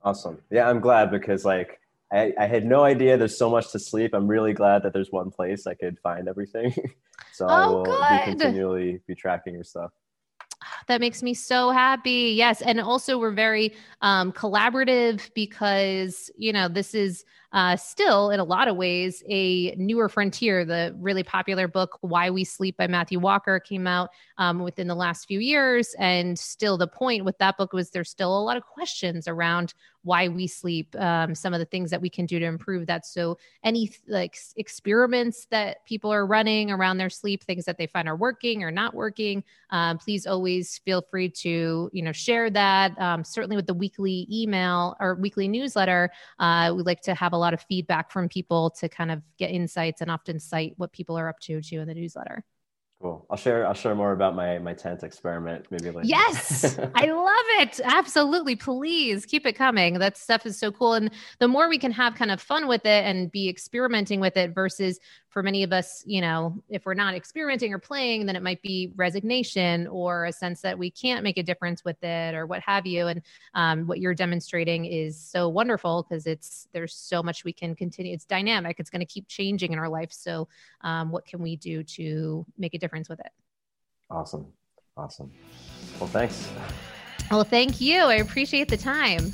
Awesome. 0.04 0.40
Yeah, 0.50 0.70
I'm 0.70 0.80
glad 0.80 1.12
because 1.12 1.44
like 1.46 1.80
I, 2.12 2.34
I 2.40 2.46
had 2.46 2.66
no 2.66 2.84
idea 2.84 3.18
there's 3.18 3.38
so 3.38 3.50
much 3.50 3.72
to 3.72 3.80
sleep. 3.80 4.14
I'm 4.14 4.28
really 4.28 4.54
glad 4.54 4.84
that 4.84 4.94
there's 4.94 5.12
one 5.12 5.30
place 5.30 5.68
I 5.68 5.74
could 5.74 6.00
find 6.00 6.28
everything. 6.28 6.74
so 7.34 7.46
oh, 7.48 7.50
I 7.50 7.68
will 7.68 7.84
good. 7.84 8.10
be 8.10 8.32
continually 8.32 9.02
be 9.08 9.16
tracking 9.16 9.54
your 9.54 9.64
stuff. 9.64 9.92
That 10.88 11.02
makes 11.02 11.22
me 11.22 11.34
so 11.34 11.70
happy. 11.70 12.34
Yes. 12.36 12.62
And 12.62 12.80
also, 12.80 13.18
we're 13.18 13.32
very 13.32 13.74
um, 14.02 14.32
collaborative 14.32 15.30
because, 15.34 16.32
you 16.38 16.54
know, 16.54 16.68
this 16.68 16.94
is 16.94 17.26
uh, 17.54 17.78
still, 17.78 18.30
in 18.30 18.40
a 18.40 18.44
lot 18.44 18.68
of 18.68 18.76
ways, 18.76 19.24
a 19.30 19.74
newer 19.76 20.10
frontier. 20.10 20.66
The 20.66 20.94
really 21.00 21.24
popular 21.24 21.68
book, 21.68 21.98
Why 22.02 22.30
We 22.30 22.44
Sleep 22.44 22.76
by 22.76 22.88
Matthew 22.88 23.20
Walker, 23.20 23.60
came 23.60 23.88
out 23.88 24.10
um, 24.38 24.60
within 24.60 24.88
the 24.88 24.96
last 24.96 25.28
few 25.28 25.40
years. 25.40 25.96
And 25.98 26.38
still, 26.38 26.78
the 26.78 26.88
point 26.88 27.24
with 27.24 27.38
that 27.38 27.58
book 27.58 27.72
was 27.72 27.90
there's 27.90 28.10
still 28.10 28.38
a 28.38 28.44
lot 28.44 28.58
of 28.58 28.64
questions 28.64 29.28
around 29.28 29.74
why 30.04 30.30
we 30.30 30.48
sleep, 30.48 30.96
um, 31.00 31.36
some 31.36 31.54
of 31.54 31.60
the 31.60 31.66
things 31.66 31.92
that 31.92 32.02
we 32.02 32.10
can 32.10 32.26
do 32.26 32.40
to 32.40 32.46
improve 32.46 32.88
that. 32.88 33.06
So, 33.06 33.38
any 33.64 33.92
like 34.08 34.38
experiments 34.56 35.48
that 35.52 35.86
people 35.86 36.12
are 36.12 36.26
running 36.26 36.72
around 36.72 36.98
their 36.98 37.10
sleep, 37.10 37.44
things 37.44 37.66
that 37.66 37.78
they 37.78 37.88
find 37.88 38.08
are 38.08 38.16
working 38.16 38.64
or 38.64 38.72
not 38.72 38.94
working, 38.94 39.44
um, 39.70 39.98
please 39.98 40.26
always 40.26 40.80
feel 40.80 41.02
free 41.02 41.30
to 41.30 41.90
you 41.92 42.02
know 42.02 42.12
share 42.14 42.50
that. 42.50 42.98
Um, 43.00 43.24
certainly 43.24 43.56
with 43.56 43.68
the 43.68 43.74
weekly 43.74 44.28
email 44.32 44.96
or 45.00 45.16
weekly 45.16 45.48
newsletter, 45.48 46.10
uh, 46.40 46.74
we 46.76 46.84
like 46.84 47.02
to 47.02 47.14
have 47.14 47.34
a 47.38 47.40
lot 47.40 47.54
of 47.54 47.62
feedback 47.62 48.12
from 48.12 48.28
people 48.28 48.70
to 48.72 48.90
kind 48.90 49.12
of 49.12 49.22
get 49.38 49.52
insights 49.52 50.02
and 50.02 50.12
often 50.12 50.40
cite 50.40 50.74
what 50.78 50.92
people 50.92 51.18
are 51.18 51.30
up 51.30 51.40
to 51.42 51.62
too 51.62 51.80
in 51.80 51.88
the 51.88 51.94
newsletter. 51.94 52.44
Cool. 53.00 53.28
I'll 53.30 53.38
share. 53.38 53.68
I'll 53.68 53.76
share 53.76 53.94
more 53.94 54.12
about 54.12 54.36
my 54.36 54.58
my 54.58 54.74
tent 54.74 55.04
experiment 55.04 55.68
maybe 55.70 55.92
later. 55.92 56.02
Yes, 56.04 56.80
I 56.96 57.06
love 57.06 57.46
it. 57.60 57.80
Absolutely, 57.84 58.56
please 58.56 59.24
keep 59.24 59.46
it 59.46 59.54
coming. 59.54 60.00
That 60.00 60.18
stuff 60.18 60.48
is 60.48 60.58
so 60.58 60.72
cool, 60.72 60.96
and 60.96 61.12
the 61.38 61.48
more 61.48 61.70
we 61.70 61.78
can 61.78 61.92
have 61.92 62.16
kind 62.16 62.32
of 62.32 62.42
fun 62.42 62.68
with 62.68 62.88
it 62.88 63.06
and 63.06 63.32
be 63.32 63.50
experimenting 63.50 64.20
with 64.20 64.36
it, 64.36 64.56
versus 64.56 65.00
for 65.30 65.44
many 65.44 65.62
of 65.62 65.72
us, 65.72 66.02
you 66.08 66.20
know, 66.20 66.64
if 66.68 66.88
we're 66.88 66.96
not 66.96 67.14
experimenting 67.14 67.72
or 67.72 67.78
playing, 67.78 68.26
then 68.26 68.36
it 68.36 68.42
might 68.42 68.60
be 68.64 68.92
resignation 68.96 69.86
or 69.86 70.26
a 70.26 70.32
sense 70.32 70.62
that 70.62 70.80
we 70.80 70.90
can't 70.90 71.24
make 71.24 71.38
a 71.38 71.44
difference 71.44 71.86
with 71.86 72.04
it 72.04 72.34
or 72.34 72.48
what 72.48 72.60
have 72.62 72.88
you. 72.88 73.06
And 73.06 73.22
um, 73.54 73.86
what 73.86 74.00
you're 74.00 74.16
demonstrating 74.16 74.86
is 74.86 75.16
so 75.16 75.48
wonderful 75.48 76.08
because 76.10 76.26
it's 76.26 76.68
there's 76.74 76.96
so 76.96 77.22
much 77.22 77.44
we 77.44 77.54
can 77.54 77.76
continue. 77.76 78.16
It's 78.16 78.26
dynamic. 78.26 78.78
It's 78.80 78.90
going 78.90 79.02
to 79.02 79.06
keep 79.06 79.28
changing 79.28 79.74
in 79.74 79.78
our 79.78 79.90
life. 79.90 80.12
So, 80.12 80.48
um, 80.82 81.12
what 81.12 81.28
can 81.28 81.40
we 81.40 81.56
do 81.56 81.84
to 81.84 82.44
make 82.58 82.74
a 82.74 82.80
difference? 82.80 82.87
difference 82.88 83.10
with 83.10 83.20
it. 83.20 83.32
Awesome. 84.10 84.48
Awesome. 84.96 85.32
Well, 86.00 86.08
thanks. 86.08 86.50
Well, 87.30 87.44
thank 87.44 87.82
you. 87.82 88.00
I 88.00 88.16
appreciate 88.16 88.70
the 88.70 88.78
time. 88.78 89.34